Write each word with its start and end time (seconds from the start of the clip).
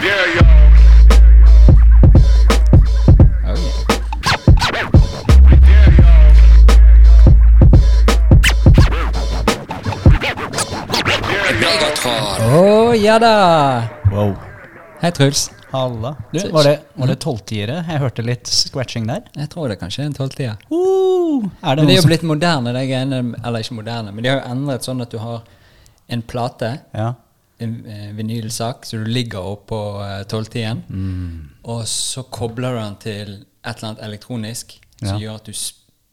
Oh, 0.00 0.06
ja 12.96 13.18
da! 13.18 13.88
Wow. 14.10 14.34
Hei, 15.00 15.12
Truls. 15.12 15.50
Halla. 15.70 16.16
Du, 16.32 16.48
var 16.48 16.64
det, 16.64 16.80
var 16.94 17.06
det 17.06 17.20
tolvtiere? 17.20 17.84
Jeg 17.84 18.00
hørte 18.00 18.22
litt 18.24 18.48
scratching 18.48 19.04
der. 19.06 19.20
Jeg 19.36 19.52
tror 19.52 19.68
det 19.68 19.76
kanskje 19.82 20.06
er 20.06 20.08
en 20.08 20.16
tolvtier. 20.16 20.56
Uh, 20.72 21.44
er 21.60 21.76
det 21.76 21.84
Men 21.84 21.90
det 21.90 21.98
er 21.98 22.00
jo 22.00 22.08
blitt 22.08 22.24
moderne, 22.24 22.72
de 22.72 22.88
greiene. 22.88 23.20
Eller 23.44 23.60
ikke 23.60 23.76
moderne, 23.84 24.16
men 24.16 24.24
de 24.24 24.32
har 24.32 24.40
jo 24.40 24.48
endret 24.56 24.80
sånn 24.88 25.04
at 25.04 25.12
du 25.12 25.20
har 25.20 25.44
en 26.08 26.24
plate, 26.24 26.78
Ja. 26.96 27.12
En 27.60 27.86
eh, 27.86 28.12
vinylsak, 28.16 28.84
så 28.86 28.98
du 28.98 29.04
ligger 29.04 29.38
oppå 29.40 29.78
eh, 30.04 30.74
Mm. 30.88 31.50
og 31.64 31.82
så 31.86 32.22
kobler 32.30 32.72
du 32.72 32.78
den 32.80 32.96
til 32.96 33.46
et 33.64 33.76
eller 33.76 33.88
annet 33.90 34.02
elektronisk 34.08 34.78
som 35.02 35.08
Ja. 35.08 35.18
gjør 35.18 35.34
at 35.36 35.44
du 35.44 35.52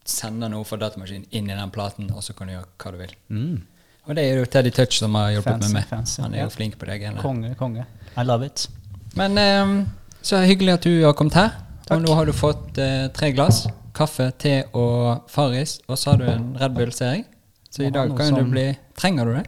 sender 0.04 0.48
noe 0.48 0.64
fra 0.64 0.76
datamaskinen 0.78 1.26
inn 1.30 1.50
i 1.50 1.54
den 1.54 1.70
platen, 1.70 2.10
og 2.14 2.22
så 2.22 2.34
kan 2.36 2.46
du 2.48 2.54
gjøre 2.54 2.66
hva 2.78 2.92
du 2.92 2.98
vil. 2.98 3.14
Mm. 3.30 3.62
Og 4.08 4.14
det 4.16 4.24
er 4.24 4.38
jo 4.38 4.44
Teddy 4.46 4.70
Touch 4.70 4.98
som 4.98 5.14
har 5.14 5.30
hjulpet 5.34 5.44
Fancy, 5.52 5.72
meg 5.72 5.82
med. 5.82 5.88
fancy, 5.90 6.22
Han 6.22 6.34
er 6.34 6.42
jo 6.44 6.48
flink 6.50 6.78
på 6.78 6.86
det 6.86 7.00
greiene. 7.00 7.20
Konge, 7.20 7.54
konge. 7.56 7.84
I 8.16 8.22
love 8.24 8.46
it. 8.46 8.68
Men 9.16 9.36
um, 9.38 9.88
så 10.22 10.40
hyggelig 10.46 10.72
at 10.78 10.82
du 10.82 11.04
har 11.04 11.12
kommet 11.12 11.34
her. 11.34 11.50
Takk. 11.86 11.98
Og 11.98 12.02
nå 12.06 12.14
har 12.14 12.24
du 12.26 12.32
fått 12.32 12.78
uh, 12.78 13.08
tre 13.12 13.32
glass. 13.32 13.66
Kaffe, 13.94 14.30
te 14.38 14.62
og 14.72 15.28
Farris. 15.28 15.80
Og 15.88 15.98
så 15.98 16.10
har 16.12 16.18
du 16.18 16.24
en 16.30 16.56
Red 16.60 16.74
Bull, 16.74 16.92
ser 16.92 17.12
jeg. 17.16 17.24
Så 17.70 17.84
i 17.86 17.90
dag 17.90 18.16
kan 18.16 18.28
som- 18.28 18.38
du 18.44 18.50
bli 18.50 18.76
Trenger 18.96 19.24
du 19.26 19.34
det? 19.34 19.46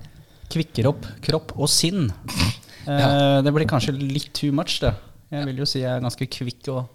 Kvikker 0.50 0.88
opp 0.90 1.06
kropp 1.24 1.52
og 1.56 1.68
sinn. 1.70 2.08
Ja. 2.86 3.40
det 3.44 3.52
blir 3.54 3.68
kanskje 3.70 3.92
litt 3.94 4.32
too 4.34 4.50
much, 4.56 4.80
det. 4.82 4.94
Jeg 5.30 5.46
vil 5.46 5.60
jo 5.62 5.66
si 5.68 5.82
jeg 5.84 5.92
er 5.92 6.00
ganske 6.02 6.26
kvikk 6.26 6.68
og 6.72 6.86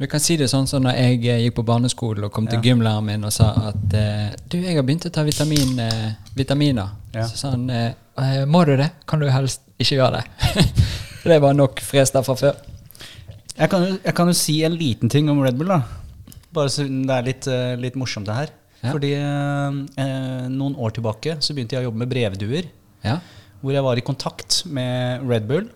Du 0.00 0.06
kan 0.08 0.22
si 0.24 0.34
det 0.40 0.48
sånn 0.50 0.64
som 0.66 0.82
når 0.82 0.96
jeg 0.96 1.18
eh, 1.28 1.42
gikk 1.44 1.58
på 1.58 1.64
barneskolen 1.68 2.24
og 2.24 2.32
kom 2.32 2.46
til 2.48 2.56
Ja. 2.58 2.62
gymlæreren 2.70 3.04
min 3.04 3.24
og 3.28 3.32
sa 3.36 3.50
at 3.68 3.94
eh, 3.94 4.30
Du, 4.48 4.56
jeg 4.58 4.74
har 4.78 4.82
begynt 4.82 5.04
å 5.06 5.12
ta 5.12 5.22
vitamin, 5.22 5.78
eh, 5.78 6.14
vitaminer. 6.34 6.94
Ja. 7.14 7.26
Så 7.28 7.36
sa 7.36 7.50
han 7.52 7.68
eh, 7.70 7.92
«Eh, 8.18 8.44
Må 8.48 8.64
du 8.66 8.74
det? 8.80 8.90
Kan 9.06 9.20
du 9.20 9.28
helst 9.30 9.60
ikke 9.78 10.00
gjøre 10.00 10.22
det? 10.22 10.64
det 11.30 11.38
var 11.44 11.54
nok 11.54 11.78
fres 11.84 12.10
der 12.16 12.24
fra 12.26 12.34
før. 12.34 12.56
jeg 13.56 13.68
kan, 13.70 13.84
jo, 13.86 13.98
jeg 14.04 14.14
kan 14.16 14.26
jo 14.32 14.32
si 14.40 14.62
en 14.64 14.74
liten 14.80 15.08
ting 15.12 15.28
om 15.30 15.40
Red 15.44 15.56
Bull, 15.60 15.68
da. 15.68 15.82
Bare 16.52 16.72
så 16.72 16.82
det 16.88 17.14
er 17.14 17.22
litt, 17.28 17.46
eh, 17.46 17.76
litt 17.78 17.94
morsomt, 18.00 18.26
det 18.26 18.34
her. 18.34 18.50
Ja. 18.80 18.92
Fordi 18.94 19.12
eh, 19.16 19.80
eh, 20.04 20.46
noen 20.52 20.76
år 20.80 20.96
tilbake 20.96 21.36
så 21.44 21.56
begynte 21.56 21.76
jeg 21.76 21.84
å 21.84 21.90
jobbe 21.90 22.04
med 22.04 22.12
brevduer. 22.12 22.70
Ja. 23.04 23.18
Hvor 23.60 23.76
jeg 23.76 23.84
var 23.84 24.00
i 24.00 24.04
kontakt 24.04 24.62
med 24.66 25.26
Red 25.28 25.48
Bull. 25.50 25.68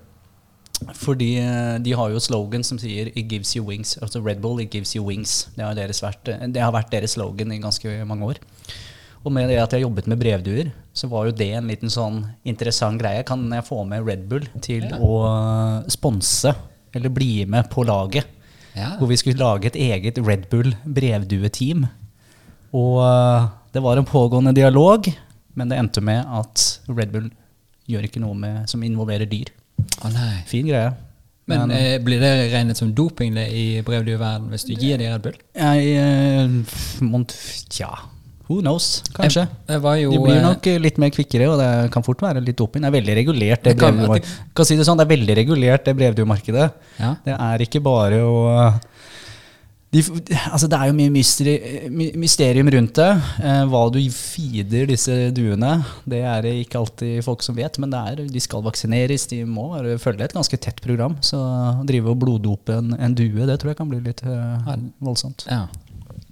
Fordi 0.98 1.36
eh, 1.38 1.77
de 1.84 1.92
har 1.96 2.11
jo 2.11 2.20
slogan 2.20 2.64
som 2.66 2.78
sier 2.80 3.12
'It 3.14 3.30
gives 3.30 3.55
you 3.56 3.64
wings'. 3.64 3.96
Altså 4.02 4.20
Red 4.24 4.41
Bull, 4.41 4.61
'It 4.61 4.74
gives 4.74 4.94
you 4.96 5.05
wings'. 5.05 5.48
Det 5.56 5.64
har, 5.64 5.74
deres 5.74 6.02
vært, 6.02 6.28
eh, 6.28 6.46
det 6.48 6.61
har 6.62 6.72
vært 6.72 6.91
deres 6.91 7.16
slogan 7.16 7.52
i 7.52 7.58
ganske 7.58 8.05
mange 8.05 8.24
år. 8.24 8.38
Og 9.24 9.33
med 9.33 9.48
det 9.48 9.56
at 9.56 9.72
jeg 9.72 9.83
jobbet 9.83 10.06
med 10.06 10.18
brevduer, 10.20 10.72
så 10.92 11.08
var 11.08 11.24
jo 11.27 11.33
det 11.33 11.52
en 11.56 11.68
liten 11.68 11.89
sånn 11.89 12.27
interessant 12.44 13.00
greie. 13.00 13.24
Kan 13.24 13.48
jeg 13.50 13.64
få 13.64 13.86
med 13.89 14.05
Red 14.05 14.28
Bull 14.28 14.44
til 14.61 14.84
å 15.00 15.12
eh, 15.28 15.89
sponse, 15.89 16.55
eller 16.94 17.08
bli 17.08 17.44
med 17.46 17.70
på 17.70 17.84
laget? 17.84 18.27
Ja. 18.74 18.96
Hvor 18.98 19.08
vi 19.08 19.16
skulle 19.16 19.39
lage 19.39 19.66
et 19.66 19.78
eget 19.78 20.18
Red 20.18 20.50
Bull 20.50 20.74
brevdueteam. 20.84 21.86
Og 22.75 23.00
eh, 23.05 23.48
det 23.75 23.83
var 23.84 24.00
en 24.00 24.08
pågående 24.08 24.55
dialog, 24.56 25.08
men 25.55 25.70
det 25.70 25.78
endte 25.78 26.03
med 26.05 26.27
at 26.27 26.69
Red 26.91 27.14
Bull 27.14 27.30
gjør 27.91 28.06
ikke 28.08 28.22
noe 28.22 28.36
med, 28.39 28.64
som 28.70 28.83
involverer 28.86 29.28
dyr. 29.30 29.53
Å 30.03 30.11
nei. 30.12 30.39
Fin 30.48 30.67
greie. 30.69 30.92
Men 31.50 31.69
eh, 31.75 31.98
blir 32.00 32.22
det 32.22 32.33
regnet 32.55 32.78
som 32.78 32.92
doping 32.97 33.34
det 33.36 33.50
i 33.52 33.67
brevdueverden 33.84 34.48
hvis 34.52 34.64
du 34.64 34.72
gir 34.72 34.97
dem 35.00 35.12
Red 35.12 35.25
Bull? 35.27 35.36
jeg 35.52 35.91
eh, 36.00 37.34
Tja, 37.68 37.90
who 38.48 38.63
knows? 38.63 39.02
Kanskje. 39.13 39.45
Jeg, 39.68 39.83
jeg 39.83 40.08
De 40.14 40.23
blir 40.23 40.39
eh, 40.39 40.46
nok 40.46 40.70
litt 40.86 41.02
mer 41.02 41.13
kvikkere, 41.13 41.51
og 41.52 41.61
det 41.61 41.68
kan 41.92 42.07
fort 42.07 42.24
være 42.24 42.42
litt 42.45 42.57
doping. 42.61 42.86
Det 42.86 42.90
er 42.90 42.96
veldig 42.96 43.18
regulert, 43.20 43.67
det 43.67 43.77
brevduemarkedet. 43.77 44.48
Kan 44.57 44.70
si 44.70 44.79
det 44.80 44.89
sånn, 44.89 45.01
det 45.01 45.07
er 45.07 45.13
veldig 45.13 45.39
regulert, 45.42 45.84
det 45.84 45.96
brevduemarkedet. 46.01 46.68
Ja. 47.02 47.13
Det 47.27 47.36
er 47.36 47.67
ikke 47.67 47.84
bare 47.84 48.24
å 48.24 48.34
de, 49.94 50.02
altså 50.50 50.66
det 50.70 50.78
er 50.78 50.88
jo 50.90 50.96
mye 50.98 51.12
mysteri, 51.14 51.55
my- 51.94 52.10
mysterium 52.18 52.68
rundt 52.74 52.96
det. 52.98 53.08
Eh, 53.46 53.60
hva 53.70 53.82
du 53.94 54.00
feeder 54.14 54.88
disse 54.90 55.14
duene, 55.36 55.77
det 56.10 56.20
er 56.27 56.42
det 56.46 56.55
ikke 56.64 56.80
alltid 56.82 57.22
folk 57.27 57.44
som 57.46 57.56
vet. 57.58 57.78
Men 57.82 57.94
det 57.94 58.00
er, 58.10 58.24
de 58.34 58.42
skal 58.42 58.64
vaksineres, 58.66 59.28
de 59.30 59.42
må 59.46 59.68
følge 60.02 60.27
et 60.27 60.34
ganske 60.34 60.58
tett 60.58 60.83
program. 60.84 61.14
Så 61.24 61.38
å 61.38 61.86
drive 61.86 62.10
og 62.12 62.18
bloddope 62.24 62.77
en, 62.80 62.92
en 62.98 63.14
due, 63.16 63.46
det 63.46 63.60
tror 63.62 63.72
jeg 63.74 63.80
kan 63.80 63.92
bli 63.92 64.02
litt 64.04 64.24
eh, 64.27 64.74
voldsomt. 65.04 65.46
Ja. 65.50 65.64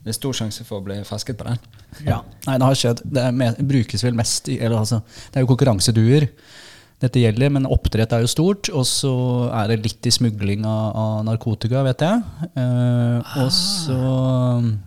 Det 0.02 0.10
er 0.10 0.18
stor 0.18 0.34
sjanse 0.34 0.64
for 0.66 0.80
å 0.80 0.84
bli 0.86 0.96
fasket 1.06 1.38
på 1.38 1.46
den. 1.46 1.60
Ja. 2.08 2.22
Nei, 2.48 2.56
det 2.58 2.66
har 2.66 2.78
skjedd. 2.78 3.04
Det 3.06 3.22
er 3.22 3.62
brukes 3.68 4.02
vel 4.02 4.16
mest 4.18 4.48
i 4.50 4.56
eller 4.58 4.80
altså, 4.80 4.98
Det 5.30 5.38
er 5.38 5.44
jo 5.44 5.50
konkurranseduer 5.52 6.26
dette 7.02 7.18
gjelder, 7.20 7.50
men 7.50 7.66
oppdrett 7.66 8.12
er 8.14 8.22
jo 8.24 8.30
stort. 8.30 8.68
Og 8.72 8.84
så 8.88 9.10
er 9.50 9.72
det 9.72 9.80
litt 9.84 10.06
i 10.06 10.12
smugling 10.14 10.64
av, 10.68 10.94
av 10.96 11.24
narkotika, 11.26 11.82
vet 11.86 12.04
jeg. 12.06 12.22
Eh, 12.54 13.32
og 13.42 13.50
så 13.52 13.98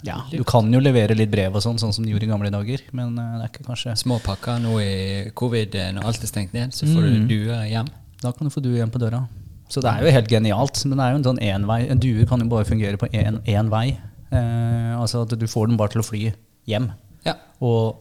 Ja, 0.07 0.21
du 0.31 0.43
kan 0.47 0.71
jo 0.73 0.79
levere 0.83 1.15
litt 1.17 1.31
brev 1.33 1.55
og 1.57 1.63
sånn, 1.65 1.77
sånn 1.81 1.93
som 1.95 2.05
de 2.05 2.13
gjorde 2.13 2.27
i 2.27 2.31
gamle 2.31 2.51
dager, 2.53 2.81
men 2.95 3.13
eh, 3.19 3.33
det 3.39 3.47
er 3.47 3.51
ikke 3.53 3.67
kanskje 3.67 3.95
Små 3.99 4.19
pakker 4.23 4.59
nå 4.63 4.77
i 4.83 5.31
covid, 5.37 5.75
eh, 5.79 5.91
når 5.95 6.07
alt 6.11 6.23
er 6.23 6.31
stengt 6.31 6.53
ned, 6.55 6.73
så 6.75 6.87
får 6.87 7.01
Mm. 7.05 7.27
du 7.27 7.35
duer 7.35 7.65
hjem. 7.69 7.87
Da 8.21 8.31
kan 8.31 8.47
du 8.47 8.53
få 8.53 8.61
due 8.63 8.77
hjem 8.79 8.89
på 8.91 8.99
døra. 9.01 9.25
Så 9.69 9.81
det 9.81 9.89
er 9.91 10.05
jo 10.05 10.11
helt 10.13 10.29
genialt, 10.29 10.85
men 10.85 10.97
det 10.97 11.03
er 11.05 11.11
jo 11.11 11.17
en 11.17 11.23
sånn 11.27 11.41
envei. 11.41 11.79
En 11.91 11.99
due 11.99 12.25
kan 12.29 12.39
jo 12.39 12.47
bare 12.47 12.65
fungere 12.65 12.97
på 13.01 13.09
én 13.11 13.69
vei. 13.69 13.97
Eh, 14.31 14.93
altså 14.99 15.23
at 15.25 15.33
du 15.39 15.45
får 15.47 15.67
den 15.67 15.77
bare 15.77 15.89
til 15.93 16.01
å 16.01 16.05
fly 16.05 16.33
hjem. 16.69 16.91
Ja. 17.25 17.33
Og 17.61 17.95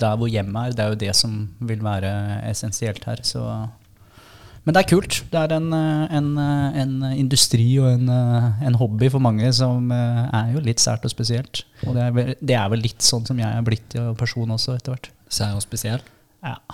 der 0.00 0.16
hvor 0.16 0.30
hjemmet 0.30 0.56
er, 0.60 0.76
det 0.76 0.84
er 0.84 0.88
jo 0.94 1.00
det 1.02 1.14
som 1.16 1.36
vil 1.60 1.82
være 1.84 2.10
essensielt 2.50 3.04
her. 3.08 3.22
Så. 3.26 3.44
Men 4.64 4.76
det 4.76 4.82
er 4.82 4.90
kult. 4.90 5.20
Det 5.32 5.40
er 5.40 5.54
en, 5.56 5.72
eh, 5.72 6.16
en, 6.18 6.30
eh, 6.38 6.80
en 6.82 6.94
industri 7.16 7.78
og 7.80 7.92
en, 7.94 8.08
eh, 8.08 8.66
en 8.66 8.74
hobby 8.74 9.10
for 9.10 9.18
mange 9.18 9.52
som 9.56 9.90
er 9.90 10.52
jo 10.54 10.60
litt 10.60 10.80
sært 10.80 11.04
og 11.04 11.10
spesielt. 11.10 11.64
Og 11.86 11.94
det 11.96 12.02
er, 12.02 12.10
vel, 12.10 12.34
det 12.40 12.56
er 12.56 12.68
vel 12.68 12.84
litt 12.84 13.00
sånn 13.00 13.26
som 13.26 13.38
jeg 13.38 13.48
er 13.48 13.62
blitt 13.62 13.96
person 14.18 14.50
også, 14.50 14.76
etter 14.76 14.92
hvert. 14.94 15.10
Sær 15.30 15.56
og 15.56 15.62
spesiell. 15.64 16.00
Ja. 16.44 16.56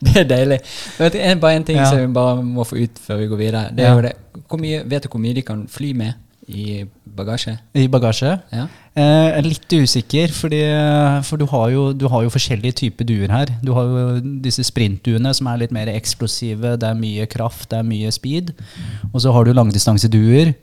Det 0.00 0.16
er 0.16 0.24
deilig. 0.24 0.56
Vet 0.96 1.12
du, 1.12 1.18
bare 1.42 1.58
en 1.58 1.64
ting 1.64 1.76
Ja. 1.76 1.84
som 1.90 1.98
vi 1.98 2.06
bare 2.06 2.42
må 2.42 2.64
få 2.64 2.78
ut 2.80 2.98
før 3.04 3.18
vi 3.20 3.26
går 3.28 3.36
videre. 3.36 3.62
Det 3.76 3.84
er 3.84 3.94
jo 3.94 4.00
det. 4.06 4.14
Mye, 4.60 4.82
vet 4.88 5.02
du 5.04 5.08
hvor 5.12 5.20
mye 5.20 5.34
de 5.34 5.42
kan 5.42 5.66
fly 5.68 5.92
med 5.92 6.14
i 6.50 6.84
bagasje? 7.16 7.56
I 7.78 7.86
bagasje. 7.90 8.32
Ja. 8.52 8.66
Eh, 8.98 9.38
litt 9.46 9.70
usikker, 9.70 10.32
fordi, 10.34 10.60
for 11.26 11.40
du 11.40 11.46
har, 11.50 11.68
jo, 11.70 11.84
du 11.94 12.06
har 12.10 12.24
jo 12.26 12.32
forskjellige 12.34 12.80
typer 12.82 13.08
duer 13.08 13.32
her. 13.32 13.52
Du 13.62 13.72
har 13.76 13.86
jo 13.86 14.06
disse 14.42 14.64
sprintduene 14.66 15.32
som 15.36 15.50
er 15.50 15.62
litt 15.62 15.74
mer 15.74 15.90
eksplosive, 15.92 16.76
det 16.80 16.88
er 16.88 16.98
mye 16.98 17.28
kraft, 17.30 17.68
det 17.70 17.80
er 17.80 17.86
mye 17.86 18.10
speed. 18.14 18.54
Og 19.12 19.20
så 19.22 19.34
har 19.34 19.46
du 19.46 19.54
langdistanseduer 19.54 20.54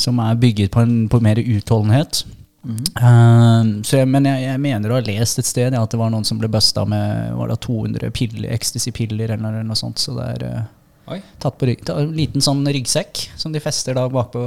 som 0.00 0.20
er 0.22 0.38
bygget 0.40 0.72
på, 0.74 0.84
en, 0.84 1.08
på 1.12 1.20
mer 1.24 1.40
utholdenhet. 1.40 2.24
Eh, 2.66 3.62
så 3.88 4.02
jeg, 4.02 4.08
men 4.12 4.28
jeg, 4.28 4.44
jeg 4.44 4.60
mener 4.60 4.92
å 4.92 4.98
ha 4.98 5.04
lest 5.06 5.40
et 5.40 5.48
sted 5.48 5.72
ja, 5.72 5.80
at 5.80 5.92
det 5.92 6.00
var 6.00 6.12
noen 6.12 6.26
som 6.28 6.40
ble 6.40 6.50
busta 6.52 6.84
med 6.88 7.32
var 7.38 7.52
det 7.52 7.62
200 7.64 8.12
piller, 8.16 8.50
ecstasy-piller 8.52 9.32
eller, 9.32 9.56
eller 9.56 9.68
noe 9.68 9.78
sånt. 9.78 10.02
Så 10.02 10.16
det 10.18 10.28
er 10.36 10.46
eh, 10.50 10.68
Oi. 11.10 11.18
tatt 11.42 11.56
på 11.58 11.66
rygg, 11.66 11.80
en 11.90 12.12
liten 12.14 12.40
sånn 12.44 12.60
ryggsekk 12.70 13.24
som 13.40 13.52
de 13.52 13.58
fester 13.62 13.94
da 13.98 14.04
bakpå 14.08 14.42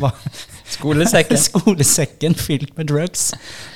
bak, 0.00 0.18
Skolesekken. 0.76 1.38
Skolesekken 1.48 2.34
fylt 2.36 2.74
med 2.76 2.86
drugs. 2.90 3.30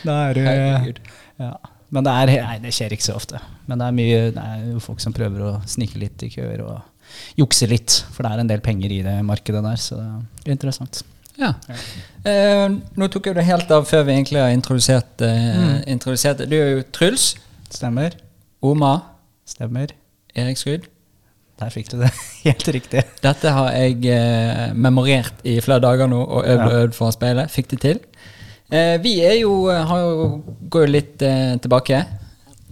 Da 0.05 0.19
er 0.31 0.35
du 0.35 1.01
ja. 1.41 1.55
Men 1.95 2.03
det 2.05 2.13
er 2.13 2.31
Nei, 2.43 2.59
det 2.65 2.73
skjer 2.75 2.93
ikke 2.97 3.07
så 3.07 3.15
ofte. 3.17 3.39
Men 3.71 3.79
det 3.79 3.87
er 3.87 3.95
mye 3.95 4.23
Det 4.35 4.43
er 4.43 4.79
folk 4.83 5.01
som 5.01 5.15
prøver 5.15 5.45
å 5.47 5.51
snike 5.71 6.01
litt 6.03 6.23
i 6.27 6.31
køer 6.33 6.63
og 6.67 6.81
jukse 7.39 7.69
litt. 7.71 8.01
For 8.13 8.27
det 8.27 8.33
er 8.35 8.43
en 8.43 8.51
del 8.51 8.61
penger 8.65 8.91
i 8.93 9.03
det 9.07 9.15
markedet 9.25 9.63
der, 9.65 9.77
så 9.81 9.97
det 10.43 10.51
er 10.51 10.57
interessant. 10.57 11.05
Ja. 11.39 11.53
Eh, 12.27 12.67
nå 12.97 13.07
tok 13.13 13.29
jeg 13.31 13.37
det 13.39 13.45
helt 13.47 13.71
av 13.77 13.85
før 13.87 14.07
vi 14.09 14.15
egentlig 14.17 14.41
har 14.43 14.51
introdusert, 14.57 15.21
eh, 15.23 15.57
Mm. 15.57 15.85
introdusert 15.95 16.39
det. 16.43 16.49
Du 16.51 16.57
er 16.57 16.71
jo 16.79 16.83
Truls, 16.97 17.35
Stemmer. 17.71 18.17
Oma, 18.63 18.95
Stemmer. 19.47 19.93
Erik 20.35 20.57
Skrud. 20.59 20.89
Der 21.59 21.71
fikk 21.73 21.89
du 21.91 21.97
det 22.03 22.11
helt 22.45 22.67
riktig. 22.69 23.03
Dette 23.25 23.49
har 23.57 23.71
jeg 23.73 24.05
eh, 24.13 24.73
memorert 24.77 25.39
i 25.49 25.55
flere 25.65 25.81
dager 25.81 26.07
nå 26.13 26.19
og 26.21 26.45
øvd 26.45 26.67
og 26.67 26.73
Ja. 26.73 26.83
øvd 26.85 26.99
å 27.07 27.13
speile. 27.15 27.47
Fikk 27.49 27.69
det 27.73 27.81
til. 27.81 28.01
Eh, 28.71 28.97
vi 29.01 29.21
er 29.25 29.39
jo, 29.41 29.55
har 29.71 30.01
jo, 30.03 30.43
går 30.71 30.87
jo 30.87 30.93
litt 30.93 31.23
eh, 31.23 31.57
tilbake. 31.65 32.03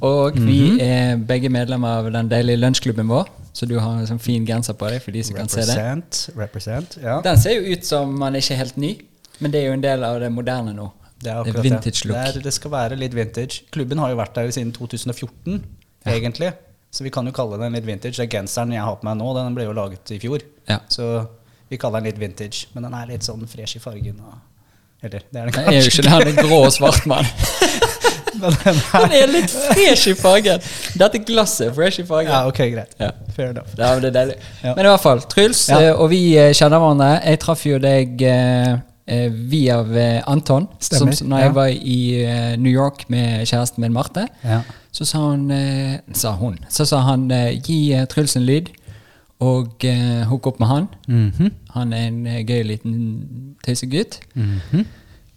Og 0.05 0.37
Mhm. 0.37 0.47
vi 0.47 0.81
er 0.85 1.17
begge 1.17 1.49
medlemmer 1.49 1.89
av 2.03 2.11
den 2.13 2.29
deilige 2.29 2.61
lunsjklubben 2.61 3.09
vår. 3.09 3.29
Så 3.55 3.67
du 3.71 3.79
har 3.79 4.01
en 4.01 4.07
sånn 4.07 4.21
fin 4.21 4.45
genser 4.45 4.75
på 4.75 4.89
deg 4.91 5.01
for 5.01 5.13
de 5.15 5.23
som 5.23 5.37
kan 5.37 5.49
se 5.49 5.61
det. 5.63 5.69
Represent. 5.79 6.37
Represent. 6.37 6.97
Ja. 7.03 7.21
Den 7.23 7.39
ser 7.39 7.55
jo 7.55 7.73
ut 7.73 7.85
som 7.87 8.13
man 8.19 8.35
ikke 8.35 8.53
er 8.53 8.57
helt 8.65 8.77
ny, 8.77 8.97
men 9.41 9.51
det 9.55 9.61
er 9.63 9.67
jo 9.69 9.73
en 9.79 9.81
del 9.85 10.05
av 10.05 10.19
det 10.21 10.31
moderne 10.35 10.75
nå. 10.75 10.91
Det 11.23 11.31
er 11.31 11.45
Det 11.45 11.55
er 11.55 11.55
akkurat 11.55 11.65
vintage 11.65 12.05
look. 12.05 12.17
Det, 12.19 12.37
er, 12.37 12.41
det 12.43 12.53
skal 12.53 12.71
være 12.75 12.97
litt 12.99 13.15
vintage. 13.15 13.63
Klubben 13.73 13.99
har 14.03 14.11
jo 14.11 14.17
vært 14.17 14.35
der 14.35 14.51
siden 14.51 14.73
2014, 14.73 15.63
Ja. 16.05 16.13
egentlig. 16.13 16.53
Så 16.95 17.05
vi 17.05 17.11
kan 17.11 17.27
jo 17.27 17.33
kalle 17.35 17.59
den 17.59 17.75
litt 17.75 17.87
vintage. 17.89 18.15
Den 18.21 18.31
genseren 18.31 18.73
jeg 18.75 18.85
har 18.87 18.99
på 19.01 19.09
meg 19.09 19.19
nå, 19.19 19.33
den 19.35 19.57
ble 19.57 19.67
jo 19.67 19.75
laget 19.75 20.15
i 20.15 20.21
fjor. 20.23 20.45
Ja. 20.71 20.79
Så 20.87 21.09
vi 21.67 21.79
kaller 21.81 21.99
den 21.99 22.13
litt 22.13 22.21
vintage. 22.23 22.69
Men 22.75 22.87
den 22.87 22.95
er 22.95 23.09
litt 23.11 23.27
sånn 23.27 23.43
fresh 23.51 23.81
i 23.81 23.83
fargen. 23.83 24.21
Og, 24.23 24.37
eller, 25.03 25.25
det 25.27 25.41
er 25.41 25.51
den 25.51 25.57
Det 25.57 25.75
er 25.75 25.81
jo 25.81 25.91
ikke 25.91 26.05
den 26.07 26.15
han 26.15 26.29
litt 26.29 26.39
grå 26.39 26.61
og 26.69 26.71
svart 26.77 27.09
mann. 27.11 27.27
Men 28.35 28.55
den 28.61 28.79
er, 28.99 29.17
er 29.25 29.31
litt 29.31 29.51
fresh 29.51 30.11
i 30.11 30.15
fargen. 30.19 30.63
Dette 31.01 31.21
glasset 31.27 31.69
er 31.69 31.75
fresh 31.75 32.03
i 32.03 32.07
fargen. 32.07 32.31
ja, 32.31 32.45
ok, 32.51 32.63
greit. 32.73 32.95
Ja. 33.01 33.11
Fair 33.35 33.51
enough. 33.53 33.75
Ja, 33.79 33.93
men 33.95 34.03
det 34.03 34.11
er 34.11 34.17
deilig. 34.17 34.39
Ja. 34.63 34.73
Men 34.75 34.87
i 34.87 34.91
hvert 34.91 35.05
fall, 35.05 35.23
Truls 35.31 35.63
eh, 35.75 35.91
og 35.93 36.09
vi 36.11 36.23
eh, 36.39 36.51
kjenner 36.55 36.83
hverandre. 36.83 37.11
Jeg 37.23 37.41
traff 37.45 37.63
jo 37.67 37.79
deg 37.83 38.25
eh, 38.27 38.73
via 39.55 39.79
Anton. 40.31 40.67
Stemmer, 40.83 41.15
Som, 41.15 41.31
når 41.31 41.43
ja. 41.43 41.49
jeg 41.49 41.57
var 41.59 41.75
i 41.75 41.99
New 42.63 42.75
York 42.75 43.07
med 43.13 43.47
kjæresten 43.51 43.87
min 43.87 43.95
Marte, 43.95 44.29
Ja. 44.47 44.63
Så 44.95 45.05
sa 45.11 45.21
hun, 45.33 45.49
eh, 45.51 45.99
sa 46.15 46.37
hun 46.39 46.57
Så 46.71 46.85
sa 46.87 47.01
han 47.09 47.27
eh, 47.35 47.57
gi 47.59 47.79
eh, 47.97 48.05
Truls 48.11 48.37
en 48.39 48.45
lyd, 48.47 48.69
og 49.43 49.83
eh, 49.85 50.23
hook 50.31 50.47
opp 50.53 50.61
med 50.63 50.69
han. 50.71 50.85
Mhm. 51.11 51.51
Han 51.75 51.93
er 51.93 52.05
en 52.09 52.21
eh, 52.31 52.43
gøy 52.47 52.63
liten 52.69 52.95
tøysegutt. 53.67 54.21
Mhm. 54.39 54.85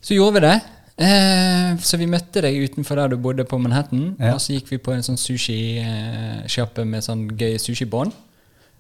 Så 0.02 0.14
gjorde 0.16 0.38
vi 0.38 0.44
det. 0.46 0.58
Eh, 0.98 1.74
så 1.84 1.98
vi 2.00 2.06
møtte 2.10 2.42
deg 2.46 2.56
utenfor 2.70 2.96
der 3.02 3.12
du 3.12 3.18
bodde 3.22 3.44
på 3.50 3.58
Manhattan. 3.62 4.16
Ja. 4.20 4.36
Og 4.36 4.42
så 4.42 4.54
gikk 4.56 4.70
vi 4.72 4.78
på 4.82 4.94
en 4.94 5.04
sånn 5.06 5.18
sushisjappe 5.20 6.86
med 6.86 7.04
sånn 7.06 7.26
gøy 7.38 7.58
sushibånd. 7.62 8.14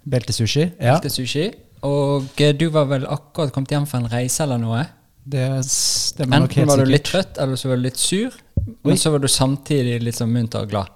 Beltesushi. 0.07 0.69
Ja, 0.79 0.95
Beltesushi. 1.01 1.49
Og 1.87 2.39
eh, 2.41 2.53
du 2.57 2.69
var 2.73 2.87
vel 2.89 3.05
akkurat 3.11 3.51
kommet 3.53 3.73
hjem 3.73 3.85
fra 3.89 3.99
en 4.01 4.09
reise 4.11 4.43
eller 4.45 4.61
noe. 4.61 4.85
det 5.27 5.43
stemmer 5.67 6.39
nok 6.45 6.53
Enten 6.55 6.69
var 6.69 6.79
du 6.79 6.87
litt 6.87 7.03
trøtt, 7.09 7.37
eller 7.43 7.59
så 7.59 7.67
var 7.69 7.75
du 7.81 7.83
litt 7.89 7.99
sur. 7.99 8.31
Men 8.83 8.99
så 8.99 9.11
var 9.13 9.23
du 9.23 9.29
samtidig 9.31 9.99
litt 10.03 10.17
sånn 10.17 10.33
munter 10.33 10.65
og 10.65 10.71
glad. 10.71 10.93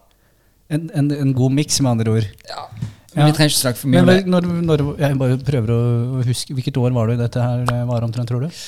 En, 0.71 0.87
en, 0.95 1.11
en 1.11 1.31
god 1.35 1.53
miks, 1.55 1.79
med 1.83 1.97
andre 1.97 2.17
ord. 2.19 2.27
Ja. 2.47 2.65
Ja. 3.11 3.25
Vi 3.27 3.33
trenger 3.35 3.51
ikke 3.51 3.59
snakke 3.59 3.79
for 3.81 3.91
mye 3.91 4.01
Men 4.05 4.09
om 4.09 4.15
det. 4.15 4.31
når, 4.31 4.45
når, 4.69 4.81
jeg 5.01 5.15
bare 5.19 5.37
prøver 5.43 5.71
å 5.75 5.79
huske 6.23 6.55
Hvilket 6.55 6.77
år 6.79 6.93
var 6.95 7.09
det 7.11 7.17
dette 7.19 7.43
her 7.43 7.65
eh, 7.67 7.81
var 7.89 8.05
omtrent, 8.07 8.29
tror 8.31 8.45
du? 8.45 8.61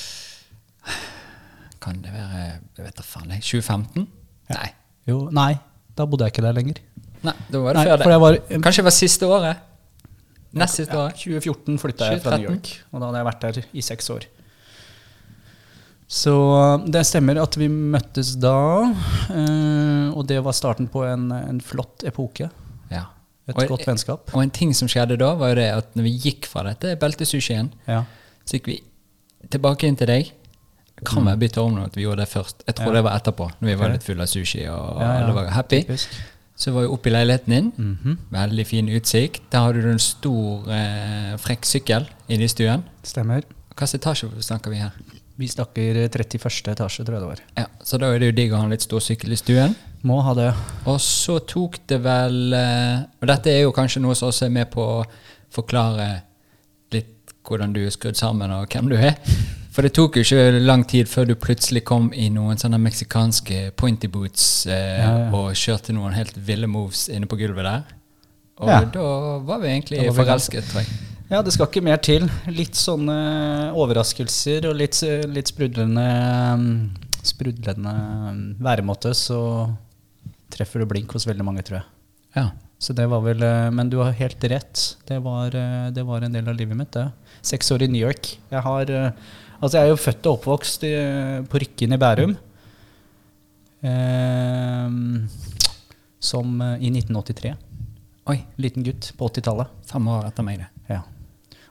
Kan 1.84 2.02
det 2.04 2.12
være 2.12 2.42
jeg 2.44 2.84
vet 2.84 2.98
da 3.00 3.06
faen, 3.08 3.32
jeg, 3.38 3.44
2015? 3.64 4.04
Nei. 4.52 4.68
Jo, 5.08 5.22
nei, 5.36 5.54
da 5.96 6.08
bodde 6.08 6.28
jeg 6.28 6.36
ikke 6.36 6.44
der 6.44 6.56
lenger. 6.58 6.82
Nei, 7.24 7.34
da 7.48 7.62
var 7.64 7.78
det 7.78 7.80
Nei, 7.80 7.98
før 8.04 8.12
det. 8.12 8.20
var 8.24 8.38
Kanskje 8.68 8.84
det 8.84 8.88
var 8.90 8.96
siste 8.98 9.30
året? 9.32 9.64
Nest 10.60 10.80
siste 10.80 10.96
ja, 10.96 11.06
året? 11.06 11.24
2014 11.24 11.80
flytta 11.82 12.12
jeg 12.12 12.24
fra 12.24 12.38
New 12.38 12.52
York, 12.52 12.72
og 12.92 13.00
da 13.00 13.10
hadde 13.10 13.22
jeg 13.22 13.30
vært 13.30 13.46
der 13.48 13.60
i 13.72 13.86
seks 13.88 14.12
år. 14.14 14.28
Så 16.08 16.34
det 16.92 17.06
stemmer 17.08 17.40
at 17.42 17.56
vi 17.58 17.68
møttes 17.72 18.36
da, 18.42 18.54
eh, 19.32 20.10
og 20.14 20.28
det 20.30 20.42
var 20.46 20.54
starten 20.54 20.88
på 20.92 21.04
en, 21.08 21.32
en 21.32 21.62
flott 21.64 22.04
epoke. 22.06 22.50
Ja. 22.92 23.06
Et 23.48 23.56
Og- 23.58 23.68
godt 23.68 23.88
vennskap. 23.88 24.30
Og 24.36 24.44
en 24.44 24.50
ting 24.54 24.74
som 24.76 24.88
skjedde 24.88 25.18
da, 25.18 25.34
var 25.36 25.50
jo 25.50 25.56
det 25.56 25.70
at 25.74 25.96
når 25.96 26.04
vi 26.04 26.18
gikk 26.30 26.46
fra 26.48 26.64
dette 26.64 26.96
beltesushien, 27.00 27.72
Ja. 27.88 28.04
så 28.46 28.58
gikk 28.60 28.66
vi 28.68 28.82
tilbake 29.50 29.84
inn 29.88 29.96
til 29.96 30.08
deg. 30.08 30.32
Kan 31.04 31.26
være 31.26 31.38
bytte 31.40 31.58
om 31.62 31.78
at 31.84 31.96
vi 31.96 32.04
gjorde 32.06 32.18
det 32.24 32.30
først. 32.30 32.64
Jeg 32.68 32.76
tror 32.76 32.88
Ja. 32.94 32.94
det 32.94 33.04
var 33.04 33.20
etterpå, 33.20 33.52
når 33.60 33.68
vi 33.68 33.76
var 33.76 33.90
litt 33.90 34.04
fulle 34.04 34.22
av 34.22 34.28
sushi 34.28 34.68
og 34.70 35.02
Ja, 35.02 35.24
alle 35.24 35.34
var 35.34 35.50
happy. 35.50 35.82
Typisk. 35.84 36.10
Så 36.56 36.72
var 36.72 36.82
vi 36.82 36.88
oppe 36.88 37.08
i 37.10 37.12
leiligheten 37.12 37.50
din. 37.50 37.72
Mhm. 37.76 38.18
Veldig 38.32 38.66
fin 38.68 38.88
utsikt. 38.88 39.42
Der 39.52 39.60
hadde 39.60 39.82
du 39.82 39.90
en 39.92 40.00
stor, 40.00 40.70
eh, 40.70 41.36
frekk 41.38 41.66
sykkel 41.66 42.08
inne 42.30 42.44
i 42.44 42.48
stuen. 42.48 42.84
Stemmer. 43.04 43.42
Hvilken 43.76 44.00
etasje 44.00 44.30
snakker 44.42 44.70
vi 44.70 44.76
her? 44.78 44.92
Vi 45.36 45.48
snakker 45.50 45.96
31. 46.10 46.68
etasje, 46.72 47.04
tror 47.06 47.16
jeg 47.18 47.22
det 47.24 47.30
var. 47.32 47.40
Ja, 47.58 47.66
Så 47.82 47.98
da 47.98 48.12
er 48.14 48.20
det 48.22 48.28
jo 48.32 48.36
digg 48.38 48.52
å 48.54 48.60
ha 48.62 48.68
en 48.68 48.74
litt 48.76 48.86
stor 48.86 49.02
sykkel 49.02 49.34
i 49.34 49.38
stuen. 49.40 49.74
Må 50.06 50.20
ha 50.22 50.34
det. 50.38 50.52
Og 50.86 51.00
så 51.02 51.40
tok 51.48 51.80
det 51.90 51.98
vel 52.04 52.54
eh, 52.54 53.00
Og 53.22 53.28
dette 53.32 53.50
er 53.50 53.62
jo 53.64 53.72
kanskje 53.74 54.02
noe 54.04 54.14
som 54.20 54.28
også 54.30 54.46
er 54.46 54.54
med 54.54 54.70
på 54.74 54.84
å 54.84 55.00
forklare 55.54 56.08
litt 56.94 57.34
hvordan 57.48 57.74
du 57.74 57.82
er 57.86 57.90
skrudd 57.94 58.16
sammen, 58.20 58.52
og 58.52 58.68
hvem 58.70 58.90
du 58.92 58.96
er. 58.98 59.16
For 59.74 59.82
det 59.82 59.94
tok 59.98 60.20
jo 60.20 60.22
ikke 60.22 60.60
lang 60.62 60.84
tid 60.86 61.10
før 61.10 61.26
du 61.32 61.34
plutselig 61.42 61.82
kom 61.90 62.12
i 62.14 62.28
noen 62.30 62.60
sånne 62.62 62.78
meksikanske 62.84 63.72
pointy 63.80 64.08
boots 64.14 64.68
eh, 64.70 65.00
Ja, 65.02 65.10
ja. 65.24 65.32
og 65.34 65.58
kjørte 65.58 65.96
noen 65.98 66.14
helt 66.14 66.38
ville 66.38 66.70
moves 66.70 67.08
inne 67.10 67.26
på 67.26 67.40
gulvet 67.42 67.66
der. 67.66 67.84
Og 68.62 68.70
Ja. 68.70 68.84
da 68.86 69.08
var 69.50 69.60
vi 69.64 69.72
egentlig 69.74 69.98
var 70.06 70.12
vi 70.14 70.20
forelsket, 70.22 70.70
tror 70.70 70.84
jeg. 70.84 71.00
Ja, 71.32 71.40
det 71.42 71.54
skal 71.56 71.70
ikke 71.70 71.84
mer 71.86 72.02
til. 72.04 72.28
Litt 72.52 72.78
sånne 72.78 73.16
overraskelser 73.80 74.68
og 74.70 74.78
litt, 74.80 75.00
litt 75.32 75.52
sprudlende 75.54 76.08
Sprudlende 77.24 77.94
væremåte, 78.60 79.14
så 79.16 79.38
treffer 80.52 80.84
du 80.84 80.90
blink 80.92 81.14
hos 81.16 81.24
veldig 81.24 81.46
mange, 81.48 81.64
tror 81.64 81.80
jeg. 81.80 81.88
Ja. 82.36 82.50
Så 82.84 82.92
det 82.98 83.06
var 83.08 83.22
vel 83.24 83.40
eh, 83.48 83.70
Men 83.72 83.88
du 83.88 84.02
har 84.02 84.12
helt 84.18 84.44
rett. 84.52 84.82
Det 85.08 85.22
var, 85.24 85.56
eh, 85.56 85.88
det 85.96 86.04
var 86.04 86.26
en 86.26 86.36
del 86.36 86.50
av 86.52 86.58
livet 86.60 86.76
mitt, 86.76 86.92
det. 86.92 87.06
Seks 87.46 87.72
år 87.72 87.86
i 87.86 87.92
New 87.94 88.04
York. 88.04 88.34
Jeg 88.52 88.66
har 88.66 88.92
eh, 88.92 89.24
Altså, 89.64 89.78
jeg 89.78 89.86
er 89.86 89.94
jo 89.94 90.02
født 90.04 90.28
og 90.28 90.34
oppvokst 90.42 90.84
i, 90.84 90.92
på 91.48 91.62
Rykken 91.64 91.96
i 91.96 92.00
Bærum. 92.02 92.34
Eh, 93.88 94.90
som 96.20 96.60
i 96.76 96.92
1983. 96.92 97.56
Oi, 98.34 98.40
Liten 98.60 98.84
gutt 98.84 99.14
på 99.16 99.32
80-tallet. 99.32 99.72
Samme 99.88 100.20
år 100.20 100.28
etter 100.28 100.44
meg, 100.44 100.66
det. 100.66 100.73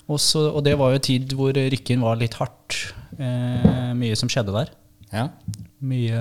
Ja. 0.09 0.17
Og, 0.17 0.61
det 0.67 0.75
var 0.79 0.93
jo 0.93 0.99
en 0.99 1.05
tid 1.07 1.35
hvor 1.39 1.55
Rykken 1.55 2.03
var 2.05 2.19
litt 2.21 2.35
hardt. 2.41 2.79
Eh, 3.19 3.93
mye 3.97 4.17
som 4.19 4.31
skjedde 4.33 4.55
der. 4.55 4.73
Ja. 5.13 5.29
Mye 5.83 6.19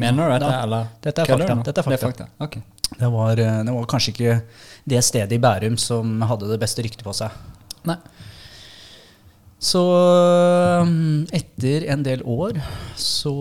Mener 0.00 0.28
du 0.28 0.34
dette, 0.36 0.52
eller? 0.64 0.92
Dette 1.04 1.24
er 1.24 1.30
fakta. 1.32 1.56
Dette 1.62 1.80
er 1.80 1.86
fakta. 1.86 1.90
Dette 1.90 1.96
er 1.96 2.04
fakta. 2.06 2.28
Okay. 2.42 2.62
Det 2.98 3.08
var, 3.12 3.38
eh, 3.40 3.62
det 3.64 3.72
var 3.72 3.88
kanskje 3.88 4.12
ikke 4.12 4.36
det 4.88 5.04
stedet 5.04 5.36
i 5.36 5.40
Bærum 5.40 5.78
som 5.80 6.20
hadde 6.28 6.50
det 6.50 6.60
beste 6.60 6.84
ryktet 6.84 7.04
på 7.06 7.14
seg. 7.16 7.32
Nei. 7.88 7.98
Så 9.62 9.80
mm, 10.86 11.30
etter 11.38 11.86
en 11.94 12.02
del 12.02 12.24
år 12.26 12.58
så 12.98 13.32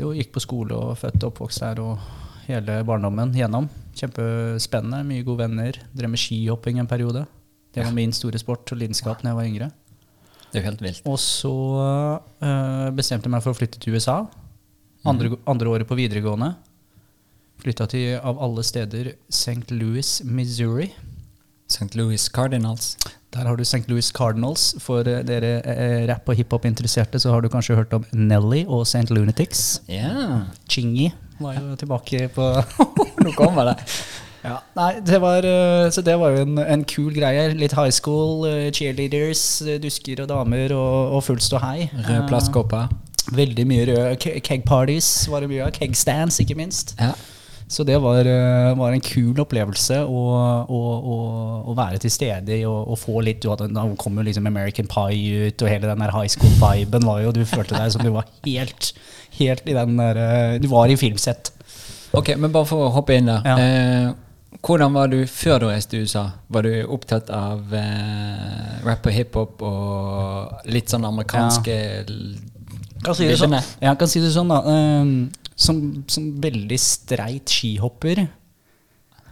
jo, 0.00 0.14
gikk 0.16 0.32
på 0.32 0.40
skole 0.40 0.76
og 0.76 0.96
født 1.00 1.20
og 1.20 1.34
oppvokst 1.34 1.60
der 1.60 1.82
og 1.84 2.06
hele 2.46 2.80
barndommen 2.88 3.34
gjennom. 3.36 3.68
Kjempespennende, 4.00 5.04
mye 5.04 5.26
gode 5.26 5.44
venner. 5.44 5.76
Drev 5.92 6.14
med 6.14 6.22
skihopping 6.22 6.80
en 6.80 6.88
periode. 6.88 7.26
Det 7.74 7.84
var 7.84 7.94
min 7.94 8.12
store 8.12 8.38
sport 8.42 8.72
og 8.74 8.80
lidenskap 8.80 9.22
da 9.22 9.30
jeg 9.30 9.38
var 9.38 9.46
yngre. 9.46 9.70
Det 10.50 10.58
er 10.58 10.64
jo 10.64 10.70
helt 10.72 10.82
vilt. 10.82 11.02
Og 11.06 11.18
så 11.22 11.52
øh, 12.42 12.88
bestemte 12.96 13.28
jeg 13.28 13.34
meg 13.36 13.44
for 13.44 13.54
å 13.54 13.58
flytte 13.58 13.78
til 13.78 13.94
USA. 13.94 14.24
Andre, 15.06 15.36
andre 15.48 15.70
året 15.70 15.88
på 15.88 15.96
videregående. 15.98 16.54
Flytta 17.60 17.86
til, 17.92 18.16
av 18.18 18.40
alle 18.42 18.64
steder, 18.66 19.12
St. 19.30 19.70
Louis, 19.76 20.18
Missouri. 20.24 20.90
St. 21.70 21.94
Louis 21.94 22.26
Cardinals. 22.34 22.96
Der 23.30 23.46
har 23.46 23.56
du 23.56 23.62
St. 23.62 23.84
Louis 23.86 24.10
Cardinals. 24.10 24.72
For 24.82 25.06
eh, 25.06 25.22
dere 25.26 25.60
eh, 25.62 26.02
rapp- 26.10 26.28
og 26.28 26.38
hiphop-interesserte 26.40 27.20
så 27.22 27.30
har 27.30 27.44
du 27.44 27.50
kanskje 27.52 27.78
hørt 27.78 27.94
om 27.94 28.06
Nelly 28.10 28.64
og 28.66 28.82
St. 28.88 29.06
Lunatics. 29.14 29.82
Ja. 29.88 30.48
Chingy 30.68 31.12
var 31.40 31.56
jo 31.56 31.76
tilbake 31.78 32.26
på 32.34 32.48
Nå 33.24 33.32
kommer 33.38 33.70
det. 33.70 33.76
Ja, 34.44 34.56
Nei, 34.76 34.90
det 35.04 35.18
var, 35.20 35.44
eh, 35.44 35.88
så 35.92 36.02
det 36.06 36.14
var 36.20 36.32
jo 36.36 36.44
en, 36.46 36.58
en 36.62 36.84
kul 36.88 37.10
greie. 37.16 37.48
Litt 37.58 37.74
high 37.76 37.92
school, 37.92 38.46
eh, 38.48 38.70
cheerleaders, 38.72 39.42
eh, 39.66 39.78
dusker 39.82 40.22
og 40.24 40.30
damer 40.32 40.72
og, 40.76 41.16
og 41.18 41.24
full 41.26 41.40
ståhei. 41.44 41.90
Rød 42.08 42.28
plastkopper. 42.30 42.88
Veldig 43.36 43.66
mye 43.68 43.84
røde 43.90 44.14
ke- 44.22 44.38
keg 44.42 44.64
parties 44.66 45.10
var 45.30 45.44
det 45.44 45.50
mye 45.52 45.66
av. 45.66 45.74
Keg 45.76 45.92
stands, 45.98 46.40
ikke 46.40 46.56
minst. 46.58 46.94
Ja. 46.98 47.12
Så 47.70 47.84
det 47.86 48.00
var, 48.02 48.26
var 48.74 48.90
en 48.96 49.02
kul 49.04 49.38
opplevelse 49.38 50.00
å, 50.02 50.22
å, 50.66 50.78
å, 50.98 51.18
å 51.70 51.74
være 51.78 52.00
til 52.02 52.10
stede 52.10 52.56
i 52.56 52.64
og, 52.66 52.96
få 52.98 53.20
litt 53.22 53.38
du 53.44 53.46
hadde, 53.52 53.68
Da 53.76 53.84
kom 54.00 54.16
jo 54.18 54.24
liksom 54.26 54.48
American 54.50 54.88
Pie 54.90 55.52
ut, 55.52 55.62
og 55.62 55.70
hele 55.70 55.86
den 55.86 56.02
der 56.02 56.10
high 56.10 56.26
school-viben 56.32 57.06
var 57.06 57.20
jo 57.22 57.30
Du 57.36 57.44
følte 57.46 57.78
deg 57.78 57.92
som 57.94 58.02
du 58.02 58.10
var 58.16 58.26
helt, 58.48 58.90
helt 59.38 59.70
i 59.70 59.76
den 59.78 59.94
der 60.02 60.58
Du 60.58 60.66
var 60.72 60.90
i 60.90 60.98
filmsett. 60.98 61.52
Ok, 62.10 62.32
men 62.42 62.50
bare 62.50 62.66
for 62.66 62.88
å 62.88 62.90
hoppe 62.96 63.14
inn 63.20 63.30
der. 63.30 63.46
Ja. 63.46 63.54
Eh, 63.62 64.10
hvordan 64.58 64.96
var 64.96 65.10
du 65.12 65.20
før 65.30 65.62
du 65.62 65.68
reiste 65.70 65.94
til 65.94 66.08
USA? 66.08 66.24
Var 66.50 66.66
du 66.66 66.72
opptatt 66.90 67.30
av 67.32 67.70
eh, 67.76 68.80
rap 68.82 69.06
og 69.06 69.14
hiphop 69.14 69.62
og 69.62 70.66
litt 70.70 70.90
sånn 70.90 71.06
amerikanske 71.06 71.76
Kan 73.00 73.16
si 73.16 73.30
sånn, 73.38 73.54
jeg 73.54 74.00
kan 74.00 74.10
si 74.10 74.20
det 74.20 74.32
sånn 74.34 74.50
da. 74.50 74.58
Um, 74.66 75.14
som, 75.54 75.80
som 76.10 76.28
veldig 76.42 76.78
streit 76.80 77.50
skihopper 77.52 78.26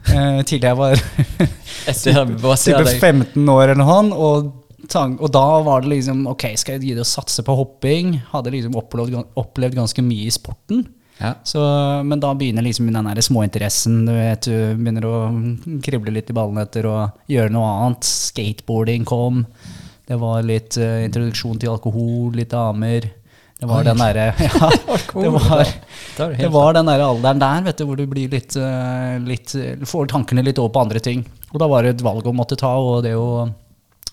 Uh, 0.09 0.41
til 0.47 0.63
jeg 0.63 0.77
var 0.79 0.95
type 1.91 2.93
15 3.03 3.51
år 3.51 3.75
eller 3.75 3.81
noe, 3.83 3.97
og, 4.15 4.47
og 4.95 5.27
da 5.35 5.43
var 5.67 5.83
det 5.85 5.91
liksom 5.91 6.23
Ok, 6.31 6.47
skal 6.57 6.79
jeg 6.79 6.93
gidde 6.93 7.05
å 7.05 7.09
satse 7.09 7.43
på 7.45 7.57
hopping? 7.59 8.15
Hadde 8.31 8.55
liksom 8.55 8.79
opplevd, 8.79 9.19
opplevd 9.37 9.77
ganske 9.77 10.05
mye 10.07 10.31
i 10.31 10.33
sporten. 10.33 10.87
Ja. 11.19 11.33
Så, 11.43 11.61
men 12.07 12.21
da 12.23 12.31
begynner 12.39 12.63
liksom 12.63 12.93
den 12.93 13.11
der 13.11 13.21
småinteressen. 13.25 14.05
Du 14.07 14.15
vet, 14.15 14.47
du 14.47 14.79
begynner 14.79 15.07
å 15.09 15.17
krible 15.85 16.15
litt 16.15 16.31
i 16.31 16.37
ballene 16.37 16.63
etter 16.67 16.87
å 16.87 16.97
gjøre 17.31 17.55
noe 17.55 17.71
annet. 17.75 18.07
Skateboarding 18.07 19.07
kom. 19.09 19.45
Det 20.09 20.17
var 20.17 20.47
litt 20.47 20.79
uh, 20.81 21.03
introduksjon 21.05 21.59
til 21.61 21.75
alkohol, 21.75 22.31
litt 22.39 22.55
damer. 22.55 23.11
Det 23.59 23.67
var 23.67 23.83
den 23.83 23.99
derre 23.99 24.29
ja, 24.39 24.69
det, 24.71 25.31
var, 25.35 25.71
Det 26.15 26.27
Det 26.39 26.51
var 26.55 26.77
den 26.77 26.87
der 26.87 27.03
alderen 27.03 27.41
der 27.43 27.65
vet 27.67 27.81
du, 27.81 27.89
hvor 27.89 27.99
du 27.99 28.05
blir 28.07 28.31
litt, 28.31 28.55
eh, 28.55 29.17
litt 29.19 29.51
får 29.83 30.13
tankene 30.13 30.45
litt 30.47 30.61
over 30.63 30.71
på 30.77 30.85
andre 30.87 31.03
ting. 31.03 31.25
Og 31.51 31.59
da 31.59 31.67
var 31.67 31.83
det 31.83 31.97
et 31.97 32.05
valg 32.07 32.29
å 32.31 32.35
måtte 32.37 32.59
ta, 32.61 32.71
og 32.79 33.03
det 33.03 33.17
å, 33.19 33.49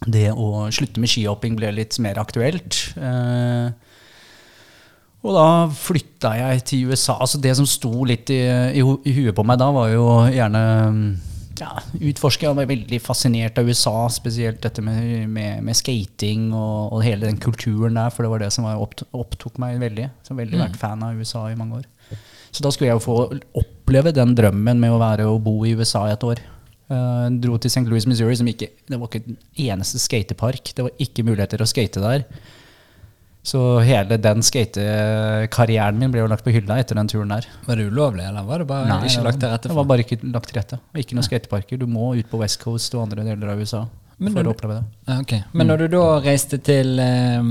det 0.09 0.31
å 0.33 0.65
slutte 0.74 1.03
med 1.03 1.13
skihopping 1.13 1.59
ble 1.59 1.69
litt 1.77 2.00
mer 2.01 2.17
aktuelt. 2.24 2.79
Eh, 2.97 3.69
og 5.25 5.34
da 5.34 5.46
flytta 5.74 6.36
jeg 6.38 6.65
til 6.70 6.91
USA. 6.91 7.17
Altså 7.17 7.39
det 7.41 7.55
som 7.58 7.65
sto 7.70 8.05
litt 8.05 8.29
i, 8.34 8.41
i, 8.77 8.84
i 8.84 9.15
huet 9.17 9.36
på 9.36 9.46
meg 9.48 9.58
da, 9.62 9.72
var 9.74 9.89
jo 9.89 10.05
gjerne 10.29 10.62
ja, 11.60 11.72
utforske. 12.12 12.46
Jeg 12.46 12.58
var 12.58 12.70
veldig 12.70 13.00
fascinert 13.03 13.58
av 13.58 13.70
USA, 13.70 13.96
spesielt 14.13 14.62
dette 14.65 14.84
med, 14.86 15.25
med, 15.32 15.63
med 15.65 15.77
skating 15.77 16.51
og, 16.51 16.96
og 16.96 17.03
hele 17.05 17.29
den 17.29 17.39
kulturen 17.41 17.98
der, 17.98 18.13
for 18.13 18.25
det 18.25 18.32
var 18.34 18.44
det 18.44 18.51
som 18.53 18.67
var 18.67 18.82
oppt, 18.82 19.05
opptok 19.15 19.58
meg 19.62 19.79
veldig. 19.82 20.10
Så 20.27 20.38
veldig 20.38 20.62
vært 20.62 20.79
fan 20.79 21.03
av 21.05 21.17
USA 21.17 21.48
i 21.50 21.58
mange 21.58 21.82
år. 21.82 22.20
Så 22.55 22.63
da 22.63 22.72
skulle 22.72 22.91
jeg 22.91 23.00
jo 23.00 23.03
få 23.03 23.15
oppleve 23.60 24.13
den 24.15 24.36
drømmen 24.38 24.79
med 24.79 24.94
å 24.94 25.00
være 25.01 25.25
og 25.27 25.41
bo 25.44 25.58
i 25.67 25.74
USA 25.75 26.05
i 26.08 26.13
et 26.15 26.27
år. 26.27 26.44
Uh, 26.86 27.27
dro 27.41 27.58
til 27.58 27.72
St. 27.72 27.84
Louis, 27.89 28.05
Missouri, 28.08 28.38
som 28.38 28.48
ikke, 28.48 28.70
det 28.86 29.00
var 29.01 29.10
ikke 29.10 29.25
den 29.25 29.39
eneste 29.65 30.00
skatepark. 30.00 30.70
Det 30.77 30.86
var 30.86 31.01
ikke 31.01 31.25
muligheter 31.25 31.63
å 31.63 31.67
skate 31.67 32.03
der. 32.03 32.27
Så 33.45 33.59
hele 33.85 34.17
den 34.17 34.41
skatekarrieren 34.41 35.99
min 36.01 36.09
ble 36.13 36.23
jo 36.23 36.29
lagt 36.31 36.41
på 36.45 36.49
hylla 36.55 36.79
etter 36.81 36.97
den 36.97 37.07
turen 37.11 37.29
der. 37.29 37.45
Var 37.67 37.77
det 37.77 37.85
ulovlig, 37.91 38.23
eller 38.25 38.43
var 38.47 38.63
det 38.63 38.67
bare 38.71 38.87
Nei, 38.89 38.97
ikke 39.11 39.21
lagt 39.27 39.39
til 39.43 39.51
rette 39.53 39.69
Det 39.69 39.75
var 39.77 39.85
bare 39.91 40.01
ikke 40.05 40.17
lagt 40.33 40.49
til 40.49 40.57
rette. 40.57 40.79
Ikke 40.97 41.13
noen 41.17 41.27
skateparker. 41.27 41.77
Du 41.77 41.85
må 41.85 42.07
ut 42.17 42.29
på 42.31 42.39
West 42.41 42.57
Coast 42.63 42.95
og 42.97 43.03
andre 43.05 43.23
deler 43.27 43.51
av 43.53 43.61
USA 43.61 43.83
Men 44.17 44.33
for 44.33 44.41
du- 44.43 44.49
å 44.49 44.53
oppleve 44.55 44.79
det. 44.79 44.85
Okay. 45.19 45.43
ok. 45.45 45.53
Men 45.61 45.67
når 45.69 45.77
du 45.83 45.87
da 45.93 46.03
reiste 46.25 46.57
til 46.65 46.99
eh, 46.99 47.49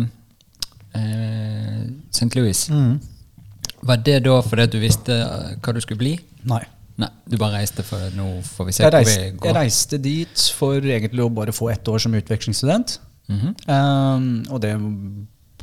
eh, 0.99 1.83
St. 2.11 2.31
Louis, 2.35 2.65
var 3.85 3.97
det 4.03 4.19
da 4.25 4.39
fordi 4.43 4.67
du 4.75 4.79
visste 4.83 5.13
eh, 5.21 5.55
hva 5.63 5.75
du 5.77 5.81
skulle 5.85 6.01
bli? 6.03 6.17
Nei. 6.51 6.63
Nei, 6.99 7.09
du 7.27 7.37
bare 7.41 7.59
reiste 7.59 7.83
for 7.87 8.03
nå 8.15 8.27
får 8.47 8.67
vi 8.69 8.73
se 8.77 8.83
Jeg 8.85 8.91
hvor 8.91 8.99
reiste, 9.01 9.31
går? 9.39 9.47
jeg 9.49 9.57
reiste 9.57 9.99
dit 10.03 10.45
for 10.59 10.79
egentlig 10.79 11.25
å 11.25 11.31
bare 11.35 11.55
få 11.55 11.71
ett 11.73 11.87
år 11.91 11.99
som 12.03 12.15
utvekslingsstudent. 12.15 12.99
Mhm. 13.31 13.55
Um, 13.67 14.27
og 14.53 14.61
det 14.63 14.75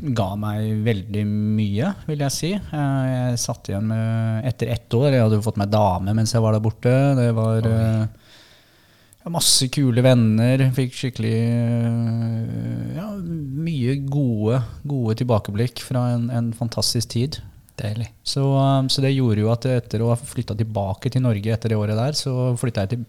ga 0.02 0.30
meg 0.40 0.84
veldig 0.86 1.24
mye, 1.28 1.92
vil 2.08 2.24
jeg 2.26 2.36
si. 2.36 2.52
Uh, 2.72 3.04
jeg 3.10 3.42
satt 3.44 3.70
igjen 3.70 3.90
med 3.92 4.48
Etter 4.50 4.72
ett 4.74 4.96
år 4.98 5.12
Jeg 5.12 5.26
hadde 5.26 5.38
jo 5.38 5.46
fått 5.46 5.60
meg 5.62 5.72
dame 5.74 6.16
mens 6.18 6.34
jeg 6.36 6.44
var 6.44 6.56
der 6.56 6.64
borte. 6.64 6.96
Det 7.20 7.28
var 7.38 7.68
ja, 7.68 9.30
masse 9.30 9.68
kule 9.74 10.02
venner. 10.06 10.66
Fikk 10.78 10.98
skikkelig 10.98 11.38
uh, 11.86 12.98
ja, 12.98 13.08
mye 13.22 14.00
gode, 14.08 14.64
gode 14.88 15.20
tilbakeblikk 15.22 15.84
fra 15.86 16.08
en, 16.16 16.30
en 16.34 16.52
fantastisk 16.58 17.14
tid. 17.18 17.42
Deilig. 17.82 18.12
Så, 18.24 18.44
så 18.90 19.02
det 19.02 19.14
gjorde 19.16 19.42
jo 19.42 19.52
at 19.54 19.66
etter 19.70 20.04
å 20.04 20.12
ha 20.12 20.18
flytta 20.20 20.56
tilbake 20.58 21.10
til 21.14 21.24
Norge 21.24 21.54
etter 21.54 21.72
det 21.72 21.80
året 21.80 21.98
der, 21.98 22.18
så 22.18 22.52
flytta 22.60 22.86
jeg 22.86 22.94
til, 22.94 23.06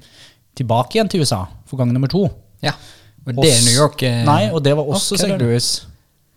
tilbake 0.63 0.97
igjen 0.97 1.11
til 1.13 1.25
USA 1.25 1.45
for 1.69 1.81
gang 1.81 1.93
nummer 1.93 2.11
to. 2.13 2.25
Ja. 2.65 2.75
Og 3.23 3.39
det 3.39 3.53
er 3.53 3.61
New 3.63 3.77
York 3.77 4.03
eh, 4.07 4.23
Nei, 4.27 4.43
og 4.51 4.63
det 4.65 4.75
var 4.79 4.89
også 4.91 5.19
St. 5.19 5.37
Louis. 5.39 5.69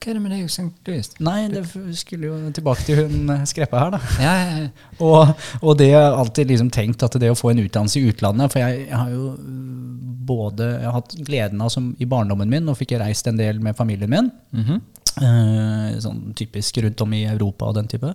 Hva 0.05 0.11
er 0.11 0.19
det 0.19 0.21
med 0.21 0.33
deg 0.35 0.43
og 0.45 0.51
St. 0.53 0.67
Louis? 0.85 1.07
Nei, 1.25 1.39
det 1.49 1.63
skulle 1.97 2.27
jo 2.29 2.35
tilbake 2.53 2.85
til 2.85 2.99
hun 2.99 3.31
skreppa 3.41 3.47
Skrepa 3.49 3.79
her, 3.81 3.95
da. 3.95 3.99
Ja, 4.21 4.33
ja, 4.37 4.57
ja. 4.61 4.89
Og, 5.01 5.47
og 5.65 5.79
det 5.79 5.87
har 5.95 6.03
jeg 6.03 6.19
alltid 6.21 6.51
liksom 6.53 6.69
tenkt 6.75 7.05
at 7.07 7.17
det 7.21 7.31
å 7.33 7.37
få 7.39 7.49
en 7.49 7.63
utdannelse 7.63 7.97
i 7.97 8.11
utlandet 8.11 8.53
For 8.53 8.61
jeg, 8.61 8.85
jeg 8.85 8.99
har 8.99 9.09
jo 9.09 9.31
øh, 9.33 9.95
både 10.29 10.67
jeg 10.75 10.85
har 10.85 10.97
hatt 10.99 11.15
gleden 11.25 11.65
av 11.65 11.71
som 11.73 11.89
i 11.97 12.07
barndommen 12.09 12.49
min, 12.49 12.65
nå 12.65 12.77
fikk 12.77 12.93
jeg 12.93 13.01
reist 13.01 13.27
en 13.29 13.41
del 13.41 13.59
med 13.61 13.77
familien 13.77 14.13
min. 14.13 14.29
Mhm. 14.53 14.83
Eh, 15.15 15.91
sånn 16.03 16.33
typisk 16.35 16.81
rundt 16.83 17.01
om 17.05 17.13
i 17.15 17.23
Europa 17.29 17.69
og 17.69 17.77
den 17.77 17.87
type. 17.87 18.09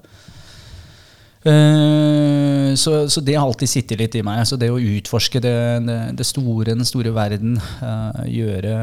Eh, 1.41 2.75
så, 2.77 3.09
så 3.09 3.21
det 3.25 3.35
har 3.35 3.47
alltid 3.47 3.69
sittet 3.69 4.01
litt 4.01 4.17
i 4.19 4.23
meg. 4.25 4.43
Så 4.49 4.59
det 4.61 4.69
å 4.73 4.81
utforske 4.81 5.41
det, 5.41 5.55
det, 6.19 6.27
store, 6.29 6.75
den 6.75 6.85
store 6.89 7.13
verden, 7.17 7.57
eh, 7.57 8.21
gjøre 8.29 8.75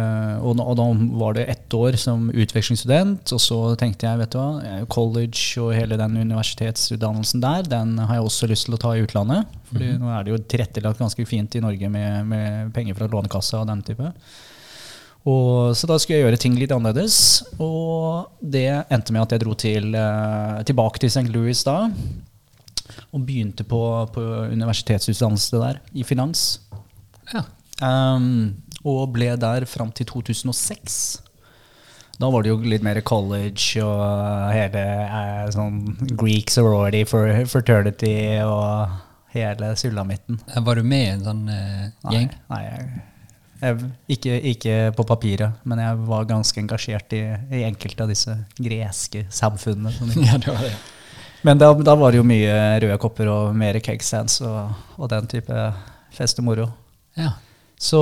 og, 0.41 0.57
og 0.63 0.73
da 0.79 0.87
var 1.21 1.37
det 1.37 1.45
ett 1.53 1.77
år 1.77 1.99
som 2.01 2.31
utvekslingsstudent, 2.33 3.33
og 3.35 3.43
så 3.43 3.59
tenkte 3.79 4.09
jeg, 4.09 4.21
vet 4.23 4.33
du 4.33 4.39
hva, 4.41 4.81
college 4.89 5.61
og 5.61 5.75
hele 5.77 5.99
den 5.99 6.17
universitetsutdannelsen 6.23 7.45
der, 7.45 7.69
den 7.69 7.95
har 8.01 8.17
jeg 8.17 8.27
også 8.27 8.49
lyst 8.49 8.69
til 8.69 8.77
å 8.77 8.81
ta 8.81 8.95
i 8.95 9.05
utlandet. 9.05 9.55
Fordi 9.69 9.93
nå 10.01 10.11
er 10.13 10.25
det 10.25 10.33
jo 10.33 10.43
tilrettelagt 10.53 11.01
ganske 11.01 11.29
fint 11.29 11.57
i 11.59 11.63
Norge 11.63 11.89
med, 11.91 12.21
med 12.29 12.75
penger 12.75 12.97
fra 12.97 13.09
Lånekassa 13.11 13.61
og 13.61 13.69
den 13.69 13.83
type. 13.85 14.13
Og, 15.27 15.75
så 15.75 15.89
da 15.89 15.97
skulle 15.99 16.21
jeg 16.21 16.23
gjøre 16.23 16.39
ting 16.39 16.55
litt 16.55 16.71
annerledes. 16.71 17.17
Og 17.59 18.31
det 18.39 18.69
endte 18.87 19.11
med 19.11 19.25
at 19.25 19.35
jeg 19.35 19.43
dro 19.43 19.57
til, 19.59 19.91
eh, 19.99 20.63
tilbake 20.69 21.03
til 21.03 21.11
St. 21.11 21.27
Louis 21.33 21.65
da. 21.67 21.81
Og 23.11 23.25
begynte 23.27 23.65
på, 23.67 23.81
på 24.13 24.23
universitetsutdannelse 24.53 25.61
der, 25.63 25.81
i 25.93 26.07
finans. 26.07 26.61
ja. 27.33 27.45
Um, 27.77 28.55
og 28.87 29.11
ble 29.13 29.33
der 29.37 29.65
fram 29.69 29.91
til 29.93 30.07
2006. 30.09 30.97
Da 32.17 32.29
var 32.33 32.43
det 32.43 32.49
jo 32.49 32.57
litt 32.65 32.85
mer 32.85 32.99
college 33.05 33.83
og 33.83 34.53
hele 34.53 34.83
eh, 35.05 35.43
sånn 35.53 35.83
Greek 36.17 36.49
sorority 36.53 37.03
for 37.05 37.29
fraternity 37.51 38.15
og 38.41 38.95
hele 39.35 39.75
sulamitten. 39.77 40.39
Var 40.49 40.79
du 40.79 40.87
med 40.87 41.03
i 41.03 41.11
en 41.11 41.27
sånn 41.27 41.43
eh, 41.53 41.83
gjeng? 42.09 42.31
Nei, 42.49 42.61
jeg, 42.65 42.87
jeg, 43.61 43.91
ikke, 44.17 44.39
ikke 44.53 44.77
på 44.97 45.05
papiret, 45.11 45.61
men 45.69 45.83
jeg 45.83 46.01
var 46.09 46.29
ganske 46.31 46.63
engasjert 46.63 47.13
i, 47.17 47.21
i 47.53 47.63
enkelte 47.67 48.07
av 48.07 48.13
disse 48.13 48.33
greske 48.57 49.27
samfunnene. 49.29 49.93
Sånn. 49.99 50.15
Ja, 50.25 50.41
det 50.41 50.55
var 50.55 50.65
det. 50.65 50.73
Men 51.47 51.59
da, 51.61 51.71
da 51.71 51.95
var 51.95 52.11
det 52.11 52.19
jo 52.19 52.27
mye 52.27 52.55
røde 52.83 52.97
kopper 52.99 53.29
og 53.31 53.55
mer 53.55 53.79
cake 53.79 54.03
stands 54.03 54.41
og, 54.43 54.73
og 54.99 55.11
den 55.13 55.29
type 55.31 55.67
fest 56.17 56.41
og 56.41 56.47
moro. 56.49 56.65
Ja. 57.17 57.37
Så 57.77 58.01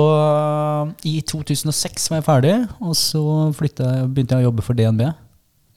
i 1.04 1.20
2006 1.20 2.08
var 2.10 2.22
jeg 2.22 2.26
ferdig, 2.26 2.56
og 2.80 2.96
så 2.96 3.22
jeg, 3.52 4.08
begynte 4.08 4.34
jeg 4.38 4.46
å 4.46 4.48
jobbe 4.48 4.64
for 4.64 4.78
DNB. 4.78 5.04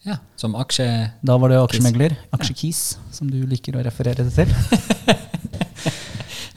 ja. 0.08 0.16
Som 0.40 0.56
aksje... 0.58 0.88
Da 1.22 1.36
var 1.38 1.52
det 1.52 1.60
aksjemegler. 1.60 2.16
Aksjekis, 2.32 2.96
som 3.12 3.28
du 3.30 3.42
liker 3.46 3.76
å 3.76 3.84
referere 3.84 4.24
det 4.26 4.32
til. 4.34 5.18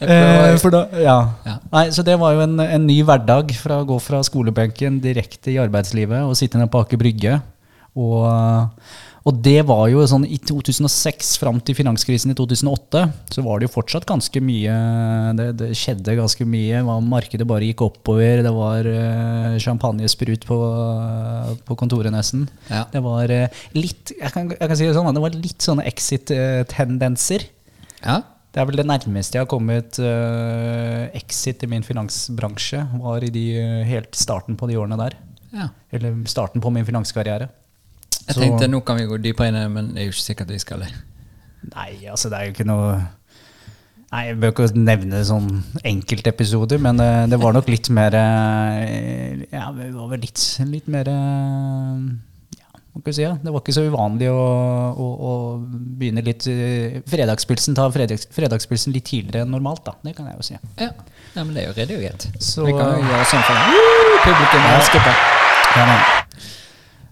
Eh, 0.04 0.58
da, 0.74 0.80
ja. 1.00 1.18
Ja. 1.48 1.54
Nei, 1.72 1.86
så 1.96 2.04
det 2.04 2.18
var 2.20 2.34
jo 2.36 2.42
en, 2.44 2.58
en 2.60 2.88
ny 2.88 2.98
hverdag 3.08 3.54
fra 3.56 3.78
å 3.80 3.86
gå 3.88 3.96
fra 4.04 4.20
skolebenken 4.26 4.98
direkte 5.04 5.54
i 5.54 5.60
arbeidslivet 5.62 6.26
og 6.28 6.36
sitte 6.36 6.60
nede 6.60 6.72
på 6.74 6.82
Aker 6.84 7.00
Brygge. 7.00 7.38
Og, 7.94 8.26
og 9.24 9.38
det 9.40 9.62
var 9.64 9.86
jo 9.88 10.04
sånn 10.08 10.26
i 10.28 10.36
2006 10.36 11.38
fram 11.40 11.62
til 11.64 11.78
finanskrisen 11.78 12.34
i 12.34 12.36
2008, 12.36 13.04
så 13.32 13.44
var 13.46 13.62
det 13.62 13.70
jo 13.70 13.76
fortsatt 13.78 14.08
ganske 14.10 14.42
mye 14.44 14.74
Det, 15.40 15.46
det 15.62 15.70
skjedde 15.80 16.18
ganske 16.20 16.44
mye. 16.48 16.82
Markedet 17.08 17.48
bare 17.48 17.70
gikk 17.70 17.86
oppover. 17.86 18.44
Det 18.44 18.52
var 18.52 18.90
uh, 18.90 19.56
champagnesprut 19.64 20.44
på, 20.50 20.60
på 21.64 21.80
kontoret 21.80 22.12
nesten. 22.12 22.50
Ja. 22.68 22.84
Det 22.92 23.04
var 23.06 23.32
eh, 23.32 23.64
litt 23.78 24.12
jeg 24.12 24.36
kan, 24.36 24.52
jeg 24.52 24.60
kan 24.60 24.80
si 24.80 24.90
det 24.90 24.98
sånn, 24.98 25.16
det 25.16 25.24
var 25.24 25.40
litt 25.40 25.64
sånne 25.64 25.88
exit-tendenser. 25.88 27.48
Ja. 28.04 28.20
Det 28.54 28.62
er 28.62 28.68
vel 28.70 28.78
det 28.78 28.90
nærmeste 28.92 29.40
jeg 29.40 29.48
har 29.48 29.50
kommet 29.50 29.98
eh, 30.04 31.08
exit 31.16 31.64
i 31.64 31.72
min 31.72 31.88
finansbransje, 31.88 32.84
var 33.00 33.24
i 33.24 33.32
de, 33.34 33.48
helt 33.88 34.20
starten 34.20 34.60
på 34.60 34.68
de 34.68 34.78
årene 34.84 35.00
der. 35.00 35.20
ja. 35.56 35.72
Eller 35.96 36.26
starten 36.28 36.62
på 36.62 36.76
min 36.76 36.86
finanskarriere. 36.86 37.48
Jeg 38.28 38.36
Så- 38.36 38.42
tenkte 38.42 38.70
nå 38.72 38.80
kan 38.86 38.98
vi 38.98 39.06
gå 39.10 39.18
dypere 39.22 39.48
inn 39.52 39.56
i 39.60 39.64
det, 39.66 39.72
men 39.72 39.88
det 39.94 40.02
er 40.02 40.06
jo 40.08 40.14
ikke 40.16 40.28
sikkert 40.30 40.54
vi 40.54 40.60
skal 40.64 40.80
det. 40.86 40.92
Nei, 41.76 41.90
altså 42.12 42.30
det 42.32 42.40
er 42.40 42.46
jo 42.50 42.52
ikke 42.58 42.66
noe 42.68 42.96
Nei, 44.14 44.26
Jeg 44.28 44.36
bør 44.38 44.52
ikke 44.52 44.66
nevne 44.78 45.22
sånn 45.26 45.48
enkeltepisoder, 45.90 46.78
men 46.84 47.00
det, 47.02 47.08
det 47.32 47.40
var 47.42 47.56
nok 47.56 47.70
litt 47.72 47.90
mer 47.90 48.14
eh, 48.14 49.42
Ja, 49.52 49.72
vi 49.74 49.88
var 49.96 50.12
vel 50.12 50.22
litt, 50.22 50.42
litt 50.70 50.88
mer 50.92 51.10
eh, 51.10 52.04
ja, 52.60 52.68
hva 52.94 53.00
skal 53.02 53.08
vi 53.10 53.16
si, 53.18 53.24
ja. 53.26 53.32
Det 53.42 53.54
var 53.56 53.64
ikke 53.64 53.74
så 53.74 53.86
uvanlig 53.88 54.30
å, 54.30 54.44
å, 54.94 55.08
å 55.32 55.32
begynne 55.98 56.22
litt 56.28 56.46
eh, 56.52 57.00
Fredagspilsen 57.10 57.74
ta 57.80 57.88
fredags, 57.96 58.28
fredagspilsen 58.36 58.94
litt 58.94 59.08
tidligere 59.10 59.48
enn 59.48 59.56
normalt, 59.56 59.82
da. 59.88 59.96
Det 60.06 60.14
kan 60.20 60.30
jeg 60.30 60.38
jo 60.38 60.46
si. 60.52 60.60
Ja, 60.78 60.92
ja 61.34 61.42
men 61.48 61.56
det 61.58 61.64
er 61.64 61.72
jo 61.72 61.78
redig 61.80 61.98
og 61.98 62.06
greit. 62.06 62.28
Så- 62.38 62.68
vi 62.70 62.76
kan 62.78 62.94
jo 62.94 63.08
gjøre 63.08 63.26
sånn 63.34 63.48
for. 63.50 63.58
Publikum 64.28 64.70
elsker 64.76 65.08
det. 65.10 65.16
Ja, 65.74 65.88
nei. 65.90 66.23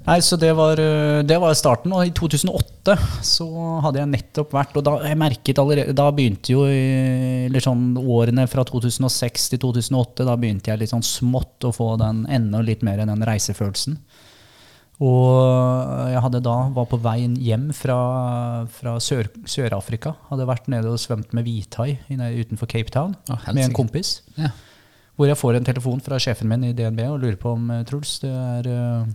Nei, 0.08 0.18
så 0.26 0.38
det 0.42 0.50
var, 0.58 0.80
øh, 0.82 1.22
det 1.30 1.38
var 1.40 1.54
starten. 1.54 1.94
Og 1.94 2.08
i 2.08 2.12
2008 2.18 2.96
så 3.22 3.46
hadde 3.86 4.00
jeg 4.02 4.10
nettopp 4.10 4.52
vært 4.56 4.76
Og 4.80 4.84
da 4.88 4.96
jeg 5.06 5.18
merket 5.22 5.60
allerede 5.62 5.94
Da 5.94 6.08
begynte 6.12 6.50
jo 6.56 6.64
i- 6.66 7.46
Eller 7.46 7.62
sånn 7.62 7.94
årene 8.02 8.48
fra 8.50 8.64
2006 8.66 9.50
til 9.52 9.60
2008, 9.62 10.26
da 10.26 10.36
begynte 10.36 10.72
jeg 10.74 10.80
litt 10.82 10.90
sånn 10.90 11.06
smått 11.06 11.68
å 11.70 11.74
få 11.76 11.92
den 12.02 12.26
enda 12.30 12.64
litt 12.66 12.82
mer 12.82 12.98
den 12.98 13.22
reisefølelsen. 13.22 14.00
Og 15.02 16.10
jeg 16.14 16.22
hadde 16.22 16.42
da 16.46 16.56
var 16.76 16.86
på 16.90 17.00
veien 17.02 17.34
hjem 17.42 17.70
fra, 17.74 17.96
fra 18.70 18.98
Sør- 19.02 19.32
Sør-Afrika. 19.50 20.16
hadde 20.30 20.46
vært 20.46 20.68
nede 20.70 20.86
og 20.92 21.00
svømt 21.02 21.34
med 21.34 21.46
hvithai 21.46 21.98
utenfor 22.10 22.68
Cape 22.70 22.92
Town 22.94 23.16
oh, 23.32 23.40
med 23.54 23.66
en 23.66 23.74
kompis. 23.74 24.22
Ja. 24.38 24.50
Hvor 25.18 25.28
jeg 25.28 25.38
får 25.38 25.56
en 25.58 25.66
telefon 25.66 26.02
fra 26.02 26.18
sjefen 26.22 26.48
min 26.48 26.64
i 26.70 26.74
DNB 26.74 27.02
og 27.10 27.20
lurer 27.22 27.38
på 27.42 27.54
om 27.54 27.70
eh, 27.72 27.84
Truls, 27.84 28.20
det 28.24 28.30
er, 28.32 28.70
eh, 28.70 29.06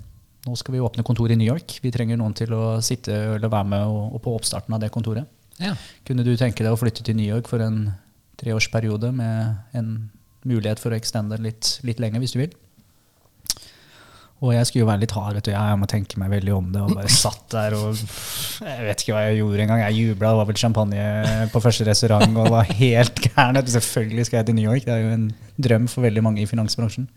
nå 0.47 0.57
skal 0.59 0.77
vi 0.77 0.83
åpne 0.85 1.05
kontor 1.07 1.33
i 1.33 1.39
New 1.39 1.49
York. 1.49 1.79
Vi 1.83 1.93
trenger 1.95 2.19
noen 2.21 2.35
til 2.37 2.53
å 2.55 2.79
sitte 2.85 3.15
eller 3.37 3.51
være 3.51 3.71
med 3.73 3.87
og, 3.91 4.17
og 4.17 4.23
på 4.25 4.35
oppstarten 4.39 4.77
av 4.77 4.83
det 4.83 4.93
kontoret. 4.95 5.27
Ja. 5.63 5.73
Kunne 6.07 6.25
du 6.27 6.35
tenke 6.39 6.63
deg 6.63 6.75
å 6.75 6.79
flytte 6.79 7.05
til 7.07 7.17
New 7.19 7.27
York 7.27 7.49
for 7.51 7.63
en 7.65 7.89
treårsperiode 8.41 9.11
med 9.17 9.77
en 9.77 9.91
mulighet 10.47 10.81
for 10.83 10.93
å 10.93 10.99
extende 11.01 11.39
litt, 11.43 11.79
litt 11.87 12.01
lenger, 12.03 12.23
hvis 12.23 12.37
du 12.37 12.43
vil? 12.45 12.55
Og 14.45 14.53
jeg 14.53 14.69
skulle 14.69 14.83
jo 14.83 14.89
være 14.91 15.01
litt 15.01 15.15
hard, 15.17 15.39
vet 15.39 15.47
du. 15.49 15.53
Jeg 15.55 15.77
må 15.81 15.87
tenke 15.89 16.19
meg 16.21 16.29
veldig 16.35 16.53
om 16.53 16.67
det. 16.75 16.83
Og 16.85 16.99
bare 16.99 17.13
satt 17.13 17.47
der 17.55 17.73
og 17.79 17.97
Jeg 17.97 18.85
vet 18.85 19.03
ikke 19.03 19.15
hva 19.15 19.23
jeg 19.25 19.39
gjorde 19.41 19.63
engang. 19.65 19.81
Jeg 19.87 19.97
jubla, 19.97 20.33
det 20.35 20.41
var 20.43 20.51
vel 20.51 20.61
champagne 20.61 21.07
på 21.55 21.63
første 21.65 21.87
restaurant 21.89 22.43
og 22.43 22.51
var 22.53 22.69
helt 22.69 23.23
gæren. 23.25 23.63
Selvfølgelig 23.79 24.27
skal 24.29 24.43
jeg 24.43 24.51
til 24.51 24.59
New 24.59 24.69
York. 24.69 24.85
Det 24.85 24.93
er 24.93 25.07
jo 25.07 25.15
en 25.15 25.31
drøm 25.57 25.89
for 25.89 26.05
veldig 26.05 26.25
mange 26.27 26.45
i 26.45 26.51
finansbransjen. 26.51 27.09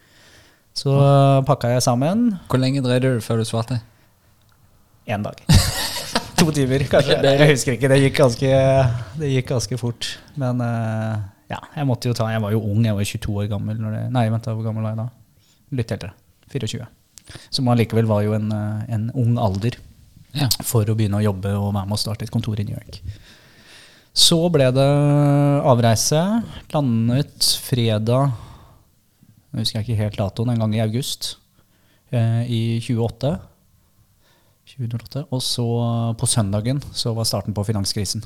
Så 0.79 0.93
pakka 1.47 1.73
jeg 1.73 1.83
sammen 1.83 2.29
Hvor 2.47 2.61
lenge 2.61 2.83
drev 2.85 3.01
du 3.03 3.09
før 3.23 3.41
du 3.41 3.47
svarte? 3.47 3.81
én 5.09 5.23
dag. 5.25 5.39
to 6.37 6.51
timer, 6.53 6.83
kanskje. 6.85 7.17
Jeg 7.25 7.49
husker 7.49 7.73
ikke. 7.75 7.89
Det 7.89 7.97
gikk 8.03 8.19
ganske, 8.19 8.49
det 9.17 9.29
gikk 9.33 9.47
ganske 9.49 9.79
fort. 9.81 10.09
Men 10.39 10.61
eh, 10.61 11.15
ja, 11.49 11.57
jeg 11.75 11.87
måtte 11.89 12.11
jo 12.11 12.13
ta 12.17 12.27
Jeg 12.29 12.43
var 12.43 12.53
jo 12.53 12.61
ung, 12.61 12.83
jeg 12.85 12.93
var 12.93 13.07
22 13.09 13.37
år 13.41 13.47
gammel. 13.49 13.79
Det, 13.81 14.03
nei, 14.13 14.27
vent, 14.29 14.45
da, 14.45 14.53
hvor 14.53 14.67
gammel 14.67 14.85
var 14.85 14.93
jeg 14.93 15.01
da? 15.01 15.07
Litt 15.79 15.93
eldre. 15.97 16.11
24. 16.53 16.85
Som 17.53 17.71
allikevel 17.73 18.09
var 18.09 18.21
jo 18.25 18.35
en, 18.37 18.51
eh, 18.53 18.85
en 18.95 19.09
ung 19.17 19.37
alder 19.41 19.79
Ja. 20.37 20.45
for 20.61 20.85
å 20.85 20.93
begynne 20.93 21.17
å 21.17 21.25
jobbe 21.25 21.55
og 21.57 21.73
være 21.73 21.89
med 21.89 21.97
å 21.97 22.01
starte 22.01 22.27
et 22.27 22.31
kontor 22.33 22.59
i 22.61 22.67
New 22.67 22.77
York. 22.77 23.01
Så 24.13 24.37
ble 24.53 24.69
det 24.73 24.85
avreise. 25.65 26.21
Landet 26.73 27.49
fredag 27.65 28.29
Jeg 29.53 29.63
husker 29.63 29.81
ikke 29.83 29.97
helt 29.97 30.17
datoen, 30.19 30.51
en 30.53 30.59
gang 30.61 30.75
i 30.77 30.81
august 30.83 31.37
eh, 32.13 32.43
i 32.45 32.59
28. 32.85 33.31
2008. 34.69 35.23
Og 35.33 35.41
så 35.41 35.65
på 36.19 36.29
søndagen 36.29 36.81
så 36.93 37.13
var 37.17 37.25
starten 37.25 37.55
på 37.57 37.63
finanskrisen. 37.65 38.21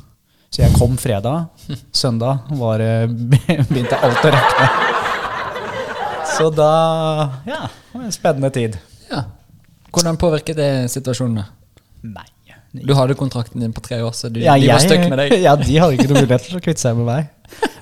Så 0.54 0.62
jeg 0.66 0.76
kom 0.78 0.98
fredag. 1.02 1.46
Søndag 2.04 2.44
var, 2.60 2.84
begynte 3.72 3.98
alt 4.04 4.26
å 4.28 4.34
rakne. 4.36 4.68
Så 6.34 6.50
da 6.54 6.70
Ja, 7.48 7.64
det 7.70 7.94
var 7.98 8.06
en 8.10 8.16
spennende 8.16 8.50
tid. 8.54 8.78
ja. 9.12 9.24
Hvordan 9.94 10.18
påvirket 10.18 10.58
det 10.58 10.70
situasjonen? 10.90 11.44
Nei. 12.02 12.26
Du 12.74 12.94
hadde 12.98 13.14
kontrakten 13.14 13.62
din 13.62 13.74
på 13.74 13.84
tre 13.86 14.00
år, 14.02 14.14
så 14.18 14.32
du, 14.34 14.40
Ja, 14.42 14.58
de 14.58 14.68
var 14.72 14.82
stuck 14.82 15.06
med 15.06 15.20
deg. 15.22 15.36
Ja, 15.46 15.54
de 15.60 15.78
hadde 15.78 15.94
ikke 15.94 16.10
noe 16.10 16.24
mulighet 16.24 16.48
til 16.50 16.58
å 16.58 16.62
kvitte 16.64 16.82
seg 16.82 16.98
med 16.98 17.06
meg. 17.06 17.32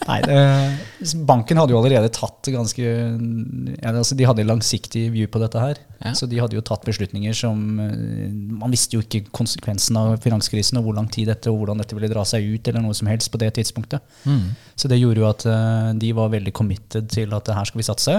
Nei, 0.04 0.18
det, 0.26 1.14
Banken 1.30 1.60
hadde 1.62 1.72
jo 1.72 1.80
allerede 1.80 2.10
tatt 2.12 2.50
ganske 2.52 2.82
ja, 2.84 3.92
altså 3.94 4.18
De 4.18 4.26
hadde 4.28 4.44
langsiktig 4.44 5.06
view 5.14 5.30
på 5.32 5.40
dette 5.40 5.62
her. 5.62 5.80
Ja. 6.02 6.12
Så 6.18 6.28
de 6.28 6.42
hadde 6.42 6.58
jo 6.58 6.64
tatt 6.66 6.84
beslutninger 6.88 7.36
som 7.38 7.80
eh, 7.80 8.28
Man 8.32 8.74
visste 8.74 8.98
jo 8.98 9.06
ikke 9.06 9.24
konsekvensen 9.32 10.00
av 10.02 10.16
finanskrisen 10.26 10.82
og 10.82 10.90
hvor 10.90 10.98
lang 10.98 11.08
tid 11.14 11.30
dette 11.32 11.52
og 11.54 11.62
hvordan 11.62 11.84
dette 11.84 11.96
ville 11.96 12.12
dra 12.12 12.26
seg 12.28 12.50
ut, 12.50 12.68
eller 12.68 12.84
noe 12.84 12.98
som 12.98 13.08
helst 13.12 13.32
på 13.32 13.40
det 13.42 13.54
tidspunktet. 13.60 14.04
Mm. 14.26 14.58
Så 14.76 14.92
det 14.92 15.00
gjorde 15.00 15.24
jo 15.24 15.30
at 15.30 15.46
eh, 15.48 15.92
de 16.02 16.12
var 16.18 16.34
veldig 16.34 16.56
committed 16.58 17.12
til 17.14 17.38
at 17.38 17.54
her 17.56 17.70
skal 17.70 17.84
vi 17.84 17.88
satse. 17.88 18.18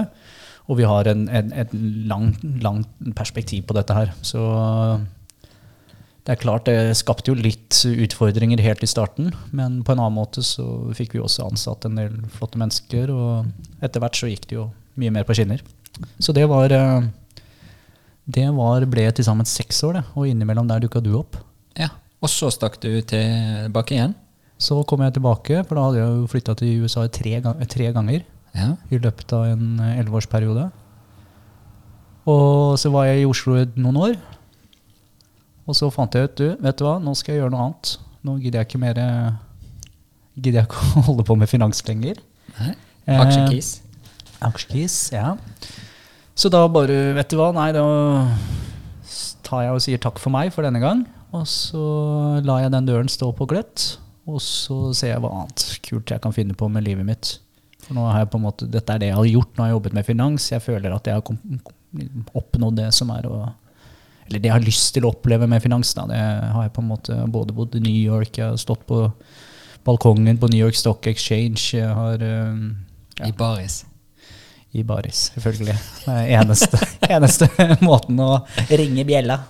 Og 0.71 0.79
vi 0.79 0.87
har 0.87 1.09
en, 1.11 1.27
en, 1.27 1.51
et 1.59 1.73
langt 2.09 2.39
langt 2.63 3.11
perspektiv 3.17 3.67
på 3.67 3.75
dette 3.75 3.97
her. 3.97 4.15
Så 4.23 4.41
det 6.23 6.31
er 6.31 6.39
klart 6.39 6.69
det 6.69 6.95
skapte 6.95 7.33
jo 7.33 7.35
litt 7.35 7.81
utfordringer 7.83 8.61
helt 8.63 8.83
i 8.85 8.87
starten, 8.87 9.33
men 9.51 9.81
på 9.83 9.91
en 9.91 9.99
annen 9.99 10.15
måte 10.15 10.43
så 10.45 10.65
fikk 10.95 11.17
vi 11.17 11.23
også 11.23 11.49
ansatt 11.49 11.83
en 11.87 11.99
del 11.99 12.13
flotte 12.31 12.59
mennesker, 12.61 13.11
og 13.11 13.83
etter 13.83 14.03
hvert 14.03 14.19
så 14.19 14.29
gikk 14.31 14.47
det 14.47 14.55
jo 14.55 14.69
mye 14.99 15.11
mer 15.11 15.27
på 15.27 15.35
skinner. 15.35 15.59
Så 16.23 16.33
det 16.33 16.47
var 16.49 16.71
eh, 16.73 17.09
Det 18.25 18.45
var, 18.55 18.85
ble 18.87 19.03
til 19.11 19.25
sammen 19.27 19.45
seks 19.45 19.83
år, 19.83 19.99
det, 19.99 20.03
og 20.15 20.29
innimellom 20.29 20.69
der 20.69 20.79
dukka 20.79 21.01
du 21.03 21.11
opp. 21.19 21.35
Ja. 21.75 21.89
Og 22.23 22.31
så 22.31 22.47
stakk 22.55 22.79
du 22.79 23.01
tilbake 23.03 23.97
igjen? 23.97 24.15
Så 24.55 24.79
kom 24.87 25.03
jeg 25.03 25.17
tilbake, 25.17 25.65
for 25.67 25.75
da 25.75 25.89
hadde 25.89 25.99
jeg 25.99 26.13
jo 26.21 26.29
flytta 26.31 26.55
til 26.55 26.85
USA 26.85 27.03
tre, 27.11 27.41
tre 27.67 27.91
ganger. 27.91 28.23
Ja. 28.53 28.75
i 28.93 28.99
løpet 29.01 29.31
av 29.33 29.47
en 29.49 29.79
elleveårsperiode. 29.81 30.67
Og 32.29 32.77
så 32.77 32.91
var 32.93 33.07
jeg 33.09 33.23
i 33.23 33.25
Oslo 33.25 33.57
noen 33.73 33.97
år. 33.97 34.13
Og 35.63 35.77
så 35.77 35.89
fant 35.93 36.15
jeg 36.15 36.27
ut 36.27 36.35
du, 36.39 36.47
vet 36.63 36.79
du 36.79 36.83
hva, 36.85 36.97
nå 36.99 37.13
skal 37.15 37.35
jeg 37.35 37.43
gjøre 37.43 37.53
noe 37.53 37.67
annet. 37.67 37.93
Nå 38.23 38.37
gidder 38.41 38.61
jeg 38.61 38.71
ikke 38.71 38.83
mer 38.83 38.99
Gidder 40.33 40.63
jeg 40.63 40.69
ikke 40.69 40.83
å 40.99 41.07
holde 41.11 41.25
på 41.27 41.37
med 41.37 41.49
finans 41.51 41.83
lenger. 41.87 42.19
Eh, 42.57 43.19
Aksjekis? 43.19 43.75
Aksjekis, 44.43 44.95
ja. 45.13 45.35
Så 46.33 46.49
da 46.49 46.63
bare, 46.71 47.13
vet 47.13 47.29
du 47.29 47.37
hva, 47.37 47.51
nei, 47.53 47.69
da 47.75 47.83
tar 49.45 49.67
jeg 49.67 49.75
og 49.75 49.83
sier 49.85 50.01
takk 50.01 50.17
for 50.21 50.33
meg 50.33 50.49
for 50.55 50.65
denne 50.65 50.81
gang. 50.81 51.03
Og 51.33 51.45
så 51.49 51.83
lar 52.45 52.63
jeg 52.63 52.73
den 52.73 52.89
døren 52.89 53.11
stå 53.11 53.29
på 53.37 53.47
gløtt, 53.49 53.95
og 54.29 54.41
så 54.41 54.77
ser 54.97 55.13
jeg 55.13 55.21
hva 55.23 55.31
annet 55.43 55.65
kult 55.85 56.13
jeg 56.13 56.21
kan 56.23 56.33
finne 56.35 56.57
på 56.57 56.69
med 56.71 56.85
livet 56.87 57.05
mitt. 57.07 57.35
For 57.83 57.97
nå 57.97 58.05
har 58.07 58.23
jeg 58.23 58.31
på 58.33 58.39
en 58.39 58.45
måte, 58.45 58.69
Dette 58.71 58.95
er 58.95 59.01
det 59.01 59.11
jeg 59.11 59.19
har 59.19 59.29
gjort, 59.29 59.53
nå 59.53 59.63
har 59.63 59.71
jeg 59.71 59.77
jobbet 59.77 59.97
med 59.97 60.07
finans. 60.07 60.49
Jeg 60.53 60.63
føler 60.63 60.95
at 60.95 61.09
jeg 61.09 61.19
har 61.19 62.35
oppnådd 62.41 62.79
det 62.79 62.89
som 62.95 63.11
er 63.13 63.27
å 63.29 63.37
Eller 64.27 64.39
det 64.39 64.49
jeg 64.49 64.55
har 64.55 64.65
lyst 64.65 64.93
til 64.95 65.05
å 65.05 65.11
oppleve 65.13 65.47
med 65.51 65.61
finans. 65.63 65.93
Da. 65.97 66.05
Det 66.09 66.19
har 66.55 66.67
jeg 66.67 66.73
på 66.75 66.81
en 66.83 66.91
måte 66.91 67.17
både 67.27 67.55
bodd 67.55 67.75
i 67.75 67.81
New 67.83 67.95
York, 67.95 68.37
jeg 68.37 68.47
har 68.51 68.57
stått 68.61 68.85
på 68.89 69.05
balkongen 69.83 70.37
på 70.39 70.47
New 70.47 70.61
York 70.63 70.77
Stock 70.79 71.07
Exchange, 71.11 71.59
jeg 71.75 71.89
har 71.91 72.21
eh, 72.23 72.61
ja. 73.19 73.27
I 73.27 73.33
baris? 73.37 73.81
I 74.73 74.83
baris, 74.87 75.27
selvfølgelig. 75.35 75.75
Det 76.05 76.13
er 76.13 76.29
eneste, 76.39 76.79
eneste 77.17 77.49
måten 77.83 78.17
å 78.23 78.29
ringe 78.71 79.03
bjella. 79.05 79.41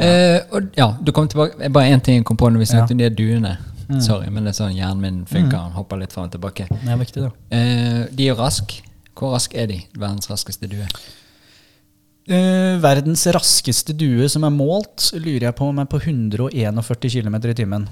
Eh, 0.00 0.40
og 0.54 0.72
ja, 0.78 0.86
du 1.02 1.10
kom 1.12 1.26
tilbake 1.28 1.68
Bare 1.74 1.90
én 1.92 2.00
ting 2.00 2.20
jeg 2.20 2.24
kom 2.24 2.38
på 2.40 2.48
når 2.48 2.62
vi 2.62 2.68
snakket 2.70 2.94
Ja. 2.94 2.94
om 2.94 3.02
de 3.02 3.10
duene. 3.18 3.52
Mm. 3.90 4.00
Sorry, 4.00 4.30
men 4.30 4.46
det 4.46 4.52
er 4.54 4.58
sånn 4.62 4.74
hjernen 4.76 5.02
min 5.02 5.20
funker. 5.26 5.58
Han 5.58 5.74
hopper 5.74 5.98
litt 6.00 6.12
fram 6.14 6.28
og 6.28 6.32
tilbake. 6.34 6.68
Det 6.70 6.90
er 6.94 6.98
viktig, 7.00 7.24
da. 7.26 7.30
Eh, 7.56 8.04
de 8.16 8.28
er 8.30 8.38
raske. 8.38 8.80
Hvor 9.18 9.34
rask 9.34 9.54
er 9.58 9.66
de? 9.68 9.80
Verdens 9.98 10.30
raskeste 10.30 10.70
due? 10.70 10.86
Eh, 12.30 12.76
verdens 12.78 13.24
raskeste 13.34 13.94
due 13.98 14.28
som 14.30 14.44
er 14.46 14.54
målt, 14.54 15.08
lurer 15.18 15.48
jeg 15.48 15.56
på 15.58 15.66
om 15.66 15.80
er 15.82 15.88
på 15.90 15.98
141 15.98 16.78
km 17.10 17.36
i 17.42 17.56
timen. 17.58 17.88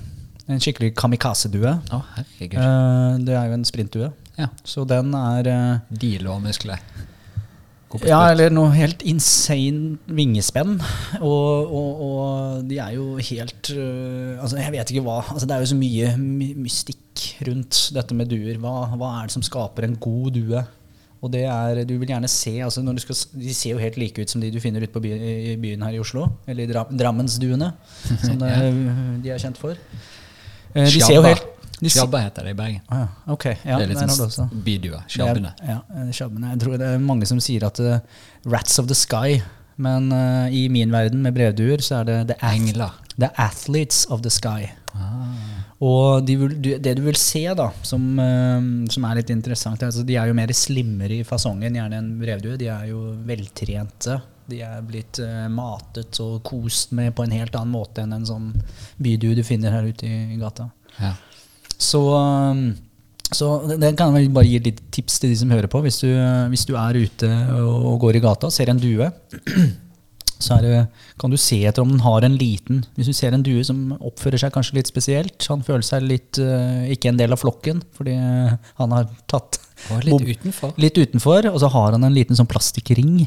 En 0.48 0.62
skikkelig 0.62 0.94
kamikaze-due. 0.96 1.74
Oh. 1.92 2.07
Eh, 2.22 2.55
det 3.27 3.35
er 3.35 3.51
jo 3.51 3.57
en 3.59 3.66
sprintdue. 3.66 4.12
Ja. 4.38 4.48
Så 4.62 4.87
den 4.87 5.11
er 5.18 5.48
uh, 5.51 5.81
De 5.90 6.12
og 6.31 6.42
muskler. 6.44 6.79
Ja, 8.05 8.20
eller 8.31 8.53
noe 8.53 8.70
helt 8.77 9.03
insane 9.09 9.96
vingespenn. 10.07 10.77
Og, 11.18 11.72
og, 11.72 12.03
og 12.05 12.66
de 12.68 12.79
er 12.85 12.94
jo 12.94 13.16
helt 13.16 13.70
uh, 13.72 14.37
Altså, 14.38 14.59
jeg 14.61 14.74
vet 14.77 14.92
ikke 14.92 15.05
hva 15.07 15.22
altså, 15.24 15.48
Det 15.48 15.57
er 15.57 15.64
jo 15.64 15.70
så 15.72 15.79
mye 15.79 16.11
my 16.20 16.51
mystikk 16.61 17.24
rundt 17.48 17.81
dette 17.96 18.14
med 18.14 18.31
duer. 18.31 18.61
Hva, 18.62 18.92
hva 18.94 19.14
er 19.16 19.27
det 19.27 19.35
som 19.35 19.46
skaper 19.46 19.88
en 19.88 19.98
god 19.98 20.37
due? 20.37 20.62
Og 21.19 21.33
det 21.35 21.43
er, 21.51 21.83
du 21.83 21.97
vil 21.99 22.09
gjerne 22.13 22.29
se 22.31 22.53
altså 22.63 22.83
når 22.85 22.99
du 22.99 23.03
skal, 23.03 23.17
De 23.43 23.55
ser 23.55 23.73
jo 23.73 23.83
helt 23.83 23.97
like 23.99 24.23
ut 24.23 24.31
som 24.31 24.43
de 24.43 24.53
du 24.55 24.61
finner 24.63 24.85
ute 24.85 24.95
på 24.95 25.03
i 25.03 25.57
byen 25.61 25.83
her 25.83 25.97
i 25.97 26.03
Oslo. 26.03 26.29
Eller 26.47 26.69
i 26.69 26.71
Dra, 26.71 26.85
Drammensduene, 26.91 27.73
som 28.27 28.39
det, 28.39 28.53
de 29.25 29.35
er 29.35 29.43
kjent 29.43 29.59
for. 29.59 29.75
Eh, 30.75 30.85
De 30.87 31.01
ser 31.03 31.19
jo 31.19 31.25
helt 31.27 31.55
Sjabba 31.79 32.19
heter 32.25 32.43
det 32.43 32.51
i 32.51 32.59
Bergen. 32.59 32.81
Ah, 32.91 33.05
ja, 33.05 33.33
ok, 33.33 33.45
ja, 33.63 33.77
det 33.79 33.85
er 33.85 33.91
litt 33.93 34.17
sånn 34.35 34.49
bydue. 34.67 34.99
Sjabbene. 35.15 35.53
Ja, 35.63 35.77
eh. 35.95 36.09
Jeg 36.11 36.59
tror 36.59 36.75
det 36.81 36.89
er 36.89 36.99
mange 36.99 37.29
som 37.31 37.39
sier 37.43 37.69
at 37.69 37.79
uh, 37.79 38.01
Rats 38.51 38.81
of 38.83 38.89
the 38.91 38.97
Sky, 38.99 39.39
men 39.79 40.11
uh, 40.11 40.51
i 40.51 40.65
min 40.75 40.91
verden 40.91 41.23
med 41.23 41.37
brevduer 41.39 41.85
så 41.87 42.01
er 42.01 42.09
det 42.09 42.19
the, 42.33 42.39
ath 42.43 42.91
the 43.15 43.31
Athletes 43.39 44.07
of 44.11 44.27
the 44.27 44.33
Sky. 44.35 44.73
Ah. 44.99 45.58
Og 45.79 46.25
de 46.27 46.35
vil, 46.41 46.57
det 46.83 46.95
du 46.99 47.05
vil 47.05 47.19
se, 47.19 47.45
da, 47.55 47.69
som, 47.87 48.03
eh, 48.19 48.64
som 48.91 49.05
er 49.07 49.21
litt 49.21 49.31
interessant, 49.31 49.83
er 49.83 49.93
altså 49.93 50.03
de 50.07 50.17
er 50.19 50.27
jo 50.31 50.35
mer 50.35 50.51
slimmere 50.57 51.21
i 51.21 51.27
fasongen 51.27 51.79
gjerne 51.79 52.01
enn 52.01 52.11
brevduer. 52.19 52.59
De 52.59 52.67
er 52.73 52.88
jo 52.91 53.12
veltrente. 53.29 54.19
De 54.49 54.59
er 54.64 54.83
blitt 54.83 55.21
eh, 55.23 55.47
matet 55.53 56.19
og 56.25 56.43
kost 56.47 56.95
med 56.99 57.14
på 57.14 57.23
en 57.23 57.37
helt 57.37 57.55
annen 57.55 57.77
måte 57.77 58.03
enn 58.03 58.17
en 58.17 58.27
sånn 58.27 58.51
bydue 58.99 59.38
du 59.38 59.45
finner 59.47 59.77
her 59.77 59.87
ute 59.87 60.09
i, 60.09 60.38
gata. 60.41 60.71
Ja. 60.99 61.14
Så, 61.79 62.01
um, 62.11 62.73
så 63.31 63.53
det 63.79 63.93
kan 64.01 64.17
jeg 64.19 64.33
bare 64.35 64.49
gi 64.49 64.59
litt 64.64 64.81
tips 64.91 65.21
til 65.23 65.31
de 65.31 65.38
som 65.38 65.53
hører 65.55 65.71
på. 65.71 65.85
Hvis 65.85 66.01
du, 66.03 66.09
hvis 66.51 66.67
du 66.67 66.75
er 66.81 66.99
ute 66.99 67.29
og 67.61 68.01
går 68.03 68.19
i 68.19 68.25
gata 68.25 68.51
og 68.51 68.57
ser 68.57 68.73
en 68.73 68.83
due, 68.83 69.12
så 70.38 70.61
det, 70.62 70.87
kan 71.18 71.31
du 71.31 71.37
se 71.40 71.57
etter 71.66 71.83
om 71.83 71.90
den 71.90 72.01
har 72.05 72.22
en 72.22 72.37
liten 72.38 72.85
Hvis 72.94 73.09
du 73.11 73.12
ser 73.16 73.35
en 73.35 73.42
due 73.42 73.64
som 73.66 73.92
oppfører 73.98 74.38
seg 74.38 74.53
kanskje 74.55 74.77
litt 74.79 74.87
spesielt, 74.90 75.46
han 75.51 75.64
føler 75.66 75.83
seg 75.83 76.05
litt 76.07 76.38
uh, 76.38 76.85
ikke 76.94 77.11
en 77.11 77.18
del 77.18 77.35
av 77.35 77.40
flokken 77.42 77.81
fordi 77.96 78.14
han 78.18 78.94
har 78.94 79.09
tatt 79.27 79.59
Og 79.90 80.05
litt 80.07 80.14
bom- 80.14 80.29
utenfor. 80.31 80.72
litt 80.79 80.98
utenfor, 80.98 81.51
og 81.51 81.59
så 81.62 81.68
har 81.74 81.92
han 81.96 82.07
en 82.07 82.14
liten 82.14 82.38
sånn 82.38 82.46
plastikkring 82.51 83.27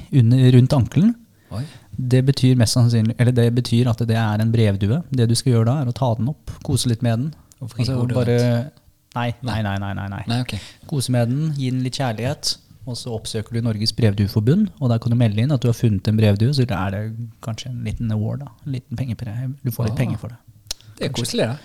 rundt 0.55 0.73
ankelen. 0.77 1.13
Det 1.91 2.21
betyr 2.23 2.55
mest 2.55 2.77
sannsynlig 2.77 3.17
Eller 3.19 3.33
det 3.35 3.49
betyr 3.53 3.89
at 3.91 3.99
det 4.07 4.15
er 4.15 4.39
en 4.39 4.51
brevdue. 4.53 5.01
Det 5.11 5.27
du 5.27 5.35
skal 5.35 5.57
gjøre 5.57 5.67
da, 5.67 5.73
er 5.83 5.91
å 5.91 5.95
ta 5.95 6.13
den 6.15 6.29
opp, 6.31 6.51
kose 6.63 6.87
litt 6.87 7.03
med 7.03 7.17
den. 7.19 7.33
Altså, 7.61 7.97
bare, 8.15 8.37
nei, 9.19 9.29
nei, 9.43 9.59
nei, 9.61 9.75
nei, 9.83 9.91
nei, 9.99 10.07
nei. 10.15 10.21
Nei, 10.31 10.39
okay. 10.47 10.59
Kose 10.87 11.11
med 11.11 11.27
den, 11.29 11.49
gi 11.59 11.69
den 11.75 11.83
litt 11.83 11.99
kjærlighet. 11.99 12.53
Og 12.89 12.95
så 12.97 13.11
oppsøker 13.13 13.53
du 13.53 13.61
Norges 13.61 13.91
brevdueforbund, 13.93 14.69
og 14.81 14.89
der 14.89 14.97
kan 14.99 15.13
du 15.13 15.17
melde 15.19 15.43
inn 15.43 15.51
at 15.53 15.61
du 15.61 15.67
har 15.69 15.77
funnet 15.77 16.07
en 16.09 16.17
brevdue. 16.17 16.53
Så 16.57 16.65
er 16.65 16.91
det 16.95 17.01
kanskje 17.45 17.69
en 17.69 17.83
liten 17.85 18.11
award, 18.11 18.39
da. 18.41 18.47
En 18.65 18.71
liten 18.73 18.97
pengepremie. 18.97 19.51
Du 19.63 19.69
får 19.71 19.85
litt 19.91 19.93
Ah. 19.93 19.97
penger 20.01 20.17
for 20.17 20.29
det. 20.29 20.37
Det 20.97 21.05
er 21.09 21.13
koselig, 21.13 21.45
da. 21.45 21.57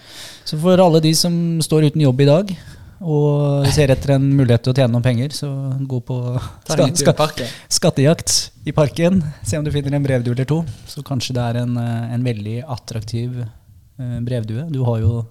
Så 0.44 0.58
for 0.60 0.76
alle 0.80 1.00
de 1.00 1.14
som 1.14 1.32
står 1.60 1.86
uten 1.90 2.00
jobb 2.04 2.20
i 2.20 2.24
dag, 2.28 2.52
og 3.00 3.66
ser 3.68 3.90
etter 3.92 4.14
en 4.14 4.28
mulighet 4.36 4.62
til 4.64 4.72
å 4.72 4.76
tjene 4.76 4.92
noen 4.92 5.02
penger, 5.04 5.28
så 5.36 5.48
gå 5.88 6.00
på 6.04 6.16
i 6.70 7.02
parken. 7.12 7.46
skattejakt 7.68 8.50
i 8.66 8.72
parken. 8.72 9.22
Se 9.44 9.58
om 9.58 9.64
du 9.64 9.70
finner 9.70 9.94
en 9.96 10.02
brevdue 10.04 10.32
eller 10.32 10.44
to. 10.48 10.64
Så 10.88 11.02
kanskje 11.04 11.34
det 11.36 11.42
er 11.44 11.56
en, 11.64 11.76
eh, 11.76 12.14
en 12.14 12.24
veldig 12.24 12.62
attraktiv 12.68 13.40
eh, 13.42 14.20
brevdue. 14.24 14.70
Du 14.72 14.82
har 14.84 15.00
jo 15.00 15.26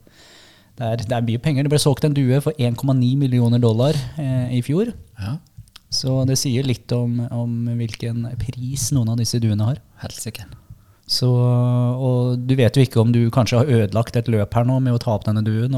det 0.78 0.84
er, 0.86 0.98
det 0.98 1.12
er 1.16 1.22
mye 1.22 1.40
penger. 1.40 1.64
Det 1.64 1.70
ble 1.72 1.80
solgt 1.80 2.04
en 2.04 2.14
due 2.14 2.38
for 2.42 2.52
1,9 2.60 3.16
millioner 3.18 3.60
dollar 3.64 3.96
eh, 4.20 4.50
i 4.58 4.62
fjor. 4.62 4.92
Ja, 5.18 5.38
Så 5.94 6.26
det 6.28 6.36
sier 6.42 6.64
litt 6.68 6.92
om, 6.92 7.20
om 7.32 7.52
hvilken 7.80 8.26
pris 8.42 8.90
noen 8.96 9.10
av 9.14 9.18
disse 9.22 9.40
duene 9.40 9.64
har. 9.70 9.78
Helsike. 10.04 10.44
Så, 11.08 11.28
og 11.30 12.40
du 12.50 12.56
vet 12.58 12.76
jo 12.76 12.82
ikke 12.84 13.00
om 13.04 13.12
du 13.14 13.28
kanskje 13.34 13.60
har 13.62 13.70
ødelagt 13.70 14.16
et 14.18 14.30
løp 14.34 14.56
her 14.58 14.66
nå 14.66 14.80
med 14.82 14.96
å 14.96 15.02
ta 15.02 15.14
opp 15.14 15.28
denne 15.28 15.44
duen. 15.46 15.76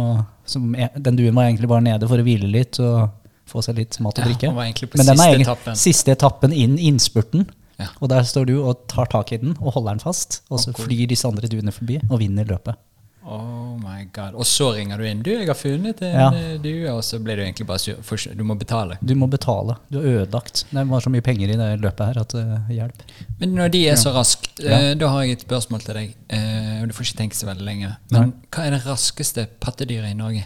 Som, 0.47 0.71
er- 0.79 0.93
den 0.95 1.17
duen 1.19 1.35
var 1.35 1.49
egentlig 1.49 1.69
bare 1.69 1.83
nede 1.85 2.07
for 2.09 2.17
å 2.21 2.25
hvile 2.25 2.47
litt 2.49 2.79
og 2.79 3.09
få 3.47 3.61
seg 3.63 3.77
litt 3.79 3.99
mat 4.03 4.17
og 4.19 4.27
drikke. 4.27 4.49
Ja, 4.49 4.55
Men 4.55 5.05
den 5.11 5.19
er 5.19 5.29
egentlig 5.33 5.47
etappen. 5.47 5.75
siste 5.79 6.11
etappen 6.15 6.55
inn 6.55 6.77
innspurten. 6.79 7.45
Ja. 7.77 7.91
Og 8.01 8.09
der 8.09 8.23
står 8.25 8.47
du 8.49 8.55
og 8.63 8.87
tar 8.89 9.05
tak 9.11 9.31
i 9.35 9.37
den 9.43 9.53
og 9.59 9.75
holder 9.75 9.97
den 9.97 10.01
fast. 10.01 10.41
Og 10.49 10.59
så 10.63 10.73
flyr 10.73 11.05
disse 11.11 11.27
andre 11.29 11.47
duene 11.51 11.71
forbi 11.75 11.99
og 12.09 12.19
vinner 12.23 12.47
løpet. 12.49 12.79
Oh 13.27 13.75
my 13.81 14.05
god. 14.15 14.37
Og 14.39 14.45
så 14.47 14.69
ringer 14.77 15.01
du 15.01 15.03
inn. 15.03 15.19
Du, 15.25 15.29
jeg 15.33 15.47
har 15.49 15.57
funnet 15.59 15.99
en 16.01 16.13
Ja. 16.15 16.27
eh, 16.31 16.53
due, 16.63 16.87
og 16.93 17.01
så 17.03 17.17
blir 17.19 17.35
du 17.35 17.41
egentlig 17.43 17.65
bare 17.67 17.79
sur. 17.83 17.95
Du 18.33 18.43
må 18.47 18.55
betale. 18.55 18.95
Du 19.03 19.13
må 19.19 19.27
betale. 19.27 19.75
Du 19.91 19.97
har 19.99 20.05
ødelagt. 20.21 20.63
Det 20.71 20.85
var 20.87 21.01
så 21.03 21.09
mye 21.11 21.21
penger 21.25 21.49
i 21.51 21.57
det 21.59 21.67
løpet 21.83 22.05
her 22.07 22.19
at 22.21 22.35
uh, 22.39 22.69
hjelp. 22.71 23.01
Men 23.41 23.55
når 23.57 23.69
de 23.73 23.81
er 23.89 23.95
så 23.99 24.13
raske, 24.15 24.47
Ja. 24.63 24.77
eh, 24.79 24.93
da 24.95 25.09
har 25.11 25.23
jeg 25.25 25.31
et 25.31 25.43
spørsmål 25.43 25.83
til 25.83 25.93
deg. 25.99 26.13
Uh, 26.31 26.85
du 26.87 26.93
får 26.95 27.03
ikke 27.09 27.17
tenke 27.17 27.35
så 27.35 27.49
veldig 27.49 27.65
lenge. 27.67 27.91
Men 28.11 28.31
hva 28.49 28.63
er 28.65 28.71
det 28.77 28.85
raskeste 28.85 29.47
pattedyret 29.59 30.09
i 30.11 30.13
Norge? 30.15 30.45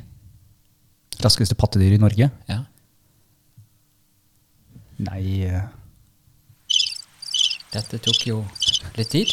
Raskeste 1.22 1.54
pattedyr 1.56 1.94
i 1.94 2.02
Norge? 2.02 2.32
Ja. 2.50 2.64
Nei 4.98 5.52
Dette 7.72 7.98
tok 8.04 8.26
jo 8.28 8.42
litt 8.98 9.10
tid. 9.14 9.30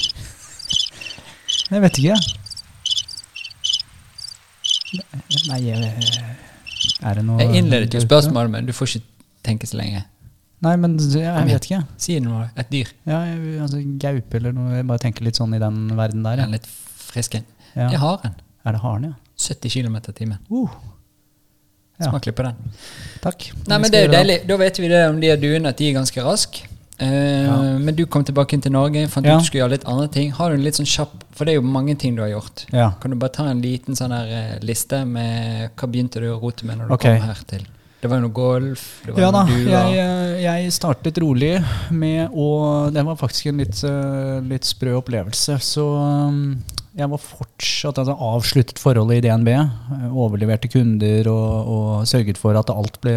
Jeg 1.71 1.81
vet 1.83 1.99
ikke. 1.99 2.15
Nei, 5.49 5.59
jeg, 5.67 5.91
er 7.05 7.19
det 7.19 7.25
noe 7.27 7.43
Jeg 7.43 7.59
innledet 7.61 7.95
jo 7.97 8.01
spørsmålet, 8.05 8.51
men 8.55 8.69
du 8.69 8.73
får 8.77 8.95
ikke 8.97 9.05
tenke 9.45 9.69
så 9.69 9.77
lenge. 9.81 10.05
Nei, 10.65 10.75
men 10.81 10.97
jeg 10.99 11.47
vet 11.47 11.67
ikke. 11.69 11.81
Si 12.03 12.17
noe. 12.25 12.49
Et 12.59 12.71
dyr. 12.73 12.89
Ja, 13.07 13.21
jeg, 13.29 13.59
altså, 13.63 13.83
Gaupe 14.03 14.41
eller 14.41 14.55
noe. 14.57 14.73
Jeg 14.81 14.87
bare 14.89 15.03
tenker 15.05 15.27
litt 15.27 15.39
sånn 15.39 15.55
i 15.55 15.61
den 15.63 15.85
verden 15.99 16.25
der. 16.27 16.41
En 16.43 16.49
Ja. 16.49 16.59
litt 16.59 16.67
frisk 16.67 17.37
en. 17.39 17.45
Ja. 17.77 17.89
Det 17.89 17.95
er 18.01 18.03
haren. 18.03 18.35
Er 18.67 18.73
det 18.73 18.81
haren, 18.83 19.05
ja? 19.05 19.13
70 19.39 19.71
km 19.77 19.97
i 19.97 20.13
timen. 20.13 20.39
Uh, 20.51 20.69
Ja. 21.99 22.11
Smak 22.13 22.27
litt 22.27 22.37
på 22.39 22.45
den. 22.47 22.55
takk. 23.23 23.49
Nei, 23.67 23.79
men 23.83 23.91
det 23.91 23.99
er 23.99 24.05
jo 24.07 24.13
deilig. 24.13 24.47
Da 24.47 24.57
vet 24.57 24.77
vi 24.79 24.89
det 24.89 25.09
om 25.11 25.17
de 25.21 25.33
duene, 25.37 25.69
at 25.73 25.77
de 25.81 25.89
er 25.89 25.95
ganske 25.97 26.23
raske. 26.23 26.69
Eh, 26.99 27.47
Ja. 27.47 27.79
Men 27.79 27.95
du 27.95 28.07
kom 28.07 28.25
tilbake 28.25 28.55
inn 28.55 28.61
til 28.61 28.73
Norge, 28.73 29.07
fant 29.09 29.25
Ja. 29.25 29.37
ut 29.37 29.43
du 29.43 29.47
skulle 29.47 29.63
gjøre 29.63 29.77
litt 29.77 29.87
andre 29.87 30.09
ting. 30.09 30.33
Har 30.33 30.51
du 30.51 30.57
en 30.57 30.65
litt 30.65 30.75
sånn 30.75 30.87
kjapp 30.87 31.25
For 31.33 31.45
det 31.45 31.53
er 31.55 31.61
jo 31.61 31.63
mange 31.63 31.97
ting 31.97 32.17
du 32.17 32.23
har 32.23 32.31
gjort. 32.31 32.67
Ja. 32.73 32.91
Kan 33.01 33.13
du 33.13 33.17
bare 33.17 33.31
ta 33.31 33.47
en 33.47 33.63
liten 33.63 33.95
sånn 33.95 34.11
her 34.11 34.27
eh, 34.27 34.59
liste 34.61 35.07
med 35.07 35.71
hva 35.77 35.87
begynte 35.87 36.19
du 36.19 36.35
å 36.35 36.41
rote 36.41 36.65
med 36.65 36.79
når 36.79 36.89
du 36.89 36.95
okay. 36.95 37.19
kom 37.19 37.29
her 37.29 37.45
til? 37.47 37.67
Det 38.01 38.09
var 38.11 38.19
jo 38.19 38.29
noe 38.29 38.35
golf, 38.35 39.03
det 39.07 39.15
var 39.15 39.21
Ja 39.21 39.31
da, 39.31 39.47
jeg, 39.47 39.99
eh, 39.99 40.43
jeg 40.43 40.73
startet 40.73 41.19
rolig 41.19 41.65
med 41.91 42.31
å 42.31 42.93
Det 42.93 43.05
var 43.05 43.17
faktisk 43.17 43.47
en 43.47 43.59
litt, 43.59 43.83
litt 44.51 44.65
sprø 44.65 44.99
opplevelse. 44.99 45.59
Så 45.63 45.87
jeg 46.99 47.09
var 47.09 47.19
fortsatt 47.23 47.99
altså, 47.99 48.17
avsluttet 48.19 48.79
forholdet 48.79 49.21
i 49.25 49.29
DNB. 49.29 49.49
Overleverte 50.11 50.67
kunder 50.69 51.29
og, 51.31 51.69
og 51.69 52.07
sørget 52.11 52.39
for 52.39 52.59
at 52.59 52.71
alt 52.71 52.99
ble, 53.01 53.15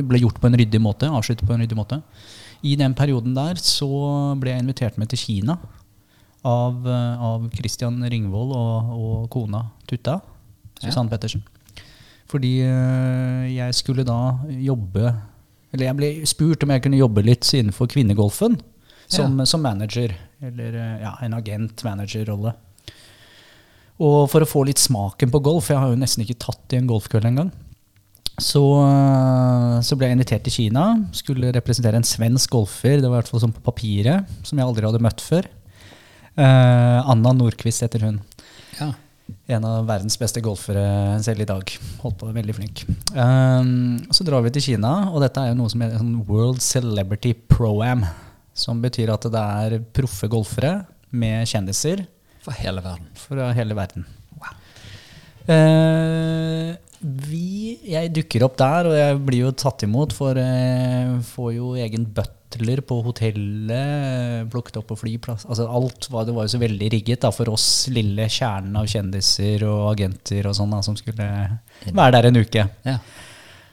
ble 0.00 0.18
gjort 0.22 0.40
på 0.40 0.48
en 0.48 0.56
ryddig 0.56 0.80
måte. 0.80 1.10
Avsluttet 1.12 1.46
på 1.46 1.52
en 1.52 1.60
ryddig 1.60 1.76
måte. 1.76 2.00
I 2.66 2.74
den 2.78 2.94
perioden 2.98 3.36
der 3.36 3.60
så 3.62 3.88
ble 4.40 4.54
jeg 4.54 4.64
invitert 4.64 4.98
med 4.98 5.10
til 5.12 5.20
Kina 5.22 5.58
av, 6.46 6.86
eh, 6.86 7.22
av 7.22 7.46
Christian 7.54 8.00
Ringvold 8.02 8.54
og, 8.56 8.90
og 8.98 9.30
kona 9.32 9.64
Tutta. 9.88 10.18
Susanne 10.78 11.10
Pettersen. 11.10 11.42
Fordi 12.28 12.58
øh, 12.62 13.46
jeg 13.50 13.74
skulle 13.74 14.04
da 14.06 14.36
jobbe 14.60 15.14
Eller 15.72 15.88
jeg 15.88 15.96
ble 15.98 16.10
spurt 16.28 16.62
om 16.64 16.70
jeg 16.70 16.82
kunne 16.84 17.00
jobbe 17.00 17.24
litt 17.24 17.44
innenfor 17.56 17.88
kvinnegolfen. 17.92 18.56
Som, 19.08 19.40
som 19.48 19.60
manager. 19.64 20.14
Eller 20.40 20.76
øh, 20.76 20.94
ja, 21.02 21.12
en 21.24 21.36
agent-manager-rolle. 21.36 22.54
Og 23.98 24.18
for 24.30 24.44
å 24.44 24.48
få 24.48 24.62
litt 24.68 24.80
smaken 24.80 25.32
på 25.32 25.40
golf, 25.44 25.68
jeg 25.72 25.80
har 25.80 25.90
jo 25.90 25.98
nesten 25.98 26.22
ikke 26.24 26.38
tatt 26.46 26.72
i 26.72 26.78
en 26.78 26.88
golfkveld 26.88 27.26
engang, 27.32 27.50
så, 28.38 28.62
øh, 28.84 29.78
så 29.82 29.96
ble 29.98 30.08
jeg 30.08 30.18
invitert 30.18 30.44
til 30.46 30.54
Kina. 30.54 30.84
Skulle 31.16 31.52
representere 31.54 31.98
en 31.98 32.06
svensk 32.06 32.54
golfer, 32.54 33.00
det 33.02 33.08
var 33.08 33.18
i 33.18 33.22
hvert 33.22 33.32
fall 33.32 33.42
sånn 33.42 33.54
på 33.56 33.64
papiret, 33.66 34.28
som 34.46 34.58
jeg 34.58 34.66
aldri 34.66 34.86
hadde 34.86 35.02
møtt 35.02 35.24
før. 35.24 35.48
Uh, 36.38 37.02
Anna 37.10 37.32
Nordquist 37.34 37.82
heter 37.82 38.04
hun. 38.06 38.20
Ja. 38.78 38.92
En 39.50 39.64
av 39.66 39.88
verdens 39.88 40.14
beste 40.20 40.40
golfere 40.44 41.18
selv 41.24 41.42
i 41.42 41.48
dag. 41.48 41.72
Holdt 42.04 42.20
på, 42.20 42.28
veldig 42.32 42.54
flink. 42.56 42.84
Um, 43.12 43.98
så 44.14 44.24
drar 44.24 44.44
vi 44.46 44.52
til 44.54 44.64
Kina, 44.70 44.92
og 45.10 45.24
dette 45.24 45.42
er 45.42 45.50
jo 45.50 45.58
noe 45.58 45.72
som 45.72 45.82
heter 45.82 45.98
sånn 46.00 46.20
World 46.28 46.62
Celebrity 46.64 47.34
Pro-Am. 47.50 48.06
Som 48.58 48.80
betyr 48.82 49.10
at 49.14 49.26
det 49.30 49.42
er 49.64 49.82
proffe 49.94 50.30
golfere 50.30 50.80
med 51.10 51.46
kjendiser 51.50 52.06
For 52.44 52.54
hele 52.58 52.82
verden. 52.84 53.10
fra 53.18 53.50
hele 53.56 53.76
verden. 53.78 54.06
Eh, 55.48 56.74
vi, 57.00 57.78
jeg 57.86 58.10
dukker 58.14 58.44
opp 58.46 58.56
der, 58.58 58.88
og 58.90 58.96
jeg 58.96 59.20
blir 59.26 59.44
jo 59.46 59.54
tatt 59.54 59.84
imot, 59.86 60.14
for 60.16 60.38
jeg 60.38 61.20
får 61.28 61.52
jo 61.54 61.70
egen 61.78 62.08
butler 62.14 62.82
på 62.88 62.98
hotellet, 63.06 64.48
plukket 64.50 64.80
opp 64.80 64.88
på 64.90 64.98
flyplass. 65.04 65.46
Altså 65.46 65.68
alt 65.70 66.08
var, 66.10 66.26
det 66.26 66.34
var 66.34 66.48
jo 66.48 66.54
så 66.56 66.62
veldig 66.62 66.90
rigget 66.96 67.22
da, 67.22 67.30
for 67.34 67.52
oss 67.52 67.86
lille 67.94 68.26
kjernen 68.32 68.80
av 68.80 68.90
kjendiser 68.90 69.62
og 69.68 69.92
agenter 69.92 70.50
og 70.50 70.58
sånn 70.58 70.74
da, 70.74 70.82
som 70.86 70.98
skulle 70.98 71.30
være 71.86 72.14
der 72.16 72.30
en 72.30 72.40
uke. 72.42 72.66
Ja. 72.88 72.98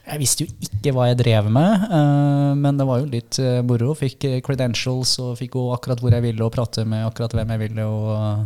Jeg 0.06 0.22
visste 0.22 0.44
jo 0.44 0.68
ikke 0.68 0.92
hva 0.94 1.08
jeg 1.08 1.18
drev 1.18 1.48
med, 1.50 1.88
eh, 1.90 2.52
men 2.62 2.78
det 2.78 2.86
var 2.86 3.00
jo 3.02 3.10
litt 3.10 3.40
eh, 3.42 3.58
moro. 3.66 3.90
Fikk 3.98 4.28
eh, 4.28 4.38
credentials 4.46 5.16
og 5.18 5.34
fikk 5.40 5.56
gå 5.56 5.64
akkurat 5.74 5.98
hvor 5.98 6.14
jeg 6.14 6.22
ville 6.28 6.46
og 6.46 6.54
prate 6.54 6.86
med 6.86 7.08
akkurat 7.08 7.34
hvem 7.34 7.56
jeg 7.56 7.62
ville 7.64 7.88
og 7.90 8.12
eh, 8.14 8.44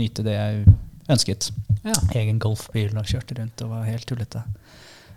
nyte 0.00 0.24
det 0.24 0.38
jeg 0.38 0.64
ønsket. 1.10 1.50
Ja. 1.84 1.96
Egen 2.16 2.40
golfbil 2.42 2.94
og 2.96 3.08
kjørte 3.08 3.36
rundt 3.38 3.64
og 3.64 3.74
var 3.74 3.88
helt 3.88 4.06
tullete. 4.08 4.44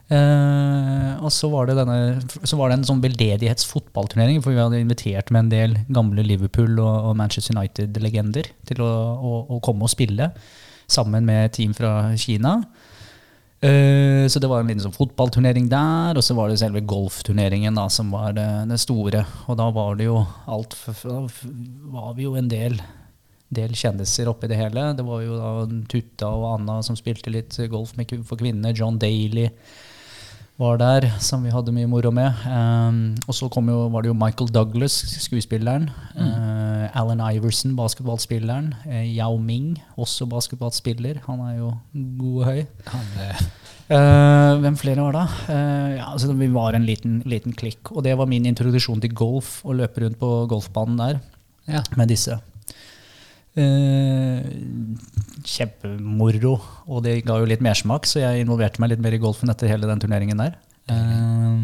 Uh, 0.08 1.20
og 1.20 1.34
så 1.36 1.50
var, 1.52 1.68
det 1.68 1.76
denne, 1.76 2.22
så 2.48 2.56
var 2.56 2.72
det 2.72 2.78
en 2.78 2.86
sånn 2.88 3.02
veldedighetsfotballturnering, 3.04 4.40
for 4.40 4.56
vi 4.56 4.62
hadde 4.62 4.80
invitert 4.80 5.34
med 5.36 5.46
en 5.46 5.52
del 5.52 5.76
gamle 5.92 6.24
Liverpool 6.24 6.78
og, 6.80 7.10
og 7.10 7.18
Manchester 7.20 7.58
United-legender 7.58 8.48
til 8.70 8.84
å, 8.86 8.92
å, 9.20 9.34
å 9.52 9.60
komme 9.64 9.84
og 9.84 9.92
spille 9.92 10.30
sammen 10.88 11.28
med 11.28 11.52
team 11.58 11.76
fra 11.76 12.14
Kina. 12.20 12.62
Eh, 13.60 14.28
så 14.30 14.40
det 14.40 14.50
var 14.50 14.62
en 14.62 14.70
liten 14.70 14.84
sånn 14.84 14.94
fotballturnering 14.94 15.66
der, 15.72 16.18
og 16.18 16.24
så 16.26 16.36
var 16.38 16.52
det 16.52 16.60
selve 16.62 16.84
golfturneringen 16.86 17.78
da, 17.78 17.88
som 17.90 18.12
var 18.14 18.36
det, 18.38 18.46
det 18.70 18.78
store. 18.82 19.24
Og 19.50 19.58
da 19.58 19.70
var 19.74 19.98
det 19.98 20.08
jo 20.08 20.22
alt 20.46 20.78
Da 21.02 21.24
var 21.96 22.14
vi 22.18 22.28
jo 22.28 22.36
en 22.38 22.52
del, 22.52 22.78
del 23.54 23.76
kjendiser 23.78 24.30
oppi 24.32 24.50
det 24.52 24.60
hele. 24.60 24.90
Det 24.98 25.06
var 25.08 25.22
jo 25.24 25.38
da 25.40 25.52
Tutta 25.92 26.32
og 26.34 26.48
Anna 26.56 26.82
som 26.86 26.98
spilte 27.00 27.32
litt 27.34 27.56
golf 27.72 27.96
med, 27.98 28.12
for 28.28 28.40
kvinner. 28.40 28.76
John 28.76 29.00
Daly 29.00 29.48
var 30.58 30.80
der, 30.82 31.06
som 31.22 31.44
vi 31.46 31.54
hadde 31.54 31.74
mye 31.74 31.88
moro 31.90 32.10
med. 32.14 32.34
Um, 32.50 33.14
og 33.30 33.36
så 33.38 33.48
var 33.48 34.02
det 34.02 34.10
jo 34.10 34.18
Michael 34.18 34.50
Douglas, 34.50 34.96
skuespilleren. 35.22 35.90
eh, 36.18 36.98
Alan 36.98 37.22
Iverson, 37.22 37.76
basketballspilleren. 37.78 38.74
Uh, 38.88 39.06
Yao 39.06 39.38
Ming, 39.38 39.78
også 39.96 40.26
basketballspiller. 40.26 41.22
Han 41.28 41.40
er 41.46 41.58
jo 41.60 41.72
god 41.94 42.42
og 42.42 42.46
høy. 42.46 42.66
Han, 42.88 43.06
Eh, 43.88 44.54
hvem 44.60 44.76
flere 44.76 45.00
var 45.00 45.14
da? 45.16 45.22
Ja, 45.48 46.10
altså, 46.12 46.34
vi 46.36 46.50
var 46.52 46.76
en 46.76 46.84
liten, 46.84 47.22
liten 47.24 47.54
klikk. 47.56 47.94
Og 47.94 48.04
det 48.04 48.18
var 48.20 48.28
min 48.28 48.44
introduksjon 48.44 49.00
til 49.00 49.14
golf, 49.16 49.62
å 49.64 49.72
løpe 49.72 50.04
rundt 50.04 50.20
på 50.20 50.32
golfbanen 50.52 50.98
der 51.00 51.22
ja. 51.72 51.86
med 51.96 52.12
disse. 52.12 52.36
Eh, 53.58 54.42
kjempemoro, 55.48 56.58
og 56.86 57.04
det 57.06 57.22
ga 57.26 57.40
jo 57.42 57.48
litt 57.50 57.64
mersmak, 57.64 58.06
så 58.10 58.22
jeg 58.22 58.44
involverte 58.44 58.82
meg 58.84 58.94
litt 58.94 59.04
mer 59.04 59.16
i 59.16 59.22
golfen 59.22 59.50
etter 59.50 59.72
hele 59.72 59.90
den 59.90 60.02
turneringen 60.04 60.42
der. 60.44 60.58
Eh, 60.92 61.56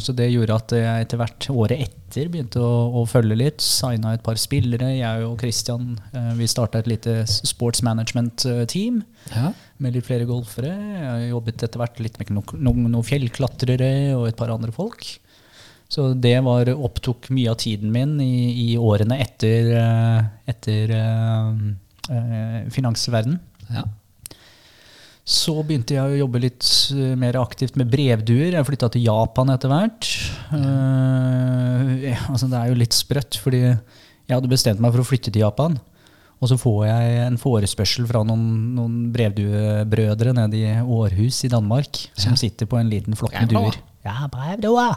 så 0.00 0.14
det 0.16 0.30
gjorde 0.32 0.56
at 0.56 0.72
jeg 0.72 1.04
etter 1.04 1.20
hvert 1.20 1.46
året 1.52 1.82
etter 1.84 2.30
begynte 2.32 2.62
å, 2.64 3.02
å 3.02 3.02
følge 3.08 3.36
litt. 3.36 3.64
Signa 3.64 4.14
et 4.16 4.24
par 4.24 4.38
spillere. 4.40 4.88
Jeg 4.96 5.26
og 5.26 5.36
Christian 5.42 5.98
eh, 6.16 6.30
vi 6.38 6.48
starta 6.48 6.80
et 6.80 6.88
lite 6.88 7.18
sports 7.28 7.82
management-team 7.84 9.02
ja. 9.34 9.52
med 9.82 9.98
litt 9.98 10.08
flere 10.08 10.28
golfere. 10.28 10.72
Jeg 10.72 11.10
har 11.10 11.26
jobbet 11.26 11.66
etter 11.66 11.82
hvert 11.82 12.00
litt 12.04 12.16
med 12.20 12.32
noen 12.38 12.64
noen 12.70 12.88
no 12.94 13.02
fjellklatrere 13.04 13.92
og 14.16 14.30
et 14.30 14.38
par 14.38 14.54
andre 14.54 14.72
folk. 14.74 15.04
Så 15.92 16.12
det 16.16 16.38
var, 16.46 16.70
opptok 16.72 17.28
mye 17.36 17.52
av 17.52 17.58
tiden 17.60 17.92
min 17.92 18.14
i, 18.24 18.72
i 18.72 18.78
årene 18.80 19.18
etter, 19.20 19.74
eh, 19.76 20.20
etter 20.48 20.94
eh, 20.96 21.50
eh, 22.08 22.62
finansverden. 22.72 23.36
Ja. 23.68 23.84
Så 25.22 25.54
begynte 25.62 25.94
jeg 25.98 26.14
å 26.14 26.20
jobbe 26.24 26.40
litt 26.42 26.64
eh, 26.96 27.12
mer 27.18 27.36
aktivt 27.42 27.76
med 27.78 27.92
brevduer. 27.92 28.56
Jeg 28.56 28.68
flytta 28.70 28.88
til 28.94 29.04
Japan 29.04 29.52
etter 29.52 29.70
hvert. 29.70 30.08
Uh, 30.50 31.92
ja, 32.08 32.16
altså 32.32 32.48
det 32.48 32.58
er 32.58 32.72
jo 32.72 32.80
litt 32.80 32.96
sprøtt, 32.96 33.38
fordi 33.44 33.62
jeg 33.68 34.32
hadde 34.32 34.50
bestemt 34.50 34.80
meg 34.82 34.96
for 34.96 35.04
å 35.04 35.06
flytte 35.12 35.30
til 35.30 35.44
Japan. 35.44 35.76
Og 36.42 36.50
så 36.50 36.56
får 36.58 36.82
jeg 36.88 37.22
en 37.28 37.38
forespørsel 37.38 38.08
fra 38.08 38.24
noen, 38.26 38.48
noen 38.74 38.98
brevduebrødre 39.14 40.32
nede 40.40 40.58
i 40.58 40.74
Århus 40.80 41.44
i 41.46 41.52
Danmark, 41.52 42.00
som 42.18 42.34
sitter 42.40 42.66
på 42.66 42.80
en 42.80 42.90
liten 42.90 43.14
flokk 43.18 43.36
med 43.44 43.52
duer. 43.52 43.82
Ja, 44.02 44.26
brevduer! 44.26 44.96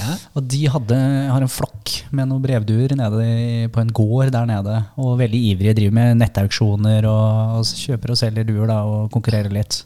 Ja. 0.00 0.14
Og 0.32 0.46
de 0.48 0.62
hadde, 0.72 0.96
har 1.28 1.44
en 1.44 1.52
flokk 1.52 1.92
med 2.08 2.30
noen 2.30 2.40
brevduer 2.40 2.94
nede 2.96 3.68
på 3.72 3.82
en 3.82 3.92
gård 3.92 4.32
der 4.32 4.48
nede. 4.48 4.78
Og 4.96 5.18
veldig 5.20 5.40
ivrige, 5.50 5.76
driver 5.76 5.96
med 5.98 6.22
nettauksjoner 6.22 7.04
og, 7.10 7.58
og 7.58 7.68
kjøper 7.82 8.14
og 8.14 8.20
selger 8.22 8.48
duer 8.48 8.70
da, 8.72 8.78
og 8.88 9.12
konkurrerer 9.12 9.52
litt. 9.52 9.82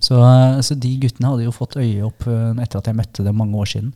Så, 0.00 0.16
så 0.64 0.78
de 0.78 0.94
guttene 1.02 1.34
hadde 1.34 1.44
jo 1.44 1.52
fått 1.52 1.76
øye 1.82 2.06
opp 2.06 2.24
eh, 2.30 2.50
etter 2.62 2.80
at 2.80 2.88
jeg 2.88 2.96
møtte 2.96 3.26
dem 3.26 3.36
mange 3.36 3.60
år 3.60 3.72
siden. 3.74 3.92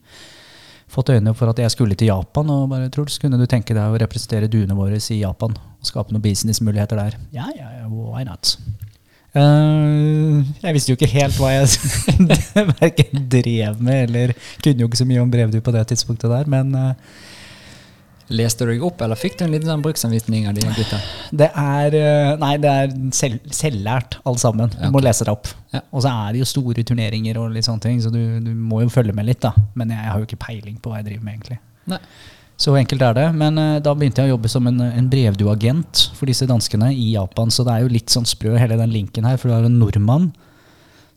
Fått 0.93 1.15
øynene 1.15 1.33
opp 1.33 1.41
for 1.41 1.49
at 1.49 1.63
jeg 1.63 1.73
skulle 1.73 1.97
til 1.97 2.11
Japan, 2.11 2.53
og 2.53 2.69
bare 2.75 2.93
Truls, 2.93 3.17
kunne 3.23 3.41
du 3.41 3.47
tenke 3.49 3.73
deg 3.73 3.95
å 3.95 4.01
representere 4.03 4.51
duene 4.53 4.77
våre 4.77 5.01
i 5.01 5.23
Japan? 5.23 5.57
Og 5.57 5.89
skape 5.89 6.13
noen 6.13 6.25
businessmuligheter 6.27 7.01
der? 7.01 7.17
Ja, 7.33 7.49
ja, 7.57 7.71
ja, 7.79 7.89
why 7.89 8.27
not? 8.29 8.59
Eh, 9.33 10.49
jeg 10.61 10.77
visste 10.77 10.93
jo 10.93 10.99
ikke 10.99 11.09
helt 11.15 11.39
hva 11.41 11.55
jeg 11.55 11.69
verken 12.83 13.29
drev 13.33 13.79
med, 13.81 14.09
eller 14.11 14.35
kunne 14.65 14.85
jo 14.85 14.91
ikke 14.91 15.01
så 15.01 15.09
mye 15.09 15.23
om 15.23 15.31
brevdu 15.33 15.61
på 15.65 15.73
det 15.73 15.87
tidspunktet 15.93 16.29
der, 16.33 16.51
men 16.53 16.75
uh, 16.77 16.93
Leste 18.33 18.65
du 18.65 18.71
deg 18.71 18.85
opp, 18.87 19.01
eller 19.05 19.19
fikk 19.19 19.35
du 19.39 19.43
en 19.45 19.53
liten 19.53 19.69
sånn 19.69 19.83
bruksanvisning 19.85 20.47
av 20.49 20.57
de 20.57 20.65
gutta? 20.77 21.01
det 21.37 21.49
er 21.59 21.97
eh, 21.99 22.31
Nei, 22.41 22.53
det 22.63 22.71
er 22.71 22.93
selv, 23.13 23.43
selvlært, 23.53 24.17
alt 24.29 24.41
sammen. 24.41 24.71
Du 24.73 24.79
okay. 24.79 24.93
må 24.95 25.03
lese 25.05 25.27
deg 25.27 25.35
opp. 25.35 25.51
Ja. 25.75 25.83
Og 25.91 26.05
så 26.05 26.13
er 26.13 26.33
det 26.33 26.41
jo 26.41 26.49
store 26.49 26.85
turneringer 26.87 27.41
og 27.43 27.51
litt 27.53 27.67
sånne 27.69 27.85
ting, 27.85 27.99
så 28.01 28.13
du, 28.15 28.21
du 28.41 28.53
må 28.57 28.81
jo 28.85 28.93
følge 28.95 29.13
med 29.17 29.29
litt, 29.29 29.43
da. 29.45 29.53
Men 29.77 29.93
jeg 29.93 30.07
har 30.07 30.23
jo 30.23 30.29
ikke 30.29 30.41
peiling 30.47 30.79
på 30.81 30.93
hva 30.93 31.03
jeg 31.03 31.11
driver 31.11 31.27
med, 31.27 31.35
egentlig. 31.37 31.59
Nei. 31.93 32.01
Så 32.63 32.77
enkelt 32.79 33.03
er 33.03 33.17
det. 33.17 33.27
Men 33.35 33.59
eh, 33.59 33.81
da 33.83 33.95
begynte 33.97 34.23
jeg 34.23 34.31
å 34.31 34.37
jobbe 34.37 34.51
som 34.53 34.69
en, 34.71 34.79
en 34.87 35.11
brevduagent 35.11 36.07
for 36.15 36.31
disse 36.31 36.47
danskene 36.47 36.93
i 36.95 37.13
Japan. 37.17 37.51
Så 37.51 37.67
det 37.67 37.75
er 37.75 37.85
jo 37.85 37.93
litt 37.93 38.13
sånn 38.13 38.29
sprø 38.29 38.55
hele 38.55 38.79
den 38.79 38.93
linken 38.95 39.27
her, 39.27 39.39
for 39.41 39.51
du 39.51 39.57
har 39.57 39.67
en 39.67 39.81
nordmann 39.81 40.31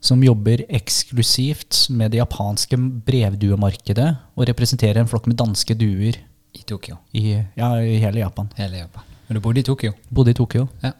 som 0.05 0.21
jobber 0.21 0.61
eksklusivt 0.73 1.87
med 1.93 2.13
det 2.13 2.19
japanske 2.19 2.77
brevduemarkedet 3.07 4.09
og 4.35 4.47
representerer 4.49 5.01
en 5.01 5.09
flokk 5.09 5.29
med 5.31 5.39
danske 5.39 5.77
duer 5.77 6.19
I 6.53 6.63
Tokyo. 6.67 6.99
i, 7.13 7.39
ja, 7.57 7.69
i 7.81 7.97
hele 8.01 8.21
Japan. 8.21 8.51
Hele 8.57 8.83
Japan. 8.83 9.05
Men 9.25 9.39
du 9.39 9.41
bodde 9.41 9.63
i 9.63 9.65
Tokyo? 9.65 9.95
Bodde 10.13 10.35
i 10.35 10.37
Tokyo. 10.37 10.67
Ja. 10.83 10.91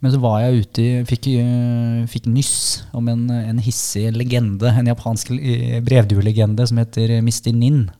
Men 0.00 0.14
så 0.14 0.20
var 0.22 0.38
jeg 0.40 0.64
ute 0.64 0.84
i 0.84 1.02
Fikk, 1.04 1.28
øh, 1.36 2.06
fikk 2.08 2.30
nyss 2.32 2.54
om 2.96 3.10
en, 3.12 3.26
en 3.28 3.60
hissig 3.60 4.06
legende, 4.16 4.72
en 4.72 4.88
japansk 4.88 5.34
øh, 5.36 5.82
brevduelegende 5.84 6.64
som 6.70 6.80
heter 6.80 7.18
Mr. 7.20 7.52
Nin, 7.52 7.90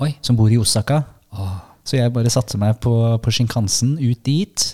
Oi. 0.00 0.14
som 0.24 0.36
bor 0.40 0.48
i 0.48 0.56
Osaka. 0.60 1.02
Så 1.86 2.00
jeg 2.00 2.12
bare 2.14 2.30
satte 2.32 2.58
meg 2.58 2.80
på, 2.82 2.92
på 3.22 3.30
Shinkansen 3.34 3.94
ut 4.02 4.22
dit. 4.26 4.64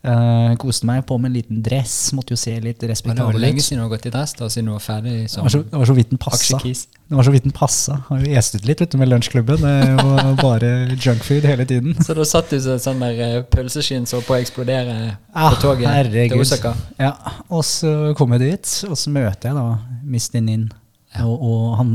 Uh, 0.00 0.54
koste 0.56 0.86
meg 0.88 1.02
på 1.04 1.18
med 1.20 1.28
en 1.28 1.34
liten 1.36 1.58
dress. 1.62 1.92
Måtte 2.16 2.32
jo 2.32 2.38
se 2.40 2.54
litt 2.56 2.80
Men 2.80 2.80
det 2.80 2.86
var 2.88 2.94
respektabel 2.94 3.42
lenge 3.44 3.60
siden 3.60 3.82
du 3.82 3.84
har 3.84 3.90
gått 3.92 4.06
i 4.08 4.12
dress, 4.14 4.32
da, 4.38 4.48
siden 4.48 4.70
du 4.70 4.72
var 4.72 4.80
ferdig 4.80 5.12
Det 5.12 5.26
som 5.28 5.44
var, 5.44 5.52
så, 5.52 5.60
det 5.60 5.76
var 5.82 5.90
så 5.90 5.96
vidt 5.98 6.14
den 6.14 6.20
passa. 6.22 6.60
Det 6.64 7.18
var 7.18 7.26
så 7.26 7.34
vidt 7.34 7.44
den 7.44 7.52
passa. 7.52 7.98
Har 8.08 8.22
jo 8.24 8.38
est 8.40 8.56
ut 8.56 8.64
litt 8.64 8.80
vet 8.80 8.94
du, 8.94 8.96
med 9.02 9.10
lunsjklubben. 9.12 9.60
Det 9.60 10.06
var 10.08 10.30
bare 10.40 10.70
junkfood 10.96 11.44
hele 11.50 11.66
tiden. 11.68 11.98
Så 12.00 12.16
da 12.16 12.24
satt 12.24 12.48
du 12.48 12.56
som 12.64 12.80
sånn 12.80 13.04
der 13.04 13.20
eh, 13.26 13.36
pølseskinn 13.52 14.08
som 14.08 14.24
på 14.24 14.38
å 14.38 14.40
eksplodere 14.40 14.96
Ah, 15.34 15.52
på 15.52 15.60
toget 15.66 15.84
herregud. 15.92 16.32
til 16.38 16.46
Osaka? 16.46 16.72
Ja, 16.96 17.12
og 17.52 17.60
så 17.68 18.14
kom 18.16 18.32
jeg 18.38 18.46
dit, 18.46 18.72
og 18.88 18.96
så 18.96 19.12
møter 19.12 19.52
jeg 19.52 19.58
da 19.60 20.00
Mistin 20.02 20.48
inn 20.48 20.70
Ja. 21.12 21.26
Og, 21.26 21.44
og 21.44 21.76
han 21.76 21.92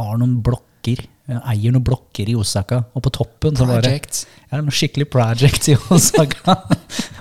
har 0.00 0.18
noen 0.18 0.40
blokker. 0.42 1.06
Han 1.28 1.42
eier 1.52 1.74
noen 1.74 1.84
blokker 1.84 2.28
i 2.32 2.36
Osaka. 2.40 2.82
Og 2.96 3.02
på 3.04 3.10
toppen 3.12 3.56
så 3.58 3.66
var 3.68 3.82
det 3.84 3.98
ja, 4.00 4.60
noe 4.62 4.72
skikkelig 4.72 5.10
project 5.12 5.68
i 5.68 5.76
Osaka. 5.94 6.54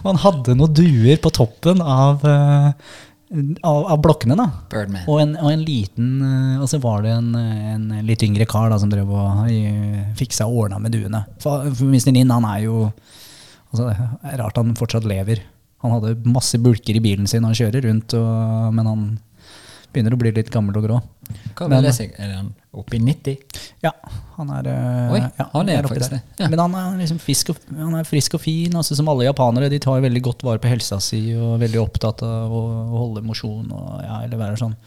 Han 0.06 0.22
hadde 0.24 0.56
noen 0.56 0.72
duer 0.78 1.20
på 1.20 1.32
toppen 1.36 1.82
av, 1.84 2.24
eh, 2.24 2.70
av, 3.68 3.82
av 3.92 4.00
blokkene. 4.06 4.38
da. 4.40 4.46
Birdman. 4.72 5.04
Og 5.12 5.20
en, 5.26 5.34
og 5.42 5.52
en 5.52 5.66
liten 5.68 6.14
eh, 6.24 6.62
Og 6.64 6.70
så 6.72 6.80
var 6.84 7.04
det 7.04 7.12
en, 7.18 7.34
en 7.36 7.90
litt 8.08 8.24
yngre 8.24 8.48
kar 8.48 8.72
da, 8.72 8.80
som 8.80 8.92
drev 8.94 9.12
og 9.12 9.44
eh, 9.52 10.08
fiksa 10.20 10.48
og 10.48 10.64
ordna 10.66 10.80
med 10.80 10.96
duene. 10.96 11.26
For, 11.44 11.68
for 11.76 11.92
Mr. 11.92 12.14
Nin 12.16 12.32
han 12.32 12.48
er 12.48 12.64
jo 12.70 12.86
altså, 12.88 13.90
Det 13.92 14.32
er 14.32 14.40
rart 14.46 14.62
han 14.62 14.72
fortsatt 14.80 15.08
lever. 15.10 15.44
Han 15.84 15.98
hadde 15.98 16.16
masse 16.32 16.58
bulker 16.64 16.96
i 16.98 17.04
bilen 17.04 17.28
sin, 17.30 17.44
han 17.46 17.54
kjører 17.60 17.84
rundt, 17.86 18.16
og, 18.18 18.72
men 18.74 18.88
han 18.90 19.04
begynner 19.94 20.16
å 20.16 20.20
bli 20.20 20.32
litt 20.34 20.50
gammel 20.52 20.80
og 20.80 20.88
grå. 20.88 20.96
Hva 21.60 21.68
Men- 21.68 21.76
vil 21.82 21.86
det 21.92 21.94
si? 22.00 22.08
Er 22.18 22.32
han 22.40 22.50
oppe 22.82 22.98
i 22.98 23.02
90? 23.04 23.62
Ja, 23.86 23.92
han 24.38 24.52
er 24.58 24.70
eh, 24.72 25.14
Oi, 25.16 25.22
ja, 25.24 25.48
han 25.54 25.72
er 25.72 25.80
er 25.82 25.88
faktisk 25.90 26.16
det, 26.16 26.22
ja. 26.40 26.50
Men 26.52 26.62
han 26.66 26.76
er 26.80 27.00
liksom 27.02 27.22
frisk 27.22 27.54
og, 27.54 27.62
han 27.78 27.96
er 28.00 28.08
frisk 28.08 28.38
og 28.38 28.44
fin. 28.44 28.76
Altså, 28.78 28.98
som 28.98 29.10
alle 29.12 29.28
japanere. 29.28 29.72
De 29.74 29.80
tar 29.84 30.04
veldig 30.04 30.24
godt 30.30 30.46
vare 30.48 30.62
på 30.64 30.72
helsa 30.72 31.00
si 31.04 31.22
og 31.36 31.56
er 31.56 31.64
veldig 31.68 31.82
opptatt 31.84 32.24
av 32.28 32.54
å, 32.54 32.66
å 32.86 33.02
holde 33.06 33.26
mosjon. 33.26 33.74
ja, 34.04 34.22
eller 34.24 34.42
være 34.42 34.62
sånn. 34.62 34.78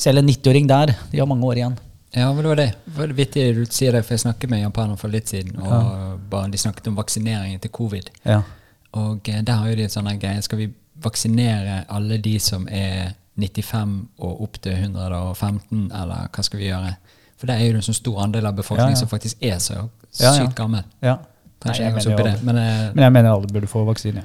Selv 0.00 0.22
en 0.22 0.30
90-åring 0.30 0.68
der, 0.70 0.94
de 1.10 1.20
har 1.20 1.28
mange 1.28 1.46
år 1.46 1.60
igjen. 1.60 1.78
Ja, 2.10 2.32
men 2.32 2.42
det 2.42 2.48
var 2.48 2.56
det. 2.58 2.70
Det 2.84 3.12
vittig 3.14 3.44
du 3.54 3.64
sier 3.70 3.94
det, 3.94 4.02
for 4.02 4.16
jeg 4.16 4.24
snakket 4.24 4.50
med 4.50 4.64
japanere 4.64 4.98
for 4.98 5.12
litt 5.12 5.30
siden, 5.30 5.60
og 5.62 6.32
de 6.50 6.58
snakket 6.58 6.88
om 6.90 6.98
vaksineringen 6.98 7.60
til 7.62 7.70
covid. 7.70 8.10
Ja. 8.24 8.40
Og 8.98 9.28
eh, 9.30 9.42
der 9.46 9.60
har 9.60 9.70
jo 9.70 9.78
de 9.78 9.86
en 9.86 9.92
sånn 9.92 10.10
greie. 10.18 10.42
Skal 10.42 10.64
vi 10.64 10.70
vaksinere 11.00 11.84
alle 11.88 12.18
de 12.22 12.34
som 12.42 12.66
er 12.66 13.14
95 13.40 13.94
og 14.18 14.42
opp 14.46 14.58
til 14.64 14.74
115, 14.74 15.86
eller 15.94 16.26
hva 16.34 16.44
skal 16.44 16.60
vi 16.60 16.68
gjøre? 16.68 16.96
For 17.40 17.48
det 17.48 17.56
er 17.56 17.70
jo 17.70 17.80
en 17.80 17.86
sånn 17.86 17.96
stor 17.96 18.20
andel 18.26 18.50
av 18.50 18.58
befolkningen 18.58 18.98
som 19.00 19.08
faktisk 19.08 19.40
er 19.40 19.58
så 19.64 19.86
sykt 20.12 20.44
ja. 20.44 20.48
gammel. 20.56 20.84
ja. 21.04 21.18
Kanskje 21.60 21.84
Nei, 21.84 21.88
jeg 21.90 21.96
jeg 21.98 22.04
så 22.06 22.24
det, 22.24 22.36
men 22.40 22.56
eh, 22.56 22.84
Men 22.96 23.04
jeg 23.04 23.12
mener 23.12 23.34
alle 23.34 23.48
burde 23.52 23.68
få 23.68 23.82
vaksine. 23.84 24.22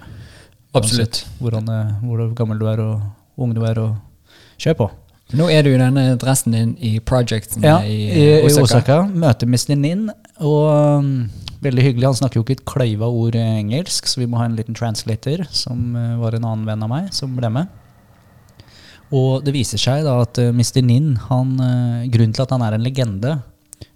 absolutt. 0.73 1.25
Hvordan, 1.39 1.67
eh, 1.67 1.89
hvor 2.03 2.29
gammel 2.35 2.59
du 2.59 2.67
er 2.71 2.79
og 2.79 3.01
ung 3.37 3.55
du 3.55 3.63
er, 3.67 3.79
og 3.79 3.97
kjør 4.57 4.77
på. 4.79 4.87
Nå 5.35 5.49
er 5.49 5.65
du 5.65 5.71
i 5.73 5.79
denne 5.79 6.03
dressen 6.21 6.53
din 6.53 6.75
i 6.79 6.99
projecten 6.99 7.63
Ja, 7.65 7.79
i, 7.83 7.95
i, 8.07 8.25
i 8.37 8.45
Osaka. 8.45 8.63
Osaka. 8.63 8.97
Møter 9.09 9.49
Mr. 9.49 9.75
Nin. 9.75 10.09
Og 10.37 10.69
um, 10.69 11.09
veldig 11.65 11.85
hyggelig. 11.87 12.07
Han 12.11 12.19
snakker 12.19 12.39
jo 12.39 12.45
ikke 12.45 12.59
et 12.59 12.65
kløyva 12.69 13.09
ord 13.09 13.37
eh, 13.39 13.55
engelsk, 13.59 14.07
så 14.07 14.21
vi 14.21 14.29
må 14.29 14.39
ha 14.39 14.47
en 14.49 14.57
liten 14.57 14.77
translator, 14.77 15.43
som 15.55 15.95
eh, 15.97 16.13
var 16.21 16.37
en 16.37 16.45
annen 16.45 16.67
venn 16.69 16.85
av 16.85 16.91
meg, 16.91 17.09
som 17.15 17.33
ble 17.37 17.51
med. 17.57 17.81
Og 19.13 19.43
det 19.45 19.53
viser 19.53 19.81
seg 19.81 20.05
da 20.07 20.17
at 20.23 20.39
eh, 20.41 20.53
Mr. 20.55 20.81
Nin, 20.85 21.13
han, 21.27 21.53
eh, 21.61 22.07
grunnen 22.13 22.33
til 22.35 22.45
at 22.45 22.55
han 22.55 22.65
er 22.65 22.77
en 22.77 22.85
legende, 22.85 23.37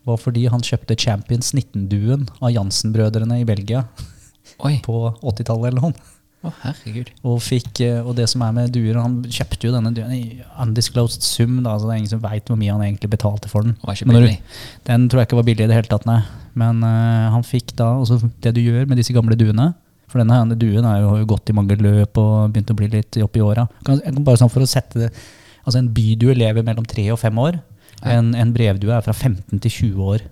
var 0.06 0.22
fordi 0.22 0.45
han 0.52 0.63
kjøpte 0.65 0.98
Champions 1.00 1.54
19-duen 1.56 2.28
av 2.39 2.54
Jansen-brødrene 2.54 3.41
i 3.41 3.48
Belgia 3.48 3.86
Oi. 4.65 4.80
på 4.86 5.02
80-tallet 5.22 5.72
eller 5.72 5.89
noe. 5.89 6.15
Å, 6.39 6.54
herregud. 6.62 7.10
Og, 7.28 7.41
fikk, 7.43 7.82
eh, 7.84 8.00
og 8.00 8.13
det 8.15 8.30
som 8.32 8.45
er 8.45 8.54
med 8.56 8.69
duer 8.72 8.95
Han 9.02 9.17
kjøpte 9.28 9.67
jo 9.67 9.74
denne 9.74 9.91
duen 9.91 10.13
i 10.15 10.39
undisclosed 10.63 11.26
sum, 11.26 11.58
da, 11.65 11.74
så 11.76 11.89
det 11.89 11.95
er 11.95 12.00
ingen 12.00 12.13
som 12.13 12.22
veit 12.24 12.48
hvor 12.48 12.60
mye 12.60 12.72
han 12.72 12.86
egentlig 12.86 13.12
betalte 13.12 13.52
for 13.52 13.67
den. 13.67 13.76
Det 13.82 13.89
var 13.89 13.98
ikke 13.98 14.24
du-. 14.24 14.54
Den 14.88 15.10
tror 15.10 15.24
jeg 15.24 15.30
ikke 15.30 15.41
var 15.41 15.50
billig 15.50 15.65
i 15.65 15.72
det 15.72 15.80
hele 15.82 15.91
tatt, 15.91 16.08
nei. 16.08 16.22
Men 16.60 16.80
uh, 16.86 17.28
han 17.34 17.43
fikk 17.45 17.74
da 17.80 17.91
også 18.00 18.22
det 18.43 18.56
du 18.56 18.62
gjør 18.63 18.88
med 18.88 19.00
disse 19.00 19.15
gamle 19.15 19.36
duene. 19.39 19.74
For 20.10 20.22
denne 20.22 20.36
her 20.36 20.58
duen 20.60 20.88
har 20.88 21.02
jo 21.04 21.28
gått 21.30 21.52
i 21.52 21.56
mange 21.56 21.78
løp 21.80 22.17
og 22.17 22.54
begynt 22.54 22.72
å 22.74 22.78
bli 22.78 22.89
litt 22.95 23.19
opp 23.24 23.38
i 23.38 23.43
åra. 23.45 23.67
Bare 23.86 24.39
sånn 24.41 24.52
for 24.52 24.65
å 24.65 24.69
sette 24.69 25.06
det 25.06 25.12
Altså 25.60 25.84
En 25.84 25.89
bydue 25.93 26.34
lever 26.34 26.63
mellom 26.65 26.86
tre 26.88 27.04
og 27.13 27.19
fem 27.22 27.36
år. 27.38 27.60
En, 28.08 28.32
en 28.34 28.54
brevdue 28.56 28.93
er 28.95 29.04
fra 29.06 29.13
15 29.13 29.60
til 29.62 29.74
20 29.91 30.08
år. 30.15 30.24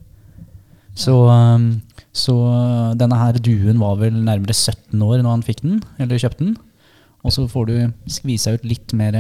Så, 0.98 1.14
um, 1.30 1.68
så 2.16 2.34
uh, 2.34 2.96
denne 2.98 3.20
her 3.20 3.38
duen 3.44 3.78
var 3.78 4.00
vel 4.00 4.16
nærmere 4.16 4.56
17 4.56 5.04
år 5.04 5.20
når 5.20 5.36
han 5.36 5.46
fikk 5.46 5.62
den, 5.62 5.84
eller 6.02 6.24
kjøpte 6.24 6.42
den. 6.42 6.56
Og 7.28 7.36
så 7.36 7.46
får 7.52 7.70
du 7.70 7.76
skvisa 8.10 8.56
ut 8.56 8.66
litt 8.66 8.96
mer 8.98 9.20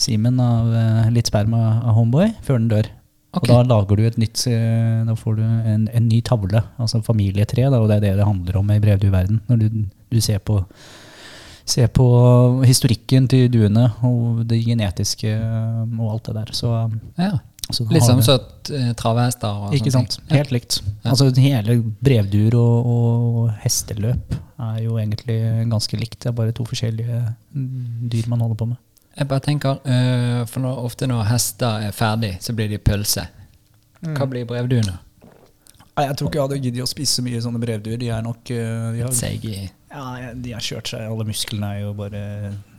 simen 0.00 0.40
av 0.40 0.72
eh, 0.72 1.10
litt 1.12 1.28
sperma 1.28 1.80
av 1.82 1.96
homeboy 1.98 2.32
før 2.46 2.60
den 2.60 2.70
dør. 2.70 2.88
Ok. 3.30 3.44
Og 3.44 3.50
da 3.52 3.60
lager 3.62 3.96
du 4.00 4.02
et 4.08 4.16
nytt 4.18 4.40
eh, 4.50 5.04
Da 5.06 5.14
får 5.14 5.36
du 5.38 5.42
en, 5.44 5.84
en 5.94 6.08
ny 6.10 6.18
tavle, 6.26 6.64
altså 6.82 6.98
familietre, 7.06 7.68
da, 7.70 7.78
og 7.78 7.86
det 7.90 8.00
er 8.00 8.08
det 8.08 8.16
det 8.18 8.26
handler 8.26 8.58
om 8.58 8.72
i 8.74 8.80
brevdueverden. 8.82 9.38
Når 9.46 9.60
du, 9.62 9.84
du 10.10 10.18
ser 10.24 10.42
på 10.42 10.58
ser 11.70 11.86
på 11.94 12.04
historikken 12.66 13.28
til 13.30 13.46
duene 13.52 13.84
og 14.02 14.40
det 14.50 14.58
genetiske 14.66 15.30
eh, 15.30 15.84
og 16.00 16.16
alt 16.16 16.26
det 16.30 16.34
der. 16.40 16.52
Så, 16.58 16.72
Ja. 17.20 17.36
så 17.70 17.86
Litt 17.92 18.02
sånn 18.02 18.22
som 18.26 18.40
eh, 18.74 18.90
travhester 18.98 19.68
og 19.68 19.76
ikke 19.78 19.92
sant? 19.94 20.18
ting. 20.18 20.34
Helt 20.34 20.50
likt. 20.56 20.80
Altså 21.06 21.30
Hele 21.38 21.78
brevduer 22.02 22.56
og, 22.58 22.90
og 22.90 23.50
hesteløp 23.62 24.34
er 24.60 24.82
jo 24.82 24.98
egentlig 24.98 25.38
ganske 25.70 26.00
likt. 26.00 26.18
Det 26.24 26.32
er 26.32 26.38
bare 26.42 26.56
to 26.56 26.66
forskjellige 26.66 27.22
dyr 27.54 28.26
man 28.32 28.42
holder 28.42 28.58
på 28.58 28.72
med. 28.72 28.80
Jeg 29.20 29.28
bare 29.28 29.44
tenker, 29.44 29.80
uh, 29.84 30.46
for 30.48 30.64
når, 30.64 30.78
ofte 30.88 31.06
når 31.10 31.26
hester 31.28 31.86
er 31.90 31.92
ferdig, 31.92 32.34
så 32.40 32.54
blir 32.56 32.70
de 32.72 32.78
pølse. 32.80 33.26
Hva 34.00 34.24
blir 34.30 34.46
brevduene? 34.48 34.94
Nei, 35.98 36.06
Jeg 36.06 36.16
tror 36.16 36.30
ikke 36.30 36.38
jeg 36.38 36.46
hadde 36.46 36.60
giddet 36.64 36.84
å 36.86 36.88
spise 36.88 37.18
så 37.18 37.24
mye 37.26 37.40
sånne 37.44 37.60
brevduer. 37.60 37.98
De 38.00 38.08
er 38.08 38.22
nok 38.24 38.50
eh, 38.54 38.86
de 38.94 39.02
har, 39.04 39.12
Ja, 39.90 40.32
de 40.32 40.54
har 40.56 40.64
kjørt 40.64 40.88
seg. 40.88 41.04
Alle 41.04 41.26
musklene 41.28 41.74
er 41.74 41.82
jo 41.82 41.90
bare 41.98 42.22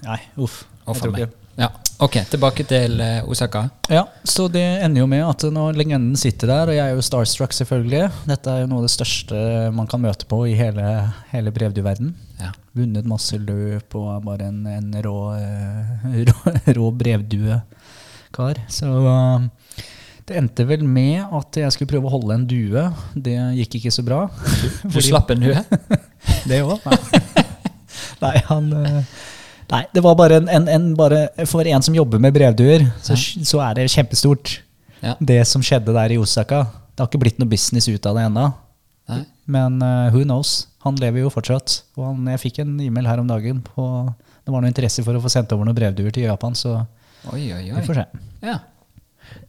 Nei, 0.01 0.17
uff. 0.41 0.63
Og 0.88 0.97
for 0.97 1.13
meg. 1.13 1.27
ikke- 1.27 1.40
Ja. 1.62 1.69
Ok, 2.02 2.15
tilbake 2.32 2.63
til 2.65 2.97
eh, 2.97 3.28
Osaka. 3.30 3.67
Ja, 3.91 4.08
så 4.26 4.47
det 4.50 4.63
ender 4.82 5.04
jo 5.04 5.10
med 5.10 5.21
at 5.21 5.43
når 5.54 5.76
legenden 5.78 6.17
sitter 6.17 6.50
der, 6.50 6.71
og 6.71 6.74
jeg 6.74 6.82
er 6.82 6.97
jo 6.97 7.04
starstruck 7.06 7.54
selvfølgelig 7.54 8.08
Dette 8.26 8.50
er 8.50 8.63
jo 8.63 8.71
noe 8.71 8.82
av 8.82 8.88
det 8.88 8.93
største 8.95 9.41
man 9.78 9.89
kan 9.89 10.02
møte 10.02 10.26
på 10.26 10.39
i 10.50 10.56
hele, 10.58 10.88
hele 11.30 11.54
brevduverden. 11.54 12.15
Ja. 12.41 12.50
Vunnet 12.74 13.06
masse 13.06 13.38
løp 13.38 13.93
og 14.00 14.08
er 14.15 14.24
bare 14.26 14.50
en, 14.50 14.63
en 14.65 14.89
rå, 15.06 15.15
eh, 15.38 16.17
rå, 16.32 16.56
rå 16.80 16.89
brevduekar. 17.04 18.63
Så 18.74 18.89
eh, 19.13 19.45
det 20.26 20.39
endte 20.39 20.65
vel 20.65 20.88
med 20.88 21.21
at 21.38 21.62
jeg 21.62 21.76
skulle 21.76 21.91
prøve 21.91 22.10
å 22.10 22.15
holde 22.15 22.39
en 22.39 22.47
due. 22.50 22.88
Det 23.13 23.36
gikk 23.60 23.78
ikke 23.78 23.93
så 23.93 24.06
bra. 24.08 24.24
Du 24.88 24.97
slapp 25.06 25.30
en 25.36 25.45
due? 25.45 25.62
Det 26.50 26.63
òg? 26.65 26.82
Nei. 26.88 27.45
Nei, 28.26 28.36
han 28.50 28.74
eh, 28.78 29.21
Nei, 29.72 29.86
det 29.96 30.02
var 30.04 30.18
bare 30.20 30.42
en, 30.42 30.50
en, 30.52 30.68
en 30.68 30.88
bare, 31.00 31.22
For 31.48 31.68
en 31.68 31.84
som 31.86 31.96
jobber 31.96 32.20
med 32.20 32.34
brevduer, 32.36 32.84
så, 33.04 33.16
så 33.18 33.62
er 33.64 33.78
det 33.80 33.88
kjempestort. 33.94 34.58
Ja. 35.02 35.16
Det 35.18 35.40
som 35.50 35.64
skjedde 35.66 35.94
der 35.96 36.14
i 36.14 36.20
Osaka. 36.22 36.66
Det 36.92 37.00
har 37.02 37.08
ikke 37.10 37.22
blitt 37.24 37.40
noe 37.42 37.50
business 37.50 37.88
ut 37.90 38.06
av 38.06 38.20
det 38.20 38.26
ennå. 38.28 38.50
Men 39.52 39.80
uh, 39.84 40.10
who 40.14 40.24
knows? 40.24 40.68
Han 40.86 40.96
lever 41.02 41.24
jo 41.26 41.32
fortsatt. 41.34 41.82
Og 41.98 42.06
han, 42.10 42.28
jeg 42.34 42.42
fikk 42.46 42.60
en 42.64 42.76
e-mail 42.84 43.08
her 43.10 43.22
om 43.22 43.28
dagen 43.30 43.60
på 43.66 43.86
Det 44.46 44.54
var 44.54 44.64
noe 44.64 44.72
interesse 44.72 45.04
for 45.06 45.18
å 45.18 45.22
få 45.24 45.30
sendt 45.32 45.52
over 45.56 45.68
noen 45.68 45.78
brevduer 45.78 46.14
til 46.16 46.28
Japan, 46.28 46.56
så 46.58 46.82
Oi, 47.32 47.52
oi, 47.54 47.68
vi 47.70 47.82
får 47.86 48.00
se. 48.00 48.06
Ja. 48.42 48.56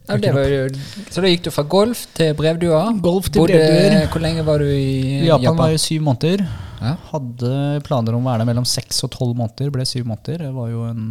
Ja, 0.08 0.16
det 0.20 0.32
var 0.34 0.44
jo, 0.50 0.66
så 1.14 1.22
da 1.24 1.30
gikk 1.30 1.46
du 1.46 1.50
fra 1.54 1.62
golf 1.64 2.02
til 2.16 2.34
brevduer? 2.36 2.90
Golf 3.02 3.30
til 3.32 3.40
Bodde- 3.40 3.56
brevduer. 3.56 4.10
Hvor 4.12 4.22
lenge 4.22 4.44
var 4.44 4.60
du 4.60 4.66
i 4.68 5.22
Japan, 5.24 5.46
Japan? 5.46 5.58
var 5.62 5.72
jo 5.72 5.80
syv 5.80 6.04
måneder. 6.04 6.44
Ja. 6.82 6.96
Hadde 7.12 7.52
planer 7.86 8.16
om 8.16 8.26
å 8.26 8.30
være 8.32 8.42
der 8.42 8.50
mellom 8.50 8.66
seks 8.68 9.02
og 9.06 9.12
tolv 9.14 9.36
måneder. 9.38 9.70
Ble 9.74 9.86
syv 9.88 10.08
måneder. 10.10 10.46
Det 10.48 10.52
var 10.56 10.68
jo 10.72 10.84
en 10.90 11.08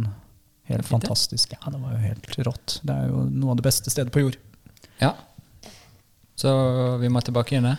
helt 0.70 0.86
fantastisk 0.86 1.56
Ja, 1.56 1.72
det 1.72 1.80
var 1.82 1.96
jo 1.96 2.00
helt 2.04 2.38
rått. 2.46 2.78
Det 2.86 2.94
er 2.94 3.10
jo 3.10 3.26
noe 3.32 3.54
av 3.54 3.60
det 3.60 3.66
beste 3.66 3.92
stedet 3.92 4.14
på 4.14 4.26
jord. 4.26 4.40
ja. 5.02 5.14
Så 6.42 6.50
vi 6.98 7.10
må 7.12 7.20
tilbake 7.22 7.52
igjen, 7.54 7.66
der? 7.68 7.76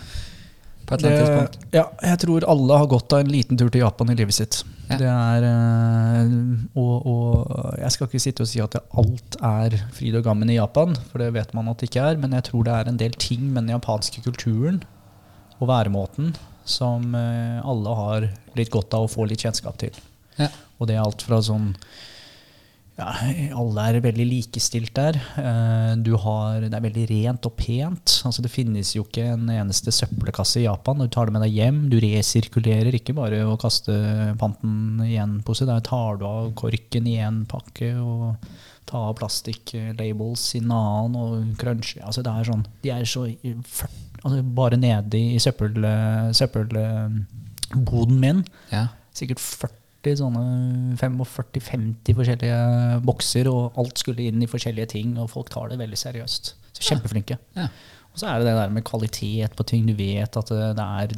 På 0.85 0.95
et 0.95 1.01
eller 1.01 1.09
annet 1.09 1.23
tidspunkt? 1.25 1.73
Ja, 1.75 1.83
jeg 2.05 2.19
tror 2.21 2.45
alle 2.53 2.77
har 2.79 2.87
gått 2.91 3.13
av 3.15 3.23
en 3.23 3.31
liten 3.31 3.57
tur 3.59 3.71
til 3.73 3.81
Japan 3.81 4.11
i 4.13 4.15
livet 4.19 4.35
sitt. 4.37 4.59
Ja. 4.91 4.97
Det 5.01 5.09
er 5.09 5.47
eh, 5.47 6.33
og, 6.79 7.07
og 7.09 7.79
jeg 7.81 7.95
skal 7.95 8.07
ikke 8.07 8.21
sitte 8.23 8.45
og 8.45 8.51
si 8.51 8.61
at 8.63 8.77
alt 8.77 9.37
er 9.39 9.77
fryd 9.97 10.19
og 10.19 10.25
gammen 10.27 10.51
i 10.53 10.59
Japan, 10.59 10.95
for 11.09 11.23
det 11.23 11.31
vet 11.35 11.51
man 11.57 11.71
at 11.71 11.81
det 11.81 11.89
ikke 11.89 12.05
er, 12.13 12.19
men 12.21 12.35
jeg 12.37 12.47
tror 12.51 12.67
det 12.67 12.75
er 12.77 12.91
en 12.91 12.99
del 12.99 13.15
ting 13.19 13.45
med 13.49 13.65
den 13.65 13.73
japanske 13.75 14.23
kulturen 14.23 14.83
og 15.59 15.69
væremåten 15.71 16.33
som 16.65 17.13
eh, 17.17 17.59
alle 17.65 17.97
har 17.99 18.29
litt 18.57 18.71
godt 18.73 18.93
av 18.97 19.05
å 19.07 19.11
få 19.11 19.27
litt 19.29 19.43
kjennskap 19.43 19.77
til. 19.81 19.95
Ja. 20.39 20.49
Og 20.79 20.89
det 20.89 20.97
er 20.97 21.03
alt 21.05 21.21
fra 21.25 21.41
sånn 21.43 21.73
ja, 22.93 23.07
alle 23.57 23.83
er 23.89 24.03
veldig 24.05 24.25
likestilt 24.29 24.91
der. 24.93 25.17
Eh, 25.41 25.93
Du 26.05 26.11
har, 26.21 26.61
det 26.61 26.77
er 26.77 26.83
veldig 26.85 27.05
rent 27.09 27.47
og 27.49 27.55
pent. 27.57 28.19
Altså 28.27 28.43
Det 28.45 28.51
finnes 28.53 28.91
jo 28.93 29.01
ikke 29.07 29.31
en 29.33 29.47
eneste 29.49 29.93
søppelkasse 29.93 30.61
i 30.61 30.67
Japan. 30.67 31.01
Du 31.01 31.07
tar 31.09 31.25
det 31.25 31.33
med 31.33 31.41
deg 31.47 31.57
hjem. 31.57 31.79
Du 31.89 31.97
resirkulerer 32.03 32.93
ikke 32.93 33.15
bare 33.17 33.41
å 33.49 33.57
kaste 33.57 33.95
panten 34.41 35.01
i 35.07 35.15
en 35.21 35.39
pose. 35.45 35.65
Der 35.65 35.81
tar 35.85 36.21
du 36.21 36.27
av 36.29 36.51
korken 36.59 37.09
i 37.09 37.17
en 37.25 37.43
pakke 37.49 37.95
og 37.97 38.45
tar 38.89 39.09
av 39.09 39.15
plastikklabels 39.19 40.43
i 40.57 40.61
Nan 40.65 41.15
og 41.19 41.53
Crunch 41.61 41.95
Altså 42.03 42.23
det 42.25 42.31
er 42.33 42.47
sånn, 42.49 42.65
de 42.83 42.91
er 42.93 43.05
så 43.09 43.23
altså 44.23 44.41
Bare 44.55 44.77
nede 44.79 45.19
i 45.19 45.39
søppel, 45.43 45.79
søppelboden 46.35 48.19
min 48.19 48.43
Ja. 48.71 48.87
sikkert 49.13 49.39
40 49.39 50.17
sånne 50.19 50.97
45-50 50.99 52.15
forskjellige 52.17 53.01
bokser, 53.05 53.47
og 53.47 53.77
alt 53.79 53.97
skulle 54.01 54.25
inn 54.27 54.41
i 54.43 54.47
forskjellige 54.51 54.89
ting, 54.97 55.17
og 55.17 55.29
folk 55.31 55.49
tar 55.53 55.69
det 55.71 55.77
veldig 55.79 55.97
seriøst. 55.99 56.53
Så 56.73 56.83
kjempeflinke. 56.89 57.37
Ja. 57.55 57.69
Og 58.13 58.19
så 58.19 58.27
er 58.27 58.39
det 58.39 58.47
det 58.49 58.55
der 58.57 58.69
med 58.69 58.83
kvalitet 58.83 59.55
på 59.55 59.63
ting. 59.65 59.85
Du 59.87 59.93
vet 59.97 60.35
at 60.37 60.49
det 60.51 60.75
det 60.77 60.83
er 60.83 61.15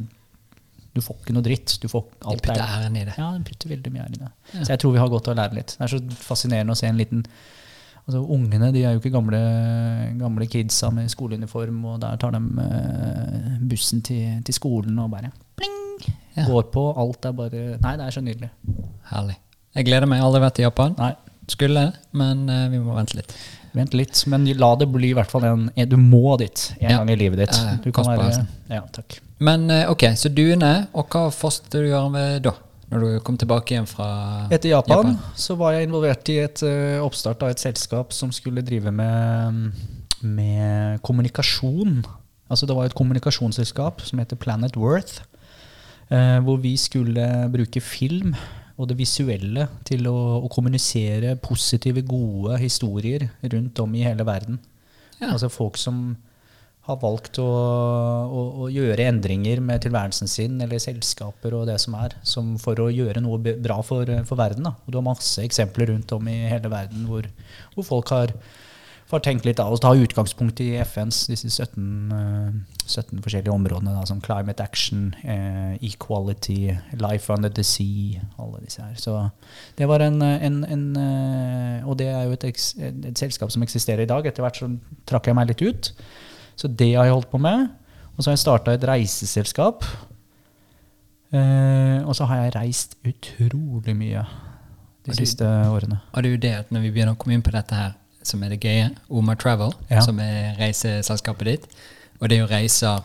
Du 0.96 1.02
får 1.04 1.18
ikke 1.20 1.34
noe 1.36 1.44
dritt. 1.44 1.76
Du 1.82 1.86
får 1.92 2.06
De 2.08 2.30
alt 2.32 2.42
putter 2.46 2.62
er- 2.64 2.78
æren 2.80 2.96
i 2.96 3.04
det. 3.04 3.14
Ja, 3.20 3.28
de 3.36 3.44
putter 3.44 3.68
veldig 3.74 3.92
mye 3.92 4.06
ære 4.06 4.16
i 4.16 4.22
det. 4.24 4.30
Ja. 4.54 4.62
Så 4.64 4.72
jeg 4.72 4.80
tror 4.82 4.92
vi 4.96 5.02
har 5.02 5.12
godt 5.12 5.28
av 5.28 5.36
å 5.36 5.38
lære 5.42 5.54
litt. 5.60 5.76
Det 5.76 5.84
er 5.84 5.92
så 5.92 6.00
fascinerende 6.24 6.72
å 6.72 6.80
se 6.80 6.88
en 6.88 6.96
liten 7.00 7.24
Altså 8.06 8.20
Ungene 8.30 8.68
de 8.70 8.84
er 8.86 8.92
jo 8.94 9.00
ikke 9.00 9.10
gamle, 9.16 9.38
gamle 10.20 10.46
kidsa 10.46 10.92
med 10.94 11.08
skoleuniform, 11.10 11.80
og 11.90 11.96
der 12.04 12.14
tar 12.22 12.30
de 12.36 12.38
eh, 12.62 13.56
bussen 13.66 13.98
til, 14.06 14.36
til 14.46 14.54
skolen 14.54 14.96
og 15.02 15.10
bare 15.10 15.32
pling, 15.58 16.12
Ja. 16.36 16.44
går 16.46 16.68
på. 16.70 16.84
Alt 17.02 17.26
er 17.26 17.32
bare 17.32 17.64
Nei, 17.82 17.96
det 17.98 18.06
er 18.06 18.14
så 18.14 18.22
nydelig. 18.22 18.50
Herlig. 19.10 19.34
Jeg 19.74 19.88
gleder 19.88 20.06
meg. 20.06 20.22
Aldri 20.22 20.40
vært 20.44 20.60
i 20.62 20.66
Japan. 20.68 20.94
Nei, 21.00 21.14
Skulle, 21.50 21.92
men 22.12 22.48
uh, 22.50 22.68
vi 22.70 22.78
må 22.82 22.94
vente 22.96 23.14
litt. 23.18 23.34
Vent 23.76 23.92
litt, 23.94 24.22
men 24.30 24.46
la 24.58 24.70
det 24.78 24.86
bli 24.90 25.10
i 25.10 25.14
hvert 25.14 25.30
fall 25.30 25.44
en 25.44 25.66
Du 25.88 25.96
må 25.96 26.36
dit 26.38 26.62
en 26.80 26.88
Ja. 26.90 26.98
gang 26.98 27.10
i 27.10 27.16
livet 27.16 27.38
ditt. 27.42 27.58
Du 27.84 27.90
kan 27.92 28.04
være, 28.06 28.46
ja, 28.70 28.80
takk. 28.92 29.18
Men 29.38 29.70
eh, 29.70 29.90
ok, 29.90 30.08
så 30.16 30.30
duene, 30.32 30.86
og 30.96 31.10
hva 31.12 31.28
fortsatte 31.34 31.82
du 31.82 31.88
å 31.88 31.90
gjøre 31.90 32.12
med 32.14 32.46
da? 32.46 32.54
Når 32.86 33.02
du 33.02 33.22
kom 33.26 33.34
tilbake 33.34 33.74
igjen 33.74 33.88
fra 33.90 34.08
Etter 34.46 34.70
Japan, 34.70 35.10
Japan. 35.10 35.32
så 35.34 35.56
var 35.58 35.74
jeg 35.74 35.88
involvert 35.88 36.28
i 36.30 36.36
et 36.38 36.60
uh, 36.62 37.02
oppstart 37.02 37.40
av 37.42 37.50
et 37.50 37.58
selskap 37.58 38.14
som 38.14 38.30
skulle 38.30 38.62
drive 38.62 38.92
med, 38.94 39.72
med 40.22 41.00
kommunikasjon. 41.02 42.04
Altså 42.46 42.68
det 42.70 42.76
var 42.78 42.86
et 42.86 42.94
kommunikasjonsselskap 42.94 44.04
som 44.06 44.22
heter 44.22 44.38
Planet 44.38 44.78
Worth. 44.78 45.24
Uh, 46.06 46.38
hvor 46.46 46.62
vi 46.62 46.76
skulle 46.78 47.26
bruke 47.50 47.82
film 47.82 48.36
og 48.76 48.86
det 48.92 49.00
visuelle 49.00 49.66
til 49.88 50.06
å, 50.06 50.16
å 50.46 50.52
kommunisere 50.52 51.34
positive, 51.42 52.04
gode 52.06 52.60
historier 52.62 53.26
rundt 53.42 53.82
om 53.82 53.98
i 53.98 54.06
hele 54.06 54.22
verden. 54.28 54.60
Ja. 55.18 55.32
Altså 55.32 55.50
folk 55.50 55.80
som 55.80 56.12
har 56.86 56.98
valgt 57.02 57.40
å, 57.42 57.46
å, 57.46 58.42
å 58.62 58.68
gjøre 58.70 59.08
endringer 59.10 59.58
med 59.64 59.82
tilværelsen 59.82 60.30
sin, 60.30 60.60
eller 60.62 60.82
selskaper 60.82 61.56
og 61.58 61.66
det 61.66 61.80
som 61.82 61.96
er, 61.98 62.14
som 62.26 62.52
for 62.62 62.78
å 62.82 62.92
gjøre 62.94 63.22
noe 63.24 63.40
bra 63.42 63.80
for, 63.86 64.06
for 64.28 64.38
verden. 64.38 64.68
Da. 64.68 64.76
Og 64.84 64.92
du 64.92 65.00
har 65.00 65.08
masse 65.08 65.42
eksempler 65.42 65.90
rundt 65.90 66.14
om 66.14 66.30
i 66.30 66.44
hele 66.46 66.70
verden 66.70 67.08
hvor, 67.10 67.26
hvor 67.74 67.88
folk 67.88 68.12
har, 68.14 68.34
har 69.10 69.22
tenkt 69.26 69.48
litt 69.48 69.58
av 69.62 69.74
å 69.74 69.80
ta 69.82 69.90
utgangspunkt 69.98 70.62
i 70.62 70.68
FNs 70.84 71.24
disse 71.32 71.50
17, 71.50 71.88
eh, 72.14 72.86
17 72.86 73.18
forskjellige 73.24 73.56
områdene, 73.56 73.96
da, 73.96 74.06
som 74.06 74.22
climate 74.22 74.62
action, 74.62 75.08
eh, 75.26 75.74
equality, 75.90 76.70
life 77.02 77.34
under 77.34 77.50
the 77.50 77.66
sea, 77.66 78.22
alle 78.38 78.62
disse 78.62 78.86
her. 78.86 78.94
Så 78.94 79.16
det 79.74 79.90
var 79.90 80.06
en, 80.06 80.22
en, 80.22 80.62
en 80.62 80.86
eh, 81.02 81.82
Og 81.82 81.98
det 81.98 82.08
er 82.14 82.30
jo 82.30 82.38
et, 82.38 82.46
et, 82.46 83.02
et 83.10 83.26
selskap 83.26 83.50
som 83.50 83.66
eksisterer 83.66 84.06
i 84.06 84.10
dag. 84.14 84.30
Etter 84.30 84.46
hvert 84.46 84.62
så 84.62 84.70
trakk 85.06 85.26
jeg 85.26 85.38
meg 85.38 85.50
litt 85.50 85.66
ut. 85.66 85.92
Så 86.56 86.68
det 86.72 86.94
har 86.96 87.04
jeg 87.04 87.12
holdt 87.12 87.30
på 87.30 87.38
med. 87.40 87.68
Og 88.16 88.22
så 88.24 88.30
har 88.30 88.36
jeg 88.36 88.44
starta 88.46 88.72
et 88.72 88.84
reiseselskap. 88.88 89.84
Eh, 91.34 92.00
og 92.06 92.14
så 92.16 92.24
har 92.30 92.44
jeg 92.44 92.54
reist 92.54 92.94
utrolig 93.04 93.94
mye 93.98 94.22
de 95.04 95.10
du- 95.10 95.16
siste 95.16 95.44
årene. 95.44 95.98
Er 96.14 96.22
jo 96.22 96.36
det 96.36 96.52
at 96.54 96.70
når 96.72 96.80
vi 96.80 96.90
begynner 96.90 97.14
å 97.14 97.18
komme 97.18 97.34
inn 97.34 97.42
på 97.42 97.52
dette 97.52 97.74
her, 97.74 97.92
som 98.22 98.42
er 98.42 98.48
det 98.50 98.60
gøye, 98.60 98.90
Oma 99.10 99.34
Travel, 99.34 99.72
Ja. 99.90 100.00
som 100.00 100.18
er 100.20 100.56
reiseselskapet 100.58 101.44
ditt, 101.44 101.66
og 102.20 102.28
det 102.28 102.38
er 102.38 102.46
jo 102.46 102.46
reiser 102.54 103.02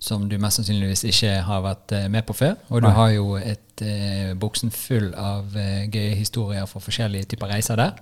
som 0.00 0.28
du 0.28 0.38
mest 0.38 0.56
sannsynligvis 0.60 1.02
ikke 1.04 1.42
har 1.42 1.60
vært 1.62 1.92
eh, 1.92 2.08
med 2.08 2.24
på 2.26 2.32
før, 2.34 2.54
og 2.70 2.82
du 2.82 2.86
Nei. 2.86 2.94
har 2.94 3.08
jo 3.10 3.34
et 3.36 3.82
eh, 3.82 4.34
buksen 4.34 4.70
full 4.70 5.12
av 5.14 5.56
eh, 5.56 5.88
gøye 5.88 6.14
historier 6.14 6.66
for 6.66 6.80
forskjellige 6.80 7.24
typer 7.28 7.48
reiser 7.48 7.76
der. 7.76 7.92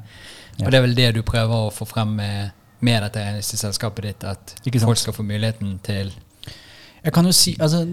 Ja. 0.58 0.66
Og 0.66 0.72
det 0.72 0.74
er 0.74 0.82
vel 0.82 0.94
det 0.94 1.14
du 1.14 1.22
prøver 1.22 1.54
å 1.68 1.72
få 1.72 1.86
frem 1.86 2.08
med, 2.16 2.50
med 2.84 3.06
dette 3.06 3.24
selskapet 3.46 4.08
ditt, 4.08 4.24
at 4.26 4.54
folk 4.82 5.00
skal 5.00 5.16
få 5.16 5.24
muligheten 5.26 5.78
til 5.86 6.12
Jeg 7.06 7.12
kan 7.14 7.28
jo 7.28 7.32
si, 7.32 7.54
altså 7.62 7.84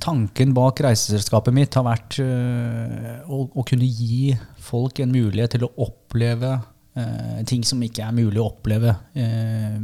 Tanken 0.00 0.54
bak 0.56 0.80
reiseselskapet 0.80 1.54
mitt 1.54 1.76
har 1.76 1.84
vært 1.84 2.18
øh, 2.24 3.20
å, 3.28 3.42
å 3.52 3.64
kunne 3.68 3.86
gi 3.86 4.32
folk 4.64 5.02
en 5.02 5.12
mulighet 5.12 5.56
til 5.56 5.66
å 5.66 5.72
oppleve 5.84 6.54
øh, 6.56 7.42
ting 7.46 7.66
som 7.68 7.82
ikke 7.84 8.06
er 8.06 8.16
mulig 8.16 8.40
å 8.40 8.48
oppleve. 8.48 8.94
Eh, 9.12 9.76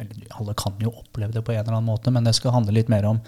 eller, 0.00 0.24
alle 0.38 0.56
kan 0.58 0.80
jo 0.82 0.94
oppleve 0.94 1.36
det 1.36 1.44
på 1.44 1.52
en 1.52 1.60
eller 1.60 1.76
annen 1.76 1.92
måte, 1.92 2.14
men 2.14 2.24
det 2.24 2.34
skal 2.38 2.56
handle 2.56 2.74
litt 2.74 2.90
mer 2.92 3.06
om 3.10 3.20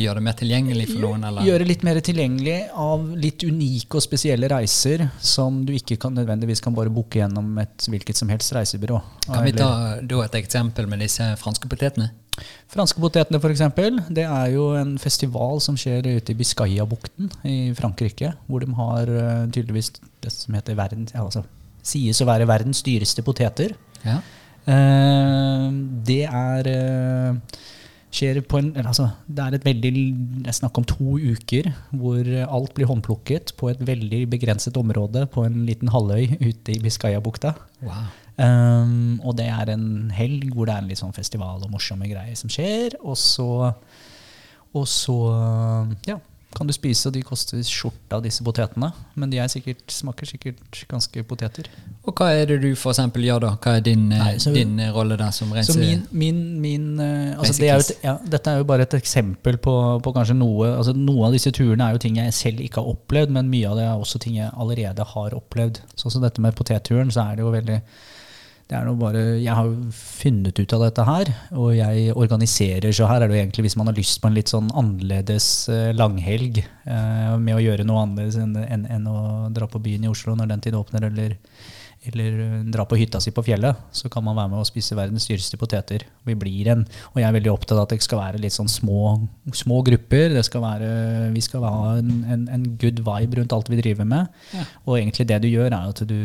gjøre 0.00 0.18
det 0.18 0.24
mer 0.26 0.36
tilgjengelig 0.38 0.88
for 0.90 1.02
noen, 1.04 1.24
eller? 1.28 1.46
Gjøre 1.46 1.66
litt 1.68 1.84
mer 1.86 2.00
tilgjengelig 2.04 2.56
av 2.82 3.06
litt 3.20 3.44
unike 3.46 3.98
og 3.98 4.04
spesielle 4.04 4.48
reiser 4.50 5.06
som 5.22 5.62
du 5.66 5.74
ikke 5.76 5.98
kan, 6.02 6.14
nødvendigvis 6.18 6.62
kan 6.64 6.74
bare 6.76 6.92
booke 6.92 7.20
gjennom 7.20 7.52
et 7.62 7.86
hvilket 7.90 8.18
som 8.18 8.32
helst 8.32 8.54
reisebyrå. 8.56 9.00
Kan 9.28 9.46
vi 9.46 9.54
ta 9.56 9.70
da 10.02 10.20
et 10.24 10.38
eksempel 10.40 10.90
med 10.90 11.04
disse 11.04 11.28
franske 11.40 11.70
potetene? 11.70 12.10
Franske 12.74 12.98
potetene, 12.98 13.38
for 13.38 13.54
eksempel, 13.54 14.00
det 14.10 14.24
er 14.26 14.48
jo 14.56 14.72
en 14.74 14.96
festival 14.98 15.60
som 15.62 15.76
skjer 15.78 16.08
ute 16.16 16.34
i 16.34 16.38
Biscaya-bukten 16.38 17.30
i 17.46 17.58
Frankrike, 17.78 18.32
hvor 18.48 18.64
de 18.64 18.74
har 18.74 19.12
eh, 19.12 19.44
tydeligvis 19.54 19.92
det 20.24 20.32
som 20.34 20.56
heter 20.58 20.78
verden, 20.78 21.06
ja, 21.12 21.22
altså, 21.22 21.44
sies 21.86 22.18
å 22.24 22.26
være 22.26 22.48
verdens 22.50 22.82
dyreste 22.82 23.22
poteter. 23.22 23.76
Ja. 24.02 24.18
Eh, 24.66 25.68
det 26.08 26.24
er 26.26 26.72
eh, 26.72 27.62
skjer 28.14 28.40
på 28.46 28.60
en, 28.60 28.72
altså, 28.80 29.08
det 29.26 29.42
er 29.42 29.56
et 29.56 29.66
veldig, 29.66 29.92
det 30.44 30.50
er 30.50 30.56
snakk 30.56 30.78
om 30.78 30.86
to 30.88 31.16
uker 31.18 31.70
hvor 31.90 32.28
alt 32.44 32.74
blir 32.76 32.88
håndplukket 32.90 33.54
på 33.58 33.72
et 33.72 33.82
veldig 33.84 34.24
begrenset 34.32 34.76
område 34.80 35.26
på 35.34 35.46
en 35.46 35.64
liten 35.68 35.90
halvøy 35.92 36.36
ute 36.38 36.76
i 36.76 36.80
Biscayabukta. 36.82 37.54
Wow. 37.82 38.06
Um, 38.34 39.20
og 39.22 39.36
det 39.38 39.46
er 39.46 39.70
en 39.70 40.10
helg 40.14 40.48
hvor 40.54 40.66
det 40.66 40.74
er 40.74 40.82
en 40.82 40.88
litt 40.90 40.98
sånn 40.98 41.14
festival 41.14 41.62
og 41.62 41.70
morsomme 41.70 42.08
greier 42.10 42.38
som 42.38 42.50
skjer. 42.50 42.96
Og 43.02 43.18
så, 43.20 43.48
og 44.74 44.86
så 44.90 45.18
ja, 46.08 46.18
kan 46.54 46.66
du 46.66 46.72
spise, 46.76 47.08
og 47.08 47.14
de 47.16 47.22
koster 47.26 47.60
skjorta, 47.66 48.20
disse 48.24 48.44
potetene. 48.46 48.92
Men 49.18 49.30
de 49.32 49.38
er 49.42 49.50
sikkert, 49.52 49.82
smaker 49.90 50.28
sikkert 50.28 50.80
ganske 50.90 51.24
poteter. 51.28 51.68
Og 52.06 52.14
hva 52.14 52.30
er 52.34 52.46
det 52.50 52.60
du 52.62 52.68
for 52.78 52.92
eksempel 52.94 53.26
gjør 53.26 53.40
da? 53.44 53.50
Hva 53.64 53.76
er 53.78 53.84
din, 53.86 54.06
eh, 54.12 54.18
Nei, 54.22 54.34
så- 54.38 54.52
din 54.54 54.78
eh, 54.80 54.92
rolle 54.92 55.16
der 55.18 55.30
som 55.32 55.48
Så 55.62 55.76
min, 55.78 56.06
min, 56.12 56.60
min 56.60 57.00
eh, 57.00 57.36
altså 57.38 57.58
det 57.60 57.68
er 57.70 57.76
et, 57.78 57.92
ja, 58.04 58.16
Dette 58.24 58.50
er 58.50 58.58
jo 58.58 58.64
bare 58.64 58.82
et 58.82 58.94
eksempel 58.94 59.56
på, 59.58 59.74
på 60.02 60.12
kanskje 60.14 60.36
noe 60.36 60.76
altså 60.76 60.94
Noen 60.94 61.26
av 61.26 61.32
disse 61.32 61.50
turene 61.52 61.88
er 61.88 61.92
jo 61.92 61.98
ting 61.98 62.16
jeg 62.16 62.32
selv 62.32 62.60
ikke 62.60 62.80
har 62.82 62.94
opplevd, 62.94 63.30
men 63.30 63.50
mye 63.50 63.68
av 63.70 63.76
det 63.76 63.84
er 63.84 63.94
også 64.00 64.18
ting 64.20 64.36
jeg 64.36 64.50
allerede 64.56 65.04
har 65.14 65.30
opplevd. 65.34 65.80
Sånn 65.96 66.10
som 66.12 66.22
dette 66.22 66.40
med 66.40 66.54
potetturen, 66.54 67.10
så 67.10 67.30
er 67.30 67.36
det 67.36 67.44
jo 67.44 67.50
veldig 67.50 67.80
det 68.64 68.76
er 68.78 68.86
noe 68.86 68.96
bare, 68.96 69.22
Jeg 69.42 69.52
har 69.52 69.66
jo 69.68 69.90
funnet 69.92 70.56
ut 70.56 70.72
av 70.72 70.84
dette 70.86 71.04
her, 71.04 71.30
og 71.52 71.74
jeg 71.76 72.14
organiserer. 72.16 72.94
Så 72.96 73.08
her 73.10 73.20
er 73.20 73.28
det 73.28 73.36
jo 73.36 73.42
egentlig 73.42 73.66
hvis 73.66 73.76
man 73.76 73.90
har 73.90 73.98
lyst 73.98 74.22
på 74.22 74.30
en 74.30 74.38
litt 74.38 74.52
sånn 74.52 74.70
annerledes 74.72 75.48
eh, 75.68 75.90
langhelg 75.92 76.62
eh, 76.62 77.34
med 77.36 77.58
å 77.58 77.60
gjøre 77.60 77.84
noe 77.84 78.06
annerledes 78.06 78.38
enn, 78.40 78.56
enn, 78.64 78.86
enn 78.88 79.10
å 79.10 79.50
dra 79.52 79.68
på 79.68 79.82
byen 79.84 80.06
i 80.06 80.12
Oslo 80.12 80.36
når 80.38 80.54
den 80.54 80.64
tid 80.64 80.78
åpner, 80.80 81.10
eller, 81.10 81.36
eller 82.08 82.38
eh, 82.44 82.56
dra 82.72 82.84
på 82.88 82.98
hytta 82.98 83.20
si 83.22 83.32
på 83.34 83.44
fjellet, 83.46 83.78
så 83.94 84.10
kan 84.12 84.24
man 84.26 84.36
være 84.36 84.52
med 84.52 84.62
og 84.62 84.68
spise 84.68 84.96
verdens 84.98 85.26
dyreste 85.28 85.58
poteter. 85.60 86.04
Vi 86.26 86.36
blir 86.38 86.70
en, 86.72 86.84
og 87.12 87.20
jeg 87.20 87.28
er 87.28 87.36
veldig 87.36 87.52
opptatt 87.52 87.78
av 87.78 87.86
at 87.86 87.94
det 87.94 88.04
skal 88.04 88.20
være 88.20 88.42
litt 88.42 88.56
sånn 88.56 88.70
små, 88.70 89.14
små 89.56 89.80
grupper. 89.86 90.34
Det 90.36 90.44
skal 90.46 90.64
være, 90.64 90.90
vi 91.34 91.44
skal 91.44 91.64
ha 91.64 91.94
en, 92.00 92.12
en, 92.34 92.44
en 92.58 92.66
good 92.80 93.00
vibe 93.06 93.40
rundt 93.40 93.56
alt 93.56 93.70
vi 93.72 93.80
driver 93.80 94.08
med. 94.08 94.28
Ja. 94.54 94.66
Og 94.84 94.98
egentlig 94.98 95.28
det 95.30 95.40
du 95.44 95.48
gjør, 95.50 95.70
er 95.70 95.94
at 95.94 96.04
du, 96.08 96.18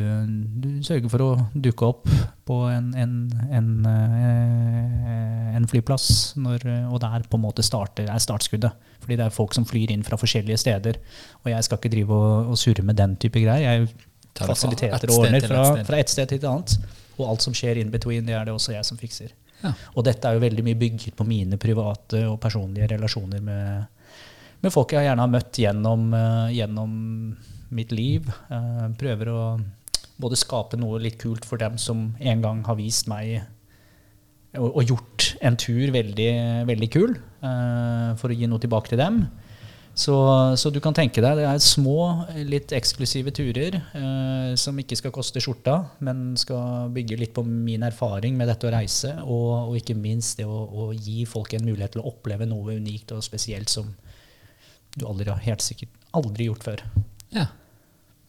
du 0.59 0.69
sørger 0.85 1.13
for 1.13 1.25
å 1.25 1.31
dukke 1.55 1.93
opp 1.93 2.11
på 2.49 2.59
en, 2.73 2.91
en, 2.97 3.15
en, 3.53 3.71
eh, 3.85 5.55
en 5.59 5.67
flyplass, 5.69 6.35
når, 6.39 6.65
og 6.89 6.99
der 7.03 7.27
på 7.29 7.39
en 7.39 7.45
måte 7.45 7.65
starter, 7.65 8.09
er 8.09 8.23
startskuddet. 8.23 8.87
Fordi 8.99 9.15
det 9.19 9.25
er 9.25 9.33
folk 9.33 9.55
som 9.55 9.67
flyr 9.67 9.93
inn 9.93 10.03
fra 10.05 10.19
forskjellige 10.19 10.59
steder. 10.59 10.99
Og 11.43 11.51
jeg 11.53 11.65
skal 11.65 11.79
ikke 11.79 11.93
drive 11.93 12.15
og, 12.15 12.53
og 12.53 12.59
surre 12.59 12.85
med 12.85 12.99
den 12.99 13.15
type 13.21 13.41
greier. 13.41 13.79
Jeg 13.79 14.08
Fasiliteter 14.37 15.11
og 15.11 15.25
ordner 15.25 15.43
fra, 15.43 15.63
fra 15.87 15.99
et 15.99 16.11
sted 16.11 16.29
til 16.29 16.39
et 16.39 16.47
annet. 16.47 16.75
Og 17.19 17.27
alt 17.27 17.43
som 17.43 17.55
skjer 17.55 17.81
in 17.81 17.91
between, 17.91 18.27
det 18.27 18.35
er 18.37 18.47
det 18.47 18.55
også 18.55 18.75
jeg 18.75 18.87
som 18.87 18.99
fikser. 18.99 19.33
Ja. 19.59 19.73
Og 19.97 20.05
dette 20.07 20.27
er 20.27 20.37
jo 20.37 20.43
veldig 20.43 20.63
mye 20.63 20.79
bygget 20.79 21.17
på 21.19 21.27
mine 21.27 21.59
private 21.59 22.23
og 22.29 22.39
personlige 22.39 22.87
relasjoner 22.93 23.43
med, 23.43 23.89
med 24.63 24.73
folk 24.73 24.95
jeg 24.95 25.07
gjerne 25.07 25.25
har 25.25 25.33
møtt 25.33 25.59
gjennom, 25.59 26.05
uh, 26.15 26.47
gjennom 26.55 26.93
mitt 27.75 27.91
liv. 27.95 28.29
Uh, 28.47 28.87
prøver 28.99 29.33
å 29.33 29.41
både 30.19 30.39
skape 30.39 30.79
noe 30.79 30.99
litt 31.03 31.19
kult 31.19 31.47
for 31.47 31.59
dem 31.59 31.77
som 31.79 32.13
en 32.19 32.43
gang 32.43 32.63
har 32.67 32.77
vist 32.79 33.07
meg 33.11 33.41
og, 34.57 34.71
og 34.71 34.81
gjort 34.87 35.33
en 35.45 35.59
tur 35.59 35.91
veldig, 35.93 36.31
veldig 36.67 36.89
kul, 36.91 37.13
uh, 37.43 38.15
for 38.19 38.31
å 38.31 38.35
gi 38.35 38.49
noe 38.49 38.63
tilbake 38.63 38.93
til 38.93 39.01
dem. 39.01 39.21
Så, 39.99 40.15
så 40.55 40.69
du 40.71 40.77
kan 40.79 40.95
tenke 40.95 41.19
deg, 41.19 41.41
det 41.41 41.43
er 41.49 41.57
små, 41.59 41.95
litt 42.47 42.71
eksklusive 42.77 43.33
turer 43.35 43.75
eh, 43.81 44.53
som 44.55 44.77
ikke 44.79 44.95
skal 44.95 45.11
koste 45.11 45.41
skjorta, 45.43 45.73
men 46.07 46.37
skal 46.39 46.87
bygge 46.95 47.17
litt 47.19 47.33
på 47.35 47.43
min 47.43 47.83
erfaring 47.83 48.37
med 48.39 48.47
dette 48.47 48.69
å 48.69 48.71
reise, 48.71 49.11
og, 49.25 49.49
og 49.71 49.75
ikke 49.81 49.97
minst 49.99 50.39
det 50.39 50.45
å, 50.47 50.61
å 50.71 50.91
gi 50.95 51.25
folk 51.27 51.51
en 51.57 51.65
mulighet 51.67 51.97
til 51.97 52.03
å 52.05 52.13
oppleve 52.13 52.47
noe 52.47 52.77
unikt 52.79 53.11
og 53.11 53.25
spesielt 53.25 53.67
som 53.73 53.89
du 54.95 55.03
aldri 55.09 55.27
har 55.33 55.41
helt 55.43 55.61
sikkert 55.65 55.91
aldri 56.15 56.47
gjort 56.47 56.63
før. 56.69 56.83
Ja, 57.35 57.49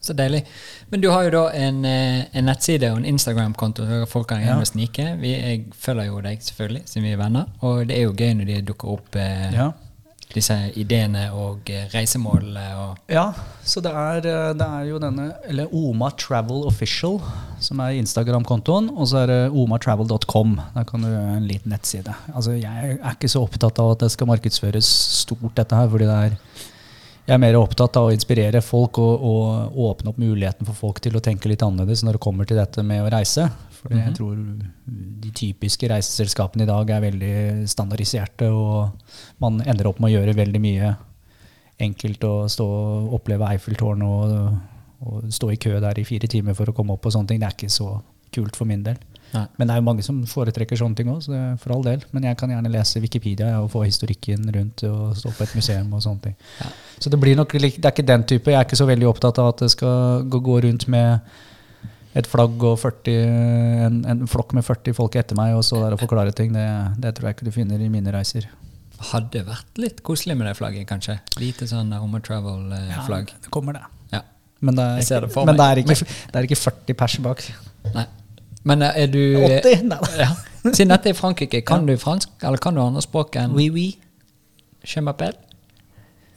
så 0.03 0.13
deilig. 0.17 0.41
Men 0.91 1.01
du 1.03 1.07
har 1.13 1.23
jo 1.27 1.31
da 1.37 1.43
en, 1.55 1.79
eh, 1.87 2.25
en 2.35 2.49
nettside 2.49 2.89
og 2.91 2.99
en 2.99 3.07
Instagram-konto 3.13 3.85
så 3.87 4.01
folk 4.11 4.27
kan 4.33 4.41
Ja. 4.43 4.51
gjerne 4.51 4.67
snike. 4.67 5.07
Vi, 5.21 5.31
jeg 5.37 5.63
følger 5.77 6.09
jo 6.11 6.19
deg 6.25 6.43
selvfølgelig, 6.43 6.83
siden 6.89 7.07
vi 7.07 7.13
er 7.15 7.21
venner. 7.21 7.47
Og 7.63 7.87
det 7.87 7.95
er 7.97 8.03
jo 8.09 8.13
gøy 8.17 8.33
når 8.41 8.51
de 8.51 8.59
dukker 8.73 8.91
opp, 8.97 9.15
eh, 9.15 9.47
Ja. 9.55 9.69
Disse 10.35 10.55
ideene 10.79 11.27
og 11.35 11.69
eh, 11.71 11.87
reisemålene. 11.93 12.65
Og, 12.81 13.01
Ja, 13.11 13.29
så 13.67 13.83
det 13.83 13.91
er, 13.91 14.27
eh, 14.27 14.53
det 14.57 14.67
er 14.67 14.89
jo 14.89 14.99
denne, 15.01 15.27
eller 15.49 15.71
Oma 15.75 16.11
Travel 16.17 16.65
Official, 16.69 17.19
som 17.61 17.81
er 17.83 17.99
Instagram-kontoen, 17.99 18.89
og 18.95 19.11
så 19.11 19.23
er 19.23 19.31
det 19.31 19.39
omatravel.com. 19.51 20.57
Der 20.75 20.87
kan 20.89 21.05
du 21.05 21.11
gjøre 21.11 21.37
en 21.37 21.47
liten 21.49 21.75
nettside. 21.75 22.15
Altså, 22.33 22.57
jeg 22.57 22.97
er 22.97 23.15
ikke 23.15 23.31
så 23.31 23.45
opptatt 23.45 23.79
av 23.81 23.95
at 23.95 24.05
det 24.05 24.11
skal 24.15 24.29
markedsføres 24.31 24.91
stort, 25.21 25.51
dette 25.57 25.77
her, 25.77 25.89
fordi 25.91 26.09
det 26.09 26.19
er 26.27 26.37
jeg 27.21 27.35
er 27.37 27.41
mer 27.43 27.55
opptatt 27.59 27.95
av 27.99 28.07
å 28.09 28.11
inspirere 28.11 28.63
folk 28.65 28.97
og, 28.99 29.21
og 29.23 29.75
åpne 29.91 30.09
opp 30.09 30.17
muligheten 30.19 30.67
for 30.67 30.75
folk 30.75 30.97
til 31.05 31.15
å 31.15 31.21
tenke 31.23 31.47
litt 31.47 31.61
annerledes 31.63 32.01
når 32.03 32.17
det 32.17 32.23
kommer 32.25 32.49
til 32.49 32.57
dette 32.57 32.81
med 32.83 33.05
å 33.05 33.11
reise. 33.13 33.45
For 33.81 33.97
jeg 33.97 34.13
tror 34.13 34.37
de 34.37 35.31
typiske 35.33 35.89
reiseselskapene 35.89 36.67
i 36.67 36.69
dag 36.69 36.91
er 36.93 37.05
veldig 37.05 37.35
standardiserte, 37.69 38.51
og 38.53 39.41
man 39.41 39.61
ender 39.65 39.89
opp 39.89 40.01
med 40.01 40.11
å 40.11 40.19
gjøre 40.19 40.37
veldig 40.37 40.61
mye 40.61 40.91
enkelt 41.81 42.27
å 42.27 42.35
stå 42.51 42.67
og 42.67 43.15
oppleve 43.17 43.47
Eiffeltårnet 43.55 44.05
og, 44.05 45.07
og 45.07 45.31
stå 45.33 45.49
i 45.53 45.59
kø 45.61 45.79
der 45.81 45.97
i 45.97 46.05
fire 46.05 46.29
timer 46.29 46.57
for 46.57 46.69
å 46.69 46.75
komme 46.77 46.93
opp 46.93 47.07
og 47.09 47.15
sånne 47.15 47.31
ting. 47.31 47.41
Det 47.41 47.49
er 47.49 47.57
ikke 47.57 47.73
så 47.73 47.95
kult 48.31 48.59
for 48.59 48.69
min 48.69 48.83
del. 48.85 48.99
Nei. 49.31 49.45
Men 49.57 49.67
det 49.67 49.73
er 49.73 49.79
jo 49.79 49.85
mange 49.87 50.03
som 50.03 50.17
foretrekker 50.27 50.79
sånne 50.79 50.97
ting 50.99 51.09
òg, 51.11 51.21
så 51.23 51.37
for 51.61 51.75
all 51.75 51.85
del. 51.85 52.03
Men 52.15 52.27
jeg 52.27 52.37
kan 52.39 52.51
gjerne 52.51 52.71
lese 52.71 53.01
Wikipedia 53.03 53.53
og 53.61 53.69
få 53.73 53.85
historikken 53.85 54.43
rundt 54.55 54.83
og 54.87 55.15
stå 55.19 55.31
på 55.37 55.45
et 55.45 55.55
museum 55.57 55.93
og 55.95 56.03
sånne 56.03 56.25
ting. 56.27 56.35
Ja. 56.59 56.71
Så 57.01 57.11
det 57.13 57.19
blir 57.21 57.39
nok 57.39 57.55
det 57.55 57.71
er 57.79 57.93
ikke 57.93 58.07
den 58.07 58.27
type. 58.27 58.51
Jeg 58.51 58.59
er 58.59 58.67
ikke 58.67 58.79
så 58.79 58.89
veldig 58.89 59.07
opptatt 59.09 59.39
av 59.41 59.53
at 59.53 59.63
det 59.63 59.71
skal 59.73 60.27
gå 60.27 60.59
rundt 60.67 60.87
med 60.91 61.39
et 62.15 62.27
flagg 62.27 62.63
og 62.67 62.75
40, 62.81 63.13
en, 63.87 63.99
en 64.11 64.23
flokk 64.27 64.51
med 64.57 64.65
40 64.67 64.95
folk 64.97 65.15
etter 65.15 65.37
meg 65.39 65.53
og 65.55 65.63
så 65.63 65.79
der 65.79 65.95
og 65.95 66.01
forklare 66.01 66.33
ting. 66.35 66.51
Det, 66.55 66.65
det 67.03 67.13
tror 67.17 67.29
jeg 67.29 67.37
ikke 67.37 67.47
du 67.47 67.53
finner 67.55 67.79
i 67.79 67.87
mine 67.93 68.11
reiser. 68.11 68.49
hadde 69.11 69.41
vært 69.47 69.79
litt 69.81 70.01
koselig 70.05 70.35
med 70.37 70.47
det 70.49 70.55
flagget, 70.59 70.85
kanskje. 70.89 71.15
Lite 71.41 71.67
sånn 71.69 71.93
Home 71.95 72.19
Travel-flagg. 72.21 73.31
det 73.45 73.49
kommer 73.53 73.77
det. 73.79 73.85
Ja. 74.11 74.21
Men 74.61 74.75
det 74.77 74.83
er, 74.85 74.97
Jeg 74.99 75.07
ser 75.07 75.15
ikke, 75.23 75.27
det 75.27 75.33
for 75.33 75.45
men 75.49 75.57
det 75.57 75.65
er, 75.71 75.79
ikke, 75.81 75.95
det 76.33 76.41
er 76.41 76.47
ikke 76.49 76.59
40 76.61 76.97
pers 76.99 77.15
bak. 77.25 77.45
Nei. 77.95 78.03
Men 78.69 78.83
eh, 78.85 78.99
er 79.05 79.07
du 79.09 79.21
80? 79.47 79.87
Nei. 79.89 80.01
Ja. 80.19 80.27
Siden 80.67 80.91
dette 80.93 81.09
er 81.09 81.17
Frankrike, 81.17 81.63
kan 81.71 81.87
du 81.87 81.95
fransk? 81.97 82.35
Eller 82.43 82.61
kan 82.61 82.75
du 82.77 82.83
andre 82.83 83.01
språk 83.01 83.39
enn 83.41 83.55
Oui, 83.57 83.69
oui. 83.73 83.87
Je 84.85 85.01
m'appelle? 85.01 85.39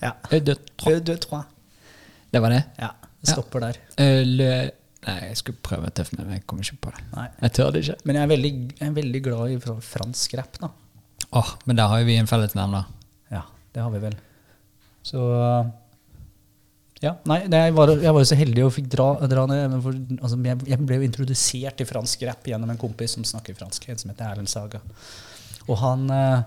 Ja. 0.00 0.14
Eu 0.30 0.40
de 0.40 0.54
trois. 0.76 1.00
Deux, 1.04 1.18
trois. 1.20 1.44
Det 2.32 2.40
var 2.42 2.52
det? 2.54 2.62
Ja, 2.80 2.90
det 3.20 3.30
stopper 3.34 3.60
der. 3.66 3.76
Eh, 4.00 4.22
Le 4.24 4.48
Nei, 5.04 5.16
jeg 5.28 5.36
skulle 5.40 5.60
prøve 5.64 5.90
å 5.90 5.92
tøffe 5.94 6.16
meg, 6.16 6.24
men 6.26 6.38
jeg 6.38 6.44
kommer 6.48 6.64
ikke 6.64 6.80
på 6.86 6.92
det. 6.96 7.02
Nei. 7.12 7.26
Jeg 7.44 7.54
tør 7.58 7.72
det 7.74 7.82
ikke. 7.84 7.96
Men 8.08 8.16
jeg 8.18 8.24
er 8.24 8.30
veldig, 8.32 8.52
jeg 8.78 8.88
er 8.88 8.94
veldig 8.98 9.20
glad 9.26 9.52
i 9.52 9.58
fransk 9.84 10.36
rap, 10.40 10.58
da. 10.62 10.70
Åh, 11.34 11.50
Men 11.66 11.76
der 11.80 11.90
har 11.90 12.00
jo 12.00 12.06
vi 12.08 12.16
en 12.20 12.30
fellesnevner. 12.30 12.86
Ja, 13.32 13.42
det 13.74 13.82
har 13.82 13.90
vi 13.94 14.02
vel. 14.04 14.16
Så 15.04 15.20
Ja. 17.04 17.10
Nei, 17.28 17.42
jeg, 17.50 17.74
var, 17.76 17.90
jeg 18.00 18.12
var 18.16 18.22
jo 18.22 18.28
så 18.30 18.36
heldig 18.38 18.62
og 18.64 18.72
fikk 18.72 18.86
dra, 18.94 19.10
dra 19.28 19.44
ned. 19.50 19.64
men 19.74 19.82
For, 19.84 19.96
altså, 20.22 20.38
jeg, 20.40 20.60
jeg 20.70 20.86
ble 20.88 21.00
jo 21.00 21.08
introdusert 21.08 21.76
til 21.76 21.88
fransk 21.90 22.22
rap 22.30 22.46
gjennom 22.48 22.70
en 22.72 22.80
kompis 22.80 23.16
som 23.18 23.26
snakker 23.28 23.58
fransk, 23.58 23.90
en 23.92 24.00
som 24.00 24.12
heter 24.12 24.30
Erlend 24.30 24.48
Saga. 24.48 24.80
Og 25.66 25.76
han 25.82 26.06
eh, 26.14 26.46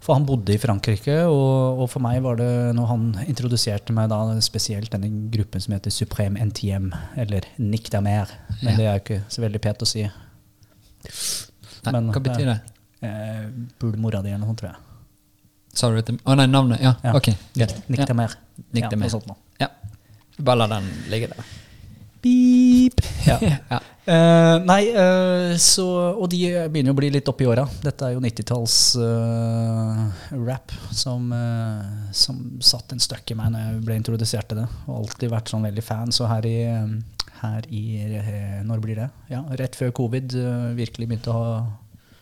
For 0.00 0.14
han 0.14 0.26
bodde 0.28 0.52
i 0.54 0.58
Frankrike, 0.60 1.14
og, 1.26 1.80
og 1.82 1.88
for 1.90 2.02
meg 2.04 2.20
var 2.22 2.36
det 2.38 2.50
når 2.76 2.86
han 2.92 3.06
introduserte 3.26 3.94
meg 3.96 4.10
da 4.12 4.18
spesielt 4.44 4.92
denne 4.92 5.08
gruppen 5.32 5.60
som 5.64 5.72
heter 5.74 5.90
Supreme 5.90 6.38
NTM, 6.46 6.90
eller 7.16 7.46
Nick 7.58 7.90
Damer. 7.90 8.30
Men 8.62 8.72
Ja. 8.72 8.76
det 8.76 8.86
er 8.86 8.92
jo 8.98 9.02
ikke 9.04 9.22
så 9.32 9.42
veldig 9.42 9.60
pet 9.64 9.82
å 9.82 9.88
si. 9.88 10.04
Nei, 11.86 11.92
Men, 11.92 12.10
hva 12.12 12.20
betyr 12.22 12.46
det? 12.52 12.58
Eh, 13.06 13.46
Bul 13.80 13.96
mora 14.00 14.22
di 14.22 14.30
eller 14.30 14.42
noe 14.44 14.52
sånt, 14.52 14.60
tror 14.62 14.72
jeg. 14.72 14.82
Sa 15.76 15.90
du 15.92 15.98
det? 16.00 16.14
Å 16.24 16.36
nei, 16.38 16.46
navnet? 16.48 16.80
Ja, 16.80 16.94
Ja. 17.04 17.12
ok. 17.16 17.28
Greit. 17.54 17.74
Nick 17.88 18.00
Ja. 18.00 18.06
Damer. 18.06 18.36
Nick 18.72 18.84
ja, 18.84 18.88
Damer. 18.90 19.08
sånt. 19.12 19.28
Ja. 19.60 19.68
Bare 20.38 20.56
la 20.58 20.66
den 20.76 20.88
ligge 21.10 21.28
der. 21.28 21.44
Beep. 22.26 23.00
Ja. 23.26 23.38
Ja. 23.70 23.80
Uh, 24.06 24.62
nei, 24.62 24.86
uh, 24.94 25.58
så 25.58 26.14
Og 26.14 26.30
de 26.30 26.46
begynner 26.70 26.92
jo 26.92 26.94
å 26.94 27.00
bli 27.00 27.08
litt 27.10 27.26
oppi 27.26 27.42
åra. 27.50 27.66
Dette 27.82 28.06
er 28.06 28.14
jo 28.14 28.22
90-talls-rap 28.22 30.70
som, 30.94 31.26
eh, 31.34 32.14
som 32.14 32.38
satt 32.62 32.94
en 32.94 33.02
støkk 33.02 33.34
i 33.34 33.36
meg 33.40 33.50
når 33.50 33.60
jeg 33.64 33.82
ble 33.88 33.96
introdusert 33.98 34.46
til 34.52 34.60
det. 34.62 34.68
Og 34.86 34.94
alltid 35.00 35.34
vært 35.34 35.50
sånn 35.50 35.66
veldig 35.66 35.84
fan. 35.84 36.14
Så 36.14 36.22
her 36.30 36.46
i, 36.46 36.70
her 37.42 37.62
i 37.66 37.82
Når 38.68 38.78
blir 38.84 38.96
det? 39.02 39.10
Ja, 39.32 39.40
Rett 39.58 39.74
før 39.78 39.90
covid 39.98 40.28
virkelig 40.78 41.06
begynte 41.10 41.34
å 41.34 41.66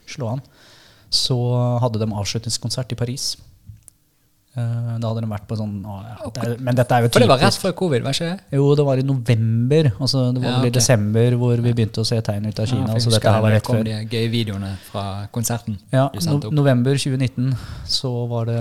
slå 0.08 0.26
an, 0.32 0.40
så 1.12 1.36
hadde 1.84 2.00
de 2.00 2.08
avslutningskonsert 2.16 2.96
i 2.96 3.00
Paris. 3.04 3.36
Eh, 4.54 4.98
da 5.02 5.08
hadde 5.10 5.22
de 5.24 5.28
vært 5.32 5.46
på 5.50 5.56
sånn 5.58 5.80
å, 5.82 5.94
ja, 6.06 6.28
det 6.30 6.42
er, 6.44 6.52
Men 6.62 6.76
dette 6.78 6.94
er 6.94 7.02
jo 7.02 7.08
For 7.10 7.24
det 7.24 7.26
var 7.26 7.40
rett 7.42 7.50
typisk. 7.50 7.62
før 7.64 7.72
covid, 7.80 8.04
var 8.06 8.14
ikke 8.14 8.28
det? 8.28 8.44
Jo, 8.54 8.66
det 8.78 8.84
var 8.86 9.00
i 9.02 9.06
november. 9.06 9.88
Altså, 9.98 10.20
det 10.30 10.42
var 10.44 10.46
Ja, 10.46 10.58
okay. 10.60 10.70
i 10.70 10.74
desember 10.76 11.36
hvor 11.40 11.62
vi 11.64 11.72
begynte 11.74 12.04
å 12.04 12.06
se 12.06 12.20
tegn 12.22 12.46
ut 12.46 12.60
av 12.62 12.68
Kina. 12.70 12.86
Ja, 12.94 13.00
så 13.02 13.10
dette 13.10 13.32
her 13.34 13.42
var 13.42 13.50
det 13.50 13.58
rett 13.58 13.66
kom 13.66 13.80
før. 13.80 13.88
de 13.88 13.96
gøye 14.14 14.30
videoene 14.30 14.70
fra 14.86 15.04
konserten. 15.34 15.80
Ja, 15.90 16.06
no, 16.28 16.38
november 16.54 16.94
2019 16.94 17.50
så 17.96 18.12
var 18.30 18.46
det 18.52 18.60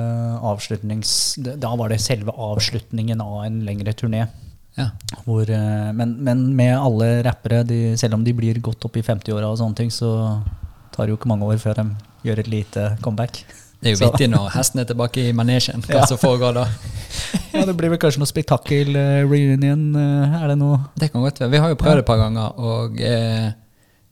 avslutnings... 0.53 1.13
Da 1.61 1.75
var 1.77 1.93
det 1.93 2.01
selve 2.01 2.33
avslutningen 2.33 3.21
av 3.21 3.43
en 3.45 3.61
lengre 3.67 3.93
turné. 3.93 4.25
Ja. 4.73 4.89
Hvor, 5.27 5.45
eh, 5.45 5.91
men, 5.93 6.17
men 6.25 6.55
med 6.57 6.73
alle 6.73 7.21
rappere, 7.21 7.61
de, 7.69 7.93
selv 8.01 8.17
om 8.17 8.23
de 8.25 8.33
blir 8.33 8.57
godt 8.65 8.89
opp 8.89 8.97
i 8.97 9.05
50-åra 9.05 9.51
og 9.53 9.61
sånne 9.61 9.77
ting, 9.77 9.93
så 9.93 10.41
tar 10.89 11.05
det 11.05 11.13
jo 11.13 11.21
ikke 11.21 11.29
mange 11.29 11.45
år 11.45 11.61
før 11.61 11.83
de 11.83 11.91
gjør 12.25 12.41
et 12.41 12.49
lite 12.49 12.97
comeback. 13.05 13.43
Det 13.83 13.89
er 13.91 13.95
jo 13.97 13.99
Så- 13.99 14.09
vittig 14.11 14.29
når 14.31 14.49
hesten 14.55 14.79
er 14.79 14.85
tilbake 14.87 15.25
i 15.27 15.33
manesjen. 15.35 15.81
Hva 15.83 15.99
Ja. 16.01 16.05
som 16.07 16.17
foregår 16.21 16.53
da. 16.55 16.65
Ja, 17.53 17.65
det 17.67 17.75
blir 17.77 17.89
vel 17.91 17.99
kanskje 18.01 18.17
noe 18.23 18.29
spektakel 18.29 18.95
eh, 18.97 19.23
reunion. 19.29 19.83
eh, 19.95 20.37
er 20.41 20.47
det 20.47 20.57
noe 20.57 20.79
Det 20.97 21.11
kan 21.11 21.21
godt 21.21 21.39
være. 21.43 21.51
Vi 21.51 21.57
har 21.61 21.69
jo 21.69 21.75
prøvd 21.75 21.99
det 21.99 22.03
et 22.05 22.07
par 22.07 22.17
ganger, 22.17 22.55
og 22.57 23.01
eh, 23.01 23.51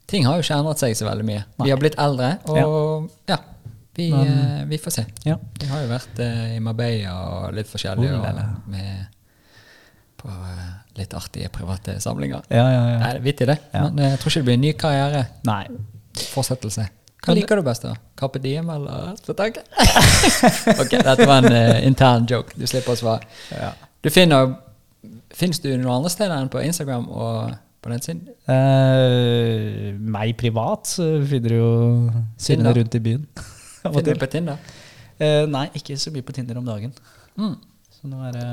ting 0.07 0.25
har 0.27 0.35
jo 0.37 0.43
ikke 0.45 0.57
endret 0.59 0.77
seg 0.83 0.93
så 0.99 1.07
veldig 1.07 1.25
mye. 1.25 1.43
Nei. 1.57 1.65
Vi 1.65 1.71
har 1.71 1.79
blitt 1.81 1.95
eldre, 1.97 2.29
og 2.45 3.09
ja, 3.31 3.37
vi, 3.95 4.11
Men- 4.11 4.27
eh, 4.27 4.65
vi 4.69 4.77
får 4.77 4.91
se. 4.99 5.05
Ja. 5.25 5.37
Vi 5.59 5.65
har 5.71 5.81
jo 5.81 5.89
vært 5.89 6.19
eh, 6.19 6.55
i 6.57 6.59
Marbella 6.59 7.15
og 7.47 7.53
litt 7.57 7.67
forskjellig, 7.71 8.11
Oh, 8.11 8.69
med, 8.69 9.07
på 10.21 10.29
eh, 10.29 10.69
litt 10.99 11.13
artige 11.17 11.49
private 11.49 11.97
samlinger. 12.03 12.43
Ja, 12.51 12.67
ja, 12.69 12.83
ja. 12.91 12.97
Nei, 12.99 13.11
det 13.13 13.21
er 13.21 13.25
vittig 13.25 13.47
det. 13.47 13.57
Ja. 13.73 13.87
Men 13.89 13.97
jeg 14.11 14.19
tror 14.19 14.29
ikke 14.29 14.41
det 14.43 14.45
blir 14.51 14.53
en 14.59 14.61
ny 14.67 14.73
karriere. 14.73 15.25
Nei. 15.49 15.65
Fortsettelse. 16.35 16.89
Hva 17.21 17.35
liker 17.37 17.59
du 17.59 17.65
best, 17.65 17.83
da? 17.85 17.93
Carpe 18.17 18.39
Diem 18.41 18.69
eller 18.73 19.13
Spetakkel? 19.19 19.65
ok, 20.81 20.95
dette 20.95 21.27
var 21.29 21.45
en 21.45 21.53
uh, 21.53 21.77
intern 21.85 22.25
joke. 22.29 22.57
Du 22.57 22.65
slipper 22.69 22.95
å 22.95 22.97
svare. 22.97 23.27
Ja. 23.53 23.75
Du 24.01 24.09
finner 24.13 24.55
Fins 25.31 25.61
du 25.63 25.69
noen 25.71 25.93
andre 25.95 26.09
steder 26.11 26.33
enn 26.35 26.49
på 26.51 26.61
Instagram 26.65 27.05
og 27.09 27.53
på 27.81 27.89
nettsiden? 27.89 28.25
Uh, 28.49 29.93
meg 29.97 30.33
privat 30.37 30.89
så 30.89 31.05
finner 31.29 31.53
du 31.53 31.57
jo 31.57 31.71
Synne 32.41 32.73
rundt 32.77 32.97
i 32.97 33.03
byen. 33.05 33.23
Finner 33.81 34.11
du 34.11 34.21
på 34.21 34.29
Tinder? 34.29 34.59
Uh, 35.21 35.45
nei, 35.49 35.67
ikke 35.77 35.95
så 35.97 36.11
mye 36.13 36.25
på 36.25 36.35
Tinder 36.35 36.59
om 36.59 36.67
dagen. 36.67 36.91
Mm. 37.39 37.55
Så 37.95 38.09
nå 38.09 38.19
er 38.27 38.35
det 38.37 38.49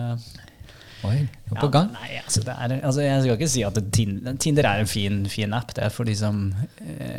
Oi, 1.06 1.18
du 1.24 1.52
er 1.52 1.56
Ja, 1.56 1.60
på 1.60 1.68
gang? 1.72 1.92
Nei, 1.94 2.20
altså, 2.20 2.40
det 2.46 2.54
er, 2.54 2.72
altså 2.78 3.04
Jeg 3.04 3.20
skal 3.22 3.36
ikke 3.36 3.50
si 3.52 3.62
at 3.66 3.76
Tinder, 3.94 4.38
Tinder 4.40 4.68
er 4.70 4.80
en 4.82 4.90
fin, 4.90 5.20
fin 5.30 5.52
app. 5.56 5.74
Det 5.76 5.84
er 5.84 5.92
for 5.94 6.08
de 6.08 6.16
som 6.18 6.48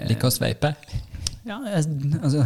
Liker 0.10 0.30
å 0.30 0.34
sveipe? 0.34 0.74
Ja, 1.48 1.60
jeg, 1.70 1.86
altså 2.20 2.44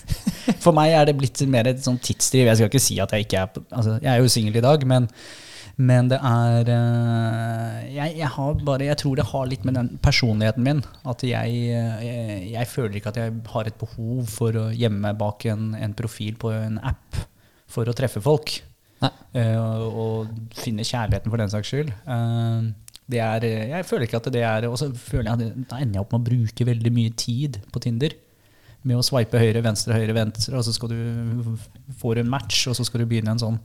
For 0.64 0.74
meg 0.76 0.94
er 0.96 1.06
det 1.08 1.18
blitt 1.18 1.40
mer 1.50 1.68
et 1.70 1.82
sånn 1.84 2.00
tidsdriv. 2.00 2.48
Jeg 2.48 2.58
skal 2.58 2.70
ikke 2.70 2.82
si 2.82 2.96
at 3.02 3.12
jeg 3.14 3.26
ikke 3.26 3.44
er 3.44 3.62
altså, 3.68 3.98
Jeg 4.00 4.10
er 4.12 4.22
jo 4.22 4.32
singel 4.32 4.56
i 4.58 4.64
dag, 4.64 4.84
men, 4.88 5.08
men 5.80 6.08
det 6.10 6.18
er 6.26 6.70
eh, 6.74 7.76
jeg, 7.94 8.16
jeg 8.22 8.30
har 8.36 8.64
bare 8.66 8.88
Jeg 8.88 9.00
tror 9.02 9.20
det 9.20 9.28
har 9.30 9.50
litt 9.50 9.66
med 9.68 9.76
den 9.78 9.92
personligheten 10.02 10.66
min 10.66 10.82
at 11.08 11.24
jeg, 11.26 11.60
eh, 11.76 12.48
jeg, 12.54 12.70
føler 12.72 12.98
ikke 12.98 13.12
at 13.12 13.20
jeg 13.20 13.36
har 13.52 13.68
et 13.68 13.78
behov 13.80 14.24
for 14.32 14.56
å 14.56 14.66
gjemme 14.72 15.14
bak 15.20 15.46
en, 15.52 15.74
en 15.76 15.96
profil 15.96 16.40
på 16.40 16.52
en 16.56 16.80
app 16.80 17.22
for 17.70 17.86
å 17.86 17.94
treffe 17.94 18.22
folk. 18.24 18.56
Eh, 19.00 19.56
og, 19.56 20.32
finne 20.58 20.84
kjærligheten 20.84 21.32
for 21.32 21.40
den 21.40 21.52
saks 21.52 21.70
skyld. 21.70 21.92
Uh, 22.04 22.72
det 23.10 23.20
er, 23.22 23.46
jeg 23.72 23.86
føler 23.88 24.06
ikke 24.06 24.18
at 24.20 24.26
det 24.30 24.42
er 24.46 24.66
Og 24.68 24.76
så 24.78 24.86
føler 24.94 25.26
jeg 25.26 25.32
at 25.32 25.70
da 25.72 25.78
ender 25.82 25.98
jeg 25.98 26.04
opp 26.04 26.12
med 26.14 26.20
å 26.20 26.26
bruke 26.28 26.66
veldig 26.68 26.92
mye 26.94 27.14
tid 27.18 27.56
på 27.72 27.82
Tinder. 27.82 28.14
Med 28.82 28.96
å 28.96 29.02
swipe 29.04 29.36
høyre, 29.40 29.60
venstre, 29.62 29.92
høyre, 29.92 30.14
venstre, 30.16 30.56
og 30.56 30.64
så 30.64 30.72
skal 30.72 30.88
du 30.88 31.56
få 32.00 32.14
en 32.16 32.30
match, 32.32 32.62
og 32.70 32.76
så 32.78 32.84
skal 32.88 33.02
du 33.02 33.06
begynne 33.10 33.34
en 33.34 33.42
sånn 33.42 33.58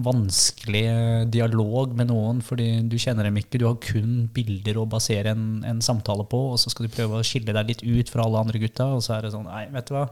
vanskelig 0.00 0.84
eh, 0.88 1.24
dialog 1.28 1.92
med 1.98 2.08
noen 2.08 2.38
fordi 2.44 2.68
du 2.88 2.96
kjenner 3.00 3.26
dem 3.28 3.36
ikke. 3.40 3.58
Du 3.60 3.66
har 3.68 3.76
kun 3.84 4.28
bilder 4.32 4.78
å 4.80 4.86
basere 4.88 5.34
en, 5.34 5.60
en 5.68 5.82
samtale 5.84 6.24
på, 6.30 6.40
og 6.54 6.60
så 6.62 6.72
skal 6.72 6.86
du 6.88 6.94
prøve 6.94 7.18
å 7.20 7.26
skille 7.26 7.52
deg 7.56 7.68
litt 7.74 7.84
ut 7.84 8.12
fra 8.12 8.24
alle 8.24 8.40
andre 8.40 8.62
gutta. 8.62 8.86
Og 8.96 9.04
så 9.04 9.18
er 9.18 9.26
det 9.28 9.34
sånn 9.34 9.48
Nei, 9.50 9.66
vet 9.74 9.90
du 9.90 9.96
hva. 9.98 10.06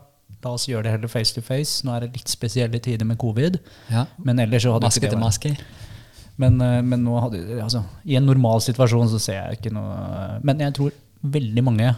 La 0.45 0.53
oss 0.53 0.67
gjøre 0.69 0.85
det 0.85 0.93
heller 0.93 1.11
face 1.11 1.33
to 1.35 1.41
face. 1.43 1.81
Nå 1.89 1.95
er 1.97 2.05
det 2.05 2.19
litt 2.19 2.29
spesielle 2.31 2.79
tider 2.85 3.09
med 3.09 3.17
covid. 3.23 3.57
Ja. 3.91 4.05
Men 4.21 4.43
ellers 4.45 4.67
så 4.67 4.75
hadde 4.77 4.91
Maske 4.91 5.01
ikke 5.01 5.09
det 5.09 5.15
til 5.17 5.23
vært- 5.23 5.57
maske? 5.57 5.87
men, 6.39 6.61
eh, 6.63 6.83
men 6.87 7.01
nå 7.03 7.17
hadde, 7.19 7.41
altså, 7.65 7.81
i 8.07 8.15
en 8.21 8.29
normal 8.29 8.61
situasjon 8.63 9.09
så 9.11 9.19
ser 9.19 9.39
jeg 9.41 9.59
ikke 9.59 9.73
noe 9.75 10.37
Men 10.45 10.61
jeg 10.63 10.75
tror 10.77 10.93
veldig 11.25 11.65
mange 11.67 11.89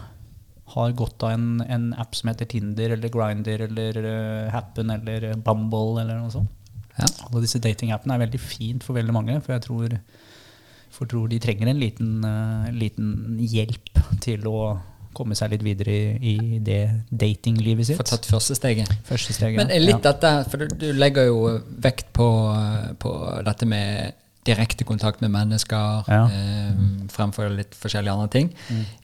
har 0.75 0.95
godt 0.99 1.27
av 1.27 1.35
en, 1.35 1.49
en 1.67 1.91
app 1.99 2.17
som 2.19 2.31
heter 2.31 2.49
Tinder 2.51 2.95
eller 2.97 3.13
Grinder 3.13 3.67
eller 3.67 4.01
uh, 4.05 4.51
Happen 4.55 4.93
eller 4.95 5.31
eh, 5.33 5.39
Bumble 5.39 6.03
eller 6.03 6.21
noe 6.21 6.33
sånt. 6.35 6.51
Ja. 6.99 7.07
Alle 7.27 7.45
disse 7.45 7.61
datingappene 7.63 8.17
er 8.17 8.25
veldig 8.27 8.41
fint 8.43 8.85
for 8.85 8.99
veldig 8.99 9.15
mange, 9.15 9.39
for 9.45 9.55
jeg 9.55 9.65
tror, 9.65 9.97
for 10.93 11.09
tror 11.11 11.31
de 11.31 11.39
trenger 11.43 11.71
en 11.71 11.81
liten, 11.81 12.15
uh, 12.27 12.71
liten 12.77 13.39
hjelp 13.41 14.03
til 14.23 14.47
å 14.51 14.61
komme 15.17 15.35
seg 15.35 15.55
litt 15.55 15.65
videre 15.67 15.93
i, 15.93 16.35
i 16.37 16.59
det 16.63 16.83
datinglivet 17.11 17.89
sitt. 17.89 17.99
Få 17.99 18.07
tatt 18.07 18.29
første 18.31 18.55
steget. 18.55 18.91
Første 19.09 19.35
steget. 19.35 19.59
Men 19.59 19.73
litt 19.83 19.99
ja. 19.99 20.13
dette, 20.13 20.33
for 20.53 20.63
du, 20.63 20.77
du 20.79 20.91
legger 20.95 21.27
jo 21.31 21.41
vekt 21.83 22.13
på, 22.17 22.29
på 23.03 23.15
dette 23.47 23.67
med 23.69 24.21
direkte 24.47 24.85
kontakt 24.85 25.21
med 25.21 25.31
mennesker, 25.35 26.05
Ja. 26.09 26.25
eh, 26.25 26.73
fremfor 27.21 27.53
litt 27.55 27.77
forskjellige 27.79 28.17
andre 28.17 28.33
ting. 28.35 28.51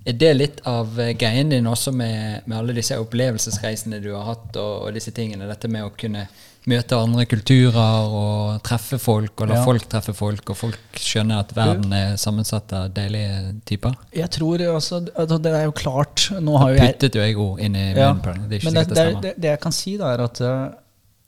Er 0.09 0.19
det 0.25 0.33
litt 0.41 0.65
av 0.67 0.97
eh, 1.05 1.13
greien 1.21 1.53
din 1.55 1.69
også 1.71 1.93
med, 1.95 2.43
med 2.49 2.59
alle 2.59 2.75
disse 2.81 2.99
opplevelsesreisene 2.99 4.01
du 4.03 4.11
har 4.17 4.27
hatt, 4.33 4.51
og, 4.57 4.89
og 4.89 4.93
disse 4.97 5.13
tingene? 5.15 5.47
Dette 5.53 5.69
med 5.71 5.85
å 5.87 5.93
kunne 5.95 6.27
møte 6.67 6.97
andre 6.99 7.23
kulturer 7.31 8.09
og 8.11 8.57
treffe 8.67 8.99
folk, 8.99 9.37
og 9.45 9.53
la 9.53 9.61
Ja. 9.61 9.63
folk 9.63 9.85
treffe 9.93 10.11
folk, 10.19 10.49
og 10.51 10.57
folk 10.59 10.99
skjønner 10.99 11.45
at 11.45 11.53
verden 11.55 11.93
er 11.95 12.17
sammensatt 12.19 12.73
av 12.75 12.89
deilige 12.97 13.53
typer? 13.71 13.95
Jeg 14.17 14.33
tror 14.35 14.65
altså, 14.73 14.99
Det 15.07 15.53
er 15.53 15.69
jo 15.69 15.77
klart 15.79 16.25
Nå 16.43 16.57
har 16.59 16.73
jo 16.73 16.81
jeg 16.81 16.97
Puttet 16.97 17.15
jo 17.21 17.23
jeg 17.23 17.39
ord 17.39 17.63
inn 17.63 17.79
i 17.79 17.85
Ja, 17.95 18.09
munnen. 18.19 18.49
Det 18.51 18.59
er 18.59 18.65
ikke 18.65 18.73
Men 18.73 18.81
det, 18.81 18.89
det, 18.97 19.07
det 19.23 19.35
det, 19.37 19.53
jeg 19.55 19.61
kan 19.63 19.77
si, 19.79 19.95
da, 20.01 20.11
er 20.17 20.25
at 20.27 20.43
øh, 20.43 20.67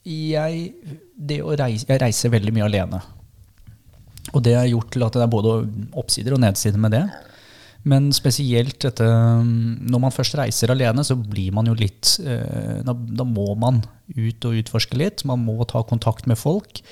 jeg, 0.08 0.72
det 1.30 1.38
å 1.44 1.54
reise, 1.54 1.86
jeg 1.86 2.02
reiser 2.02 2.34
veldig 2.34 2.56
mye 2.58 2.66
alene. 2.66 3.00
Og 4.34 4.44
det 4.44 4.56
har 4.58 4.68
gjort 4.68 4.92
til 4.94 5.06
at 5.06 5.16
det 5.16 5.24
er 5.24 5.32
både 5.32 5.58
oppsider 5.98 6.36
og 6.36 6.42
nedsider 6.42 6.80
med 6.80 6.96
det. 6.96 7.04
Men 7.88 8.10
spesielt 8.12 8.80
dette 8.82 9.04
mm, 9.06 9.86
Når 9.88 10.02
man 10.02 10.14
først 10.14 10.36
reiser 10.38 10.72
alene, 10.74 11.04
så 11.06 11.16
blir 11.18 11.54
man 11.54 11.68
jo 11.70 11.76
litt 11.78 12.16
øh, 12.24 12.80
da, 12.84 12.92
da 12.92 13.26
må 13.26 13.52
man 13.58 13.82
ut 14.16 14.48
og 14.48 14.58
utforske 14.62 14.98
litt. 14.98 15.24
Man 15.28 15.44
må 15.46 15.62
ta 15.68 15.84
kontakt 15.86 16.28
med 16.28 16.40
folk. 16.40 16.82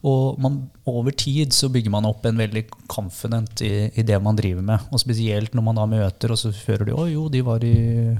Og 0.00 0.38
man, 0.40 0.62
over 0.88 1.12
tid 1.12 1.52
så 1.52 1.68
bygger 1.72 1.92
man 1.92 2.08
opp 2.08 2.24
en 2.24 2.38
veldig 2.40 2.64
confident 2.88 3.60
i, 3.66 3.90
i 3.92 4.04
det 4.06 4.16
man 4.24 4.38
driver 4.38 4.64
med. 4.64 4.90
Og 4.90 5.02
spesielt 5.02 5.54
når 5.56 5.66
man 5.66 5.80
da 5.80 5.88
møter, 5.88 6.32
og 6.32 6.40
så 6.40 6.52
fører 6.56 6.88
de 6.88 6.96
Å 6.96 7.08
jo, 7.10 7.26
de 7.32 7.42
var 7.44 7.64
i, 7.68 8.14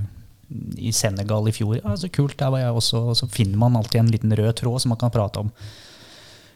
i 0.77 0.93
Senegal 0.93 1.49
i 1.49 1.55
fjor. 1.57 1.79
Ja, 1.81 1.97
så 1.97 2.13
kult, 2.13 2.37
der 2.41 2.53
var 2.53 2.63
jeg 2.63 2.77
også. 2.83 3.05
Og 3.13 3.17
så 3.23 3.31
finner 3.33 3.61
man 3.63 3.81
alltid 3.81 4.03
en 4.03 4.13
liten 4.13 4.37
rød 4.37 4.59
tråd 4.61 4.85
som 4.85 4.93
man 4.95 5.01
kan 5.01 5.15
prate 5.15 5.47
om. 5.47 5.55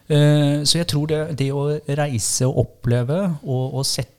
Eh, 0.09 0.65
så 0.69 0.81
jeg 0.83 0.89
tror 0.91 1.09
det, 1.09 1.21
det 1.41 1.49
å 1.57 1.69
reise 1.97 2.49
og 2.49 2.67
oppleve 2.67 3.23
og, 3.43 3.81
og 3.81 3.87
sette 3.89 4.13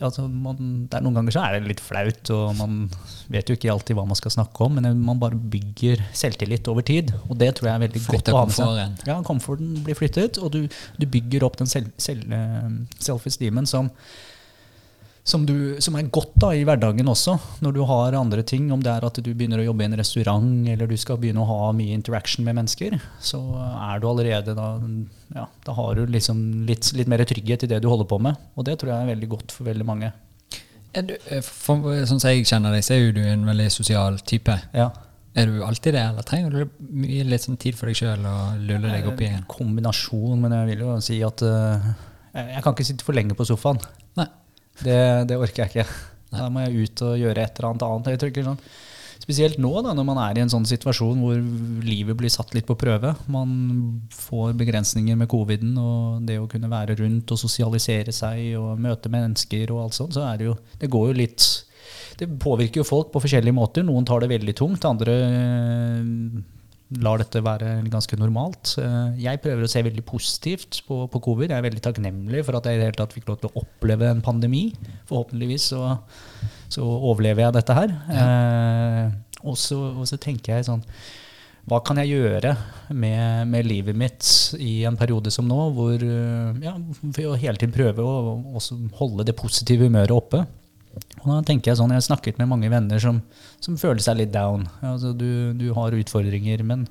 altså 0.00 0.24
man, 0.30 0.86
er 0.92 1.02
Noen 1.04 1.18
ganger 1.18 1.34
så 1.34 1.44
er 1.44 1.58
det 1.58 1.70
litt 1.72 1.82
flaut, 1.82 2.30
og 2.32 2.54
man 2.56 2.86
vet 3.32 3.50
jo 3.50 3.56
ikke 3.58 3.72
alltid 3.72 3.98
hva 3.98 4.06
man 4.08 4.18
skal 4.18 4.34
snakke 4.34 4.66
om, 4.66 4.78
men 4.78 5.02
man 5.04 5.20
bare 5.20 5.36
bygger 5.36 6.00
selvtillit 6.16 6.68
over 6.72 6.86
tid. 6.86 7.12
Og 7.28 7.36
det 7.40 7.52
tror 7.58 7.70
jeg 7.70 7.74
er 7.74 7.84
veldig 7.86 8.04
Flytter 8.06 8.32
godt 8.32 8.32
å 8.32 8.38
ha 8.38 8.48
med 8.48 8.56
seg. 8.56 9.08
Ja, 9.10 9.18
komforten 9.26 9.74
blir 9.84 9.98
flyttet, 9.98 10.40
og 10.40 10.54
du, 10.54 10.62
du 10.96 11.06
bygger 11.08 11.44
opp 11.48 11.58
den 11.60 11.70
selv, 11.70 11.92
selv, 12.00 12.24
eh, 12.32 12.70
self-esteemen 13.02 13.68
som, 13.68 13.90
som, 15.24 15.44
du, 15.46 15.76
som 15.82 15.94
er 15.94 16.08
godt 16.10 16.34
da 16.42 16.50
i 16.56 16.64
hverdagen 16.66 17.06
også, 17.08 17.36
når 17.62 17.74
du 17.76 17.80
har 17.86 18.16
andre 18.18 18.42
ting. 18.46 18.66
Om 18.74 18.82
det 18.82 18.90
er 18.90 19.06
at 19.06 19.20
du 19.22 19.30
begynner 19.30 19.62
å 19.62 19.66
jobbe 19.68 19.84
i 19.84 19.88
en 19.90 19.98
restaurant, 20.00 20.48
eller 20.72 20.90
du 20.90 20.96
skal 20.98 21.20
begynne 21.22 21.44
å 21.44 21.48
ha 21.50 21.70
mye 21.76 21.94
interaction 21.94 22.46
med 22.46 22.58
mennesker, 22.58 22.98
så 23.22 23.40
er 23.60 24.02
du 24.02 24.08
allerede 24.10 24.56
da 24.58 24.72
ja, 25.32 25.46
Da 25.64 25.76
har 25.78 25.94
du 25.96 26.10
liksom 26.10 26.66
litt, 26.68 26.90
litt 26.98 27.08
mer 27.08 27.22
trygghet 27.28 27.64
i 27.64 27.70
det 27.70 27.78
du 27.84 27.88
holder 27.88 28.10
på 28.10 28.18
med. 28.24 28.50
Og 28.58 28.66
det 28.66 28.80
tror 28.80 28.92
jeg 28.92 29.06
er 29.06 29.14
veldig 29.14 29.30
godt 29.36 29.54
for 29.54 29.70
veldig 29.70 29.86
mange. 29.88 30.10
Du, 30.92 31.14
eh, 31.14 31.40
for, 31.40 31.86
sånn 32.04 32.20
som 32.20 32.28
jeg 32.28 32.44
kjenner 32.50 32.74
deg, 32.74 32.84
så 32.84 32.96
er 32.96 33.06
jo 33.06 33.16
du 33.16 33.22
en 33.24 33.46
veldig 33.48 33.70
sosial 33.72 34.18
type. 34.28 34.58
Ja. 34.76 34.90
Er 35.38 35.48
du 35.48 35.62
alltid 35.64 35.94
det, 35.96 36.02
eller 36.10 36.26
trenger 36.28 36.52
du 36.52 36.88
mye 36.92 37.24
litt 37.24 37.46
sånn 37.46 37.56
tid 37.60 37.78
for 37.78 37.88
deg 37.88 37.96
sjøl 37.96 38.26
og 38.28 38.58
lulle 38.66 38.90
deg 38.90 39.06
oppi 39.08 39.30
en 39.30 39.46
Kombinasjon, 39.48 40.42
men 40.42 40.52
jeg 40.58 40.74
vil 40.74 40.84
jo 40.84 40.98
si 41.00 41.22
at 41.24 41.46
eh, 41.46 41.92
jeg 42.34 42.48
jeg 42.56 42.64
kan 42.64 42.74
ikke 42.74 42.88
sitte 42.90 43.06
for 43.06 43.16
lenge 43.16 43.36
på 43.38 43.46
sofaen. 43.48 43.80
Nei. 44.18 44.28
Det, 44.80 45.02
det 45.28 45.36
orker 45.36 45.66
jeg 45.66 45.72
ikke. 45.72 46.00
Da 46.32 46.48
må 46.48 46.64
jeg 46.64 46.86
ut 46.86 47.04
og 47.04 47.20
gjøre 47.20 47.44
et 47.44 47.60
eller 47.60 47.70
annet 47.70 47.86
annet. 47.88 48.10
Jeg 48.14 48.22
tror 48.22 48.48
sånn. 48.52 48.64
Spesielt 49.22 49.58
nå, 49.62 49.70
da, 49.86 49.92
når 49.94 50.06
man 50.08 50.18
er 50.18 50.38
i 50.38 50.42
en 50.42 50.50
sånn 50.50 50.64
situasjon 50.66 51.20
hvor 51.22 51.36
livet 51.86 52.16
blir 52.18 52.32
satt 52.32 52.56
litt 52.56 52.66
på 52.66 52.74
prøve. 52.78 53.12
Man 53.30 53.52
får 54.16 54.56
begrensninger 54.58 55.18
med 55.18 55.30
coviden 55.30 55.76
og 55.78 56.24
det 56.26 56.40
å 56.42 56.48
kunne 56.50 56.70
være 56.72 56.96
rundt 56.98 57.30
og 57.30 57.38
sosialisere 57.38 58.14
seg 58.14 58.56
og 58.58 58.80
møte 58.82 59.12
mennesker 59.12 59.70
og 59.70 59.84
alt 59.84 59.98
sånt, 59.98 60.16
så 60.16 60.24
er 60.26 60.40
det 60.40 60.48
jo 60.50 60.56
Det 60.80 60.90
går 60.90 61.12
jo 61.12 61.18
litt 61.20 61.46
Det 62.18 62.26
påvirker 62.42 62.82
jo 62.82 62.88
folk 62.88 63.12
på 63.12 63.22
forskjellige 63.22 63.54
måter. 63.54 63.86
Noen 63.86 64.08
tar 64.08 64.24
det 64.24 64.32
veldig 64.32 64.56
tungt, 64.58 64.88
andre 64.88 65.14
lar 67.00 67.22
dette 67.22 67.40
være 67.44 67.70
ganske 67.92 68.18
normalt. 68.20 68.74
Eh, 68.82 69.22
Jeg 69.24 69.40
prøver 69.44 69.64
å 69.64 69.70
se 69.70 69.82
veldig 69.86 70.04
positivt 70.04 70.82
på, 70.88 71.06
på 71.12 71.22
covid. 71.24 71.50
Jeg 71.50 71.58
er 71.62 71.66
veldig 71.68 71.82
takknemlig 71.84 72.44
for 72.44 72.58
at 72.58 72.68
jeg 72.68 72.76
i 72.76 72.82
det 72.82 72.90
hele 72.90 73.00
tatt 73.00 73.16
fikk 73.16 73.30
lov 73.30 73.40
til 73.40 73.50
å 73.50 73.64
oppleve 73.64 74.10
en 74.10 74.22
pandemi. 74.24 74.66
Forhåpentligvis 75.08 75.70
så, 75.72 75.96
så 76.72 76.84
overlever 76.84 77.46
jeg 77.46 77.58
dette 77.58 77.78
her. 77.78 77.96
Eh, 78.18 79.04
og, 79.42 79.56
så, 79.58 79.78
og 79.96 80.08
så 80.10 80.20
tenker 80.20 80.56
jeg 80.58 80.70
sånn 80.70 80.84
hva 81.70 81.78
kan 81.86 81.94
jeg 82.00 82.16
gjøre 82.16 82.56
med, 82.90 83.46
med 83.46 83.68
livet 83.68 83.94
mitt 83.94 84.26
i 84.58 84.80
en 84.88 84.96
periode 84.98 85.30
som 85.30 85.46
nå, 85.46 85.58
hvor 85.76 85.94
eh, 85.94 86.56
ja, 86.64 86.72
for 87.04 87.28
å 87.30 87.36
hele 87.38 87.54
tiden 87.60 87.74
prøve 87.76 88.02
å 88.02 88.34
også 88.58 88.80
holde 88.98 89.28
det 89.28 89.36
positive 89.38 89.86
humøret 89.86 90.10
oppe. 90.16 90.42
Og 91.22 91.28
da 91.30 91.40
tenker 91.46 91.72
Jeg 91.72 91.78
sånn, 91.78 91.92
jeg 91.94 92.02
har 92.02 92.08
snakket 92.10 92.38
med 92.40 92.50
mange 92.50 92.70
venner 92.72 93.02
som, 93.02 93.20
som 93.62 93.78
føler 93.78 94.02
seg 94.02 94.18
litt 94.18 94.32
down. 94.34 94.66
Altså, 94.82 95.12
du, 95.14 95.52
du 95.58 95.68
har 95.76 95.94
utfordringer, 95.94 96.64
men 96.66 96.88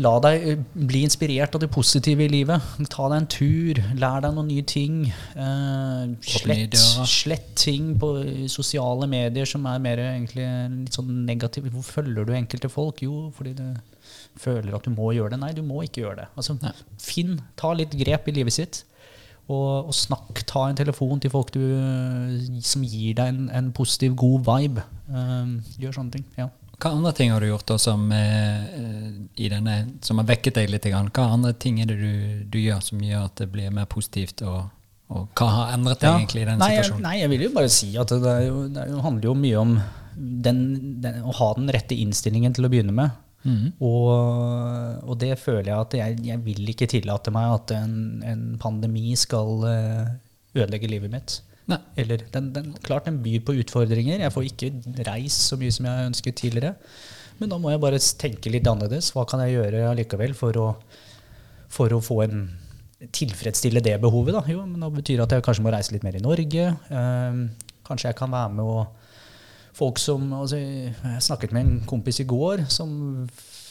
la 0.00 0.12
deg 0.24 0.46
eh, 0.48 0.60
bli 0.72 1.02
inspirert 1.04 1.54
av 1.56 1.62
det 1.62 1.68
positive 1.72 2.24
i 2.24 2.30
livet. 2.32 2.64
Ta 2.92 3.08
deg 3.10 3.18
en 3.18 3.28
tur, 3.30 3.80
lær 4.00 4.24
deg 4.24 4.34
noen 4.36 4.48
nye 4.48 4.64
ting. 4.64 5.02
Eh, 5.10 6.14
slett, 6.24 6.78
slett 7.10 7.50
ting 7.60 7.92
på 8.00 8.12
sosiale 8.52 9.08
medier 9.10 9.48
som 9.48 9.66
er 9.68 9.82
mer 9.84 10.04
egentlig 10.06 10.46
litt 10.46 10.96
sånn 10.96 11.24
negative. 11.28 11.72
Hvor 11.74 11.86
følger 11.86 12.28
du 12.28 12.36
enkelte 12.36 12.72
folk? 12.72 13.04
Jo, 13.04 13.28
fordi 13.36 13.56
du 13.60 13.66
føler 14.40 14.74
at 14.76 14.86
du 14.86 14.94
må 14.94 15.12
gjøre 15.16 15.34
det. 15.34 15.42
Nei, 15.42 15.52
du 15.56 15.64
må 15.66 15.84
ikke 15.84 16.06
gjøre 16.06 16.22
det. 16.22 16.30
Altså, 16.40 16.56
finn, 17.02 17.36
ta 17.60 17.74
litt 17.76 17.96
grep 18.00 18.30
i 18.30 18.38
livet 18.40 18.56
sitt. 18.56 18.84
Og, 19.48 19.88
og 19.90 19.94
snakk, 19.96 20.42
ta 20.46 20.68
en 20.68 20.76
telefon 20.78 21.20
til 21.22 21.30
folk 21.32 21.50
du, 21.54 21.60
som 22.62 22.82
gir 22.86 23.14
deg 23.18 23.32
en, 23.32 23.48
en 23.50 23.70
positiv, 23.74 24.14
god 24.20 24.44
vibe. 24.46 24.84
Um, 25.10 25.56
gjør 25.80 25.96
sånne 26.00 26.18
ting. 26.18 26.26
ja. 26.38 26.48
Hva 26.80 26.94
andre 26.96 27.10
ting 27.12 27.28
har 27.28 27.42
du 27.44 27.50
gjort 27.50 27.66
da 27.68 27.74
som, 27.76 28.06
eh, 28.16 28.62
i 29.36 29.48
denne, 29.52 29.74
som 30.00 30.16
har 30.16 30.24
vekket 30.30 30.54
deg 30.56 30.70
litt? 30.72 30.86
Grann? 30.88 31.10
Hva 31.12 31.26
andre 31.34 31.50
ting 31.60 31.76
er 31.82 31.90
det 31.90 31.98
du, 32.00 32.44
du 32.48 32.56
gjør 32.56 32.80
som 32.80 33.02
gjør 33.04 33.26
at 33.26 33.34
det 33.42 33.50
blir 33.52 33.68
mer 33.76 33.84
positivt? 33.90 34.40
Og, 34.48 34.70
og 35.12 35.26
hva 35.36 35.48
har 35.58 35.74
endret 35.74 36.00
deg 36.00 36.08
Ja. 36.08 36.14
egentlig 36.22 36.46
i 36.46 36.48
den 36.48 36.62
nei, 36.62 36.70
jeg, 36.78 36.86
situasjonen? 36.86 37.04
nei, 37.04 37.18
jeg 37.20 37.32
vil 37.34 37.44
jo 37.44 37.50
bare 37.58 37.68
si 37.74 37.90
at 38.00 38.14
det, 38.24 38.36
jo, 38.46 38.62
det 38.72 38.86
er 38.86 39.02
handler 39.04 39.28
jo 39.28 39.34
mye 39.42 39.58
om 39.60 39.74
den, 40.16 40.62
den, 41.04 41.20
å 41.28 41.34
ha 41.42 41.50
den 41.58 41.68
rette 41.76 41.98
innstillingen 42.00 42.56
til 42.56 42.64
å 42.64 42.72
begynne 42.72 42.96
med. 42.96 43.12
Mhm. 43.40 43.72
Og, 43.80 44.08
og 45.08 45.14
det 45.20 45.32
føler 45.40 45.70
jeg 45.70 45.78
at 45.78 45.94
jeg, 45.96 46.18
jeg 46.26 46.42
vil 46.44 46.72
ikke 46.72 46.90
tillate 46.90 47.32
meg 47.32 47.54
at 47.54 47.72
en, 47.78 47.94
en 48.26 48.42
pandemi 48.60 49.14
skal 49.16 49.64
eh, 49.70 50.10
ødelegge 50.58 50.90
livet 50.92 51.12
mitt. 51.12 51.40
Eller, 51.96 52.24
den, 52.34 52.50
den, 52.54 52.72
klart 52.82 53.06
den 53.06 53.20
byr 53.22 53.44
på 53.46 53.54
utfordringer. 53.62 54.22
Jeg 54.24 54.34
får 54.34 54.48
ikke 54.48 54.70
reist 55.06 55.46
så 55.46 55.58
mye 55.60 55.74
som 55.74 55.86
jeg 55.86 56.10
ønsket 56.10 56.40
tidligere. 56.40 56.74
Men 57.38 57.52
da 57.52 57.58
må 57.60 57.70
jeg 57.72 57.82
bare 57.82 58.00
tenke 58.20 58.52
litt 58.52 58.66
annerledes. 58.68 59.12
Hva 59.14 59.24
kan 59.28 59.42
jeg 59.44 59.56
gjøre 59.56 59.84
allikevel 59.92 60.34
for 60.36 60.58
å, 60.60 60.66
for 61.72 61.94
å 61.94 62.02
få 62.04 62.20
en 62.26 62.48
tilfredsstille 63.16 63.82
det 63.84 63.96
behovet? 64.02 64.34
Da? 64.36 64.42
Jo, 64.50 64.64
men 64.66 64.82
da 64.82 64.90
betyr 64.92 65.20
det 65.20 65.28
at 65.28 65.36
jeg 65.36 65.46
kanskje 65.46 65.64
må 65.64 65.74
reise 65.74 65.94
litt 65.94 66.06
mer 66.06 66.18
i 66.18 66.24
Norge. 66.24 66.66
Eh, 66.90 67.38
kanskje 67.86 68.10
jeg 68.10 68.18
kan 68.18 68.34
være 68.34 68.56
med 68.58 68.72
og 68.74 68.99
folk 69.80 70.00
som 70.00 70.28
altså, 70.36 70.60
Jeg 70.60 71.24
snakket 71.24 71.56
med 71.56 71.66
en 71.66 71.80
kompis 71.88 72.20
i 72.22 72.28
går 72.28 72.66
som 72.72 72.92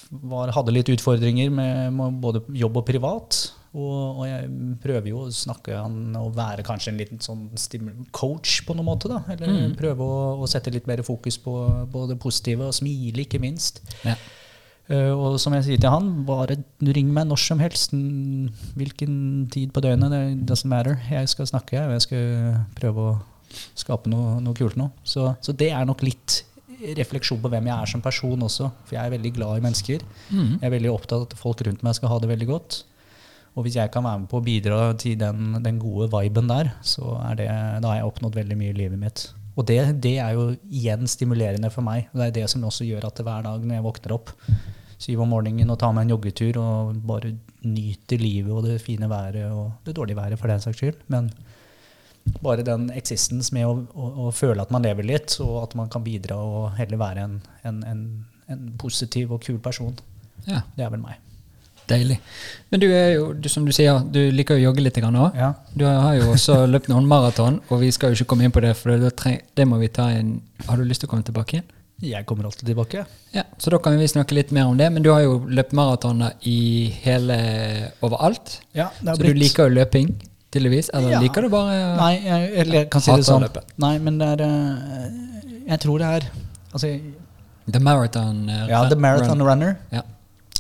var, 0.10 0.52
hadde 0.56 0.74
litt 0.74 0.90
utfordringer 0.90 1.54
med, 1.54 1.94
med 1.94 2.20
både 2.24 2.42
jobb 2.58 2.82
og 2.82 2.88
privat. 2.88 3.40
Og, 3.70 4.22
og 4.22 4.24
jeg 4.26 4.48
prøver 4.82 5.12
jo 5.12 5.20
å 5.28 5.34
snakke 5.34 5.78
han 5.78 6.16
og 6.18 6.32
være 6.38 6.66
kanskje 6.66 6.90
en 6.90 6.98
liten 6.98 7.22
sånn 7.22 7.44
coach 8.16 8.64
på 8.66 8.74
noen 8.74 8.88
måte. 8.88 9.12
da, 9.12 9.22
Eller 9.36 9.76
prøve 9.78 10.06
å, 10.06 10.20
å 10.42 10.50
sette 10.50 10.74
litt 10.74 10.90
mer 10.90 11.04
fokus 11.06 11.38
på, 11.42 11.54
på 11.94 12.06
det 12.10 12.18
positive, 12.22 12.72
og 12.72 12.78
smile, 12.80 13.28
ikke 13.28 13.42
minst. 13.42 13.84
Ja. 14.08 14.18
Uh, 14.90 15.14
og 15.14 15.36
som 15.38 15.54
jeg 15.54 15.68
sier 15.68 15.82
til 15.82 15.94
han, 15.94 16.24
bare 16.26 16.58
ring 16.82 17.12
meg 17.14 17.28
når 17.30 17.44
som 17.44 17.62
helst. 17.62 17.94
Hvilken 17.94 19.14
tid 19.54 19.70
på 19.76 19.84
døgnet, 19.86 20.16
It 20.34 20.48
doesn't 20.50 20.72
matter. 20.72 20.98
Jeg 21.12 21.30
skal 21.30 21.52
snakke, 21.52 21.78
jeg, 21.78 21.86
og 21.86 21.94
jeg 21.94 22.08
skal 22.08 22.64
prøve 22.80 23.06
å 23.06 23.12
skape 23.78 24.12
noe, 24.12 24.38
noe 24.44 24.58
kult 24.58 24.78
nå. 24.80 24.90
Så, 25.04 25.32
så 25.42 25.56
det 25.56 25.72
er 25.76 25.88
nok 25.90 26.04
litt 26.06 26.44
refleksjon 26.96 27.42
på 27.44 27.52
hvem 27.52 27.68
jeg 27.70 27.76
er 27.76 27.92
som 27.92 28.04
person 28.04 28.46
også. 28.46 28.70
For 28.88 28.98
jeg 28.98 29.04
er 29.04 29.16
veldig 29.16 29.34
glad 29.36 29.60
i 29.60 29.66
mennesker. 29.66 30.06
Mm. 30.30 30.54
Jeg 30.60 30.68
er 30.68 30.76
veldig 30.78 30.94
opptatt 30.94 31.18
av 31.20 31.28
at 31.28 31.36
folk 31.40 31.66
rundt 31.68 31.84
meg 31.86 31.98
skal 31.98 32.14
ha 32.14 32.22
det 32.22 32.32
veldig 32.32 32.50
godt. 32.50 32.80
Og 33.58 33.66
hvis 33.66 33.80
jeg 33.80 33.92
kan 33.92 34.06
være 34.06 34.22
med 34.22 34.30
på 34.32 34.40
å 34.40 34.46
bidra 34.46 34.80
til 35.00 35.18
den, 35.20 35.60
den 35.66 35.82
gode 35.82 36.08
viben 36.14 36.48
der, 36.52 36.72
så 36.86 37.18
er 37.26 37.40
det, 37.40 37.50
da 37.84 37.92
har 37.92 38.00
jeg 38.00 38.12
oppnådd 38.12 38.38
veldig 38.40 38.58
mye 38.60 38.74
i 38.74 38.78
livet 38.78 39.02
mitt. 39.02 39.26
Og 39.60 39.66
det, 39.68 39.80
det 40.00 40.16
er 40.24 40.38
jo 40.38 40.52
igjen 40.70 41.10
stimulerende 41.10 41.72
for 41.74 41.84
meg. 41.84 42.08
Det 42.14 42.30
er 42.30 42.36
det 42.38 42.46
som 42.52 42.64
også 42.64 42.88
gjør 42.88 43.10
at 43.10 43.20
hver 43.26 43.44
dag 43.48 43.66
når 43.66 43.80
jeg 43.80 43.88
våkner 43.90 44.16
opp 44.16 44.32
syv 45.00 45.24
om 45.24 45.32
morgenen 45.32 45.72
og 45.72 45.80
tar 45.80 45.94
meg 45.96 46.06
en 46.06 46.14
joggetur 46.14 46.60
og 46.60 46.98
bare 47.08 47.34
nyter 47.64 48.20
livet 48.20 48.52
og 48.52 48.66
det 48.68 48.80
fine 48.84 49.08
været 49.12 49.46
og 49.48 49.86
det 49.88 49.96
dårlige 49.96 50.20
været 50.20 50.40
for 50.40 50.52
den 50.52 50.64
saks 50.64 50.80
skyld. 50.80 51.02
Men 51.12 51.32
bare 52.42 52.64
den 52.64 52.90
eksistens 52.96 53.52
med 53.56 53.66
å, 53.68 53.74
å, 53.94 54.10
å 54.28 54.32
føle 54.36 54.62
at 54.62 54.72
man 54.72 54.84
lever 54.86 55.04
litt, 55.08 55.38
og 55.44 55.64
at 55.64 55.74
man 55.80 55.90
kan 55.90 56.04
bidra 56.06 56.38
og 56.38 56.76
heller 56.78 56.98
være 57.02 57.24
en, 57.26 57.40
en, 57.68 57.82
en, 57.90 58.04
en 58.52 58.68
positiv 58.78 59.34
og 59.36 59.42
kul 59.46 59.58
person. 59.60 59.96
ja, 60.48 60.62
Det 60.78 60.86
er 60.86 60.94
vel 60.94 61.02
meg. 61.02 61.18
deilig. 61.90 62.20
Men 62.70 62.80
du 62.84 62.86
er 62.94 63.08
jo, 63.16 63.34
du, 63.34 63.50
som 63.50 63.66
du 63.66 63.72
sier, 63.74 63.98
du 64.14 64.20
liker 64.32 64.56
å 64.60 64.62
jogge 64.62 64.84
litt 64.84 64.98
òg. 65.02 65.36
Ja. 65.36 65.54
Du 65.74 65.86
har 65.86 66.14
jo 66.20 66.30
også 66.36 66.66
løpt 66.74 66.88
noen 66.92 67.08
maraton, 67.10 67.62
og 67.70 67.82
vi 67.82 67.90
skal 67.92 68.14
jo 68.14 68.20
ikke 68.20 68.30
komme 68.36 68.46
inn 68.46 68.54
på 68.54 68.62
det, 68.62 68.76
for 68.78 68.94
det, 68.94 69.40
det 69.58 69.66
må 69.68 69.80
vi 69.82 69.90
ta 69.90 70.12
en 70.14 70.40
Har 70.68 70.78
du 70.78 70.84
lyst 70.86 71.02
til 71.02 71.10
å 71.10 71.16
komme 71.16 71.26
tilbake 71.26 71.58
igjen? 71.58 71.68
Jeg 72.00 72.24
kommer 72.26 72.46
alltid 72.48 72.70
tilbake. 72.70 73.02
Ja, 73.34 73.44
Så 73.60 73.74
da 73.74 73.78
kan 73.84 73.98
vi 74.00 74.08
snakke 74.08 74.36
litt 74.38 74.54
mer 74.56 74.70
om 74.70 74.78
det. 74.80 74.88
Men 74.94 75.04
du 75.04 75.10
har 75.12 75.20
jo 75.26 75.42
løpt 75.52 75.74
maratoner 75.76 76.38
i 76.48 76.88
hele 77.04 77.36
overalt. 78.06 78.62
Ja, 78.72 78.88
det 79.02 79.18
Så 79.18 79.26
du 79.26 79.34
liker 79.36 79.68
jo 79.68 79.76
løping, 79.82 80.14
tydeligvis? 80.54 80.90
Eller 80.94 81.16
Ja. 81.16 81.22
liker 81.24 81.42
du 81.46 81.50
bare 81.54 81.96
Nei, 81.98 82.14
jeg, 82.26 82.52
eller 82.64 82.80
jeg 82.80 82.90
kan 82.90 83.02
si 83.02 83.12
det 83.12 83.26
sånn. 83.28 83.48
Nei, 83.78 83.98
men 84.00 84.20
det 84.22 84.28
er 84.36 84.44
eh, 84.46 85.64
Jeg 85.70 85.80
tror 85.86 86.00
det 86.00 86.08
er 86.18 86.30
Altså, 86.74 86.94
The 87.70 87.80
Marathon 87.80 88.50
eh, 88.50 88.68
ja, 88.70 88.84
The 88.90 88.96
Marathon 88.96 89.42
Runner. 89.42 89.76
Runner. 89.76 89.76
Ja. 89.92 90.04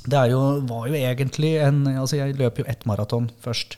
Det 0.09 0.23
jo, 0.31 0.39
var 0.69 0.87
jo 0.87 0.95
egentlig 0.95 1.57
en 1.61 1.83
Altså, 1.97 2.17
jeg 2.17 2.37
løp 2.39 2.61
jo 2.61 2.65
ett 2.67 2.85
maraton 2.85 3.29
først. 3.43 3.77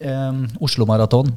Um, 0.00 0.46
Oslo 0.60 0.84
Maraton 0.84 1.32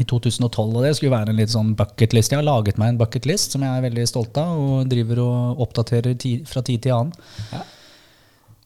i 0.00 0.04
2012, 0.04 0.74
og 0.74 0.82
det 0.82 0.94
skulle 0.96 1.12
være 1.12 1.30
en 1.30 1.38
litt 1.38 1.52
sånn 1.52 1.74
bucketlist. 1.78 2.32
Jeg 2.32 2.40
har 2.40 2.46
laget 2.46 2.80
meg 2.80 2.94
en 2.94 2.98
bucketlist 2.98 3.54
som 3.54 3.62
jeg 3.62 3.70
er 3.70 3.84
veldig 3.84 4.06
stolt 4.10 4.40
av, 4.40 4.56
og 4.58 4.88
driver 4.90 5.20
og 5.22 5.60
oppdaterer 5.62 6.16
ti, 6.18 6.32
fra 6.48 6.64
tid 6.66 6.82
til 6.82 6.96
annen. 6.96 7.12
Ja. 7.52 7.60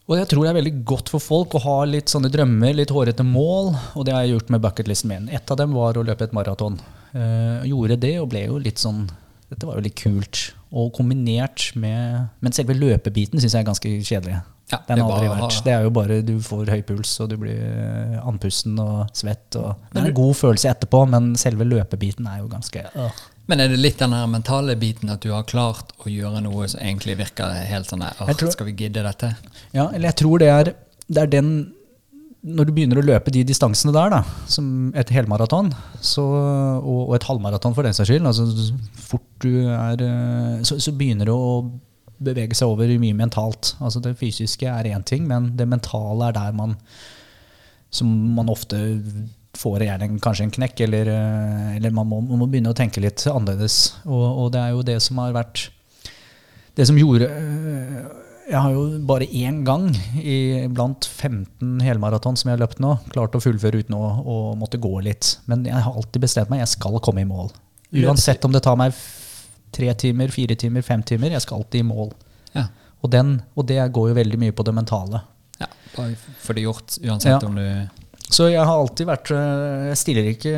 Og 0.08 0.16
jeg 0.16 0.28
tror 0.30 0.46
det 0.46 0.50
er 0.50 0.56
veldig 0.56 0.74
godt 0.88 1.10
for 1.12 1.20
folk 1.20 1.54
å 1.58 1.60
ha 1.66 1.78
litt 1.84 2.08
sånne 2.08 2.30
drømmer, 2.32 2.72
litt 2.78 2.92
hårete 2.94 3.24
mål, 3.28 3.74
og 3.92 4.06
det 4.08 4.14
har 4.16 4.24
jeg 4.24 4.38
gjort 4.38 4.52
med 4.54 4.62
bucketlisten 4.64 5.10
min. 5.12 5.26
Et 5.36 5.52
av 5.52 5.58
dem 5.60 5.74
var 5.76 5.98
å 6.00 6.04
løpe 6.06 6.24
et 6.24 6.36
maraton. 6.36 6.78
Eh, 7.12 7.66
gjorde 7.68 7.98
det, 8.00 8.14
og 8.22 8.30
ble 8.32 8.46
jo 8.46 8.60
litt 8.60 8.80
sånn 8.80 9.06
Dette 9.48 9.64
var 9.64 9.78
jo 9.78 9.84
litt 9.86 9.96
kult. 9.96 10.40
Og 10.76 10.90
kombinert 10.92 11.70
med 11.80 12.26
Men 12.44 12.52
selve 12.52 12.74
løpebiten 12.76 13.40
syns 13.40 13.54
jeg 13.54 13.62
er 13.62 13.68
ganske 13.68 13.92
kjedelig. 14.04 14.40
Ja, 14.68 14.82
Den 14.84 14.98
det 14.98 15.04
har 15.04 15.08
er 15.08 15.14
aldri 15.14 15.30
vært. 15.32 15.60
Det 15.64 15.72
er 15.72 15.86
jo 15.86 15.92
bare 15.96 16.18
du 16.20 16.34
får 16.44 16.68
høy 16.68 16.82
puls, 16.84 17.14
og 17.24 17.30
du 17.30 17.38
blir 17.40 17.56
eh, 17.56 18.18
andpusten 18.20 18.76
og 18.84 19.08
svett. 19.16 19.56
Og 19.56 19.88
det 19.92 20.02
er 20.02 20.10
en 20.10 20.18
god 20.18 20.36
følelse 20.36 20.68
etterpå, 20.74 21.00
men 21.08 21.30
selve 21.40 21.64
løpebiten 21.64 22.28
er 22.28 22.42
jo 22.42 22.50
ganske 22.52 22.84
øh. 22.92 23.22
Men 23.48 23.60
er 23.64 23.70
det 23.72 23.78
litt 23.80 23.98
den 24.02 24.12
her 24.12 24.26
mentale 24.28 24.74
biten 24.76 25.08
at 25.12 25.22
du 25.24 25.30
har 25.32 25.46
klart 25.48 25.94
å 26.04 26.10
gjøre 26.12 26.42
noe 26.44 26.66
som 26.68 26.82
egentlig 26.84 27.14
virker 27.16 27.54
helt 27.70 27.88
sånn 27.88 28.02
der, 28.04 28.12
tror- 28.36 28.52
Skal 28.52 28.68
vi 28.68 28.74
gidde 28.84 29.02
dette? 29.06 29.30
Ja, 29.72 29.86
eller 29.88 30.10
jeg 30.10 30.18
tror 30.20 30.38
det 30.42 30.48
er, 30.52 30.70
det 31.08 31.22
er 31.22 31.30
den 31.32 31.50
Når 32.44 32.68
du 32.68 32.72
begynner 32.76 33.00
å 33.00 33.06
løpe 33.08 33.32
de 33.34 33.40
distansene 33.48 33.90
der, 33.92 34.12
da, 34.12 34.20
som 34.46 34.92
et 34.94 35.08
helmaraton 35.10 35.72
så, 36.00 36.22
og, 36.78 37.08
og 37.08 37.14
et 37.16 37.24
halvmaraton 37.26 37.74
for 37.74 37.82
den 37.88 37.96
saks 37.96 38.08
skyld, 38.12 38.28
altså 38.30 38.44
så 38.52 38.76
fort 39.08 39.26
du 39.42 39.50
er 39.74 40.04
eh, 40.06 40.60
så, 40.62 40.76
så 40.78 40.92
begynner 40.94 41.26
det 41.26 41.34
å 41.34 41.48
bevege 42.22 42.54
seg 42.58 42.70
over 42.70 42.90
mye 43.02 43.14
mentalt. 43.18 43.72
Altså 43.82 44.00
Det 44.04 44.14
fysiske 44.18 44.66
er 44.70 44.86
én 44.92 45.02
ting, 45.06 45.26
men 45.26 45.52
det 45.58 45.66
mentale 45.70 46.28
er 46.30 46.36
der 46.38 46.52
man 46.52 46.76
Som 47.90 48.10
man 48.36 48.50
ofte 48.52 48.76
får 49.58 49.82
gjerne 49.84 50.08
kanskje 50.22 50.44
en 50.46 50.52
knekk, 50.54 50.80
eller, 50.86 51.08
eh, 51.10 51.76
eller 51.78 51.90
man, 51.94 52.06
må, 52.10 52.20
man 52.22 52.38
må 52.42 52.46
begynne 52.50 52.70
å 52.70 52.76
tenke 52.78 53.02
litt 53.02 53.24
annerledes. 53.30 53.78
Og, 54.06 54.22
og 54.44 54.52
det 54.54 54.62
er 54.62 54.72
jo 54.76 54.84
det 54.86 54.98
som 55.04 55.18
har 55.22 55.34
vært 55.36 55.64
det 56.78 56.86
som 56.86 56.94
gjorde 56.94 57.26
øh, 57.26 57.94
Jeg 58.52 58.60
har 58.62 58.70
jo 58.70 58.82
bare 59.04 59.26
én 59.34 59.64
gang 59.66 59.88
i 60.22 60.36
blant 60.70 61.04
15 61.10 61.80
helmaraton 61.82 62.38
som 62.38 62.48
jeg 62.48 62.54
har 62.56 62.62
løpt 62.62 62.78
nå, 62.80 62.92
klart 63.12 63.34
å 63.34 63.40
fullføre 63.42 63.82
uten 63.82 63.96
å, 63.98 64.02
å 64.22 64.36
måtte 64.56 64.78
gå 64.80 64.92
litt. 65.04 65.34
Men 65.50 65.66
jeg 65.68 65.82
har 65.84 65.98
alltid 65.98 66.22
bestemt 66.22 66.52
meg, 66.54 66.62
jeg 66.62 66.72
skal 66.78 67.00
komme 67.04 67.26
i 67.26 67.28
mål. 67.28 67.50
Uansett 68.06 68.46
om 68.46 68.54
det 68.54 68.62
tar 68.64 68.78
meg 68.80 68.94
tre 69.74 69.90
timer, 70.00 70.30
fire 70.32 70.56
timer, 70.56 70.86
fem 70.86 71.02
timer, 71.04 71.34
jeg 71.34 71.44
skal 71.44 71.60
alltid 71.60 71.82
i 71.82 71.88
mål. 71.90 72.14
Ja. 72.54 72.68
Og, 73.02 73.10
den, 73.12 73.34
og 73.58 73.66
det 73.68 73.82
går 73.92 74.12
jo 74.14 74.16
veldig 74.22 74.40
mye 74.40 74.54
på 74.56 74.64
det 74.64 74.74
mentale. 74.78 75.20
ja 75.60 75.68
bare 75.96 76.14
få 76.44 76.54
det 76.54 76.62
gjort, 76.62 76.96
uansett 77.02 77.42
Ja. 77.42 77.48
om 77.48 77.54
du 77.58 78.07
Så 78.28 78.50
jeg 78.50 78.60
har 78.60 78.76
alltid 78.76 79.08
vært 79.08 79.30
øh, 79.32 79.86
Jeg 79.88 79.98
stiller 80.02 80.26
ikke 80.28 80.52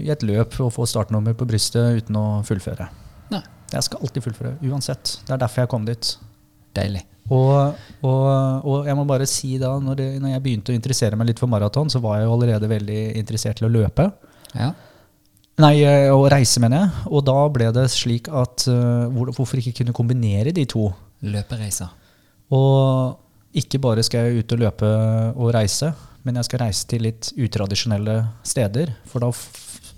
i 0.00 0.08
et 0.10 0.24
løp 0.26 0.56
og 0.64 0.72
får 0.74 0.90
startnummer 0.90 1.36
på 1.38 1.46
brystet 1.46 2.02
uten 2.02 2.18
å 2.18 2.26
fullføre. 2.46 2.88
Nei. 3.32 3.42
Jeg 3.72 3.86
skal 3.86 4.02
alltid 4.04 4.26
fullføre, 4.26 4.56
uansett. 4.68 5.16
Det 5.24 5.32
er 5.32 5.40
derfor 5.40 5.64
jeg 5.64 5.70
kom 5.72 5.86
dit. 5.88 6.12
Deilig. 6.76 7.06
Og, 7.32 7.78
og, 8.04 8.24
og 8.68 8.88
jeg 8.88 8.96
må 8.98 9.04
bare 9.08 9.28
si 9.30 9.54
da, 9.60 9.70
når, 9.80 9.98
det, 10.00 10.08
når 10.20 10.34
jeg 10.34 10.44
begynte 10.44 10.74
å 10.74 10.76
interessere 10.76 11.16
meg 11.16 11.30
litt 11.30 11.40
for 11.40 11.48
maraton, 11.48 11.88
så 11.92 12.02
var 12.02 12.18
jeg 12.18 12.26
jo 12.26 12.34
allerede 12.34 12.68
veldig 12.68 13.02
interessert 13.20 13.60
til 13.60 13.70
å 13.70 13.72
løpe. 13.72 14.10
Ja. 14.52 14.72
Nei, 15.62 15.74
eh, 15.86 16.10
å 16.12 16.26
reise, 16.32 16.60
mener 16.64 16.82
jeg. 16.82 17.06
Og 17.12 17.24
da 17.28 17.38
ble 17.52 17.70
det 17.76 17.86
slik 17.92 18.28
at 18.28 18.66
eh, 18.72 19.08
hvor, 19.14 19.32
hvorfor 19.36 19.60
ikke 19.60 19.76
kunne 19.80 19.96
kombinere 19.96 20.52
de 20.54 20.66
to? 20.68 20.88
Løpereiser. 21.22 21.92
Og 22.52 23.56
ikke 23.56 23.80
bare 23.84 24.04
skal 24.04 24.26
jeg 24.26 24.42
ut 24.42 24.54
og 24.56 24.64
løpe 24.64 24.90
og 25.36 25.52
reise, 25.54 25.92
men 26.22 26.38
jeg 26.38 26.48
skal 26.48 26.64
reise 26.64 26.88
til 26.90 27.06
litt 27.06 27.32
utradisjonelle 27.34 28.16
steder. 28.46 28.94
For 29.10 29.24
da, 29.24 29.30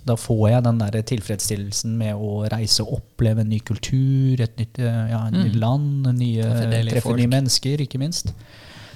da 0.09 0.17
får 0.21 0.45
jeg 0.51 0.67
den 0.67 0.83
der 0.83 1.01
tilfredsstillelsen 1.13 1.97
med 2.01 2.17
å 2.17 2.45
reise 2.53 2.85
og 2.85 3.01
oppleve 3.01 3.45
en 3.45 3.51
ny 3.53 3.61
kultur, 3.65 4.41
et 4.41 4.55
nytt, 4.61 4.81
eh, 4.81 5.03
ja, 5.13 5.25
et 5.29 5.39
nytt 5.39 5.59
land, 5.61 6.09
nye, 6.17 6.53
Treffe 6.93 7.17
nye 7.19 7.35
mennesker, 7.37 7.85
ikke 7.85 8.01
minst. 8.03 8.33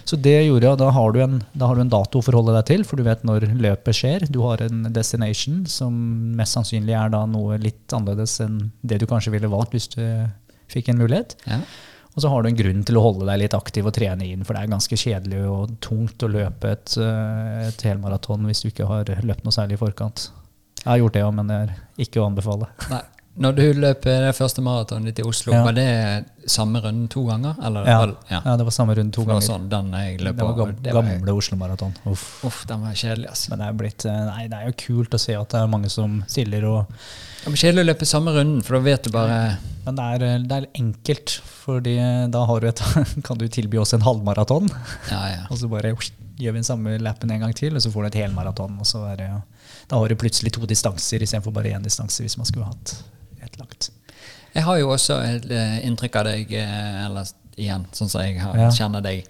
Så 0.09 0.17
det 0.17 0.39
gjorde 0.47 0.65
jeg, 0.65 0.81
da 0.81 0.89
har, 0.97 1.13
du 1.13 1.19
en, 1.21 1.35
da 1.53 1.69
har 1.69 1.77
du 1.77 1.83
en 1.83 1.93
dato 1.93 2.23
å 2.23 2.25
forholde 2.25 2.55
deg 2.57 2.65
til, 2.71 2.85
for 2.89 2.97
du 2.97 3.05
vet 3.05 3.27
når 3.29 3.51
løpet 3.61 3.99
skjer. 3.99 4.25
Du 4.33 4.41
har 4.47 4.63
en 4.65 4.87
destination 4.95 5.67
som 5.69 5.93
mest 6.39 6.57
sannsynlig 6.57 6.97
er 6.97 7.13
da 7.13 7.27
noe 7.29 7.59
litt 7.61 7.93
annerledes 7.93 8.39
enn 8.45 8.71
det 8.81 9.03
du 9.03 9.07
kanskje 9.11 9.35
ville 9.35 9.51
valgt 9.53 9.77
hvis 9.77 9.91
du 9.93 10.01
fikk 10.73 10.89
en 10.93 11.03
mulighet. 11.03 11.37
Ja. 11.49 11.61
Og 12.19 12.23
så 12.25 12.31
har 12.33 12.43
du 12.43 12.49
en 12.51 12.57
grunn 12.59 12.81
til 12.83 12.97
å 12.99 13.03
holde 13.05 13.27
deg 13.29 13.39
litt 13.45 13.55
aktiv 13.55 13.87
og 13.87 13.93
trene 13.95 14.27
inn, 14.27 14.41
for 14.43 14.57
det 14.59 14.65
er 14.65 14.73
ganske 14.73 14.97
kjedelig 14.99 15.43
og 15.47 15.77
tungt 15.85 16.25
å 16.27 16.31
løpe 16.33 16.73
et, 16.75 16.97
eh, 16.99 17.69
et 17.69 17.85
helmaraton 17.87 18.43
hvis 18.49 18.65
du 18.65 18.73
ikke 18.73 18.89
har 18.91 19.05
løpt 19.23 19.45
noe 19.47 19.55
særlig 19.55 19.79
i 19.79 19.83
forkant. 19.85 20.25
Jeg 20.83 20.89
har 20.91 20.99
gjort 20.99 21.15
det 21.15 21.23
òg, 21.23 21.35
men 21.39 21.47
det 21.47 21.61
er 21.63 21.77
ikke 22.03 22.19
å 22.19 22.27
anbefale. 22.27 22.67
Nei. 22.91 23.05
Når 23.39 23.55
du 23.55 23.63
løp 23.79 24.03
det 24.03 24.33
første 24.35 24.59
maratonet 24.67 25.13
ditt 25.15 25.21
i 25.23 25.29
Oslo, 25.29 25.53
Ja. 25.53 25.63
var 25.63 25.73
det 25.79 26.27
samme 26.51 26.81
runden 26.83 27.07
to 27.09 27.23
ganger? 27.29 27.55
Eller, 27.63 27.85
Ja, 27.87 28.01
ja. 28.33 28.41
ja, 28.45 28.57
det 28.57 28.65
var 28.67 28.73
samme 28.75 28.97
runden 28.99 29.13
to 29.15 29.23
ganger. 29.25 29.47
sånn 29.47 29.69
den 29.69 29.93
jeg 29.93 30.19
løp 30.19 30.35
Det 30.37 30.43
var 30.45 30.55
på. 30.55 30.83
det 30.83 30.93
var- 30.95 31.03
gamle 31.05 31.37
Oslo-maraton. 31.39 31.95
Uff. 32.05 32.45
Uff, 32.45 32.67
den 32.67 32.81
var 32.83 32.91
kjedelig, 32.95 33.29
altså. 33.29 33.51
Men 33.51 33.59
det 33.61 33.69
er, 33.69 33.73
blitt, 33.75 34.05
eh, 34.07 34.25
nei, 34.27 34.49
det 34.49 34.59
er 34.59 34.67
jo 34.67 34.73
kult 34.73 35.11
å 35.15 35.21
se 35.21 35.35
at 35.39 35.49
det 35.51 35.61
er 35.63 35.69
mange 35.69 35.89
som 35.89 36.25
stiller 36.27 36.65
og 36.65 36.87
Det 37.49 37.55
blir 37.55 37.63
kjedelig 37.63 37.81
å 37.81 37.89
løpe 37.89 38.07
samme 38.09 38.33
runden, 38.37 38.59
for 38.61 38.77
da 38.77 38.81
vet 38.85 39.07
du 39.07 39.11
bare 39.15 39.37
Men 39.87 39.97
det 39.97 40.05
er, 40.05 40.23
eh, 40.27 40.41
det 40.45 40.57
er 40.59 40.67
enkelt, 40.77 41.33
fordi 41.65 41.95
da 42.29 42.43
har 42.45 42.61
du 42.61 42.67
et, 42.69 42.83
kan 43.25 43.39
du 43.41 43.47
tilby 43.49 43.79
oss 43.81 43.95
en 43.97 44.05
halvmaraton. 44.05 44.69
Ja, 45.09 45.21
ja. 45.33 45.47
Og 45.51 45.57
så 45.63 45.71
bare 45.73 45.95
gjør 45.97 46.53
vi 46.53 46.59
den 46.61 46.67
samme 46.69 46.99
lappen 47.01 47.33
en 47.33 47.41
gang 47.47 47.55
til, 47.57 47.73
og 47.75 47.81
så 47.83 47.91
får 47.95 48.05
du 48.05 48.09
et 48.11 48.19
helmaraton. 48.21 48.77
Og 48.79 48.87
så 48.87 49.01
er 49.15 49.17
det, 49.23 49.31
da 49.89 49.97
har 49.97 50.13
du 50.13 50.17
plutselig 50.21 50.53
to 50.59 50.69
distanser 50.69 51.25
istedenfor 51.25 51.55
bare 51.57 51.73
én 51.73 51.83
distanse 51.89 52.21
hvis 52.23 52.37
man 52.37 52.47
skulle 52.47 52.69
hatt 52.69 52.93
ett 53.43 53.57
langt. 53.59 53.89
Jeg 54.53 54.65
har 54.69 54.79
jo 54.83 54.93
også 54.93 55.17
et 55.25 55.49
eh, 55.51 55.79
inntrykk 55.89 56.21
av 56.21 56.29
deg, 56.29 56.53
eh, 56.53 57.05
eller 57.07 57.33
igjen, 57.57 57.89
sånn 57.97 58.13
som 58.13 58.23
jeg 58.29 58.43
har, 58.45 58.57
Ja. 58.61 58.69
kjenner 58.77 59.01
deg. 59.03 59.25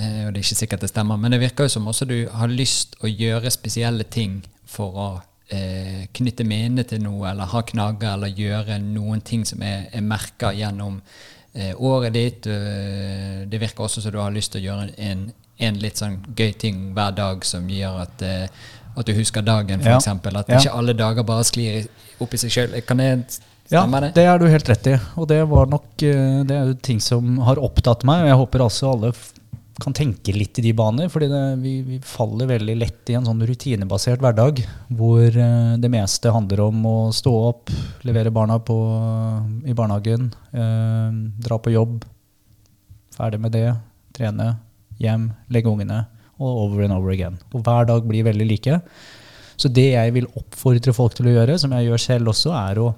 eh, 0.00 0.26
Og 0.26 0.32
det 0.34 0.40
er 0.42 0.44
ikke 0.48 0.60
sikkert 0.66 0.80
det 0.82 0.90
stemmer, 0.90 1.16
men 1.16 1.30
det 1.30 1.40
virker 1.46 1.70
jo 1.70 1.76
som 1.78 1.86
også 1.86 2.08
du 2.10 2.26
har 2.28 2.48
lyst 2.50 2.98
å 3.04 3.06
gjøre 3.06 3.54
spesielle 3.54 4.02
ting 4.10 4.42
for 4.66 4.98
å 4.98 5.08
eh, 5.52 6.06
knytte 6.16 6.44
minne 6.48 6.84
til 6.88 7.02
noe, 7.04 7.28
eller 7.30 7.50
ha 7.52 7.62
knagger, 7.68 8.14
eller 8.16 8.32
gjøre 8.32 8.78
noen 8.82 9.20
ting 9.26 9.44
som 9.48 9.62
er, 9.62 9.86
er 9.92 10.00
merka 10.06 10.50
gjennom 10.56 11.00
eh, 11.54 11.72
året 11.76 12.12
ditt. 12.16 12.46
Eh, 12.50 13.44
det 13.48 13.60
virker 13.62 13.84
også 13.86 14.02
som 14.04 14.12
du 14.14 14.18
har 14.22 14.32
lyst 14.34 14.52
til 14.54 14.62
å 14.62 14.66
gjøre 14.70 14.90
en, 15.10 15.26
en 15.62 15.80
litt 15.82 16.00
sånn 16.00 16.20
gøy 16.36 16.52
ting 16.58 16.88
hver 16.96 17.12
dag 17.18 17.44
som 17.48 17.68
gjør 17.70 18.04
at 18.06 18.22
eh, 18.28 18.46
at 18.92 19.06
du 19.08 19.14
husker 19.16 19.40
dagen, 19.40 19.80
Ja. 19.80 19.94
Eksempel. 19.96 20.36
At 20.36 20.50
Ja. 20.52 20.58
ikke 20.60 20.72
alle 20.76 20.92
dager 20.92 21.24
bare 21.24 21.44
sklir 21.48 21.86
opp 22.20 22.34
i 22.36 22.36
seg 22.36 22.50
sjøl. 22.52 22.74
Kan 22.84 22.98
det 23.00 23.06
Ja, 23.70 23.80
stemme, 23.86 24.00
det? 24.04 24.10
det 24.18 24.24
er 24.28 24.38
du 24.38 24.44
helt 24.52 24.68
rett 24.68 24.86
i. 24.90 24.98
Og 25.16 25.28
det 25.30 25.38
var 25.48 25.64
nok 25.66 26.02
eh, 26.04 26.42
Det 26.44 26.50
er 26.58 26.66
jo 26.66 26.74
ting 26.74 27.00
som 27.00 27.38
har 27.46 27.56
opptatt 27.56 28.04
meg, 28.04 28.20
og 28.26 28.28
jeg 28.28 28.36
håper 28.42 28.60
altså 28.66 28.90
alle 28.92 29.12
kan 29.80 29.94
tenke 29.96 30.34
litt 30.34 30.58
i 30.60 30.64
de 30.66 30.72
baner. 30.76 31.08
fordi 31.08 31.28
vi, 31.62 31.74
vi 31.86 31.98
faller 32.04 32.50
veldig 32.50 32.74
lett 32.76 33.10
i 33.10 33.16
en 33.16 33.24
sånn 33.26 33.40
rutinebasert 33.48 34.20
hverdag 34.20 34.60
hvor 34.92 35.24
eh, 35.28 35.74
det 35.80 35.90
meste 35.92 36.32
handler 36.32 36.66
om 36.66 36.84
å 36.86 36.96
stå 37.14 37.32
opp, 37.48 37.72
levere 38.06 38.34
barna 38.34 38.58
på, 38.60 38.76
i 39.64 39.76
barnehagen, 39.76 40.28
eh, 40.52 41.08
dra 41.46 41.58
på 41.58 41.72
jobb, 41.72 42.02
ferdig 43.16 43.40
med 43.40 43.56
det, 43.56 43.70
trene, 44.16 44.54
hjem, 45.00 45.30
legge 45.52 45.72
ungene, 45.72 46.04
og 46.42 46.64
over 46.66 46.84
and 46.84 46.96
over 46.96 47.12
again. 47.14 47.38
Og 47.54 47.64
hver 47.64 47.88
dag 47.88 48.04
blir 48.08 48.26
veldig 48.26 48.48
like. 48.48 48.78
Så 49.56 49.70
det 49.70 49.92
jeg 49.92 50.14
vil 50.16 50.30
oppfordre 50.38 50.94
folk 50.96 51.14
til 51.16 51.30
å 51.30 51.36
gjøre, 51.36 51.58
som 51.60 51.72
jeg 51.76 51.86
gjør 51.86 52.02
selv 52.02 52.32
også, 52.34 52.54
er 52.56 52.82
å 52.82 52.94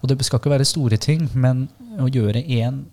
Og 0.00 0.08
det 0.08 0.16
skal 0.24 0.40
ikke 0.40 0.48
være 0.54 0.64
store 0.64 0.96
ting, 0.96 1.26
men 1.36 1.66
å 2.00 2.06
gjøre 2.08 2.40
en, 2.62 2.86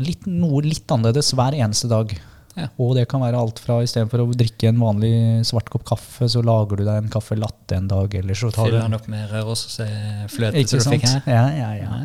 litt, 0.00 0.24
noe 0.24 0.62
litt 0.64 0.88
annerledes 0.88 1.34
hver 1.36 1.52
eneste 1.52 1.90
dag. 1.90 2.14
Ja. 2.56 2.70
Og 2.80 2.94
det 2.96 3.04
kan 3.10 3.20
være 3.20 3.36
alt 3.36 3.58
fra 3.60 3.82
istedenfor 3.84 4.22
å 4.22 4.30
drikke 4.32 4.70
en 4.70 4.78
vanlig 4.80 5.12
svart 5.44 5.68
kopp 5.72 5.84
kaffe, 5.90 6.28
så 6.32 6.40
lager 6.44 6.80
du 6.80 6.86
deg 6.86 7.02
en 7.02 7.10
kaffe 7.12 7.36
latte 7.36 7.76
en 7.76 7.88
dag, 7.90 8.14
eller 8.16 8.38
så 8.38 8.48
tar 8.48 8.70
du 8.70 8.72
Fylle 8.72 8.84
den 8.86 8.96
opp 8.96 9.10
med 9.12 9.26
rørosefløte 9.28 10.62
ikke 10.62 10.80
som 10.80 10.94
du 10.94 10.96
fikk 10.96 11.04
her. 11.10 11.28
Ja, 11.28 11.44
ja, 11.52 11.68
ja. 11.82 11.98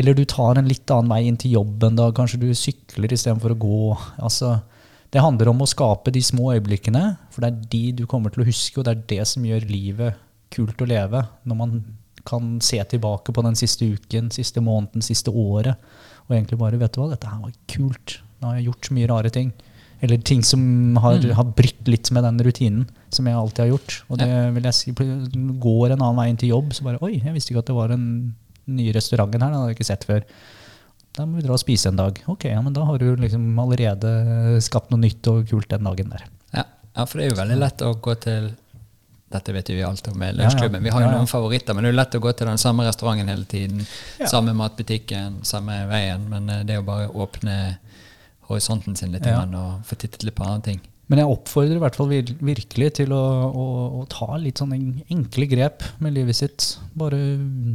Eller 0.00 0.16
du 0.16 0.24
tar 0.28 0.60
en 0.60 0.70
litt 0.70 0.88
annen 0.94 1.12
vei 1.12 1.20
inn 1.28 1.36
til 1.40 1.58
jobben. 1.58 1.98
da, 2.00 2.08
Kanskje 2.16 2.40
du 2.40 2.48
sykler 2.56 3.12
istedenfor 3.12 3.52
å 3.52 3.60
gå. 3.60 3.82
Altså, 4.16 4.56
det 5.12 5.24
handler 5.24 5.52
om 5.52 5.60
å 5.64 5.68
skape 5.68 6.12
de 6.14 6.24
små 6.24 6.54
øyeblikkene, 6.56 7.04
for 7.34 7.44
det 7.44 7.52
er 7.52 7.70
de 7.76 7.84
du 8.00 8.04
kommer 8.08 8.32
til 8.32 8.46
å 8.46 8.48
huske, 8.48 8.80
og 8.80 8.88
det 8.88 8.96
er 8.96 9.06
det 9.12 9.28
som 9.28 9.44
gjør 9.44 9.68
livet 9.68 10.24
kult 10.52 10.80
å 10.80 10.88
leve. 10.88 11.26
Når 11.44 11.60
man 11.60 11.78
kan 12.28 12.58
se 12.64 12.80
tilbake 12.84 13.32
på 13.32 13.44
den 13.44 13.56
siste 13.56 13.88
uken, 13.92 14.32
siste 14.32 14.64
måneden, 14.64 15.04
siste 15.04 15.32
året, 15.32 15.76
og 16.28 16.36
egentlig 16.36 16.58
bare 16.60 16.80
Vet 16.80 16.96
du 16.96 17.00
hva, 17.00 17.12
dette 17.12 17.28
her 17.28 17.40
var 17.40 17.54
kult. 17.70 18.18
Nå 18.40 18.50
har 18.50 18.58
jeg 18.58 18.68
gjort 18.68 18.88
så 18.88 18.96
mye 18.96 19.08
rare 19.10 19.32
ting. 19.32 19.52
Eller 20.00 20.20
ting 20.22 20.44
som 20.46 20.60
har, 21.02 21.18
har 21.34 21.48
brytt 21.58 21.88
litt 21.90 22.10
med 22.14 22.22
den 22.22 22.38
rutinen 22.46 22.84
som 23.10 23.26
jeg 23.26 23.34
alltid 23.34 23.64
har 23.64 23.70
gjort. 23.72 23.96
Og 24.12 24.20
det 24.20 24.28
vil 24.54 24.68
jeg 24.68 24.76
si, 24.78 24.92
går 24.94 25.94
en 25.94 26.02
annen 26.04 26.20
vei 26.20 26.28
inn 26.30 26.38
til 26.38 26.52
jobb, 26.52 26.70
så 26.76 26.84
bare 26.86 27.00
Oi, 27.02 27.16
jeg 27.18 27.34
visste 27.34 27.50
ikke 27.54 27.64
at 27.64 27.72
det 27.72 27.76
var 27.80 27.94
en 27.96 28.04
ny 28.68 28.86
restauranten 28.94 29.42
her. 29.42 29.50
Den 29.50 29.58
hadde 29.58 29.72
jeg 29.72 29.78
ikke 29.80 29.88
sett 29.90 30.06
før. 30.06 30.22
Da 31.18 31.26
må 31.26 31.40
vi 31.40 31.46
dra 31.48 31.56
og 31.56 31.62
spise 31.64 31.90
en 31.90 31.98
dag. 31.98 32.20
Ok, 32.30 32.46
ja, 32.46 32.60
men 32.62 32.76
da 32.76 32.84
har 32.86 33.00
du 33.02 33.08
liksom 33.18 33.48
allerede 33.58 34.60
skapt 34.62 34.92
noe 34.94 35.02
nytt 35.02 35.26
og 35.32 35.48
kult 35.50 35.70
den 35.72 35.88
dagen 35.88 36.12
der. 36.14 36.26
Ja. 36.54 36.62
ja, 36.94 37.04
for 37.08 37.18
det 37.18 37.26
er 37.26 37.32
jo 37.32 37.40
veldig 37.42 37.58
lett 37.64 37.82
å 37.88 37.94
gå 37.98 38.14
til 38.22 38.52
dette 39.28 39.52
vet 39.52 39.68
jo 39.68 39.74
vi 39.76 39.82
alt 39.84 40.06
om 40.08 40.14
med 40.16 40.30
Ja, 40.30 40.36
ja. 40.36 40.44
lunsjklubben. 40.46 40.84
Vi 40.86 40.92
har 40.94 41.02
jo 41.02 41.06
Ja, 41.06 41.10
ja. 41.12 41.16
noen 41.18 41.28
favoritter, 41.28 41.74
men 41.76 41.84
det 41.84 41.90
er 41.90 41.92
jo 41.92 41.98
lett 41.98 42.14
å 42.16 42.20
gå 42.24 42.30
til 42.38 42.48
den 42.48 42.60
samme 42.62 42.86
restauranten 42.86 43.28
hele 43.28 43.44
tiden. 43.44 43.82
Ja. 44.20 44.28
Samme 44.30 44.54
matbutikken, 44.56 45.42
samme 45.44 45.82
veien. 45.90 46.22
Men 46.32 46.48
eh, 46.48 46.62
det 46.64 46.78
jo 46.78 46.86
bare 46.86 47.10
å 47.10 47.26
åpne 47.26 47.56
horisonten 48.48 48.96
sin 48.98 49.12
litt 49.12 49.26
Ja. 49.26 49.42
og 49.44 49.84
få 49.88 49.96
tittet 49.98 50.24
litt 50.24 50.34
på 50.38 50.44
andre 50.46 50.62
ting. 50.72 50.80
Men 51.08 51.22
jeg 51.22 51.30
oppfordrer 51.32 51.78
i 51.78 51.80
hvert 51.80 51.96
fall 51.96 52.08
vir 52.10 52.22
virkelig 52.44 52.88
til 52.98 53.12
å, 53.16 53.20
å, 53.48 53.62
å 53.96 54.06
ta 54.12 54.36
litt 54.36 54.60
sånne 54.60 54.76
enkle 55.08 55.46
grep 55.48 55.82
med 56.04 56.12
livet 56.12 56.36
sitt. 56.36 56.66
Bare 57.00 57.16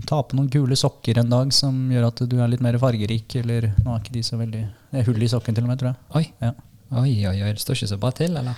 ta 0.06 0.20
på 0.22 0.38
noen 0.38 0.52
kule 0.54 0.78
sokker 0.78 1.18
en 1.18 1.32
dag 1.34 1.50
som 1.58 1.90
gjør 1.90 2.12
at 2.12 2.22
du 2.30 2.36
er 2.40 2.52
litt 2.52 2.62
mer 2.62 2.78
fargerik. 2.78 3.34
Eller 3.42 3.72
nå 3.82 3.96
er 3.96 4.04
ikke 4.04 4.14
de 4.14 4.22
så 4.28 4.38
veldig 4.38 4.62
Det 4.92 5.00
er 5.02 5.08
hull 5.10 5.26
i 5.26 5.32
sokken 5.34 5.58
til 5.58 5.66
og 5.66 5.72
med, 5.74 5.82
tror 5.82 5.94
jeg. 5.96 5.98
Oi, 6.14 6.26
Ja. 6.46 6.54
oi, 7.02 7.26
oi, 7.26 7.42
oi, 7.42 7.50
det 7.58 7.64
står 7.66 7.80
ikke 7.80 7.92
så 7.96 8.00
bra 8.06 8.12
til, 8.22 8.38
eller? 8.38 8.54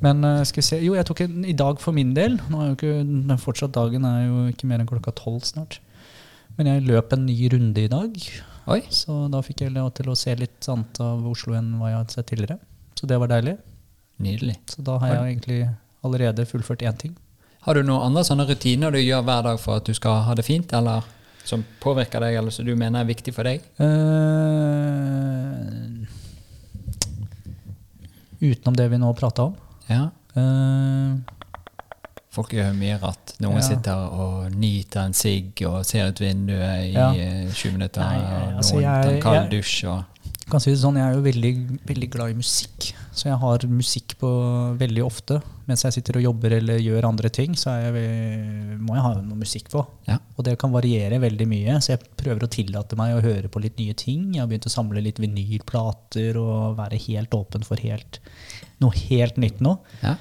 Men 0.00 0.24
eh, 0.24 0.42
skal 0.48 0.62
vi 0.62 0.66
se 0.70 0.80
Jo, 0.80 0.94
jeg 0.96 1.04
tok 1.08 1.20
en 1.26 1.44
i 1.44 1.52
dag 1.56 1.78
for 1.84 1.92
min 1.92 2.14
del. 2.16 2.38
Nå 2.48 2.62
er 2.62 2.72
jo 2.72 2.76
ikke 2.80 3.38
fortsatt 3.44 3.72
dagen 3.76 4.04
er 4.08 4.26
jo 4.30 4.46
ikke 4.48 4.66
mer 4.72 4.80
enn 4.80 4.88
klokka 4.88 5.12
tolv 5.12 5.44
snart. 5.44 5.78
Men 6.56 6.72
jeg 6.72 6.86
løp 6.88 7.12
en 7.12 7.26
ny 7.28 7.36
runde 7.52 7.84
i 7.84 7.88
dag. 7.92 8.16
Oi, 8.66 8.80
Så 8.90 9.28
da 9.30 9.38
fikk 9.46 9.60
jeg 9.62 9.70
lov 9.76 9.92
til 9.94 10.08
å 10.10 10.16
se 10.18 10.32
litt 10.34 10.66
annet 10.72 10.98
av 10.98 11.22
Oslo 11.30 11.54
enn 11.54 11.76
hva 11.78 11.92
jeg 11.92 11.98
hadde 12.00 12.14
sett 12.16 12.26
tidligere. 12.32 12.58
Så 12.98 13.06
det 13.06 13.18
var 13.22 13.30
deilig. 13.30 13.56
nydelig. 14.18 14.56
Så 14.72 14.82
da 14.82 14.96
har 14.98 15.08
jeg 15.12 15.36
egentlig 15.36 15.68
allerede 16.02 16.46
fullført 16.48 16.82
én 16.82 16.96
ting. 16.98 17.14
Har 17.66 17.74
du 17.74 17.82
noen 17.84 18.02
andre 18.08 18.24
sånne 18.24 18.46
rutiner 18.48 18.90
du 18.90 18.98
gjør 18.98 19.22
hver 19.26 19.42
dag 19.46 19.60
for 19.60 19.76
at 19.78 19.86
du 19.86 19.94
skal 19.94 20.22
ha 20.26 20.34
det 20.34 20.44
fint, 20.46 20.72
eller 20.72 21.02
som 21.46 21.62
påvirker 21.82 22.20
deg, 22.24 22.34
eller 22.40 22.50
som 22.50 22.66
du 22.66 22.74
mener 22.74 23.00
er 23.04 23.10
viktig 23.10 23.34
for 23.36 23.46
deg? 23.46 23.62
Uh, 23.78 23.86
utenom 28.40 28.74
det 28.78 28.88
vi 28.90 28.98
nå 28.98 29.12
prata 29.18 29.42
om. 29.50 29.54
Ja. 29.86 30.10
Eh, 30.36 31.35
Folk 32.36 32.52
mye 32.76 32.98
at 33.00 33.32
Noen 33.40 33.56
Ja. 33.62 33.64
sitter 33.64 34.10
og 34.12 34.50
nyter 34.52 35.06
en 35.06 35.14
sigg 35.16 35.62
og 35.68 35.80
ser 35.88 36.10
ut 36.12 36.20
vinduet 36.20 36.90
i 36.90 36.92
Ja. 36.92 37.10
eh, 37.12 37.48
20 37.52 37.72
minutter. 37.78 38.04
Nei, 38.04 38.52
altså 38.58 38.76
noen 38.76 38.84
tar 39.02 39.14
en 39.14 39.22
kald 39.24 39.50
dusj 39.56 39.84
og 39.88 40.04
kan 40.46 40.60
si 40.62 40.70
det 40.70 40.78
sånn, 40.78 40.94
Jeg 40.94 41.02
er 41.10 41.14
jo 41.16 41.22
veldig, 41.26 41.80
veldig 41.88 42.08
glad 42.12 42.30
i 42.30 42.34
musikk, 42.38 42.92
så 43.12 43.24
jeg 43.32 43.38
har 43.42 43.58
musikk 43.66 44.14
på 44.20 44.28
veldig 44.78 45.02
ofte. 45.02 45.40
Mens 45.66 45.82
jeg 45.82 45.96
sitter 45.96 46.18
og 46.20 46.22
jobber 46.22 46.52
eller 46.60 46.78
gjør 46.78 47.08
andre 47.08 47.28
ting, 47.34 47.56
så 47.58 47.72
er 47.74 47.90
jeg, 47.90 48.78
må 48.78 48.94
jeg 48.94 49.02
ha 49.02 49.14
noe 49.14 49.34
musikk 49.40 49.68
på. 49.72 49.82
Ja. 50.06 50.18
Og 50.38 50.44
det 50.46 50.54
kan 50.62 50.70
variere 50.70 51.18
veldig 51.18 51.48
mye, 51.50 51.80
så 51.82 51.96
jeg 51.96 52.04
prøver 52.16 52.46
å 52.46 52.50
tillate 52.52 52.94
meg 52.96 53.16
å 53.16 53.22
høre 53.24 53.48
på 53.50 53.60
litt 53.60 53.76
nye 53.82 53.92
ting. 53.98 54.28
Jeg 54.34 54.40
har 54.44 54.46
begynt 54.46 54.68
å 54.70 54.74
samle 54.76 55.02
litt 55.02 55.18
vinylplater 55.18 56.36
og 56.38 56.76
være 56.78 57.00
helt 57.08 57.34
åpen 57.34 57.64
for 57.66 57.82
helt, 57.82 58.20
noe 58.80 58.94
helt 59.08 59.36
nytt 59.42 59.58
nå. 59.64 59.78
Ja. 60.04 60.14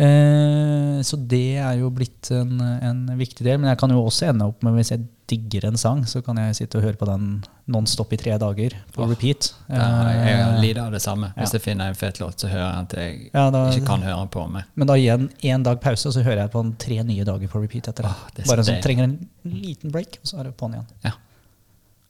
Eh, 0.00 0.98
så 1.04 1.16
det 1.28 1.58
er 1.60 1.78
jo 1.80 1.90
blitt 1.92 2.30
en, 2.32 2.54
en 2.60 3.00
viktig 3.18 3.44
del. 3.44 3.58
Men 3.60 3.68
jeg 3.72 3.78
kan 3.82 3.92
jo 3.92 4.02
også 4.06 4.30
ende 4.30 4.46
opp 4.48 4.62
med, 4.64 4.78
hvis 4.78 4.92
jeg 4.94 5.02
digger 5.30 5.68
en 5.68 5.76
sang, 5.78 6.00
så 6.10 6.22
kan 6.26 6.38
jeg 6.40 6.56
sitte 6.58 6.80
og 6.80 6.84
høre 6.88 6.98
på 6.98 7.06
den 7.06 7.26
nonstop 7.70 8.10
i 8.16 8.18
tre 8.18 8.34
dager 8.40 8.74
på 8.94 9.06
repeat. 9.06 9.52
Ja, 9.70 9.84
jeg 10.10 10.38
Eh, 10.40 10.56
lider 10.64 10.80
av 10.88 10.96
det 10.96 11.02
samme. 11.04 11.28
Hvis 11.36 11.52
ja. 11.52 11.58
jeg 11.58 11.64
finner 11.68 11.92
en 11.92 11.98
fet 11.98 12.18
låt, 12.22 12.40
så 12.42 12.48
hører 12.50 12.64
jeg 12.64 12.80
at 12.86 12.96
jeg 12.98 13.30
Ja, 13.34 13.44
da- 13.54 13.66
ikke 13.70 13.86
kan 13.92 14.02
høre 14.08 14.24
på 14.34 14.46
meg. 14.50 14.64
Men 14.74 14.90
da 14.90 14.96
gir 14.98 15.06
jeg 15.12 15.52
én 15.54 15.62
dag 15.66 15.78
pause, 15.84 16.08
og 16.10 16.16
så 16.16 16.24
hører 16.26 16.42
jeg 16.46 16.50
på 16.56 16.62
den 16.64 16.72
tre 16.82 16.98
nye 17.06 17.24
dager 17.28 17.52
på 17.52 17.62
repeat 17.62 17.92
etter 17.92 18.08
det. 18.08 18.14
Det 18.34 18.42
er 18.44 18.50
Bare 18.50 18.64
en 18.64 18.70
som 18.72 18.80
trenger 18.82 19.04
en 19.04 19.16
liten 19.44 19.92
break, 19.94 20.18
og 20.22 20.26
så 20.32 20.40
er 20.40 20.48
det 20.50 20.56
på'n 20.58 20.74
igjen. 20.74 20.88
Ja. 21.06 21.12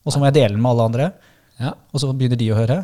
Og 0.06 0.14
så 0.14 0.18
må 0.22 0.30
jeg 0.30 0.38
dele 0.38 0.54
den 0.56 0.62
med 0.64 0.70
alle 0.72 0.88
andre, 0.88 1.10
ja. 1.60 1.74
og 1.92 2.00
så 2.00 2.08
begynner 2.16 2.40
de 2.40 2.48
å 2.54 2.56
høre. 2.56 2.80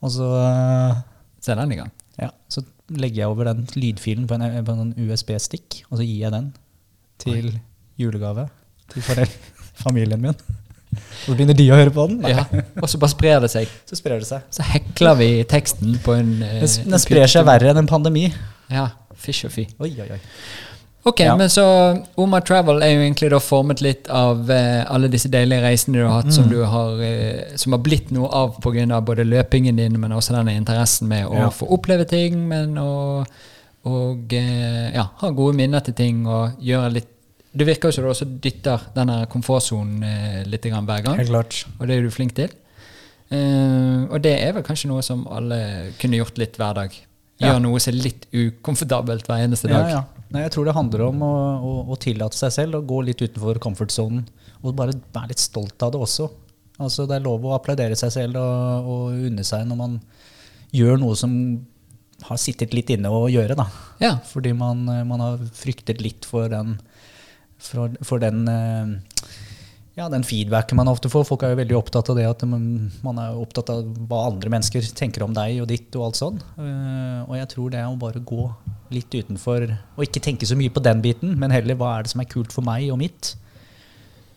Og 0.00 0.08
så 0.14 0.24
uh, 0.24 0.96
Så 1.44 1.52
er 1.52 1.60
den 1.60 1.72
i 1.76 1.80
gang. 1.82 1.90
Ja, 2.20 2.30
så 2.48 2.62
legger 2.90 3.24
jeg 3.24 3.32
over 3.32 3.50
den 3.52 3.66
lydfilen 3.76 4.26
på 4.26 4.38
en, 4.38 4.64
på 4.66 4.74
en 4.74 4.94
USB-stikk, 4.98 5.82
og 5.90 6.00
så 6.00 6.06
gir 6.06 6.24
jeg 6.26 6.34
den 6.34 6.50
til 7.20 7.52
julegave 8.00 8.48
til 8.90 9.04
foreldre, 9.06 9.54
familien 9.84 10.22
min. 10.22 10.34
Så 11.22 11.36
begynner 11.36 11.54
de 11.54 11.68
å 11.70 11.76
høre 11.78 11.92
på 11.94 12.02
den. 12.10 12.24
Ja. 12.26 12.42
Og 12.82 12.88
så 12.90 12.98
bare 12.98 13.12
sprer 13.12 13.36
det 13.44 13.50
seg. 13.52 13.70
Så 13.86 13.94
sprer 13.94 14.18
det 14.18 14.26
seg. 14.26 14.42
Så 14.50 14.64
hekler 14.66 15.14
vi 15.20 15.28
teksten 15.46 16.00
på 16.02 16.16
en 16.18 16.32
eh, 16.42 16.56
Den, 16.64 16.90
den 16.90 17.02
sprer 17.02 17.30
seg 17.30 17.46
verre 17.46 17.70
enn 17.70 17.78
en 17.78 17.90
pandemi. 17.90 18.24
Ja. 18.72 18.88
Fysj 19.20 19.46
og 19.46 19.54
fy. 19.54 19.68
Oi, 19.78 19.92
oi, 20.02 20.08
oi. 20.16 20.18
Ok, 21.02 21.20
Ja. 21.20 21.34
men 21.36 21.48
så 21.48 21.62
Oma 22.16 22.40
Travel 22.44 22.82
er 22.82 22.90
jo 22.92 23.00
egentlig 23.00 23.30
da 23.30 23.38
formet 23.40 23.80
litt 23.80 24.08
av 24.12 24.50
eh, 24.50 24.84
alle 24.86 25.08
disse 25.08 25.30
deilige 25.32 25.62
reisene 25.64 25.96
du 25.96 26.02
har 26.04 26.22
hatt, 26.22 26.32
som, 26.32 26.44
Mm. 26.44 26.50
du 26.50 26.64
har, 26.64 27.00
eh, 27.02 27.56
som 27.56 27.72
har 27.72 27.78
blitt 27.80 28.10
noe 28.10 28.28
av 28.28 28.58
pga. 28.60 29.00
både 29.00 29.24
løpingen 29.24 29.76
din, 29.76 29.98
men 30.00 30.10
også 30.12 30.34
denne 30.36 30.54
interessen 30.56 31.08
med 31.08 31.26
å 31.26 31.34
Ja. 31.38 31.48
få 31.48 31.68
oppleve 31.70 32.06
ting, 32.06 32.46
men 32.48 32.74
å 32.76 33.24
og, 33.82 34.30
eh, 34.34 34.92
ja, 34.92 35.06
ha 35.16 35.30
gode 35.30 35.54
minner 35.56 35.80
til 35.80 35.94
ting 35.94 36.26
og 36.26 36.58
gjøre 36.60 36.92
litt 36.92 37.06
Det 37.56 37.66
virker 37.66 37.88
jo 37.88 37.92
som 37.92 38.04
du 38.04 38.10
også 38.10 38.40
dytter 38.40 38.78
denne 38.94 39.26
komfortsonen 39.26 40.04
eh, 40.04 40.44
litt 40.46 40.62
grann 40.62 40.86
hver 40.86 41.02
gang, 41.02 41.16
Helt 41.16 41.30
klart. 41.30 41.64
og 41.80 41.88
det 41.88 41.96
er 41.96 42.02
du 42.02 42.10
flink 42.10 42.34
til. 42.34 42.48
Eh, 43.32 44.06
og 44.12 44.20
det 44.22 44.40
er 44.40 44.52
vel 44.52 44.62
kanskje 44.62 44.86
noe 44.86 45.02
som 45.02 45.26
alle 45.30 45.92
kunne 45.98 46.16
gjort 46.18 46.36
litt 46.38 46.56
hver 46.56 46.74
dag. 46.74 46.90
Gjøre 47.40 47.56
Ja. 47.56 47.58
noe 47.58 47.80
som 47.80 47.94
er 47.94 48.02
litt 48.04 48.26
ukomfortabelt 48.36 49.26
hver 49.26 49.44
eneste 49.46 49.68
dag. 49.70 49.88
ja. 49.88 50.02
Nei, 50.30 50.42
jeg 50.44 50.52
tror 50.54 50.64
det 50.68 50.74
handler 50.76 51.00
om 51.08 51.22
å, 51.26 51.32
å, 51.58 51.70
å 51.90 51.96
tillate 51.98 52.36
seg 52.38 52.52
selv 52.52 52.76
å 52.78 52.84
gå 52.86 53.00
litt 53.02 53.18
utenfor 53.24 53.58
comfort 53.58 53.90
zonen. 53.90 54.26
Og 54.62 54.76
bare 54.76 54.92
være 55.14 55.32
litt 55.32 55.40
stolt 55.42 55.82
av 55.82 55.90
det 55.94 55.98
også. 56.04 56.28
Altså, 56.78 57.06
det 57.08 57.16
er 57.18 57.24
lov 57.24 57.42
å 57.44 57.54
applaudere 57.56 57.96
seg 57.98 58.12
selv 58.14 58.36
og, 58.36 58.86
og 58.92 59.26
unne 59.26 59.42
seg 59.44 59.66
når 59.66 59.76
man 59.80 59.96
gjør 60.76 61.00
noe 61.02 61.16
som 61.18 61.32
har 62.28 62.36
sittet 62.40 62.74
litt 62.76 62.90
inne 62.92 63.08
å 63.10 63.24
gjøre. 63.32 63.56
da. 63.56 63.66
Ja. 64.00 64.12
Fordi 64.28 64.52
man, 64.56 64.84
eh, 64.92 65.02
man 65.08 65.20
har 65.24 65.38
fryktet 65.56 66.00
litt 66.04 66.24
for 66.28 66.48
den, 66.52 66.76
for, 67.58 67.90
for 68.04 68.20
den 68.22 68.46
eh, 68.48 68.94
ja, 70.00 70.08
den 70.12 70.24
feedbacken 70.24 70.78
man 70.80 70.88
ofte 70.90 71.10
får. 71.12 71.26
Folk 71.28 71.44
er 71.44 71.52
jo 71.52 71.60
veldig 71.60 71.76
opptatt 71.76 72.10
av 72.12 72.18
det 72.18 72.26
at 72.28 72.44
man, 72.48 73.20
er 73.20 73.36
opptatt 73.38 73.72
av 73.72 73.84
hva 74.08 74.24
andre 74.30 74.52
mennesker 74.52 74.86
tenker 74.96 75.24
om 75.26 75.36
deg 75.36 75.60
og 75.62 75.68
ditt 75.70 75.94
og 75.98 76.08
alt 76.08 76.20
sånn. 76.20 76.40
Eh, 76.56 77.20
og 77.26 77.36
jeg 77.36 77.50
tror 77.52 77.74
det 77.74 77.82
er 77.82 77.90
å 77.90 78.00
bare 78.00 78.22
gå 78.24 78.48
litt 78.94 79.12
utenfor, 79.14 79.68
og 79.94 80.02
ikke 80.02 80.22
tenke 80.24 80.48
så 80.48 80.56
mye 80.58 80.72
på 80.72 80.82
den 80.82 81.02
biten, 81.04 81.36
men 81.38 81.52
heller 81.54 81.78
hva 81.78 81.94
er 81.96 82.06
det 82.06 82.14
som 82.14 82.24
er 82.24 82.30
kult 82.30 82.54
for 82.54 82.66
meg 82.66 82.88
og 82.90 82.98
mitt. 83.02 83.34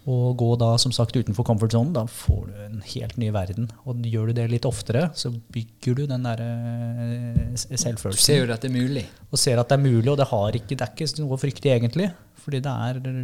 Og 0.04 0.34
gå 0.36 0.50
da 0.60 0.74
som 0.82 0.92
sagt 0.92 1.16
utenfor 1.16 1.46
comfort 1.48 1.72
zone, 1.72 1.94
da 1.96 2.04
får 2.12 2.42
du 2.50 2.56
en 2.66 2.82
helt 2.84 3.16
ny 3.22 3.30
verden. 3.32 3.70
Og 3.88 4.04
gjør 4.04 4.30
du 4.30 4.42
det 4.42 4.50
litt 4.52 4.68
oftere, 4.68 5.06
så 5.16 5.32
bygger 5.32 5.96
du 5.96 6.04
den 6.12 6.28
der 6.28 6.44
selvfølelsen. 7.56 8.20
Du 8.20 8.26
ser 8.26 8.42
jo 8.42 8.50
at 8.52 8.66
det 8.66 8.74
er 8.74 8.76
mulig. 8.76 9.06
Og 9.32 9.40
ser 9.40 9.62
at 9.62 9.72
det 9.72 9.78
er 9.80 9.86
mulig, 9.86 10.10
og 10.12 10.20
det, 10.20 10.28
har 10.28 10.60
ikke, 10.60 10.76
det 10.76 10.84
er 10.84 10.92
ikke 10.92 11.24
noe 11.24 11.38
å 11.38 11.40
frykte 11.40 11.72
egentlig. 11.72 12.10
Fordi 12.44 12.60
det 12.60 12.72
er 12.88 12.98
eh, 13.08 13.20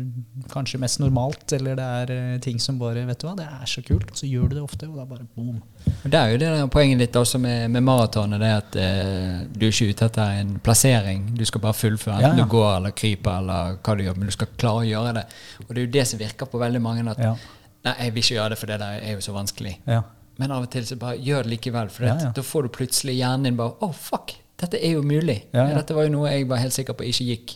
kanskje 0.53 0.80
mest 0.80 1.01
normalt, 1.03 1.51
eller 1.57 1.76
det 1.76 1.86
er 2.01 2.11
eh, 2.15 2.38
ting 2.39 2.59
som 2.63 2.78
bare 2.80 3.01
Vet 3.09 3.20
du 3.20 3.26
hva, 3.28 3.34
det 3.36 3.47
er 3.49 3.67
så 3.67 3.82
kult. 3.84 4.13
Så 4.15 4.30
gjør 4.30 4.47
du 4.47 4.55
det 4.55 4.63
ofte, 4.63 4.88
og 4.88 4.95
det 4.95 5.03
er 5.03 5.09
bare 5.09 5.28
boom. 5.36 5.57
Det 6.05 6.15
er 6.20 6.32
jo 6.32 6.38
det 6.39 6.51
der 6.55 6.70
poenget 6.72 7.01
ditt 7.03 7.20
også 7.20 7.41
med, 7.43 7.65
med 7.74 7.84
maratonet, 7.84 8.39
det 8.39 8.51
at 8.61 8.78
eh, 8.80 9.41
du 9.51 9.65
er 9.67 9.74
ikke 9.74 9.89
ute 9.91 10.07
etter 10.07 10.39
en 10.39 10.53
plassering. 10.63 11.26
Du 11.36 11.43
skal 11.49 11.63
bare 11.67 11.76
fullføre, 11.76 12.15
enten 12.22 12.30
Ja, 12.32 12.38
ja. 12.39 12.47
du 12.47 12.53
går 12.55 12.70
eller 12.78 12.95
kryper 12.95 13.41
eller 13.43 13.78
hva 13.84 13.97
du 13.99 14.05
gjør, 14.07 14.17
men 14.22 14.32
du 14.32 14.36
skal 14.38 14.53
klare 14.57 14.86
å 14.86 14.88
gjøre 14.88 15.15
det. 15.20 15.26
Og 15.67 15.74
det 15.74 15.78
er 15.84 15.88
jo 15.89 15.93
det 15.99 16.07
som 16.13 16.24
virker 16.24 16.51
på 16.53 16.63
veldig 16.63 16.82
mange, 16.88 17.03
at 17.11 17.20
Ja. 17.28 17.36
nei, 17.84 17.95
jeg 18.05 18.13
vil 18.15 18.24
ikke 18.24 18.36
gjøre 18.39 18.49
det, 18.55 18.57
for 18.63 18.72
det 18.72 18.80
der 18.80 18.99
er 19.03 19.17
jo 19.17 19.22
så 19.28 19.36
vanskelig. 19.36 19.76
Ja. 19.88 20.01
Men 20.39 20.51
av 20.55 20.63
og 20.63 20.72
til 20.72 20.86
så 20.88 20.95
bare 20.95 21.20
gjør 21.20 21.43
det 21.43 21.57
likevel, 21.57 21.89
for 21.91 22.07
da 22.07 22.41
får 22.41 22.63
du 22.63 22.70
plutselig 22.80 23.17
hjernen 23.20 23.49
din 23.49 23.57
bare 23.59 23.76
Å, 23.84 23.91
fuck! 23.93 24.38
Dette 24.59 24.80
er 24.80 24.93
jo 24.97 25.01
mulig. 25.03 25.41
Dette 25.51 25.95
var 25.95 26.03
jo 26.07 26.11
noe 26.13 26.32
jeg 26.32 26.47
var 26.47 26.59
helt 26.63 26.76
sikker 26.76 26.95
på 26.95 27.03
ikke 27.07 27.28
gikk. 27.28 27.53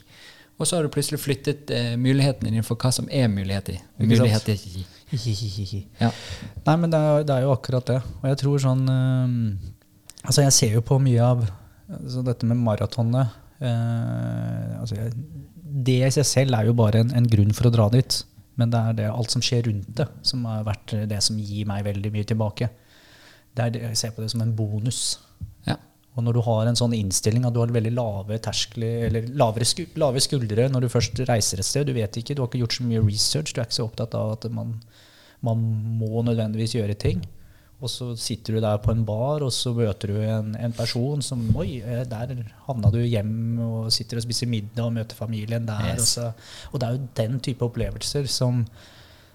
Og 0.59 0.67
så 0.67 0.77
har 0.77 0.85
du 0.85 0.91
plutselig 0.93 1.19
flyttet 1.19 1.71
eh, 1.73 1.93
mulighetene 1.99 2.51
dine 2.51 2.65
for 2.65 2.79
hva 2.79 2.91
som 2.93 3.07
er 3.11 3.29
muligheter. 3.31 3.79
Muligheter. 3.99 4.59
Ja. 5.99 6.09
Nei, 6.67 6.75
men 6.81 6.93
det 6.93 6.99
er, 6.99 7.25
det 7.27 7.35
er 7.35 7.47
jo 7.47 7.53
akkurat 7.55 7.89
det. 7.89 7.99
Og 8.21 8.27
jeg 8.31 8.39
tror 8.43 8.61
sånn 8.63 8.83
eh, 8.89 9.71
Altså, 10.23 10.45
jeg 10.45 10.55
ser 10.55 10.75
jo 10.77 10.83
på 10.87 11.01
mye 11.03 11.19
av 11.19 11.41
altså 11.93 12.21
dette 12.23 12.47
med 12.47 12.61
maratonet 12.63 13.33
eh, 13.59 14.69
altså 14.79 14.95
jeg, 14.95 15.11
Det 15.83 15.97
i 16.07 16.11
seg 16.15 16.25
selv 16.29 16.55
er 16.55 16.69
jo 16.69 16.75
bare 16.79 17.01
en, 17.03 17.11
en 17.17 17.27
grunn 17.27 17.51
for 17.53 17.67
å 17.67 17.73
dra 17.73 17.89
dit. 17.91 18.21
Men 18.55 18.71
det 18.71 18.79
er 18.79 18.97
det, 19.01 19.09
alt 19.09 19.33
som 19.33 19.43
skjer 19.43 19.65
rundt 19.67 19.89
det, 19.97 20.05
som 20.25 20.45
har 20.47 20.63
vært 20.67 20.93
det 21.09 21.19
som 21.25 21.39
gir 21.41 21.67
meg 21.69 21.83
veldig 21.87 22.11
mye 22.13 22.29
tilbake. 22.29 22.69
Det 23.53 23.65
er 23.65 23.73
det, 23.73 23.81
jeg 23.89 23.99
ser 23.99 24.13
på 24.15 24.23
det 24.23 24.29
som 24.31 24.43
en 24.45 24.53
bonus. 24.55 25.01
Ja. 25.67 25.79
Og 26.13 26.21
når 26.21 26.37
du 26.37 26.41
har 26.45 26.67
en 26.69 26.77
sånn 26.77 26.93
innstilling 26.93 27.45
at 27.47 27.55
du 27.55 27.61
har 27.63 27.71
veldig 27.73 27.93
lave 27.95 28.37
terskler, 28.45 29.07
eller 29.07 29.29
lavere 29.33 29.65
sku, 29.65 29.85
lave 29.97 30.21
skuldre 30.21 30.67
når 30.69 30.85
du 30.85 30.91
først 30.93 31.23
reiser 31.25 31.61
et 31.61 31.67
sted, 31.67 31.87
du 31.89 31.95
vet 31.97 32.19
ikke, 32.19 32.35
du 32.37 32.43
har 32.43 32.51
ikke 32.51 32.61
gjort 32.61 32.77
så 32.77 32.85
mye 32.85 33.01
research, 33.01 33.53
du 33.53 33.61
er 33.61 33.65
ikke 33.65 33.79
så 33.79 33.87
opptatt 33.87 34.17
av 34.17 34.35
at 34.35 34.45
man, 34.53 34.75
man 35.45 35.63
må 36.01 36.21
nødvendigvis 36.27 36.77
gjøre 36.77 36.99
ting. 37.01 37.23
Og 37.83 37.91
så 37.91 38.13
sitter 38.15 38.55
du 38.55 38.61
der 38.63 38.77
på 38.79 38.93
en 38.93 39.01
bar, 39.03 39.43
og 39.43 39.51
så 39.51 39.73
møter 39.75 40.13
du 40.13 40.21
en, 40.21 40.53
en 40.55 40.75
person 40.77 41.23
som 41.25 41.41
Oi, 41.59 41.81
eh, 41.81 42.05
der 42.07 42.37
havna 42.67 42.93
du 42.93 43.01
hjem 43.01 43.59
og 43.65 43.89
sitter 43.91 44.21
og 44.21 44.23
spiser 44.23 44.47
middag 44.53 44.85
og 44.85 44.93
møter 44.95 45.17
familien 45.17 45.65
der. 45.67 45.89
Yes. 45.89 45.99
Og, 45.99 46.07
så, 46.13 46.69
og 46.71 46.79
det 46.79 46.87
er 46.87 46.95
jo 46.95 47.09
den 47.19 47.41
type 47.43 47.65
opplevelser 47.65 48.29
som, 48.31 48.61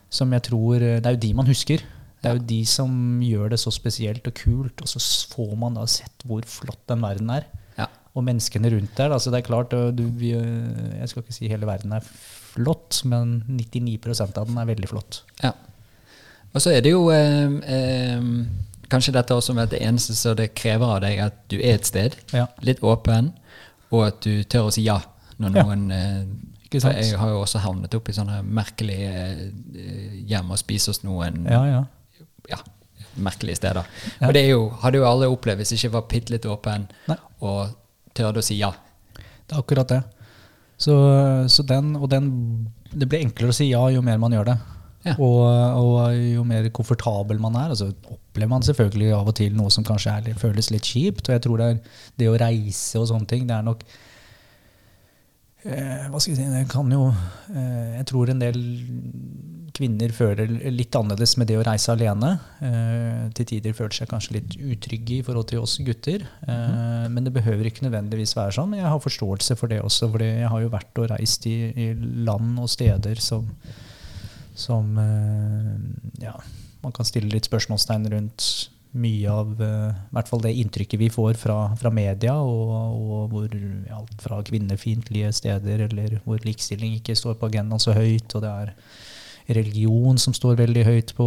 som 0.09 0.33
jeg 0.33 0.47
tror 0.49 0.79
Det 0.81 1.05
er 1.05 1.19
jo 1.19 1.27
de 1.27 1.35
man 1.37 1.51
husker. 1.51 1.85
Det 2.23 2.31
er 2.31 2.35
jo 2.39 2.45
de 2.51 2.59
som 2.67 2.91
gjør 3.23 3.53
det 3.53 3.61
så 3.63 3.71
spesielt 3.75 4.27
og 4.27 4.35
kult, 4.35 4.83
og 4.83 4.89
så 4.91 5.01
får 5.35 5.53
man 5.61 5.77
da 5.79 5.85
sett 5.87 6.25
hvor 6.27 6.43
flott 6.51 6.81
den 6.91 7.05
verden 7.05 7.31
er. 7.31 7.47
Ja. 7.79 7.87
Og 8.19 8.25
menneskene 8.27 8.73
rundt 8.75 8.97
der. 8.99 9.13
Altså 9.15 9.31
det 9.31 9.39
er 9.43 9.47
klart, 9.47 9.71
du, 9.71 10.03
øh, 10.03 10.99
Jeg 10.99 11.09
skal 11.09 11.23
ikke 11.23 11.37
si 11.37 11.49
hele 11.49 11.67
verden 11.69 11.93
er 11.95 12.03
flott, 12.03 13.03
men 13.07 13.45
99% 13.47 14.39
av 14.41 14.49
den 14.49 14.59
er 14.59 14.67
veldig 14.67 14.89
flott. 14.91 15.23
Ja. 15.43 15.53
Og 16.55 16.61
så 16.65 16.73
er 16.75 16.81
det 16.83 16.91
jo 16.91 17.05
eh, 17.15 17.55
eh, 17.71 18.23
kanskje 18.91 19.13
dette 19.15 19.35
også 19.37 19.55
med 19.55 19.69
at 19.69 19.71
det 19.77 19.83
eneste 19.85 20.17
som 20.17 20.35
det 20.37 20.55
krever 20.59 20.97
av 20.97 21.03
deg, 21.05 21.19
at 21.23 21.39
du 21.53 21.59
er 21.61 21.75
et 21.77 21.87
sted, 21.87 22.17
Ja. 22.33 22.47
litt 22.65 22.81
åpen, 22.83 23.33
og 23.93 24.07
at 24.07 24.21
du 24.25 24.43
tør 24.45 24.69
å 24.69 24.73
si 24.75 24.83
ja 24.89 24.99
når 25.39 25.55
noen 25.55 25.91
ja. 25.93 26.23
Ikke 26.69 26.83
sant? 26.85 26.99
Jeg 27.01 27.17
har 27.17 27.31
jo 27.33 27.39
også 27.41 27.63
havnet 27.65 27.95
opp 27.97 28.09
i 28.11 28.13
sånne 28.13 28.43
merkelige 28.45 29.13
eh, 29.73 30.17
hjem 30.29 30.51
og 30.53 30.59
spise 30.61 30.91
hos 30.93 30.99
noen 31.07 31.47
Ja, 31.49 31.63
ja. 31.65 31.79
Ja, 32.51 32.59
merkelige 33.19 33.61
steder. 33.61 33.89
Og 34.27 34.35
det 34.35 34.45
jo, 34.49 34.69
hadde 34.83 35.01
jo 35.01 35.09
alle 35.09 35.31
opplevd 35.33 35.63
hvis 35.63 35.75
jeg 35.75 35.83
ikke 35.83 35.97
var 35.99 36.09
bitte 36.11 36.35
litt 36.35 36.49
åpen 36.49 36.89
Nei. 37.11 37.19
og 37.45 37.77
tørde 38.17 38.43
å 38.43 38.47
si 38.47 38.59
ja. 38.61 38.73
Det 39.19 39.55
er 39.55 39.63
akkurat 39.63 39.93
det. 39.95 40.03
Så, 40.79 40.95
så 41.51 41.65
den, 41.67 41.97
og 41.99 42.07
den 42.13 42.29
Det 42.93 43.09
blir 43.11 43.25
enklere 43.25 43.51
å 43.51 43.57
si 43.57 43.67
ja 43.73 43.81
jo 43.91 44.03
mer 44.05 44.21
man 44.23 44.35
gjør 44.37 44.53
det. 44.53 44.59
Ja. 45.07 45.15
Og, 45.23 45.41
og 45.79 46.15
jo 46.17 46.45
mer 46.47 46.69
komfortabel 46.75 47.41
man 47.43 47.57
er. 47.59 47.73
Altså 47.75 47.91
opplever 48.11 48.51
man 48.51 48.67
selvfølgelig 48.67 49.13
av 49.17 49.31
og 49.31 49.37
til 49.39 49.57
noe 49.57 49.73
som 49.73 49.87
kanskje 49.87 50.15
er, 50.19 50.39
føles 50.41 50.71
litt 50.75 50.89
kjipt. 50.89 51.29
Og 51.29 51.37
jeg 51.37 51.45
tror 51.45 51.61
det 51.61 51.69
er 51.73 51.81
det 52.21 52.31
å 52.31 52.39
reise 52.41 53.01
og 53.01 53.09
sånne 53.11 53.31
ting, 53.31 53.47
det 53.49 53.57
er 53.57 53.67
nok 53.67 53.85
eh, 55.69 56.07
Hva 56.09 56.21
skal 56.21 56.35
jeg 56.35 56.41
si 56.41 56.49
Det 56.53 56.65
kan 56.73 56.91
jo 56.93 57.09
eh, 57.11 57.99
Jeg 57.99 58.09
tror 58.11 58.33
en 58.33 58.43
del 58.43 58.59
kvinner 59.79 60.11
føler 60.11 60.51
litt 60.75 60.97
annerledes 60.99 61.37
med 61.39 61.47
det 61.47 61.55
å 61.55 61.63
reise 61.63 61.93
alene. 61.93 62.33
Eh, 62.67 63.29
til 63.39 63.47
tider 63.47 63.77
føler 63.79 63.95
seg 63.95 64.09
kanskje 64.11 64.35
litt 64.35 64.57
utrygge 64.59 65.21
i 65.21 65.23
forhold 65.23 65.47
til 65.53 65.63
oss 65.63 65.77
gutter. 65.87 66.25
Eh, 66.43 67.05
men 67.13 67.23
det 67.23 67.31
behøver 67.37 67.69
ikke 67.69 67.85
nødvendigvis 67.87 68.35
være 68.35 68.57
sånn. 68.57 68.73
Men 68.73 68.83
jeg 68.83 68.91
har 68.91 69.05
forståelse 69.05 69.55
for 69.61 69.71
det 69.71 69.79
også, 69.85 70.09
for 70.11 70.25
jeg 70.27 70.51
har 70.51 70.65
jo 70.65 70.73
vært 70.73 70.99
og 70.99 71.13
reist 71.13 71.47
i, 71.47 71.55
i 71.71 71.87
land 72.27 72.59
og 72.59 72.73
steder 72.75 73.23
som, 73.23 73.47
som 74.59 74.99
ja, 76.19 76.35
man 76.83 76.97
kan 76.97 77.07
stille 77.07 77.31
litt 77.31 77.47
spørsmålstegn 77.47 78.11
rundt 78.17 78.51
mye 78.97 79.29
av 79.31 79.51
eh, 79.61 79.91
i 79.93 80.15
hvert 80.17 80.31
fall 80.31 80.41
det 80.45 80.55
inntrykket 80.63 81.01
vi 81.01 81.11
får 81.13 81.37
fra, 81.41 81.59
fra 81.77 81.91
media, 81.93 82.39
og, 82.41 82.73
og 82.97 83.35
hvor 83.35 83.53
alt 83.99 84.25
fra 84.25 84.41
kvinnefiendtlige 84.49 85.33
steder, 85.37 85.85
eller 85.89 86.19
hvor 86.25 86.41
likestilling 86.47 86.97
ikke 86.97 87.17
står 87.19 87.37
på 87.41 87.51
agendaen 87.51 87.83
så 87.83 87.93
høyt, 87.97 88.33
og 88.39 88.45
det 88.47 88.53
er 88.65 88.73
religion 89.49 90.19
som 90.21 90.35
står 90.37 90.59
veldig 90.61 90.83
høyt 90.85 91.15
på, 91.17 91.27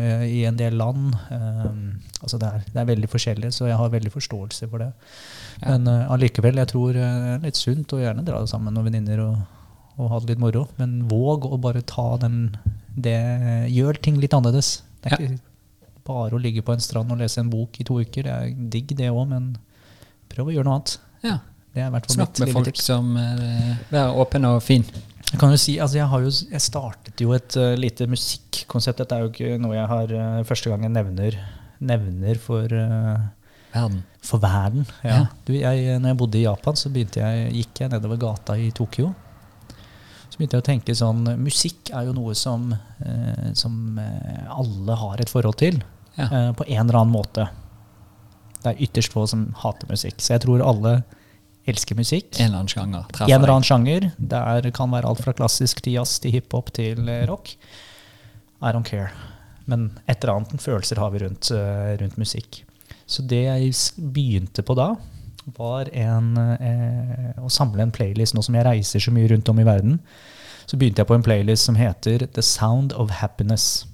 eh, 0.00 0.24
i 0.28 0.40
en 0.48 0.58
del 0.60 0.76
land. 0.76 1.14
Um, 1.32 1.78
altså 2.20 2.40
det, 2.40 2.48
er, 2.50 2.66
det 2.68 2.82
er 2.82 2.90
veldig 2.90 3.08
forskjellig, 3.12 3.52
så 3.56 3.68
jeg 3.70 3.78
har 3.80 3.92
veldig 3.94 4.12
forståelse 4.12 4.68
for 4.68 4.84
det. 4.84 4.90
Ja. 5.62 5.76
Men 5.76 5.88
allikevel, 6.12 6.60
jeg 6.60 6.72
tror 6.72 6.92
det 6.96 7.06
det 7.06 7.30
er 7.36 7.46
litt 7.46 7.60
sunt 7.60 7.94
å 7.96 8.00
gjerne 8.02 8.24
dra 8.26 8.42
sammen 8.50 8.76
med 8.76 8.88
venninner 8.90 9.24
og, 9.24 9.38
og 9.96 10.12
ha 10.12 10.20
det 10.20 10.34
litt 10.34 10.42
moro. 10.42 10.66
Men 10.80 10.98
våg 11.08 11.48
å 11.48 11.60
bare 11.60 11.84
ta 11.88 12.10
den 12.20 12.54
det, 12.92 13.16
Gjør 13.72 14.00
ting 14.04 14.20
litt 14.20 14.36
annerledes. 14.36 14.82
Det 15.00 15.12
er 15.12 15.16
Ja. 15.16 15.30
ikke 15.32 15.51
bare 16.06 16.36
å 16.36 16.42
ligge 16.42 16.64
på 16.66 16.74
en 16.74 16.82
strand 16.82 17.12
og 17.14 17.20
lese 17.20 17.40
en 17.42 17.50
bok 17.52 17.78
i 17.80 17.86
to 17.86 18.00
uker. 18.02 18.26
Det 18.26 18.34
er 18.34 18.68
digg, 18.74 18.94
det 18.98 19.10
òg, 19.12 19.24
men 19.30 19.52
prøv 20.32 20.50
å 20.50 20.54
gjøre 20.56 20.68
noe 20.68 20.80
annet. 20.80 20.98
Ja. 21.22 21.38
Er 21.72 21.88
Snakk 22.12 22.36
med 22.42 22.52
folk 22.52 22.68
tips. 22.68 22.84
som 22.84 23.14
eh, 23.16 23.76
Vær 23.88 24.18
åpen 24.20 24.44
og 24.44 24.58
fin. 24.60 24.84
Jeg 25.32 25.40
kan 25.40 25.52
jo 25.54 25.56
si, 25.56 25.78
altså 25.80 25.96
jeg, 25.96 26.08
har 26.10 26.24
jo, 26.26 26.30
jeg 26.52 26.60
startet 26.60 27.22
jo 27.24 27.32
et 27.32 27.54
uh, 27.56 27.72
lite 27.78 28.04
musikkonsept. 28.10 28.98
Dette 29.00 29.16
er 29.16 29.22
jo 29.24 29.30
ikke 29.30 29.54
noe 29.62 29.78
jeg 29.78 29.88
har 29.88 30.12
uh, 30.12 30.42
første 30.44 30.68
gang 30.68 30.84
jeg 30.84 30.92
nevner, 30.92 31.38
nevner 31.80 32.40
for, 32.42 32.68
uh, 32.68 33.22
Verden. 33.72 34.02
for 34.20 34.42
verden. 34.42 34.84
Ja. 35.00 35.14
Ja. 35.14 35.22
Du, 35.48 35.54
jeg, 35.56 35.96
når 36.02 36.12
jeg 36.12 36.18
bodde 36.20 36.40
i 36.42 36.44
Japan, 36.44 36.76
så 36.76 36.92
jeg, 36.92 37.46
gikk 37.56 37.80
jeg 37.80 37.94
nedover 37.94 38.20
gata 38.20 38.58
i 38.60 38.68
Tokyo. 38.76 39.14
Så 40.28 40.36
begynte 40.36 40.58
jeg 40.58 40.64
å 40.64 40.68
tenke 40.68 40.96
sånn 40.96 41.24
Musikk 41.40 41.94
er 41.96 42.06
jo 42.08 42.12
noe 42.16 42.32
som, 42.36 42.70
som 43.56 43.98
alle 44.00 44.94
har 44.96 45.20
et 45.20 45.32
forhold 45.32 45.58
til. 45.60 45.80
Ja. 46.16 46.24
eh, 46.28 46.52
på 46.52 46.64
en 46.68 46.86
eller 46.86 47.00
annen 47.00 47.14
måte. 47.14 47.48
Det 48.62 48.72
er 48.72 48.84
ytterst 48.86 49.12
få 49.12 49.26
som 49.26 49.48
hater 49.62 49.90
musikk. 49.90 50.20
Så 50.22 50.34
jeg 50.36 50.44
tror 50.44 50.62
alle 50.62 51.02
elsker 51.66 51.98
musikk. 51.98 52.38
En 52.38 52.46
eller 52.50 52.62
annen 52.62 52.72
sjanger. 52.72 53.06
En 53.22 53.30
eller 53.30 53.54
annen 53.54 53.66
sjanger. 53.66 54.10
Det 54.18 54.38
er, 54.38 54.70
kan 54.74 54.90
være 54.92 55.08
alt 55.08 55.22
fra 55.24 55.34
klassisk 55.36 55.82
til 55.82 55.98
jazz 55.98 56.18
til 56.22 56.34
hiphop 56.34 56.72
til 56.74 57.08
eh, 57.08 57.24
rock. 57.30 57.54
I 58.62 58.70
don't 58.74 58.86
care. 58.86 59.10
Men 59.66 59.90
et 60.06 60.22
eller 60.22 60.40
annet 60.40 60.62
følelser 60.62 60.98
har 60.98 61.10
vi 61.14 61.22
rundt, 61.24 61.50
eh, 61.54 61.96
rundt 62.02 62.18
musikk. 62.18 62.62
Så 63.06 63.22
det 63.26 63.42
jeg 63.44 63.72
begynte 64.12 64.62
på 64.62 64.76
da, 64.78 64.92
var 65.58 65.88
en, 65.92 66.36
eh, 66.38 67.32
å 67.42 67.50
samle 67.50 67.82
en 67.82 67.94
playlist. 67.94 68.34
Nå 68.34 68.42
som 68.46 68.54
jeg 68.54 68.66
reiser 68.66 69.02
så 69.02 69.14
mye 69.14 69.30
rundt 69.30 69.48
om 69.50 69.58
i 69.58 69.66
verden, 69.66 69.98
så 70.66 70.78
begynte 70.78 71.02
jeg 71.02 71.10
på 71.10 71.14
en 71.18 71.26
playlist 71.26 71.66
som 71.66 71.78
heter 71.78 72.26
The 72.26 72.42
Sound 72.42 72.92
of 72.92 73.10
Happiness. 73.10 73.84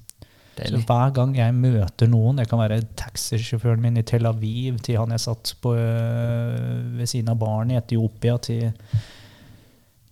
Så 0.67 0.81
hver 0.89 1.13
gang 1.15 1.37
jeg 1.39 1.55
møter 1.55 2.11
noen, 2.11 2.41
det 2.41 2.49
kan 2.51 2.61
være 2.61 2.83
taxisjåføren 2.99 3.83
min 3.85 4.01
i 4.01 4.05
Tel 4.07 4.27
Aviv, 4.29 4.81
til 4.85 4.99
han 5.01 5.15
jeg 5.15 5.25
satt 5.25 5.55
på, 5.63 5.75
øh, 5.79 6.99
ved 6.99 7.07
siden 7.07 7.31
av 7.33 7.39
baren 7.41 7.71
i 7.71 7.79
Etiopia, 7.79 8.39
til 8.43 8.73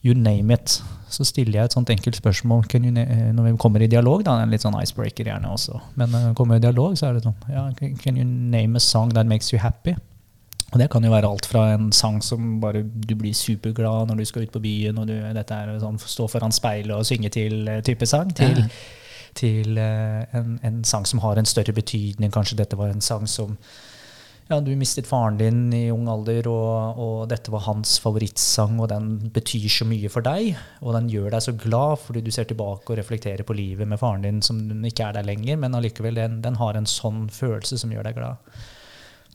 you 0.06 0.14
name 0.14 0.54
it, 0.54 0.82
så 1.10 1.24
stiller 1.26 1.60
jeg 1.60 1.70
et 1.70 1.76
sånt 1.76 1.90
enkelt 1.90 2.18
spørsmål 2.18 2.66
eh, 2.78 3.30
når 3.34 3.48
vi 3.48 3.56
kommer 3.58 3.82
i 3.82 3.90
dialog. 3.90 4.24
Da, 4.26 4.36
en 4.42 4.52
litt 4.52 4.62
sånn 4.62 4.76
icebreaker 4.78 5.26
gjerne 5.26 5.50
også. 5.50 5.80
Men 5.98 6.12
når 6.12 6.28
vi 6.28 6.34
kommer 6.38 6.60
i 6.60 6.62
dialog, 6.62 6.98
så 6.98 7.08
er 7.08 7.16
det 7.16 7.24
sånn 7.26 7.38
ja, 7.50 7.64
can, 7.78 8.18
you 8.18 8.26
name 8.26 8.76
a 8.76 8.82
song 8.82 9.14
that 9.14 9.26
makes 9.26 9.52
you 9.52 9.58
happy? 9.62 9.96
Og 10.72 10.80
det 10.82 10.90
kan 10.90 11.04
jo 11.06 11.12
være 11.12 11.28
alt 11.30 11.46
fra 11.46 11.68
en 11.76 11.90
sang 11.94 12.18
som 12.22 12.58
bare 12.60 12.82
du 12.82 13.14
blir 13.14 13.34
superglad 13.34 14.10
når 14.10 14.18
du 14.18 14.28
skal 14.28 14.46
ut 14.46 14.54
på 14.54 14.62
byen, 14.62 14.98
og 14.98 15.08
du, 15.08 15.14
dette 15.14 15.58
er 15.58 15.78
sånn 15.82 15.98
stå 16.02 16.26
foran 16.30 16.54
speilet 16.54 16.94
og 16.94 17.06
synge 17.06 17.30
til 17.34 17.66
type 17.86 18.06
sang, 18.10 18.34
til, 18.36 18.64
Ja. 18.66 18.70
Til 19.38 19.78
eh, 19.80 20.24
en, 20.36 20.56
en 20.64 20.80
sang 20.84 21.06
som 21.08 21.22
har 21.24 21.38
en 21.38 21.48
større 21.48 21.74
betydning. 21.76 22.32
Kanskje 22.34 22.58
dette 22.62 22.78
var 22.78 22.92
en 22.92 23.04
sang 23.04 23.28
som 23.30 23.56
ja, 24.46 24.60
du 24.62 24.70
mistet 24.78 25.08
faren 25.08 25.38
din 25.40 25.72
i 25.74 25.88
ung 25.90 26.06
alder, 26.10 26.46
og, 26.46 27.00
og 27.02 27.16
dette 27.32 27.50
var 27.50 27.64
hans 27.66 27.96
favorittsang, 28.02 28.76
og 28.78 28.90
den 28.92 29.08
betyr 29.34 29.66
så 29.72 29.86
mye 29.88 30.10
for 30.12 30.22
deg, 30.22 30.52
og 30.84 30.94
den 30.94 31.10
gjør 31.10 31.32
deg 31.34 31.42
så 31.42 31.56
glad 31.58 31.98
fordi 32.04 32.22
du 32.22 32.30
ser 32.34 32.46
tilbake 32.46 32.92
og 32.92 33.00
reflekterer 33.00 33.42
på 33.46 33.56
livet 33.58 33.90
med 33.90 33.98
faren 33.98 34.22
din 34.22 34.38
som 34.46 34.62
ikke 34.86 35.08
er 35.08 35.18
der 35.18 35.26
lenger, 35.26 35.58
men 35.58 35.74
allikevel, 35.74 36.20
den, 36.20 36.38
den 36.46 36.58
har 36.62 36.78
en 36.78 36.86
sånn 36.86 37.26
følelse 37.34 37.80
som 37.82 37.90
gjør 37.90 38.06
deg 38.06 38.20
glad. 38.20 38.58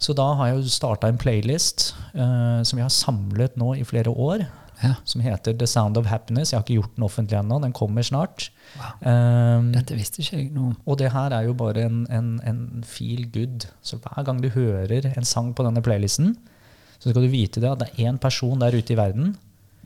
Så 0.02 0.16
da 0.18 0.32
har 0.40 0.50
jeg 0.50 0.62
jo 0.62 0.74
starta 0.74 1.12
en 1.12 1.20
playlist 1.22 1.92
uh, 2.16 2.64
som 2.66 2.80
jeg 2.80 2.88
har 2.88 2.96
samlet 2.96 3.60
nå 3.60 3.76
i 3.78 3.86
flere 3.86 4.10
år, 4.16 4.48
Ja. 4.82 4.96
som 5.06 5.22
heter 5.22 5.54
The 5.58 5.68
Sound 5.70 5.98
of 5.98 6.08
Happiness. 6.10 6.52
Jeg 6.52 6.60
har 6.60 6.66
ikke 6.66 6.80
gjort 6.80 6.96
den 6.98 7.06
offentlig 7.06 7.38
ennå, 7.38 7.60
den 7.62 7.74
kommer 7.78 8.06
snart. 8.06 8.50
Um, 9.02 9.72
Dette 9.76 9.98
visste 9.98 10.24
ikke 10.24 10.40
jeg 10.40 10.50
noe 10.56 10.72
om. 10.72 10.78
og 10.86 10.98
det 11.02 11.12
her 11.14 11.36
er 11.38 11.46
jo 11.46 11.54
bare 11.58 11.86
en, 11.86 12.02
en, 12.10 12.32
en 12.48 12.64
feel 12.88 13.28
good. 13.34 13.68
Så 13.86 14.00
hver 14.02 14.26
gang 14.26 14.42
du 14.42 14.50
hører 14.54 15.12
en 15.12 15.28
sang 15.28 15.54
på 15.54 15.66
denne 15.68 15.84
playlisten, 15.86 16.36
så 17.02 17.10
skal 17.12 17.26
du 17.26 17.32
vite 17.34 17.62
det 17.62 17.70
at 17.72 17.82
det 17.82 17.90
er 17.92 18.12
én 18.12 18.20
person 18.22 18.60
der 18.62 18.76
ute 18.78 18.94
i 18.94 19.00
verden 19.00 19.36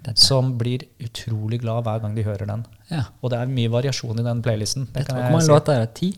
Dette. 0.05 0.19
som 0.21 0.53
blir 0.59 0.83
utrolig 1.01 1.61
glad 1.63 1.85
hver 1.87 2.01
gang 2.03 2.15
de 2.15 2.25
hører 2.27 2.49
den. 2.49 2.65
Ja. 2.91 3.05
Og 3.21 3.31
det 3.33 3.39
er 3.39 3.51
mye 3.51 3.71
variasjon 3.73 4.19
i 4.21 4.25
den 4.25 4.43
playlisten. 4.45 4.89
Det 4.93 5.07
hvor 5.09 5.21
jeg 5.21 5.31
mange 5.33 5.49
låter 5.49 5.75
er 5.79 5.85
det? 5.85 5.93
Ti? 5.97 6.11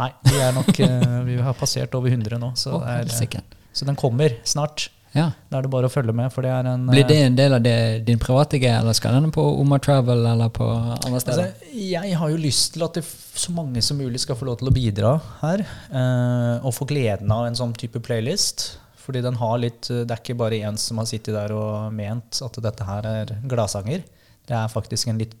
Nei, 0.00 0.08
vi, 0.24 0.38
nok, 0.54 0.70
eh, 0.86 1.16
vi 1.26 1.36
har 1.42 1.56
passert 1.58 1.94
over 1.98 2.12
100 2.12 2.38
nå. 2.40 2.52
Så, 2.58 2.76
oh, 2.78 2.86
er, 2.86 3.02
helsike. 3.02 3.42
så 3.74 3.88
den 3.88 3.98
kommer 3.98 4.36
snart. 4.46 4.88
Ja. 5.16 5.30
Da 5.50 5.58
er 5.58 5.66
det 5.66 5.70
bare 5.72 5.88
å 5.88 5.92
følge 5.92 6.12
med, 6.14 6.30
for 6.30 6.46
det 6.46 6.52
er 6.54 6.68
en 6.70 6.84
Blir 6.90 7.06
det 7.08 7.16
eh, 7.18 7.26
en 7.26 7.38
del 7.38 7.56
av 7.56 7.64
det, 7.64 7.74
din 8.06 8.20
private 8.22 8.60
G, 8.62 8.68
eller 8.70 8.94
skal 8.94 9.16
den 9.18 9.32
på 9.34 9.42
Oma 9.58 9.80
Travel 9.82 10.22
eller 10.32 10.52
på 10.54 10.68
andre 10.70 11.22
steder? 11.22 11.48
Altså, 11.50 11.72
jeg 11.82 12.20
har 12.20 12.30
jo 12.30 12.38
lyst 12.38 12.76
til 12.76 12.86
at 12.86 13.00
det, 13.00 13.02
så 13.06 13.54
mange 13.56 13.82
som 13.82 13.98
mulig 13.98 14.22
skal 14.22 14.38
få 14.38 14.46
lov 14.46 14.60
til 14.60 14.70
å 14.70 14.74
bidra 14.76 15.16
her. 15.40 15.64
eh, 15.90 16.54
og 16.62 16.76
få 16.76 16.86
gleden 16.90 17.32
av 17.34 17.48
en 17.48 17.58
sånn 17.58 17.74
type 17.74 18.02
playlist. 18.06 18.68
Fordi 19.00 19.22
den 19.24 19.38
har 19.40 19.56
litt 19.58 19.88
eh, 19.90 20.04
Det 20.06 20.14
er 20.14 20.22
ikke 20.22 20.38
bare 20.38 20.60
én 20.62 20.78
som 20.78 21.00
har 21.02 21.08
sittet 21.10 21.34
der 21.34 21.54
og 21.56 21.90
ment 21.96 22.38
at 22.46 22.60
dette 22.62 22.86
her 22.86 23.08
er 23.10 23.32
gladsanger. 23.50 24.04
Det 24.46 24.56
er 24.56 24.70
faktisk 24.70 25.10
en 25.10 25.18
litt 25.18 25.34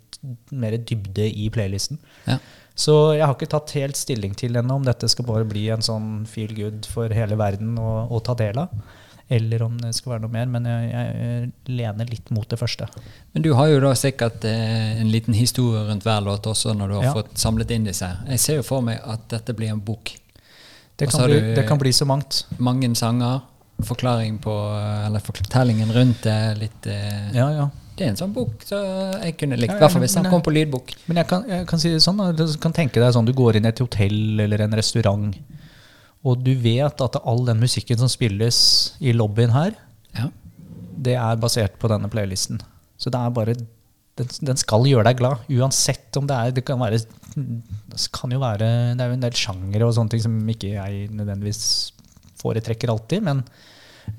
mer 0.50 0.74
dybde 0.76 1.30
i 1.30 1.46
playlisten. 1.52 2.00
ja. 2.26 2.40
Så 2.80 2.94
jeg 3.12 3.26
har 3.26 3.34
ikke 3.34 3.50
tatt 3.50 3.72
helt 3.76 3.98
stilling 3.98 4.32
til 4.38 4.54
ennå 4.56 4.78
om 4.78 4.84
dette 4.86 5.08
skal 5.10 5.26
bare 5.26 5.44
bli 5.44 5.66
en 5.74 5.82
sånn 5.84 6.22
feel 6.30 6.54
good 6.56 6.86
for 6.88 7.12
hele 7.12 7.36
verden 7.36 7.74
å, 7.76 8.06
å 8.08 8.20
ta 8.24 8.32
del 8.38 8.56
av. 8.62 8.70
Eller 9.30 9.62
om 9.62 9.76
det 9.78 9.92
skal 9.94 10.16
være 10.16 10.24
noe 10.24 10.32
mer. 10.34 10.48
Men 10.50 10.64
jeg, 10.66 10.88
jeg 10.90 11.74
lener 11.78 12.08
litt 12.10 12.30
mot 12.34 12.48
det 12.50 12.58
første. 12.58 12.88
Men 13.34 13.44
du 13.46 13.52
har 13.54 13.68
jo 13.70 13.76
da 13.84 13.92
sikkert 13.94 14.42
eh, 14.48 14.98
en 15.00 15.10
liten 15.12 15.36
historie 15.38 15.84
rundt 15.86 16.02
hver 16.06 16.24
låt 16.26 16.48
også, 16.50 16.74
når 16.74 16.88
du 16.90 16.94
har 16.98 17.04
Ja. 17.10 17.12
fått 17.14 17.38
samlet 17.38 17.70
inn 17.76 17.86
disse. 17.86 18.08
Jeg 18.26 18.42
ser 18.42 18.58
jo 18.58 18.64
for 18.66 18.82
meg 18.82 18.98
at 19.06 19.28
dette 19.30 19.54
blir 19.54 19.70
en 19.70 19.80
bok. 19.86 20.10
Det 20.98 21.08
kan, 21.08 21.22
bli, 21.30 21.38
det 21.56 21.62
kan 21.68 21.78
bli 21.80 21.92
så 21.96 22.04
mangt. 22.10 22.42
Mange 22.58 22.90
sanger, 22.98 23.40
forklaring 23.86 24.34
på 24.44 24.52
Eller 25.06 25.22
fortellingen 25.24 25.94
rundt 25.94 26.26
det. 26.26 26.40
Litt 26.60 26.86
eh, 26.90 27.30
Ja, 27.38 27.46
ja. 27.54 27.68
Det 27.96 28.06
er 28.06 28.12
en 28.14 28.16
sånn 28.16 28.32
bok 28.32 28.62
så 28.64 28.78
jeg 29.20 29.34
kunne 29.36 29.56
likt. 29.60 29.74
I 29.74 29.78
hvert 29.80 29.92
fall 29.92 30.00
hvis 30.00 30.14
den 30.16 30.26
kom 30.32 30.40
på 30.44 30.52
lydbok. 30.56 30.92
Men 31.10 31.18
jeg 31.20 31.26
kan, 31.28 31.42
jeg 31.48 31.66
kan 31.68 31.80
si 31.82 31.90
det 31.92 31.98
sånn, 32.00 32.20
du 32.34 32.46
kan 32.62 32.72
tenke 32.72 32.96
deg 33.02 33.12
sånn, 33.12 33.26
du 33.28 33.34
går 33.36 33.58
inn 33.58 33.66
i 33.68 33.68
et 33.68 33.82
hotell 33.84 34.40
eller 34.40 34.62
en 34.64 34.76
restaurant, 34.78 35.34
og 36.24 36.42
du 36.44 36.50
vet 36.60 37.00
at 37.04 37.16
all 37.24 37.44
den 37.48 37.60
musikken 37.62 37.96
som 38.00 38.10
spilles 38.12 38.58
i 39.00 39.12
lobbyen 39.16 39.54
her, 39.54 39.76
Ja. 40.16 40.26
det 41.00 41.14
er 41.16 41.36
basert 41.40 41.78
på 41.80 41.88
denne 41.88 42.10
playlisten. 42.12 42.58
Så 43.00 43.08
det 43.14 43.20
er 43.20 43.30
bare 43.32 43.54
den, 43.54 44.28
den 44.42 44.56
skal 44.60 44.84
gjøre 44.84 45.04
deg 45.06 45.16
glad, 45.22 45.44
uansett 45.48 46.16
om 46.18 46.26
det 46.28 46.36
er 46.36 46.50
Det 46.52 46.64
kan 46.66 46.78
være 46.82 46.98
det 46.98 48.08
kan 48.12 48.30
jo 48.34 48.40
være 48.42 48.58
Det 48.98 49.00
er 49.00 49.08
jo 49.08 49.14
en 49.16 49.22
del 49.22 49.36
sjangere 49.38 49.86
og 49.86 49.94
sånne 49.96 50.10
ting 50.12 50.20
som 50.24 50.34
ikke 50.50 50.72
jeg 50.74 51.06
nødvendigvis 51.14 51.92
foretrekker 52.42 52.90
alltid, 52.90 53.22
men, 53.22 53.40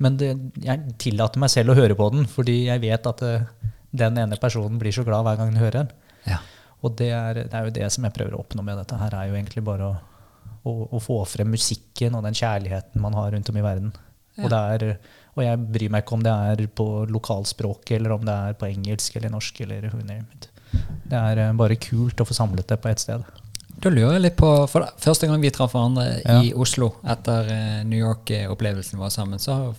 men 0.00 0.16
det, 0.16 0.32
jeg 0.64 0.94
tillater 1.02 1.38
meg 1.42 1.50
selv 1.52 1.74
å 1.74 1.76
høre 1.78 1.94
på 1.98 2.08
den, 2.14 2.26
fordi 2.30 2.64
jeg 2.70 2.80
vet 2.82 3.06
at 3.10 3.22
eh, 3.26 3.44
den 3.92 4.16
ene 4.18 4.38
personen 4.40 4.78
blir 4.80 4.94
så 4.96 5.04
glad 5.06 5.22
hver 5.26 5.36
gang 5.38 5.52
den 5.52 5.60
hører 5.62 5.82
den. 5.84 5.92
ja. 6.30 6.38
Og 6.82 6.96
det 6.98 7.12
er, 7.14 7.34
det 7.46 7.54
er 7.54 7.66
jo 7.68 7.74
det 7.76 7.88
som 7.94 8.02
jeg 8.08 8.14
prøver 8.16 8.34
å 8.34 8.40
oppnå 8.42 8.62
med 8.66 8.74
dette 8.80 8.96
her, 8.98 9.14
er 9.14 9.28
jo 9.30 9.36
egentlig 9.38 9.62
bare 9.62 9.86
å, 9.86 9.96
å, 10.64 10.72
å 10.94 11.00
få 11.02 11.18
frem 11.26 11.50
musikken 11.52 12.14
og 12.18 12.24
den 12.26 12.36
kjærligheten 12.38 13.02
man 13.02 13.14
har 13.18 13.32
rundt 13.34 13.50
om 13.50 13.58
i 13.58 13.64
verden. 13.64 13.92
Ja. 14.36 14.44
Og, 14.44 14.50
det 14.52 14.60
er, 14.76 14.96
og 15.36 15.44
jeg 15.44 15.60
bryr 15.74 15.92
meg 15.92 16.04
ikke 16.04 16.16
om 16.16 16.22
det 16.24 16.32
er 16.32 16.62
på 16.72 16.86
lokalspråket, 17.12 17.96
eller 17.98 18.14
om 18.16 18.24
det 18.24 18.32
er 18.48 18.56
på 18.60 18.68
engelsk 18.70 19.16
eller 19.20 19.32
norsk. 19.34 19.60
eller 19.66 19.88
who 19.92 20.00
name 20.00 20.24
it. 20.36 20.48
Det 21.04 21.18
er 21.18 21.42
eh, 21.48 21.52
bare 21.58 21.76
kult 21.76 22.20
å 22.22 22.24
få 22.24 22.34
samlet 22.36 22.68
det 22.72 22.78
på 22.80 22.88
ett 22.88 23.02
sted. 23.02 23.24
Da 23.82 23.90
lurer 23.90 24.14
jeg 24.14 24.22
litt 24.22 24.36
på 24.38 24.48
For 24.70 24.84
da, 24.84 24.92
første 25.00 25.26
gang 25.26 25.40
vi 25.42 25.50
traff 25.50 25.72
hverandre 25.74 26.04
Ja. 26.22 26.38
i 26.44 26.52
Oslo 26.54 26.92
etter 27.04 27.48
eh, 27.50 27.80
New 27.84 27.98
York-opplevelsen 27.98 29.00
vår 29.00 29.10
sammen, 29.12 29.42
så 29.42 29.74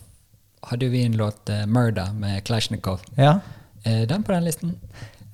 hadde 0.69 0.89
vi 0.91 1.05
en 1.05 1.17
låt 1.17 1.49
eh, 1.49 1.65
'Murder' 1.65 2.13
med 2.13 2.43
Klasjnikov. 2.43 3.01
Ja. 3.17 3.39
Er 3.85 4.05
den 4.05 4.23
på 4.23 4.31
den 4.35 4.45
listen? 4.45 4.75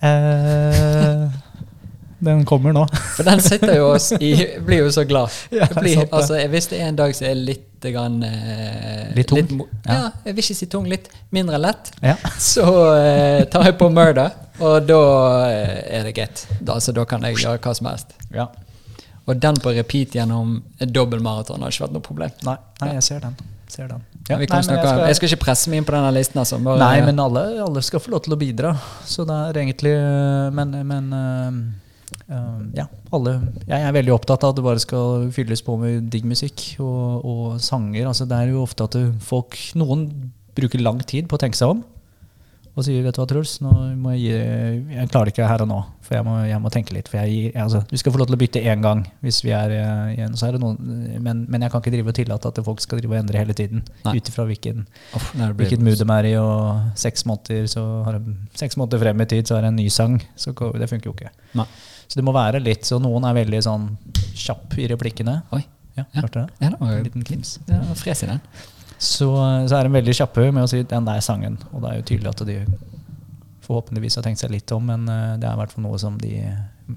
Eh, 0.01 1.27
den 2.19 2.45
kommer 2.45 2.73
nå. 2.75 2.85
For 3.17 3.27
den 3.27 3.41
sitter 3.43 3.75
jo 3.77 3.89
oss 3.93 4.11
i 4.17 4.31
Blir 4.65 4.83
jo 4.85 4.91
så 4.91 5.05
glad. 5.07 5.33
Ja, 5.55 5.67
blir, 5.79 6.05
altså, 6.11 6.37
hvis 6.51 6.69
det 6.71 6.79
er 6.81 6.91
en 6.91 6.99
dag 6.99 7.15
som 7.15 7.27
er 7.29 7.35
litt 7.39 7.65
grann, 7.89 8.21
eh, 8.27 9.09
Litt 9.15 9.29
tung? 9.31 9.39
Litt, 9.39 9.83
Ja. 9.85 9.93
Ja. 9.93 10.11
jeg 10.25 10.35
vil 10.35 10.43
ikke 10.43 10.57
si 10.59 10.69
tung. 10.71 10.87
Litt 10.91 11.09
mindre 11.35 11.59
lett. 11.61 11.91
Ja. 12.03 12.15
Så 12.51 12.65
eh, 12.99 13.43
tar 13.51 13.69
jeg 13.69 13.77
på 13.79 13.89
'Murder', 13.89 14.31
og 14.59 14.87
da 14.87 15.03
eh, 15.49 15.99
er 15.99 16.09
det 16.09 16.15
greit. 16.17 16.47
Da, 16.59 16.75
altså, 16.75 16.91
da 16.95 17.05
kan 17.07 17.23
jeg 17.23 17.39
gjøre 17.39 17.61
hva 17.63 17.75
som 17.75 17.91
helst. 17.91 18.17
ja. 18.35 18.49
Og 19.29 19.37
den 19.37 19.59
på 19.61 19.69
repeat 19.75 20.15
gjennom 20.17 20.55
dobbel 20.89 21.19
maraton 21.21 21.61
har 21.61 21.69
ikke 21.69 21.83
vært 21.83 21.93
noe 21.93 22.01
problem. 22.01 22.31
Nei, 22.47 22.55
nei, 22.81 22.93
jeg 22.95 23.03
ser 23.05 23.19
den. 23.21 23.35
Ser 23.69 23.85
den. 23.91 24.01
Ja, 24.25 24.37
nei, 24.39 24.47
men 24.49 24.63
snakke, 24.65 24.93
jeg, 25.05 25.17
skal... 25.19 25.29
ikke 25.29 25.43
presse 25.43 25.69
meg 25.69 25.81
inn 25.81 25.85
på 25.85 25.93
denne 25.93 26.09
listen. 26.15 26.39
Altså. 26.41 26.57
Bare, 26.65 26.81
Nei, 26.81 27.03
men 27.05 27.21
alle, 27.21 27.43
alle 27.61 27.83
skal 27.85 28.01
få 28.01 28.13
lov 28.15 28.23
til 28.25 28.33
å 28.33 28.39
bidra. 28.41 28.71
Så 29.05 29.25
det 29.29 29.35
er 29.51 29.59
egentlig 29.61 29.93
øh, 29.93 30.49
Men, 30.57 30.73
men 30.89 31.13
øh, 31.13 31.59
ja, 32.77 32.85
alle 33.15 33.31
Jeg 33.65 33.81
er 33.81 33.93
veldig 33.95 34.13
opptatt 34.13 34.43
av 34.45 34.51
at 34.53 34.59
det 34.59 34.65
bare 34.65 34.81
skal 34.83 35.29
fylles 35.33 35.63
på 35.65 35.77
med 35.81 36.11
digg 36.13 36.27
musikk 36.29 36.65
og, 36.77 37.25
og 37.25 37.45
sanger. 37.63 38.05
Altså, 38.11 38.27
det 38.29 38.37
er 38.37 38.51
jo 38.53 38.65
ofte 38.65 38.85
at 38.85 38.97
folk 39.25 39.57
Noen 39.79 40.05
bruker 40.57 40.81
lang 40.83 41.01
tid 41.07 41.29
på 41.29 41.39
å 41.39 41.41
tenke 41.41 41.57
seg 41.57 41.73
om. 41.77 41.81
Og 42.77 42.85
sier 42.85 43.03
vet 43.03 43.15
du 43.15 43.19
hva, 43.19 43.25
Truls, 43.27 43.57
nå 43.63 43.71
må 43.99 44.13
jeg, 44.15 44.21
gi, 44.29 44.93
jeg 44.95 45.09
klarer 45.11 45.27
det 45.27 45.33
ikke 45.33 45.47
her 45.49 45.63
og 45.65 45.67
nå, 45.67 45.79
for 46.05 46.15
jeg 46.15 46.23
må, 46.23 46.35
jeg 46.47 46.61
må 46.63 46.71
tenke 46.71 46.95
litt. 46.95 47.09
For 47.11 47.19
jeg 47.19 47.51
altså, 47.59 47.81
du 47.89 47.97
skal 47.99 48.13
få 48.15 48.21
lov 48.21 48.29
til 48.29 48.37
å 48.37 48.39
bytte 48.39 48.61
én 48.71 48.85
gang, 48.85 49.01
hvis 49.25 49.41
vi 49.43 49.51
er 49.55 49.73
eh, 49.75 50.13
igjen. 50.13 50.37
Så 50.39 50.47
er 50.47 50.55
det 50.55 50.61
noen, 50.63 50.77
men, 51.25 51.43
men 51.51 51.65
jeg 51.65 51.73
kan 51.73 51.83
ikke 51.83 51.93
drive 51.97 52.13
og 52.13 52.17
tillate 52.21 52.53
at 52.53 52.61
folk 52.69 52.83
skal 52.83 53.01
drive 53.01 53.17
og 53.17 53.19
endre 53.19 53.41
hele 53.41 53.57
tiden. 53.57 53.83
Ut 54.05 54.31
ifra 54.31 54.47
det 54.47 55.59
hvilket 55.59 55.83
mood 55.83 55.99
de 55.99 56.07
er 56.15 56.29
i, 56.31 56.33
og 56.39 56.99
seks 57.03 57.27
måneder, 57.27 57.67
så 57.73 57.85
har 58.07 58.19
de, 58.19 58.37
seks 58.61 58.79
måneder 58.79 59.03
frem 59.03 59.25
i 59.25 59.29
tid 59.35 59.49
så 59.49 59.57
er 59.57 59.67
det 59.67 59.73
en 59.73 59.81
ny 59.81 59.89
sang. 59.91 60.19
Så 60.39 60.55
det 60.55 60.91
funker 60.93 61.11
jo 61.11 61.17
ikke. 61.17 61.33
Nei. 61.59 61.67
Så 62.09 62.17
det 62.17 62.23
må 62.25 62.33
være 62.33 62.59
litt 62.63 62.87
Så 62.89 62.97
noen 63.01 63.23
er 63.29 63.35
veldig 63.37 63.59
sånn 63.63 63.83
kjapp 64.33 64.73
i 64.81 64.87
replikkene. 64.89 65.43
Oi. 65.53 65.61
Ja, 65.97 66.03
Ja. 66.13 66.21
hørte 66.21 66.31
du 66.33 66.39
det? 66.45 66.49
Ja, 66.63 66.69
det 66.73 66.79
var 66.79 66.91
En 66.97 67.03
liten 67.03 67.23
klims. 67.27 67.59
ja, 67.69 67.79
fres 67.95 68.23
i 68.23 68.27
den. 68.27 68.39
Så, 68.97 69.27
så 69.69 69.75
er 69.79 69.83
de 69.87 69.89
veldig 69.95 70.13
kjappe 70.15 70.51
med 70.51 70.63
å 70.63 70.67
si 70.69 70.81
'den 70.83 71.05
der 71.05 71.19
sangen'. 71.21 71.57
Og 71.73 71.81
det 71.81 71.89
er 71.91 71.95
jo 71.97 72.01
tydelig 72.09 72.29
at 72.29 72.45
de 72.47 72.65
forhåpentligvis 73.61 74.15
har 74.15 74.23
tenkt 74.23 74.39
seg 74.39 74.51
litt 74.51 74.71
om, 74.71 74.85
men 74.85 75.07
eh, 75.09 75.37
det 75.37 75.47
er 75.49 75.53
i 75.53 75.59
hvert 75.61 75.71
fall 75.71 75.83
noe 75.83 75.99
som 75.99 76.17
de 76.17 76.31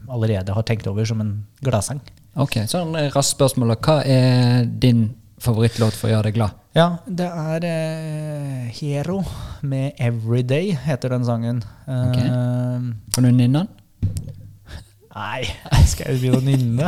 allerede 0.09 0.55
har 0.55 0.63
tenkt 0.63 0.87
over 0.87 1.05
som 1.05 1.21
en 1.21 1.45
gladsang. 1.63 2.01
Ok, 2.37 2.63
sånn 2.67 2.95
en 2.97 3.11
raskt 3.13 3.37
spørsmål. 3.37 3.77
Hva 3.77 3.99
er 4.07 4.65
din 4.65 5.11
favorittlåt 5.43 5.93
for 5.93 6.09
å 6.09 6.13
gjøre 6.15 6.31
deg 6.31 6.35
glad? 6.39 6.51
Ja, 6.75 6.87
det 7.07 7.27
er 7.29 7.65
eh, 7.69 8.71
Hero 8.81 9.23
med 9.63 9.93
'Everyday', 9.99 10.73
heter 10.87 11.11
den 11.11 11.25
sangen. 11.25 11.63
Ok. 11.87 12.17
Eh, 12.17 12.81
Kan 13.15 13.25
du 13.25 13.31
nynne 13.31 13.53
den? 13.67 13.69
Nei, 15.13 15.43
skal 15.91 16.09
jeg 16.15 16.21
begynne 16.23 16.39
å 16.41 16.45
nynne? 16.47 16.87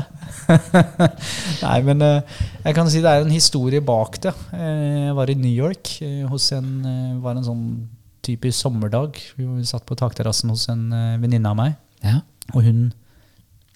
Nei, 1.67 1.77
men 1.85 2.05
eh, 2.07 2.39
jeg 2.65 2.77
kan 2.79 2.89
si 2.89 3.03
det 3.05 3.11
er 3.11 3.25
en 3.27 3.35
historie 3.35 3.83
bak 3.85 4.17
det. 4.25 4.33
Eh, 4.57 5.11
jeg 5.11 5.17
var 5.19 5.33
i 5.33 5.37
New 5.37 5.53
York 5.53 5.91
eh, 6.07 6.23
hos 6.31 6.47
en 6.57 6.71
var 7.25 7.37
en 7.37 7.45
sånn 7.45 7.67
typisk 8.25 8.57
sommerdag. 8.65 9.21
Vi 9.37 9.67
satt 9.69 9.85
på 9.85 9.99
takterrassen 10.01 10.53
hos 10.55 10.65
en 10.73 10.87
venninne 11.21 11.51
av 11.53 11.59
meg, 11.61 11.77
Ja. 12.05 12.23
og 12.55 12.65
hun 12.65 12.87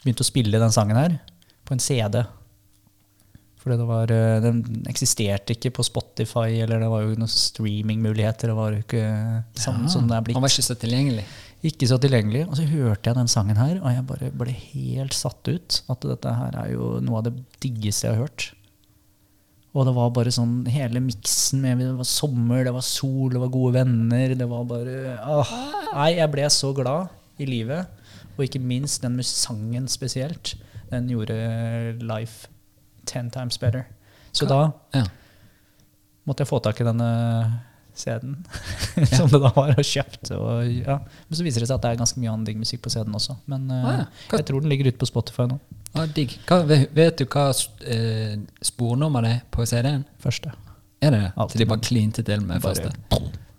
begynte 0.01 0.25
å 0.25 0.31
spille 0.31 0.61
den 0.63 0.73
sangen 0.73 0.97
her 0.97 1.19
på 1.69 1.77
en 1.77 1.85
CD. 1.85 2.23
Fordi 3.59 3.77
det 3.77 3.87
var, 3.91 4.11
eh, 4.15 4.41
Den 4.41 4.63
eksisterte 4.89 5.53
ikke 5.53 5.75
på 5.77 5.85
Spotify, 5.85 6.63
eller 6.63 6.81
det 6.81 6.89
var 6.89 7.03
jo 7.05 7.17
noen 7.19 7.29
streamingmuligheter. 7.29 8.49
Det 8.49 8.57
var 8.57 8.73
jo 8.73 8.81
ikke 8.85 9.05
sånn 9.61 9.83
Ja, 9.85 9.89
som 9.93 10.09
det 10.09 10.17
er 10.17 10.23
blitt. 10.25 10.37
Han 10.39 10.43
var 10.47 10.49
ikke 10.55 10.69
så 10.73 10.79
tilgjengelig. 10.79 11.25
Ikke 11.67 11.89
så 11.91 11.97
tilgjengelig. 11.99 12.45
Og 12.49 12.55
så 12.59 12.67
hørte 12.71 13.11
jeg 13.11 13.17
den 13.19 13.31
sangen 13.31 13.59
her, 13.59 13.81
og 13.83 13.91
jeg 13.91 14.05
bare 14.07 14.29
ble 14.31 14.53
helt 14.55 15.17
satt 15.17 15.49
ut. 15.51 15.81
At 15.91 16.05
dette 16.07 16.35
her 16.39 16.55
er 16.61 16.71
jo 16.77 16.99
noe 17.03 17.19
av 17.19 17.27
det 17.27 17.35
diggeste 17.65 18.07
jeg 18.07 18.15
har 18.15 18.29
hørt. 18.29 18.53
Og 19.77 19.85
det 19.87 19.93
var 19.95 20.13
bare 20.17 20.31
sånn 20.33 20.63
hele 20.73 21.01
miksen 21.05 21.61
med 21.63 21.83
Det 21.83 21.91
var 21.99 22.07
sommer, 22.09 22.63
det 22.65 22.73
var 22.75 22.83
sol, 22.87 23.29
det 23.35 23.43
var 23.43 23.51
gode 23.53 23.75
venner. 23.77 24.35
Det 24.39 24.49
var 24.49 24.65
bare 24.71 25.19
åh, 25.29 25.51
Nei, 25.93 26.13
jeg 26.17 26.31
ble 26.33 26.47
så 26.51 26.71
glad 26.75 27.13
i 27.43 27.47
livet. 27.47 27.87
Og 28.39 28.47
ikke 28.47 28.63
minst 28.63 29.03
den 29.03 29.19
sangen 29.27 29.87
spesielt. 29.91 30.55
Den 30.93 31.11
gjorde 31.11 31.37
life 32.01 32.49
ten 33.07 33.31
times 33.35 33.59
better. 33.59 33.87
Så 34.33 34.47
da 34.49 34.73
Ja. 34.95 35.05
måtte 36.27 36.45
jeg 36.45 36.49
få 36.49 36.63
tak 36.63 36.81
i 36.81 36.85
denne 36.85 37.63
CD-en, 38.01 38.37
som 39.17 39.29
det 39.33 39.41
da 39.43 39.51
var, 39.57 39.75
og 39.75 39.85
kjøpt. 39.85 40.31
Og, 40.37 40.63
ja. 40.85 40.99
Men 41.29 41.41
så 41.41 41.47
viser 41.47 41.65
det 41.65 41.71
seg 41.71 41.79
at 41.79 41.85
det 41.87 41.91
er 41.95 42.01
ganske 42.03 42.23
mye 42.23 42.33
annen 42.33 42.47
digg 42.49 42.61
musikk 42.61 42.83
på 42.87 42.93
CD-en 42.95 43.19
også. 43.19 43.37
Men 43.51 43.67
Ah, 43.75 43.91
ja. 44.01 44.07
Jeg 44.39 44.47
tror 44.49 44.63
den 44.65 44.71
ligger 44.73 44.91
ute 44.93 45.01
på 45.03 45.09
Spotify 45.11 45.49
nå. 45.51 45.59
Ah, 45.97 46.07
digg. 46.15 46.35
Hva, 46.49 46.63
vet, 46.69 47.19
du 47.19 47.25
hva 47.33 47.49
eh, 47.89 48.35
spornummer 48.63 49.25
det 49.25 49.35
er 49.39 49.45
på 49.55 49.67
CD-en? 49.67 50.05
Første. 50.23 50.53
Er 51.01 51.15
det 51.15 51.21
det? 51.23 51.33
Så 51.53 51.59
de 51.61 51.67
bare 51.71 51.85
klinte 51.85 52.25
til 52.27 52.43
med 52.45 52.63
første? 52.63 52.91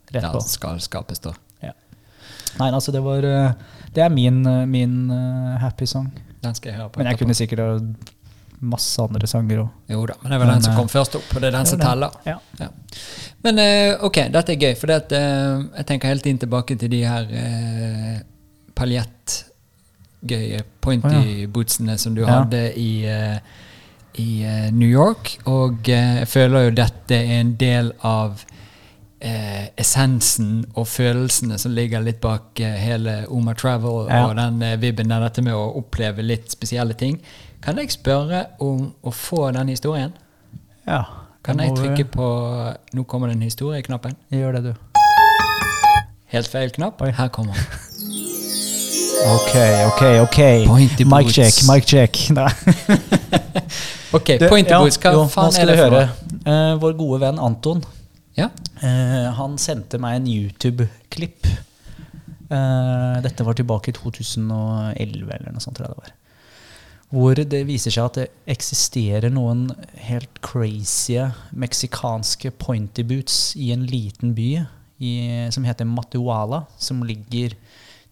Rett 0.10 0.24
Ja, 0.26 0.32
på. 0.34 0.42
skal 0.42 0.80
skapes 0.82 1.22
da. 1.24 1.34
Ja. 1.64 1.72
Nei, 2.60 2.72
altså 2.74 2.92
det 2.92 3.02
var 3.06 3.24
eh, 3.24 3.52
Det 3.94 4.02
er 4.04 4.10
min, 4.10 4.40
eh, 4.50 4.66
min 4.66 4.96
uh, 5.12 5.58
happy 5.62 5.86
song. 5.90 6.10
Den 6.42 6.56
skal 6.58 6.72
jeg 6.72 6.80
høre 6.80 6.90
på. 6.90 7.00
Men 7.02 7.12
jeg 7.12 7.20
kunne 7.22 7.36
sikkert 7.38 7.62
ha 7.64 7.76
masse 8.60 9.00
andre 9.02 9.28
sanger 9.30 9.62
òg. 9.64 9.70
Jo 9.94 10.02
da, 10.10 10.16
men 10.22 10.34
det 10.34 10.40
var 10.40 10.46
vel 10.46 10.54
den 10.58 10.66
som 10.66 10.76
kom 10.76 10.90
først 10.92 11.16
opp, 11.20 11.30
og 11.36 11.42
det 11.44 11.48
er 11.52 11.56
den 11.56 11.70
som 11.70 11.80
teller. 11.80 12.16
Ja. 12.28 12.38
Ja. 12.60 12.68
Men 13.44 13.60
eh, 13.60 13.94
ok, 14.04 14.18
dette 14.34 14.52
er 14.52 14.60
gøy, 14.60 14.74
for 14.76 14.88
det 14.92 14.96
at, 15.06 15.12
eh, 15.16 15.62
jeg 15.80 15.86
tenker 15.88 16.12
helt 16.12 16.26
inn 16.28 16.40
tilbake 16.42 16.76
til 16.82 16.90
de 16.92 17.00
her 17.08 17.24
uh, 17.32 18.18
paljettgøye 18.76 20.64
pointy 20.84 21.46
bootsene 21.48 21.96
som 21.98 22.16
du 22.16 22.22
Ja. 22.26 22.40
hadde 22.42 22.62
i, 22.78 23.06
eh, 23.08 23.38
i 24.20 24.44
eh, 24.44 24.72
New 24.72 24.90
York. 24.90 25.38
Og 25.46 25.88
eh, 25.90 26.20
jeg 26.20 26.28
føler 26.28 26.68
jo 26.68 26.72
dette 26.82 27.16
er 27.16 27.40
en 27.40 27.54
del 27.56 27.94
av 28.04 28.44
eh, 29.22 29.70
essensen 29.80 30.66
og 30.76 30.88
følelsene 30.88 31.58
som 31.60 31.72
ligger 31.76 32.02
litt 32.04 32.20
bak 32.24 32.60
eh, 32.60 32.76
hele 32.80 33.22
Oma 33.30 33.54
Travel 33.54 34.08
Ja. 34.10 34.26
og 34.28 34.36
den 34.36 34.62
eh, 34.62 34.76
vibben 34.82 35.08
der, 35.10 35.20
dette 35.24 35.42
med 35.46 35.54
å 35.56 35.70
oppleve 35.80 36.22
litt 36.26 36.52
spesielle 36.52 36.94
ting. 36.94 37.22
Kan 37.64 37.78
jeg 37.80 37.92
spørre 37.92 38.46
om 38.60 38.92
å 39.04 39.12
få 39.16 39.52
den 39.56 39.68
historien? 39.72 40.12
ja. 40.88 41.04
Kan 41.44 41.60
jeg 41.64 41.76
trykke 41.78 42.06
på 42.12 42.26
Nå 42.94 43.04
kommer 43.04 43.30
det 43.32 43.38
en 43.38 43.46
historie'-knappen? 43.48 44.18
Gjør 44.34 44.58
det, 44.58 44.64
du. 44.64 44.74
Helt 46.30 46.48
feil 46.48 46.72
knapp. 46.76 47.02
Her 47.02 47.28
kommer 47.28 47.54
den. 47.54 47.64
Ok, 49.20 49.54
ok, 49.90 50.04
ok. 50.24 50.38
Mic 51.06 51.34
check, 51.36 51.58
mic 51.68 51.84
check. 51.86 52.20
Ok, 54.12 54.40
Du, 54.40 54.48
Pointy 54.50 54.72
ja, 54.74 54.80
Boots, 54.82 54.98
hva 55.04 55.12
jo, 55.14 55.26
faen 55.30 55.58
er 55.60 55.70
det 55.70 55.76
for 55.78 55.94
noe? 55.94 56.06
Uh, 56.48 56.72
vår 56.82 56.96
gode 56.98 57.20
venn 57.22 57.42
Anton 57.46 57.84
Ja? 58.38 58.48
uh, 58.82 59.28
han 59.38 59.58
sendte 59.62 60.00
meg 60.02 60.18
en 60.18 60.30
YouTube-klipp. 60.32 61.50
Uh, 62.50 63.20
dette 63.22 63.46
var 63.46 63.60
tilbake 63.60 63.92
i 63.92 63.98
2011 64.00 65.30
eller 65.36 65.54
noe 65.54 65.62
sånt. 65.62 65.78
tror 65.78 65.86
jeg 65.86 65.94
det 65.94 66.02
var. 66.08 66.16
Hvor 67.10 67.39
det 67.39 67.64
viser 67.66 67.93
seg 67.93 68.05
at 68.05 68.18
det 68.20 68.28
eksisterer 68.53 69.32
noen 69.34 69.70
helt 70.05 70.41
crazy 70.45 71.18
meksikanske 71.57 72.51
pointy 72.62 73.05
boots 73.07 73.55
i 73.57 73.72
en 73.74 73.88
liten 73.89 74.36
by 74.38 74.49
i, 75.01 75.14
som 75.49 75.66
heter 75.66 75.89
Matuala, 75.89 76.66
som 76.78 77.01
ligger 77.07 77.55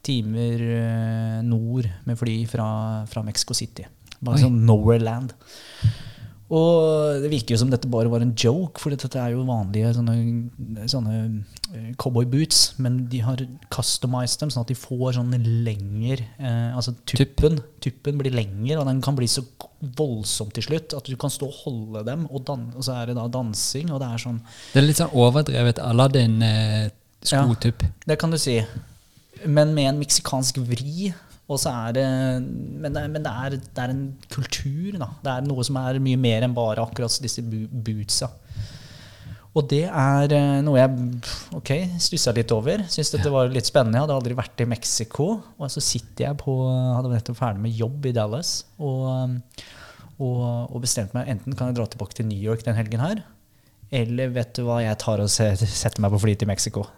timer 0.07 0.63
eh, 0.63 1.37
nord 1.45 1.89
med 2.07 2.17
fly 2.17 2.39
fra, 2.49 2.67
fra 3.11 3.23
Mexico 3.27 3.53
City. 3.57 3.85
Bare 4.17 4.39
Oi. 4.39 4.45
sånn 4.47 4.61
nowhere 4.65 5.03
land. 5.03 5.35
Og 6.47 7.19
det 7.19 7.27
virker 7.27 7.55
jo 7.55 7.59
som 7.59 7.71
dette 7.71 7.89
bare 7.91 8.07
var 8.07 8.23
en 8.23 8.31
joke, 8.31 8.79
for 8.79 8.93
dette 8.93 9.19
er 9.19 9.33
jo 9.33 9.43
vanlige 9.47 9.89
sånne, 9.97 10.13
sånne 10.87 11.15
eh, 11.75 11.89
cowboyboots. 11.99 12.77
Men 12.83 13.01
de 13.11 13.19
har 13.25 13.43
customized 13.73 14.39
dem 14.39 14.53
sånn 14.53 14.63
at 14.63 14.71
de 14.71 14.77
får 14.79 15.17
sånn 15.17 15.35
lenger 15.67 16.23
eh, 16.23 16.71
Altså 16.71 16.95
tuppen, 17.09 17.59
tuppen 17.83 18.21
blir 18.21 18.35
lengre, 18.35 18.79
og 18.79 18.87
den 18.87 19.03
kan 19.03 19.17
bli 19.19 19.27
så 19.31 19.43
voldsom 19.99 20.53
til 20.55 20.69
slutt 20.69 20.95
at 20.95 21.11
du 21.11 21.17
kan 21.19 21.33
stå 21.33 21.49
og 21.49 21.59
holde 21.65 22.05
dem, 22.07 22.23
og, 22.31 22.45
dan 22.47 22.69
og 22.71 22.87
så 22.87 23.01
er 23.01 23.11
det 23.11 23.17
da 23.19 23.27
dansing, 23.31 23.91
og 23.91 23.99
det 24.01 24.07
er 24.07 24.23
sånn 24.23 24.39
Det 24.71 24.79
er 24.79 24.87
litt 24.87 25.03
sånn 25.03 25.19
overdrevet 25.19 25.83
Aladdin-skotupp. 25.83 27.83
Det 28.07 28.19
kan 28.21 28.31
du 28.31 28.39
si. 28.39 28.61
Men 29.43 29.75
med 29.75 29.91
en 29.91 29.99
meksikansk 29.99 30.63
vri. 30.63 31.11
Og 31.47 31.59
så 31.61 31.71
er 31.71 31.95
det 31.95 32.07
Men, 32.43 32.91
det, 32.91 33.05
men 33.13 33.23
det, 33.23 33.31
er, 33.31 33.55
det 33.55 33.83
er 33.83 33.93
en 33.93 34.03
kultur, 34.31 34.97
da. 34.99 35.09
Det 35.23 35.33
er 35.33 35.47
noe 35.47 35.63
som 35.67 35.79
er 35.79 36.01
mye 36.03 36.19
mer 36.19 36.45
enn 36.47 36.55
bare 36.57 36.83
akkurat 36.83 37.21
disse 37.23 37.43
bootsa. 37.43 38.31
Og 39.57 39.65
det 39.71 39.85
er 39.87 40.33
eh, 40.37 40.59
noe 40.61 40.77
jeg 40.77 41.07
ok, 41.57 41.71
stussa 42.03 42.33
litt 42.35 42.51
over. 42.53 42.83
Syns 42.93 43.09
dette 43.15 43.31
var 43.33 43.49
litt 43.49 43.69
spennende. 43.69 43.97
Jeg 43.97 44.05
hadde 44.05 44.17
aldri 44.19 44.37
vært 44.37 44.61
i 44.61 44.69
Mexico. 44.69 45.29
Og 45.57 45.73
så 45.73 45.81
sitter 45.81 46.27
jeg 46.27 46.39
på 46.43 46.59
Hadde 46.67 47.15
nettopp 47.15 47.39
ferdig 47.39 47.63
med 47.63 47.73
jobb 47.79 48.05
i 48.05 48.13
Dallas. 48.13 48.53
Og, 48.77 49.33
og, 50.19 50.45
og 50.69 50.77
bestemte 50.83 51.17
meg 51.17 51.33
enten 51.33 51.57
kan 51.57 51.71
jeg 51.71 51.79
dra 51.79 51.89
tilbake 51.89 52.19
til 52.19 52.29
New 52.29 52.37
York 52.37 52.65
den 52.67 52.77
helgen 52.77 53.01
her, 53.01 53.25
eller 53.97 54.33
vet 54.35 54.55
du 54.57 54.65
hva, 54.67 54.81
jeg 54.83 54.99
tar 55.01 55.21
og 55.23 55.29
setter 55.31 56.01
meg 56.03 56.13
på 56.13 56.25
fly 56.25 56.37
til 56.37 56.49
Mexico. 56.49 56.89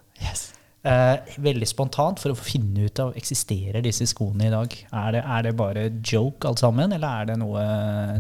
Eh, 0.80 1.34
veldig 1.44 1.68
spontant 1.68 2.22
for 2.24 2.32
å 2.32 2.38
finne 2.40 2.86
ut 2.88 3.00
av 3.04 3.10
eksisterer 3.20 3.84
disse 3.84 4.06
skoene 4.08 4.46
i 4.48 4.52
dag. 4.54 4.72
Er 4.96 5.10
det, 5.12 5.24
er 5.28 5.42
det 5.44 5.52
bare 5.60 5.82
joke 6.08 6.48
alt 6.48 6.62
sammen, 6.62 6.94
eller 6.96 7.08
er 7.20 7.26
det 7.28 7.36
noe, 7.42 7.64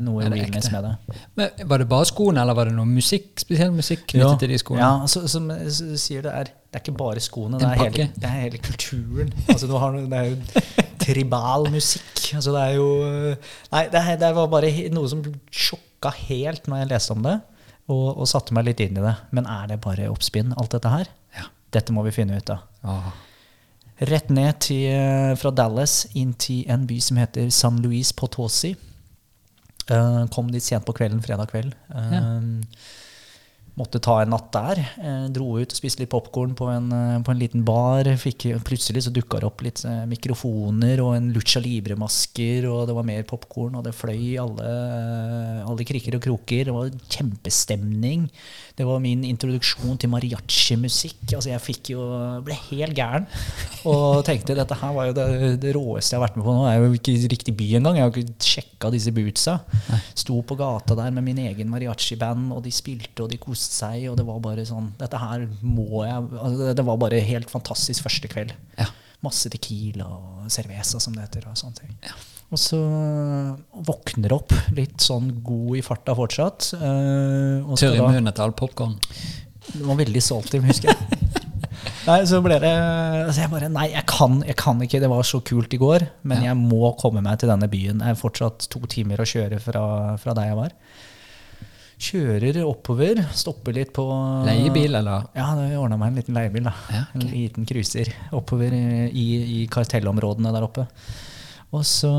noe 0.03 0.25
Er 0.25 0.33
det 0.33 0.41
realness 0.41 0.67
ekte? 0.67 0.73
med 0.75 0.89
det? 0.89 1.19
Men 1.39 1.69
Var 1.71 1.79
det 1.79 1.87
bare 1.93 2.09
skoene, 2.09 2.41
eller 2.43 2.57
var 2.57 2.67
det 2.67 2.73
noe 2.75 2.89
musikk, 2.89 3.29
spesiell 3.39 3.71
musikk 3.71 4.03
knyttet 4.11 4.43
til 4.43 4.51
de 4.51 4.57
skoene? 4.59 4.81
Ja, 4.83 5.07
så, 5.07 5.23
som 5.31 5.47
du 5.47 5.95
sier 6.03 6.25
det 6.25 6.33
er, 6.35 6.51
det 6.51 6.81
er 6.81 6.83
ikke 6.83 6.97
bare 6.99 7.23
skoene, 7.23 7.61
det 7.61 7.69
er, 7.69 7.79
hele, 7.85 8.07
det 8.19 8.27
er 8.27 8.35
hele 8.41 8.59
kulturen. 8.67 9.31
Altså, 9.47 9.69
du 9.71 9.77
har, 9.79 9.95
det 9.95 10.19
er 10.19 10.27
jo 10.33 10.73
tribal 11.05 11.69
musikk. 11.71 12.11
Altså, 12.35 12.51
det 12.57 12.65
er 12.65 12.75
jo 12.75 12.89
Nei, 13.71 13.85
det, 13.93 14.03
er, 14.03 14.19
det 14.19 14.33
var 14.35 14.51
bare 14.51 14.73
noe 14.91 15.07
som 15.15 15.23
sjokka 15.47 16.11
helt 16.25 16.67
når 16.67 16.83
jeg 16.83 16.91
leste 16.91 17.15
om 17.15 17.23
det, 17.23 17.37
og, 17.87 18.03
og 18.19 18.27
satte 18.29 18.51
meg 18.53 18.67
litt 18.67 18.83
inn 18.83 18.99
i 18.99 19.05
det. 19.07 19.15
Men 19.31 19.47
er 19.47 19.71
det 19.71 19.79
bare 19.87 20.11
oppspinn, 20.11 20.51
alt 20.59 20.75
dette 20.75 20.91
her? 20.91 21.07
Ja. 21.69 21.75
Dette 21.77 21.93
må 21.93 22.03
vi 22.05 22.13
finne 22.15 22.39
ut 22.39 22.49
av. 22.49 22.65
Rett 23.99 24.29
ned 24.31 24.61
til, 24.63 24.85
eh, 24.87 25.35
fra 25.35 25.51
Dallas 25.51 26.05
inn 26.15 26.31
til 26.33 26.63
en 26.71 26.85
by 26.87 27.01
som 27.03 27.17
heter 27.19 27.51
San 27.51 27.81
Luis 27.83 28.13
Potosi. 28.13 28.75
Uh, 29.89 30.27
kom 30.29 30.51
dit 30.53 30.61
sent 30.61 30.85
på 30.85 30.93
kvelden, 30.93 31.21
fredag 31.21 31.49
kveld. 31.49 31.73
Eh, 31.89 32.41
Måtte 33.79 33.99
ta 34.03 34.17
en 34.21 34.29
natt 34.29 34.51
der. 34.51 34.79
Uh, 34.99 35.27
dro 35.31 35.57
ut 35.57 35.71
og 35.71 35.75
spiste 35.77 36.03
litt 36.03 36.11
popkorn 36.11 36.51
på, 36.53 36.67
en, 36.67 36.89
på 37.23 37.31
en 37.31 37.39
liten 37.39 37.63
bar. 37.65 38.05
Fikk, 38.21 38.45
plutselig 38.67 39.05
så 39.05 39.11
dukka 39.11 39.39
det 39.39 39.47
opp 39.47 39.63
litt 39.65 39.81
mikrofoner 40.07 41.01
og 41.01 41.15
en 41.15 41.31
Lucha 41.33 41.59
Libre-masker, 41.63 42.67
og 42.69 42.87
det 42.87 42.95
var 42.95 43.07
mer 43.07 43.23
popkorn, 43.23 43.79
og 43.79 43.87
det 43.87 43.95
fløy 43.95 44.19
i 44.19 44.37
alle, 44.37 44.69
alle 45.65 45.87
kriker 45.87 46.19
og 46.19 46.23
kroker. 46.27 46.69
Det 46.69 46.75
var 46.75 46.91
kjempestemning. 47.17 48.29
Det 48.79 48.85
var 48.87 49.01
min 49.03 49.25
introduksjon 49.27 49.97
til 49.99 50.07
mariachi-musikk. 50.13 51.33
Altså 51.35 51.49
jeg 51.51 51.73
jo, 51.91 52.03
ble 52.45 52.55
helt 52.69 52.95
gæren 52.95 53.25
og 53.89 54.21
tenkte 54.27 54.55
dette 54.55 54.75
her 54.79 54.93
var 54.95 55.09
jo 55.09 55.15
det, 55.17 55.25
det 55.63 55.73
råeste 55.75 56.15
jeg 56.15 56.19
har 56.19 56.23
vært 56.25 56.37
med 56.39 56.45
på 56.47 56.53
nå. 56.55 56.63
Jeg 56.69 56.79
er 56.79 56.85
jo 56.85 56.99
ikke 56.99 57.15
i 57.15 57.31
riktig 57.33 57.55
by 57.59 57.67
engang. 57.79 57.99
Jeg 57.99 58.05
har 58.05 58.21
ikke 58.21 58.47
sjekka 58.53 58.93
disse 58.95 59.13
bootsa. 59.15 59.57
Sto 60.15 60.39
på 60.47 60.57
gata 60.59 60.95
der 60.99 61.11
med 61.15 61.27
min 61.27 61.43
egen 61.43 61.71
mariachi-band, 61.73 62.53
og 62.55 62.63
de 62.63 62.73
spilte 62.75 63.25
og 63.25 63.33
de 63.33 63.41
koste 63.41 63.75
seg. 63.81 64.07
Og 64.11 64.15
det 64.19 64.27
var 64.27 64.39
bare 64.43 64.67
sånn 64.67 64.93
Dette 64.99 65.19
her 65.19 65.45
må 65.59 66.05
jeg 66.07 66.31
altså 66.39 66.73
Det 66.79 66.87
var 66.87 67.03
bare 67.03 67.23
helt 67.33 67.51
fantastisk 67.51 68.07
første 68.07 68.31
kveld. 68.31 68.55
Ja. 68.79 68.87
Masse 69.25 69.51
tequila 69.51 70.07
og 70.07 70.51
cerveza, 70.51 71.03
som 71.03 71.15
det 71.15 71.27
heter. 71.27 71.51
og 71.51 71.59
sånne 71.59 71.83
ting. 71.83 71.95
Og 72.49 72.57
så 72.57 72.79
våkner 73.85 74.33
opp 74.33 74.53
litt 74.73 75.03
sånn 75.05 75.27
god 75.45 75.75
i 75.77 75.83
farta 75.85 76.15
fortsatt. 76.17 76.71
Uh, 76.79 77.75
Tørr 77.77 77.97
i 77.99 78.01
munnen 78.01 78.31
etter 78.31 78.45
all 78.47 78.55
popkorn. 78.57 78.95
det 79.69 79.83
var 79.85 79.99
veldig 79.99 80.23
salty, 80.25 80.61
husker 80.65 80.89
jeg. 80.89 81.19
Nei, 82.09 82.23
så 82.25 82.39
ble 82.41 82.55
det 82.63 82.71
altså 82.73 83.43
jeg 83.43 83.51
bare, 83.51 83.67
Nei, 83.69 83.85
jeg 83.93 84.05
kan, 84.09 84.39
jeg 84.47 84.57
kan 84.57 84.81
ikke. 84.81 85.01
Det 85.03 85.11
var 85.11 85.27
så 85.29 85.43
kult 85.45 85.73
i 85.77 85.79
går. 85.81 86.07
Men 86.25 86.41
Ja. 86.41 86.49
jeg 86.49 86.57
må 86.63 86.89
komme 86.97 87.21
meg 87.21 87.37
til 87.39 87.51
denne 87.51 87.69
byen. 87.69 88.01
Jeg 88.01 88.15
er 88.17 88.19
fortsatt 88.19 88.65
to 88.73 88.81
timer 88.89 89.21
å 89.21 89.27
kjøre 89.29 89.59
fra, 89.61 89.83
fra 90.17 90.33
der 90.37 90.49
jeg 90.49 90.57
var. 90.57 90.73
Kjører 91.99 92.61
oppover, 92.63 93.19
stopper 93.35 93.75
litt 93.75 93.89
på 93.93 94.05
Leiebil, 94.47 94.95
eller? 94.95 95.25
Ja, 95.35 95.49
jeg 95.67 95.77
ordna 95.77 95.97
meg 95.99 96.13
en 96.13 96.19
liten 96.21 96.37
leiebil. 96.37 96.63
da. 96.69 96.73
Ja, 96.95 97.01
okay. 97.11 97.19
En 97.19 97.25
liten 97.33 97.67
cruiser 97.67 98.09
oppover 98.31 98.71
i, 98.73 99.25
i 99.59 99.65
kartellområdene 99.69 100.53
der 100.55 100.65
oppe. 100.65 100.87
Og 101.71 101.83
så 101.85 102.09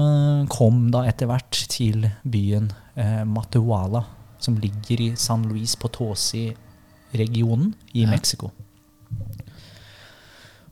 kom 0.53 0.91
da 0.95 1.03
etter 1.11 1.27
hvert 1.27 1.51
til 1.73 2.05
byen 2.23 2.69
eh, 2.97 3.25
Matehuala, 3.27 4.05
som 4.39 4.57
ligger 4.63 5.01
i 5.03 5.09
San 5.19 5.43
Luis 5.51 5.75
Potosi-regionen 5.77 7.75
i 7.93 8.05
Ja. 8.05 8.11
Mexico. 8.11 8.51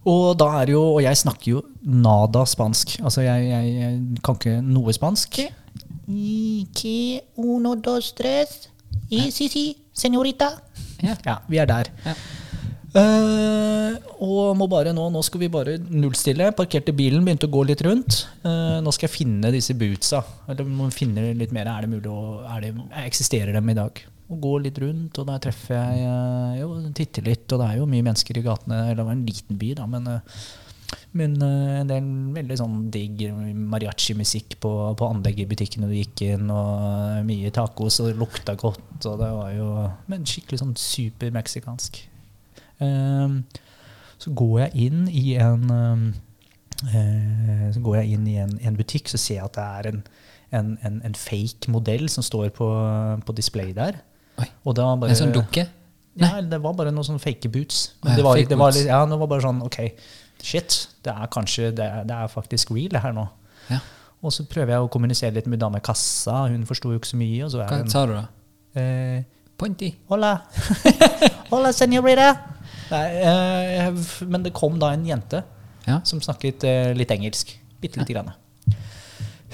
Og 0.09 0.39
da 0.41 0.47
er 0.63 0.71
jo, 0.73 0.83
og 0.95 1.03
jeg 1.03 1.17
snakker 1.19 1.51
jo 1.57 1.63
nada 1.83 2.45
spansk. 2.47 3.01
Altså, 3.03 3.21
jeg, 3.27 3.49
jeg, 3.51 3.75
jeg 3.81 3.99
kan 4.25 4.35
ikke 4.39 4.61
noe 4.65 4.93
spansk. 4.95 5.41
Ikke 6.09 7.21
uno, 7.37 7.75
dos, 7.75 8.13
tres. 8.17 8.69
Y, 9.11 9.31
si, 9.35 9.49
si, 9.53 9.77
señorita. 9.93 10.49
Ja. 11.03 11.17
Ja, 11.27 11.35
vi 11.49 11.57
er 11.61 11.67
der. 11.69 11.91
Ja. 12.07 12.15
Eh, 12.97 13.97
og 14.25 14.55
må 14.57 14.67
bare 14.71 14.95
nå, 14.97 15.09
nå 15.13 15.23
skal 15.27 15.43
vi 15.43 15.51
bare 15.53 15.77
nullstille. 15.79 16.51
Parkerte 16.57 16.95
bilen, 16.97 17.25
begynte 17.27 17.49
å 17.49 17.53
gå 17.53 17.65
litt 17.69 17.83
rundt. 17.87 18.23
Uh, 18.45 18.79
nå 18.85 18.93
skal 18.95 19.09
jeg 19.09 19.17
finne 19.17 19.53
disse 19.55 19.77
bootsa. 19.79 20.23
Eller 20.49 20.69
må 20.69 20.89
finne 20.95 21.31
litt 21.39 21.53
mer. 21.55 21.71
Er 21.71 21.85
det 21.85 21.93
mulig 21.93 22.13
å 22.13 22.45
er 22.49 22.65
det, 22.65 22.73
Eksisterer 23.05 23.57
dem 23.57 23.75
i 23.75 23.77
dag? 23.79 24.01
Og 24.29 24.41
gå 24.45 24.55
litt 24.61 24.79
rundt, 24.83 25.21
og 25.21 25.29
der 25.29 25.45
treffer 25.47 25.77
jeg 25.79 26.09
uh, 26.09 26.57
Jo, 26.59 26.73
titter 26.97 27.29
litt, 27.31 27.47
og 27.53 27.63
det 27.63 27.69
er 27.69 27.83
jo 27.83 27.91
mye 27.91 28.07
mennesker 28.07 28.41
i 28.41 28.47
gatene. 28.47 28.81
Eller 28.87 29.03
det 29.03 29.07
var 29.11 29.19
en 29.19 29.29
liten 29.29 29.61
by, 29.61 29.75
da, 29.83 29.91
men 29.91 30.09
men 31.19 31.35
eh, 31.43 31.81
en 31.83 31.89
del 31.89 32.07
veldig 32.37 32.57
sånn 32.61 32.77
digg 32.93 33.23
mariachi-musikk 33.73 34.59
på, 34.63 34.71
på 34.97 35.09
anlegget 35.09 35.45
i 35.45 35.51
butikken 35.51 35.85
når 35.85 35.93
du 35.93 35.97
gikk 35.99 36.23
inn, 36.27 36.53
og 36.53 37.25
mye 37.29 37.53
tacos, 37.55 38.01
og 38.03 38.11
det 38.11 38.21
lukta 38.21 38.55
godt, 38.61 39.01
og 39.03 39.19
det 39.21 39.31
var 39.37 39.53
jo 39.57 39.69
Men 40.09 40.25
skikkelig 40.29 40.63
sånn 40.63 40.77
supermeksikansk. 40.81 42.01
Um, 42.81 43.45
så 44.19 44.31
går 44.35 44.59
jeg 44.61 44.87
inn 44.89 45.05
i 45.11 45.35
en 45.39 45.71
um, 45.71 46.03
eh, 46.87 47.65
Så 47.75 47.81
går 47.83 47.97
jeg 48.01 48.13
inn 48.15 48.27
i 48.31 48.37
en, 48.43 48.53
en 48.63 48.77
butikk, 48.79 49.11
så 49.11 49.19
ser 49.19 49.41
jeg 49.41 49.45
at 49.49 49.57
det 49.59 49.65
er 49.65 49.89
en, 49.93 50.01
en, 50.55 50.71
en, 50.87 51.01
en 51.07 51.15
fake 51.19 51.71
modell 51.71 52.09
som 52.13 52.23
står 52.27 52.51
på, 52.57 52.69
på 53.27 53.35
display 53.39 53.73
der. 53.77 53.99
Bare, 54.39 55.11
En 55.11 55.19
sånn 55.19 55.35
dukke? 55.35 55.67
Nei, 56.19 56.43
det 56.51 56.59
var 56.63 56.75
bare 56.75 56.91
noen 56.95 57.07
sånne 57.07 57.23
fake 57.23 57.51
boots. 57.55 57.93
Men 58.03 58.17
det, 58.19 58.25
var, 58.27 58.39
det, 58.43 58.59
var, 58.59 58.75
ja, 58.75 59.05
det 59.07 59.19
var 59.21 59.31
bare 59.31 59.45
sånn 59.45 59.61
Ok, 59.67 59.77
shit. 60.43 60.79
Det 61.07 61.15
er 61.15 61.29
kanskje 61.31 61.71
Det 61.79 61.85
er, 61.87 62.05
det 62.09 62.17
er 62.17 62.31
faktisk 62.33 62.73
real, 62.75 62.91
det 62.95 63.03
her 63.05 63.15
nå. 63.15 63.27
Ja. 63.71 63.79
Og 64.27 64.35
så 64.35 64.43
prøver 64.51 64.75
jeg 64.75 64.83
å 64.83 64.91
kommunisere 64.91 65.31
litt 65.37 65.47
med 65.51 65.61
dama 65.63 65.79
i 65.79 65.85
kassa. 65.87 66.49
Hun 66.51 66.65
forsto 66.67 66.91
jo 66.91 66.99
ikke 66.99 67.11
så 67.13 67.19
mye. 67.21 67.47
Hva 67.55 67.83
sa 67.91 68.03
du 68.11 68.17
da? 68.17 68.25
eh, 68.75 69.23
Pointy. 69.59 69.93
Hola. 70.11 70.33
Hola, 71.53 71.71
senorita. 71.75 72.33
Nei, 72.91 73.07
eh, 73.21 73.89
men 74.27 74.43
det 74.47 74.53
kom 74.57 74.79
da 74.81 74.93
en 74.97 75.05
jente 75.07 75.43
Ja. 75.89 76.01
som 76.05 76.21
snakket 76.21 76.65
eh, 76.65 76.93
litt 76.97 77.11
engelsk. 77.15 77.55
Bitte 77.81 78.01
lite 78.01 78.13
grann. 78.17 78.33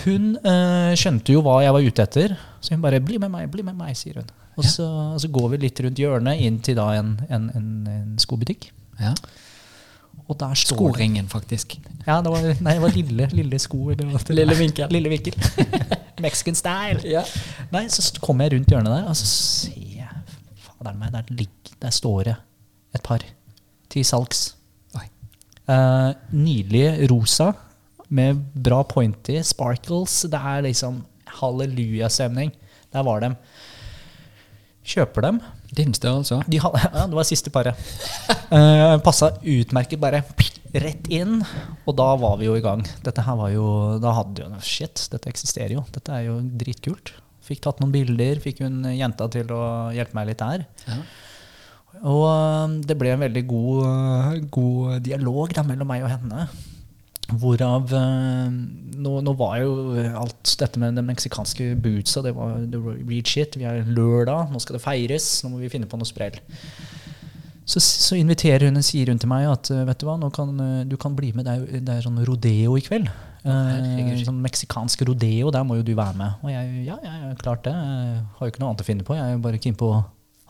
Hun 0.04 0.34
eh, 0.42 0.94
skjønte 0.98 1.32
jo 1.36 1.42
hva 1.44 1.60
jeg 1.62 1.72
var 1.76 1.84
ute 1.86 2.02
etter, 2.02 2.34
så 2.60 2.74
hun 2.74 2.82
bare 2.82 2.98
'bli 3.00 3.18
med 3.22 3.30
meg', 3.30 3.50
bli 3.50 3.62
med 3.62 3.76
meg, 3.78 3.94
sier 3.96 4.14
hun. 4.20 4.30
Og 4.56 4.64
Ja. 4.64 4.70
så, 4.70 4.86
og 5.14 5.20
så 5.20 5.28
går 5.30 5.48
vi 5.50 5.56
litt 5.66 5.80
rundt 5.80 5.98
hjørnet 5.98 6.40
inn 6.40 6.60
til 6.60 6.76
da 6.76 6.92
en, 6.98 7.20
en, 7.28 7.50
en, 7.54 7.86
en 7.88 8.18
skobutikk. 8.18 8.70
ja. 9.00 9.14
Og 10.26 10.38
der 10.40 10.54
står 10.54 10.76
Skoringen, 10.78 11.26
faktisk. 11.28 11.74
Ja, 12.06 12.22
det 12.22 12.30
var, 12.32 12.40
nei, 12.62 12.72
det 12.72 12.80
var 12.80 12.88
lille, 12.94 13.26
lille 13.32 13.58
sko. 13.58 13.90
Lille 14.30 14.54
vinkel. 14.56 14.88
Lille 14.88 15.08
vinkel. 15.10 15.34
Mexican 16.24 16.54
style. 16.54 17.02
Ja. 17.04 17.22
Nei, 17.72 17.82
så 17.92 18.00
kommer 18.22 18.44
jeg 18.46 18.54
rundt 18.54 18.70
hjørnet 18.72 18.88
der, 18.94 19.04
og 19.10 19.16
så 19.16 19.26
ser 19.26 19.74
jeg 19.98 20.08
Fader 20.64 20.94
meg, 20.96 21.12
der, 21.12 21.22
ligger, 21.28 21.74
der 21.82 21.90
står 21.90 22.22
det 22.30 22.36
et 22.94 23.02
par 23.04 23.24
til 23.92 24.06
salgs. 24.06 24.54
Oi. 24.98 25.06
Eh, 25.70 26.10
nydelige 26.32 27.08
rosa 27.12 27.52
med 28.14 28.40
bra 28.54 28.82
pointy, 28.86 29.40
sparkles. 29.42 30.22
Det 30.30 30.40
er 30.40 30.64
liksom 30.68 31.02
hallelujastemning. 31.40 32.52
Der 32.94 33.06
var 33.06 33.24
dem. 33.24 33.36
Kjøper 34.84 35.24
dem. 35.24 35.40
Din 35.74 35.94
størrelse? 35.96 36.42
De 36.46 36.60
ja, 36.62 36.70
det 37.08 37.16
var 37.16 37.26
siste 37.26 37.50
paret. 37.50 37.78
Uh, 38.52 38.94
passa 39.02 39.32
utmerket 39.40 39.98
bare 39.98 40.22
rett 40.74 41.08
inn, 41.10 41.40
og 41.86 41.96
da 41.98 42.06
var 42.18 42.38
vi 42.38 42.46
jo 42.46 42.54
i 42.58 42.62
gang. 42.62 42.82
Dette 43.06 43.22
her 43.24 43.36
var 43.38 43.50
jo 43.54 43.66
Da 44.02 44.14
hadde 44.16 44.42
jo 44.42 44.62
Shit, 44.62 45.06
dette 45.12 45.30
eksisterer 45.30 45.76
jo. 45.76 45.84
Dette 45.94 46.14
er 46.14 46.28
jo 46.28 46.38
dritkult. 46.42 47.14
Fikk 47.44 47.64
tatt 47.64 47.82
noen 47.82 47.92
bilder, 47.94 48.40
fikk 48.40 48.62
hun 48.64 48.84
jenta 48.94 49.28
til 49.32 49.50
å 49.52 49.64
hjelpe 49.94 50.16
meg 50.16 50.30
litt 50.30 50.40
der. 50.40 50.66
Ja. 50.88 51.00
Og 52.02 52.22
øh, 52.26 52.78
det 52.88 52.96
ble 52.98 53.14
en 53.14 53.24
veldig 53.26 53.44
god, 53.48 53.84
øh, 53.86 54.48
god 54.50 55.00
dialog 55.04 55.54
da, 55.54 55.62
mellom 55.66 55.90
meg 55.90 56.06
og 56.06 56.10
henne. 56.10 56.48
Hvorav 57.34 57.92
øh, 57.96 58.56
nå, 59.04 59.14
nå 59.24 59.32
var 59.38 59.56
jo 59.62 59.94
alt 59.94 60.56
dette 60.60 60.80
med 60.80 60.98
den 60.98 61.06
meksikanske 61.08 61.70
bootsa 61.82 62.22
det 62.24 62.34
var 62.36 62.58
the 62.72 62.80
real 62.82 63.24
shit. 63.26 63.58
Vi 63.58 63.64
er 63.68 63.86
lørdag, 63.86 64.52
nå 64.52 64.60
skal 64.60 64.78
det 64.78 64.84
feires, 64.84 65.28
nå 65.44 65.54
må 65.54 65.62
vi 65.62 65.72
finne 65.72 65.88
på 65.88 66.00
noe 66.00 66.08
sprell. 66.08 66.36
Så, 67.64 67.80
så 67.80 68.16
inviterer 68.20 68.66
hun 68.68 68.76
og 68.76 68.84
sier 68.84 69.08
hun 69.08 69.20
til 69.20 69.30
meg 69.30 69.46
at 69.48 69.70
øh, 69.72 69.86
vet 69.88 70.00
du 70.00 70.08
hva, 70.08 70.18
kan, 70.34 70.50
øh, 70.60 70.82
du 70.90 70.98
kan 71.00 71.14
bli 71.16 71.32
med, 71.32 71.46
det 71.48 71.54
er, 71.54 71.80
det 71.80 71.94
er 71.94 72.04
sånn 72.04 72.20
rodeo 72.28 72.76
i 72.76 72.84
kveld. 72.84 73.08
Eh, 73.44 74.24
sånn 74.24 74.40
meksikansk 74.44 75.02
rodeo, 75.08 75.50
der 75.52 75.64
må 75.68 75.78
jo 75.78 75.84
du 75.84 75.94
være 75.96 76.16
med. 76.16 76.44
Og 76.44 76.52
jeg 76.52 76.84
ja, 76.86 76.98
ja, 77.04 77.14
ja, 77.22 77.32
klart 77.40 77.64
det. 77.64 77.72
Jeg 77.72 78.20
har 78.36 78.46
jo 78.46 78.52
ikke 78.52 78.62
noe 78.62 78.72
annet 78.72 78.84
å 78.84 78.88
finne 78.88 79.04
på. 79.04 79.16
Jeg 79.16 79.24
er 79.24 79.34
jo 79.36 79.42
bare 79.44 79.60
keen 79.60 79.76
på 79.80 79.90
å 79.92 80.02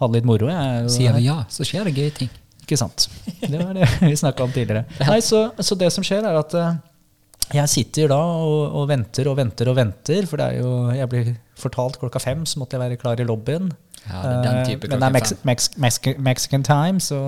ha 0.05 0.11
det 0.13 0.21
litt 0.21 0.29
moro. 0.29 0.49
Jeg 0.53 0.81
er 0.81 0.89
Sier 0.93 1.17
vi 1.17 1.27
ja, 1.27 1.39
så 1.53 1.67
skjer 1.67 1.89
det 1.89 1.95
gøye 1.99 2.17
ting. 2.23 2.33
ikke 2.65 2.79
sant. 2.81 3.09
Det 3.41 3.59
var 3.59 3.75
det 3.77 3.89
vi 4.01 4.17
snakka 4.17 4.47
om 4.47 4.53
tidligere. 4.55 4.85
Nei, 5.11 5.21
så, 5.25 5.47
så 5.61 5.77
det 5.79 5.91
som 5.95 6.07
skjer, 6.07 6.27
er 6.29 6.39
at 6.41 6.55
eh, 6.61 6.77
jeg 7.53 7.73
sitter 7.73 8.13
da 8.13 8.21
og, 8.21 8.77
og 8.81 8.87
venter 8.89 9.29
og 9.29 9.37
venter 9.41 9.69
og 9.73 9.77
venter. 9.77 10.29
For 10.31 10.41
det 10.41 10.47
er 10.47 10.63
jo, 10.63 10.77
jeg 10.97 11.11
blir 11.13 11.33
fortalt 11.61 11.99
klokka 12.01 12.23
fem, 12.23 12.47
så 12.49 12.61
måtte 12.63 12.79
jeg 12.79 12.85
være 12.85 13.01
klar 13.01 13.21
i 13.21 13.27
lobbyen. 13.29 13.73
Ja, 14.05 14.21
det 14.21 14.31
er 14.31 14.41
den 14.45 14.57
type 14.69 14.85
type 14.85 14.93
Men 14.93 15.01
det 15.01 15.07
er 15.07 15.13
Mex 15.15 15.33
Mex 15.49 15.69
Mex 15.81 16.01
Mexican 16.21 16.65
time, 16.67 17.01
så 17.01 17.19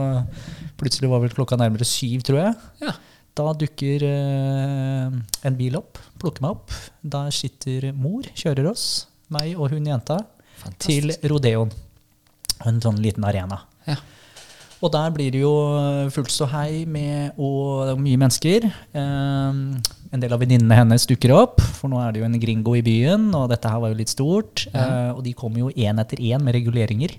plutselig 0.76 1.08
var 1.08 1.22
vel 1.22 1.32
klokka 1.32 1.56
nærmere 1.56 1.88
syv, 1.88 2.24
tror 2.26 2.42
jeg. 2.42 2.56
Ja. 2.84 2.96
Da 3.36 3.52
dukker 3.52 4.04
uh, 4.08 5.16
en 5.44 5.56
bil 5.58 5.76
opp, 5.76 6.00
plukker 6.20 6.44
meg 6.44 6.56
opp. 6.56 6.72
Der 7.04 7.32
sitter 7.36 7.90
mor, 7.96 8.24
kjører 8.36 8.70
oss, 8.72 9.06
meg 9.32 9.56
og 9.56 9.72
hun 9.74 9.88
jenta, 9.88 10.22
til 10.80 11.10
Fantastisk. 11.12 11.26
rodeoen. 11.32 11.72
En 12.64 12.80
sånn 12.80 13.02
liten 13.04 13.26
arena. 13.28 13.60
Ja. 13.86 13.98
Og 14.84 14.92
der 14.92 15.12
blir 15.14 15.32
det 15.32 15.40
jo 15.40 15.52
fullt 16.12 16.32
ståhei 16.32 16.84
med 16.88 17.36
og 17.40 17.86
det 17.88 17.94
er 17.94 18.02
mye 18.02 18.20
mennesker. 18.20 18.66
Eh, 18.68 19.60
en 20.12 20.22
del 20.22 20.34
av 20.34 20.42
venninnene 20.42 20.76
hennes 20.78 21.06
dukker 21.08 21.32
opp, 21.34 21.62
for 21.78 21.90
nå 21.92 22.00
er 22.02 22.12
det 22.12 22.22
jo 22.22 22.28
en 22.28 22.36
gringo 22.40 22.76
i 22.76 22.84
byen, 22.84 23.30
og 23.36 23.48
dette 23.52 23.70
her 23.72 23.80
var 23.82 23.92
jo 23.92 23.98
litt 23.98 24.12
stort. 24.12 24.66
Eh, 24.72 25.10
og 25.14 25.24
de 25.24 25.32
kommer 25.36 25.64
jo 25.64 25.72
én 25.72 26.00
etter 26.02 26.20
én 26.28 26.44
med 26.44 26.56
reguleringer. 26.58 27.16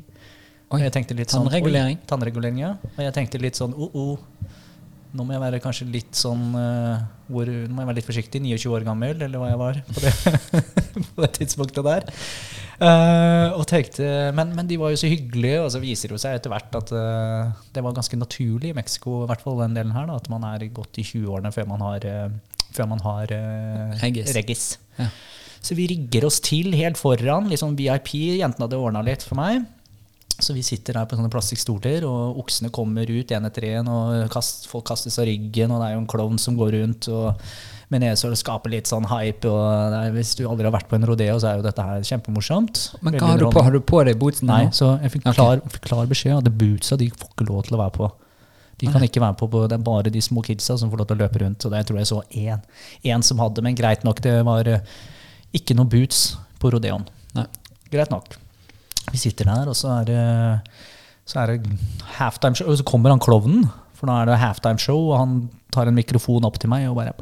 Oi, 0.68 0.82
sånn, 0.84 1.48
tannregulering. 1.48 1.96
Oi, 1.96 2.08
tannregulering, 2.10 2.58
ja. 2.60 2.74
Og 2.94 3.04
jeg 3.06 3.14
tenkte 3.16 3.40
litt 3.40 3.56
sånn 3.56 3.72
oh, 3.72 3.94
oh. 3.96 4.56
Nå 5.16 5.24
må 5.24 5.32
jeg 5.32 5.40
være 5.40 5.60
kanskje 5.64 5.86
litt 5.88 6.18
sånn 6.20 6.50
uh, 6.52 7.00
hvor, 7.32 7.48
Nå 7.48 7.72
må 7.72 7.82
jeg 7.82 7.90
være 7.90 7.98
litt 8.02 8.10
forsiktig. 8.10 8.42
29 8.44 8.74
år 8.76 8.84
gammel, 8.86 9.16
eller 9.16 9.40
hva 9.40 9.48
jeg 9.54 9.62
var 9.62 9.80
på 9.88 10.04
det, 10.04 10.12
på 11.16 11.24
det 11.24 11.32
tidspunktet 11.40 11.88
der. 11.88 12.12
Og 12.78 13.64
tenkte, 13.70 14.06
men, 14.38 14.52
men 14.54 14.68
de 14.70 14.78
var 14.78 14.92
jo 14.94 15.00
så 15.02 15.10
hyggelige, 15.10 15.62
og 15.64 15.72
så 15.74 15.82
viser 15.82 16.14
det 16.14 16.20
seg 16.22 16.38
etter 16.38 16.52
hvert 16.54 16.76
at 16.78 16.92
uh, 16.94 17.56
det 17.74 17.82
var 17.82 17.96
ganske 17.96 18.20
naturlig 18.20 18.70
i 18.70 18.78
Mexico, 18.78 19.24
i 19.24 19.30
hvert 19.32 19.42
fall 19.42 19.64
den 19.64 19.78
delen 19.78 19.96
her, 19.96 20.06
da, 20.10 20.20
at 20.20 20.30
man 20.30 20.46
er 20.46 20.68
godt 20.76 21.00
i 21.02 21.06
20-årene 21.08 21.54
før 21.56 21.72
man 21.72 21.82
har, 21.82 22.06
uh, 22.06 22.68
før 22.78 22.92
man 22.92 23.02
har 23.02 23.34
regis. 24.04 24.76
Ja. 25.00 25.10
Så 25.68 25.76
vi 25.76 25.88
rigger 25.90 26.28
oss 26.28 26.38
til 26.44 26.76
helt 26.78 27.00
foran, 27.00 27.50
sånn 27.58 27.78
VIP. 27.80 28.14
Jentene 28.38 28.68
hadde 28.68 28.80
ordna 28.80 29.02
litt 29.06 29.26
for 29.26 29.40
meg. 29.40 29.66
Så 30.38 30.54
vi 30.54 30.62
sitter 30.62 31.00
der 31.00 31.08
på 31.10 31.18
sånne 31.18 31.32
plastikkstoler, 31.34 32.06
og 32.06 32.38
oksene 32.44 32.70
kommer 32.74 33.10
ut 33.10 33.32
én 33.34 33.50
etter 33.50 33.66
én, 33.72 33.90
og 33.90 34.28
kast, 34.34 34.68
folk 34.70 34.86
kastes 34.92 35.18
av 35.18 35.26
ryggen, 35.26 35.74
og 35.74 35.82
det 35.82 35.90
er 35.90 35.96
jo 35.96 36.04
en 36.04 36.12
klovn 36.12 36.38
som 36.42 36.60
går 36.60 36.78
rundt. 36.78 37.10
og 37.10 37.34
med 37.94 38.04
nese 38.04 38.28
og 38.28 38.36
skaper 38.36 38.72
litt 38.74 38.90
sånn 38.90 39.08
hype. 39.08 39.48
og 39.48 39.96
er, 39.96 40.12
Hvis 40.16 40.34
du 40.36 40.44
aldri 40.50 40.68
har 40.68 40.76
vært 40.76 40.90
på 40.92 40.98
en 40.98 41.08
rodeo, 41.08 41.38
så 41.40 41.52
er 41.52 41.60
jo 41.60 41.66
dette 41.66 41.88
her 41.90 42.06
kjempemorsomt. 42.10 42.82
Men 43.06 43.16
hva 43.16 43.34
har 43.34 43.42
du 43.42 43.48
på? 43.48 43.64
Har 43.64 43.76
du 43.76 43.80
på 43.80 44.02
deg 44.08 44.20
bootsene? 44.20 44.50
Nei, 44.52 44.72
så 44.76 44.96
jeg 45.04 45.14
fikk 45.16 45.30
klar, 45.32 45.62
fikk 45.72 45.88
klar 45.88 46.10
beskjed 46.10 46.40
at 46.42 46.50
bootsa 46.60 47.00
de 47.00 47.10
får 47.14 47.32
ikke 47.32 47.48
lov 47.48 47.68
til 47.68 47.78
å 47.78 47.84
være 47.86 47.96
på. 48.00 48.10
De 48.78 48.90
kan 48.94 49.02
ikke 49.02 49.22
være 49.24 49.38
på, 49.40 49.48
på, 49.50 49.64
Det 49.66 49.78
er 49.80 49.86
bare 49.86 50.12
de 50.14 50.22
små 50.22 50.44
kidsa 50.46 50.76
som 50.78 50.92
får 50.92 51.02
lov 51.02 51.08
til 51.10 51.18
å 51.18 51.22
løpe 51.24 51.42
rundt. 51.42 51.66
Og 51.66 51.74
det 51.74 51.86
tror 51.88 52.02
jeg 52.02 52.10
så 52.12 52.20
én, 52.38 52.66
én 53.08 53.24
som 53.26 53.40
hadde, 53.42 53.64
men 53.66 53.78
greit 53.78 54.04
nok. 54.06 54.22
Det 54.22 54.36
var 54.46 54.70
eh, 54.70 54.84
ikke 55.58 55.78
noe 55.78 55.90
boots 55.90 56.36
på 56.62 56.70
rodeoen. 56.76 57.08
Nei. 57.38 57.48
Greit 57.90 58.12
nok. 58.14 58.36
Vi 59.10 59.22
sitter 59.22 59.48
der, 59.48 59.72
og 59.72 59.78
så 59.80 59.96
er 60.02 60.10
det, 60.10 60.22
så 61.26 61.42
er 61.42 61.56
det 61.56 61.78
halftime 62.20 62.60
show, 62.60 62.70
og 62.70 62.78
så 62.78 62.86
kommer 62.86 63.16
han 63.16 63.24
klovnen. 63.24 63.70
For 63.98 64.10
nå 64.10 64.14
er 64.20 64.30
det 64.30 64.42
halftime 64.44 64.82
show, 64.84 65.08
og 65.08 65.22
han 65.24 65.38
tar 65.78 65.92
en 65.92 65.98
mikrofon 65.98 66.50
opp 66.50 66.58
til 66.62 66.74
meg 66.74 66.90
og 66.90 66.98
bare. 67.00 67.14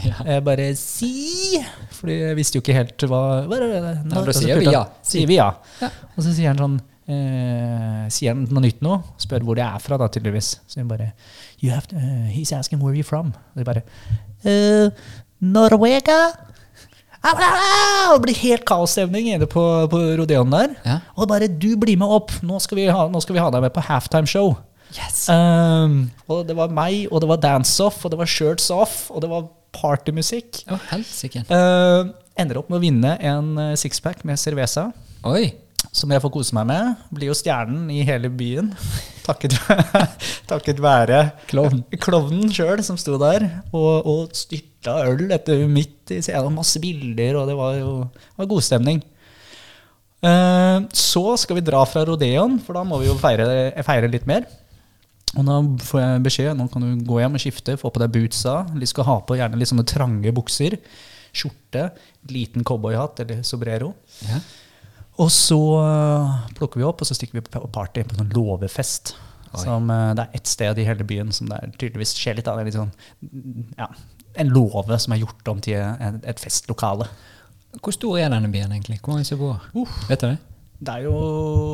Jeg 0.00 0.44
bare 0.46 0.70
si 0.78 1.58
Fordi 1.92 2.14
jeg 2.22 2.36
visste 2.38 2.56
jo 2.56 2.62
ikke 2.64 2.76
helt 2.76 3.04
hva, 3.10 3.22
hva 3.48 3.58
Nei, 3.60 4.22
Da 4.24 4.34
sier 4.36 4.60
vi 4.60 4.70
ja. 4.72 4.84
Sier 5.04 5.28
vi 5.28 5.36
ja. 5.36 5.50
Og 6.14 6.22
så 6.24 6.32
sier 6.32 6.52
han 6.52 6.60
sånn 6.60 6.78
eh, 7.10 8.04
Sier 8.12 8.34
han 8.34 8.46
noe 8.48 8.64
nytt 8.64 8.80
nå? 8.84 9.00
Spør 9.20 9.44
hvor 9.46 9.58
det 9.58 9.66
er 9.66 9.82
fra, 9.82 9.98
da, 10.00 10.08
tydeligvis. 10.12 10.54
Så 10.70 10.80
jeg 10.80 10.88
bare 10.90 11.10
you 11.60 11.72
have 11.74 11.90
to, 11.90 11.98
uh, 12.00 12.28
He's 12.32 12.54
asking 12.56 12.80
where 12.80 12.96
you're 12.96 13.06
from. 13.06 13.34
Og 13.52 13.60
jeg 13.60 13.68
bare 13.68 13.84
uh, 14.46 15.10
Norwega. 15.40 16.20
Det 17.20 18.20
blir 18.24 18.38
helt 18.40 18.64
kaosstemning 18.68 19.28
inne 19.34 19.48
på, 19.50 19.62
på 19.92 19.98
Rodeon 20.20 20.54
der. 20.54 20.72
Ja. 20.86 20.98
Og 21.20 21.28
bare 21.28 21.50
'du 21.52 21.76
blir 21.76 21.98
med 22.00 22.08
opp, 22.08 22.32
nå 22.42 22.60
skal 22.64 22.80
vi 22.80 22.86
ha, 22.88 23.08
nå 23.12 23.20
skal 23.20 23.36
vi 23.36 23.42
ha 23.44 23.50
deg 23.52 23.66
med 23.66 23.74
på 23.76 23.84
halftime 23.84 24.28
show'. 24.28 24.56
Yes. 24.96 25.24
Um, 25.30 26.10
og 26.30 26.44
det 26.48 26.56
var 26.58 26.72
meg, 26.74 27.06
og 27.10 27.22
det 27.22 27.30
var 27.30 27.40
dance-off, 27.42 28.02
og 28.04 28.12
det 28.12 28.18
var 28.20 28.30
shirts 28.30 28.70
off, 28.74 29.04
og 29.14 29.22
det 29.24 29.30
var 29.30 29.48
partymusikk. 29.76 30.64
Oh. 30.70 30.90
Uh, 31.46 32.10
ender 32.40 32.58
opp 32.60 32.70
med 32.72 32.80
å 32.80 32.82
vinne 32.82 33.16
en 33.22 33.52
uh, 33.58 33.74
sixpack 33.78 34.24
med 34.26 34.40
cerveza, 34.40 34.88
Oi. 35.28 35.52
som 35.94 36.10
jeg 36.10 36.22
får 36.24 36.32
kose 36.34 36.56
meg 36.58 36.66
med. 36.72 37.04
Blir 37.14 37.30
jo 37.30 37.36
stjernen 37.38 37.86
i 37.94 38.02
hele 38.06 38.32
byen. 38.32 38.72
Takket, 39.30 39.52
takket 40.50 40.80
være 40.82 41.18
Klovn. 41.46 41.84
klovnen 42.02 42.48
sjøl 42.50 42.80
som 42.82 42.96
sto 42.98 43.14
der 43.20 43.44
og, 43.68 44.08
og 44.08 44.32
styrta 44.34 44.96
øl 45.06 45.28
etter 45.30 45.60
midt 45.70 46.10
i 46.16 46.18
scenen. 46.24 46.56
Masse 46.56 46.80
bilder, 46.82 47.36
og 47.38 47.46
det 47.46 47.54
var 47.54 47.76
jo 47.78 47.92
det 48.16 48.40
var 48.40 48.48
god 48.50 48.66
stemning. 48.66 49.02
Uh, 50.24 50.88
så 50.92 51.22
skal 51.38 51.60
vi 51.60 51.64
dra 51.68 51.84
fra 51.88 52.02
Rodeon, 52.08 52.58
for 52.64 52.76
da 52.76 52.82
må 52.84 52.98
vi 53.00 53.06
jo 53.08 53.14
feire, 53.20 53.46
feire 53.86 54.10
litt 54.10 54.26
mer. 54.28 54.48
Og 55.38 55.46
da 55.46 55.60
får 55.86 56.00
jeg 56.02 56.22
beskjed 56.24 56.58
nå 56.58 56.66
kan 56.72 56.82
du 56.82 57.04
gå 57.06 57.20
hjem 57.22 57.36
og 57.38 57.42
skifte, 57.42 57.76
få 57.78 57.92
på 57.94 58.02
deg 58.02 58.10
bootsa. 58.14 58.56
Du 58.74 58.86
skal 58.88 59.06
ha 59.06 59.16
på 59.22 59.38
gjerne 59.38 59.60
litt 59.60 59.70
sånne 59.70 59.86
trange 59.86 60.32
bukser. 60.34 60.76
Skjorte, 61.30 61.92
liten 62.32 62.66
cowboyhatt 62.66 63.22
eller 63.22 63.44
sobrero. 63.46 63.92
Ja. 64.26 64.40
Og 65.20 65.30
så 65.34 65.58
øh, 65.78 66.38
plukker 66.56 66.80
vi 66.80 66.86
opp, 66.88 67.02
og 67.02 67.08
så 67.08 67.14
stikker 67.14 67.38
vi 67.38 67.44
på 67.46 67.62
party 67.70 68.02
på 68.08 68.18
sånn 68.18 68.32
låvefest. 68.34 69.14
Som, 69.52 69.90
øh, 69.92 70.12
det 70.18 70.24
er 70.24 70.40
ett 70.40 70.50
sted 70.50 70.78
i 70.80 70.86
hele 70.86 71.06
byen 71.06 71.30
som 71.34 71.50
det 71.50 71.60
tydeligvis 71.76 72.16
skjer 72.18 72.38
litt 72.38 72.50
av. 72.50 72.58
Det 72.58 72.64
er 72.64 72.70
litt 72.70 72.78
sånn, 72.80 73.74
ja, 73.78 73.90
en 74.40 74.54
låve 74.54 74.98
som 75.02 75.14
er 75.14 75.22
gjort 75.22 75.52
om 75.52 75.62
til 75.62 75.78
et, 75.78 76.22
et 76.26 76.42
festlokale. 76.42 77.06
Hvor 77.78 77.94
stor 77.94 78.18
er 78.18 78.32
denne 78.32 78.50
byen 78.50 78.72
egentlig? 78.74 78.98
Hvor 78.98 79.14
mange 79.14 79.28
som 79.28 79.38
bor? 79.38 79.60
Vet 80.08 80.24
du 80.24 80.32
det? 80.32 80.38
Det 80.80 80.94
er 80.94 81.04
jo 81.04 81.16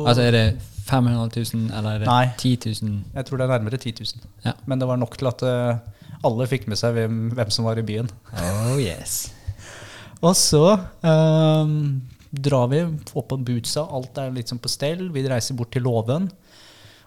Altså 0.07 0.25
Er 0.27 0.35
det 0.35 0.47
500 0.87 1.31
000, 1.53 1.69
eller 1.75 1.89
er 1.95 2.03
det 2.03 2.07
Nei. 2.07 2.25
10 2.37 2.83
000? 2.83 2.99
Jeg 3.15 3.27
tror 3.27 3.39
det 3.39 3.45
er 3.47 3.53
nærmere 3.57 3.77
10 3.77 3.93
000. 3.99 4.27
Ja. 4.45 4.53
Men 4.65 4.79
det 4.79 4.87
var 4.87 4.99
nok 4.99 5.17
til 5.19 5.27
at 5.27 5.43
uh, 5.43 6.21
alle 6.27 6.47
fikk 6.47 6.67
med 6.71 6.79
seg 6.79 6.95
hvem, 6.95 7.17
hvem 7.35 7.51
som 7.51 7.67
var 7.67 7.79
i 7.79 7.83
byen. 7.83 8.07
Oh 8.39 8.77
yes. 8.79 9.33
Og 10.25 10.31
så 10.39 10.63
um, 11.03 11.99
drar 12.31 12.71
vi, 12.71 12.81
får 13.11 13.27
på 13.27 13.39
bootsa, 13.49 13.83
alt 13.83 14.17
er 14.23 14.39
sånn 14.47 14.63
på 14.63 14.71
stell. 14.71 15.09
Vi 15.11 15.25
reiser 15.27 15.59
bort 15.59 15.73
til 15.75 15.83
låven. 15.83 16.29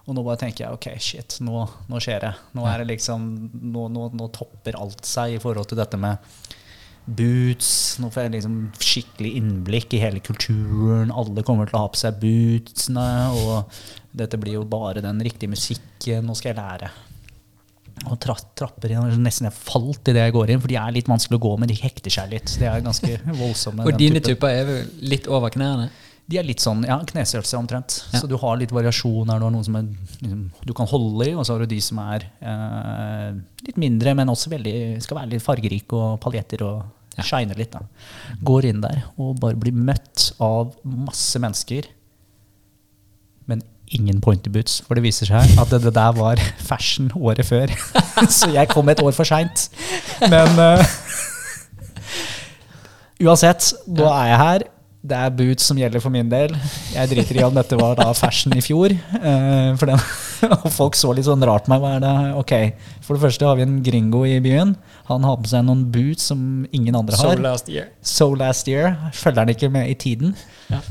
Og 0.05 0.17
nå 0.17 0.23
bare 0.25 0.39
tenker 0.41 0.65
jeg 0.65 0.77
ok, 0.77 0.87
shit, 1.01 1.37
nå, 1.45 1.65
nå 1.89 1.99
skjer 2.01 2.23
det. 2.23 2.31
Nå 2.57 2.65
er 2.69 2.81
det 2.81 2.89
liksom, 2.95 3.27
nå, 3.73 3.85
nå, 3.93 4.07
nå 4.17 4.29
topper 4.33 4.77
alt 4.79 5.05
seg 5.07 5.37
i 5.37 5.41
forhold 5.41 5.69
til 5.69 5.81
dette 5.81 5.99
med 6.01 6.21
boots. 7.05 7.71
Nå 8.01 8.09
får 8.13 8.27
jeg 8.27 8.33
liksom 8.37 8.57
skikkelig 8.81 9.31
innblikk 9.39 9.95
i 9.97 10.01
hele 10.03 10.21
kulturen. 10.23 11.13
Alle 11.13 11.45
kommer 11.47 11.69
til 11.69 11.79
å 11.79 11.85
ha 11.85 11.91
på 11.93 12.01
seg 12.01 12.19
bootsene. 12.21 13.07
Og 13.37 14.17
dette 14.17 14.39
blir 14.41 14.59
jo 14.59 14.65
bare 14.69 15.03
den 15.03 15.21
riktige 15.23 15.51
musikken. 15.51 16.27
Nå 16.27 16.37
skal 16.37 16.53
jeg 16.53 16.59
lære. 16.61 16.91
Og 18.09 18.17
tra 18.21 18.33
trapper 18.57 18.95
inn, 18.95 19.19
nesten 19.21 19.45
jeg 19.45 19.53
falt 19.53 20.07
idet 20.09 20.23
jeg 20.23 20.33
går 20.33 20.53
inn, 20.53 20.61
for 20.63 20.71
de 20.71 20.77
er 20.79 20.93
litt 20.95 21.09
vanskelig 21.11 21.37
å 21.37 21.43
gå 21.43 21.51
med. 21.61 21.69
De 21.69 21.77
hekter 21.77 22.13
seg 22.13 22.31
litt. 22.31 22.53
De 22.57 22.65
er 22.69 22.85
ganske 22.85 23.19
voldsomme. 23.27 23.85
Og 23.85 23.99
dine 23.99 24.23
typer 24.23 24.55
er 24.61 24.65
vel 24.69 24.87
litt 25.11 25.29
over 25.29 25.53
knærne? 25.53 25.91
De 26.31 26.37
er 26.39 26.45
litt 26.47 26.63
sånn 26.63 26.85
ja, 26.87 26.95
knestørrelse 27.03 27.57
omtrent. 27.59 27.97
Ja. 28.13 28.21
Så 28.21 28.27
du 28.31 28.37
har 28.39 28.55
litt 28.61 28.71
variasjon 28.71 29.27
her. 29.29 29.41
Du 29.41 29.45
har 29.49 29.51
noen 29.51 29.65
som 29.67 29.75
er, 29.75 29.89
liksom, 30.21 30.45
du 30.63 30.71
kan 30.77 30.87
holde 30.87 31.27
i, 31.27 31.33
og 31.35 31.43
så 31.47 31.57
har 31.57 31.65
du 31.65 31.71
de 31.73 31.79
som 31.83 31.99
er 32.05 32.23
eh, 32.39 33.33
litt 33.67 33.79
mindre, 33.81 34.13
men 34.15 34.31
også 34.31 34.53
veldig, 34.53 34.75
skal 35.03 35.19
være 35.19 35.33
litt 35.35 35.43
fargerike 35.45 35.99
og 35.99 36.17
paljetter 36.23 36.63
og 36.69 36.81
Ja. 37.17 37.25
shine 37.27 37.51
litt. 37.59 37.73
Da. 37.75 37.81
Går 38.47 38.69
inn 38.69 38.79
der 38.85 39.01
og 39.19 39.35
bare 39.43 39.59
blir 39.59 39.75
møtt 39.75 40.29
av 40.39 40.71
masse 40.87 41.35
mennesker, 41.43 41.89
men 43.51 43.59
ingen 43.91 44.21
pointy 44.23 44.47
boots. 44.49 44.77
For 44.87 44.95
det 44.95 45.03
viser 45.03 45.27
seg 45.27 45.59
at 45.59 45.73
det, 45.73 45.81
det 45.83 45.91
der 45.97 46.13
var 46.15 46.39
fashion 46.63 47.11
året 47.19 47.43
før. 47.49 47.67
så 48.31 48.47
jeg 48.55 48.71
kom 48.71 48.87
et 48.93 49.03
år 49.03 49.11
for 49.17 49.27
seint. 49.27 49.67
Men 50.31 50.55
eh, 50.63 50.85
uansett, 53.27 53.73
nå 53.91 54.07
er 54.07 54.29
jeg 54.31 54.39
her. 54.45 54.65
Det 55.01 55.17
er 55.17 55.31
boots 55.33 55.65
som 55.65 55.79
gjelder 55.81 56.01
for 56.03 56.13
min 56.13 56.27
del. 56.29 56.51
Jeg 56.93 57.09
driter 57.09 57.39
i 57.39 57.45
om 57.47 57.55
dette 57.55 57.77
var 57.79 57.95
da 57.97 58.11
fashion 58.13 58.53
i 58.53 58.61
fjor. 58.61 58.93
eh, 58.93 59.85
den, 59.89 60.01
og 60.61 60.67
folk 60.69 60.97
så 60.99 61.09
litt 61.17 61.25
sånn 61.25 61.41
rart 61.47 61.65
på 61.65 61.71
meg. 61.73 61.81
Hva 61.81 61.93
er 61.95 62.03
det? 62.03 62.11
Ok, 62.37 62.53
For 63.01 63.17
det 63.17 63.23
første 63.23 63.47
har 63.49 63.57
vi 63.57 63.65
en 63.65 63.79
gringo 63.81 64.21
i 64.29 64.35
byen. 64.43 64.75
Han 65.09 65.25
har 65.25 65.39
på 65.41 65.49
seg 65.49 65.65
noen 65.65 65.87
boots 65.93 66.27
som 66.29 66.43
ingen 66.71 66.97
andre 66.99 67.17
har. 67.17 67.41
last 67.41 67.71
year. 67.71 67.87
So 68.05 68.29
last 68.37 68.69
year. 68.69 68.93
Følger 69.17 69.41
han 69.41 69.49
ikke 69.55 69.71
med 69.73 69.89
i 69.89 69.95
tiden? 69.97 70.35
Ja. 70.69 70.81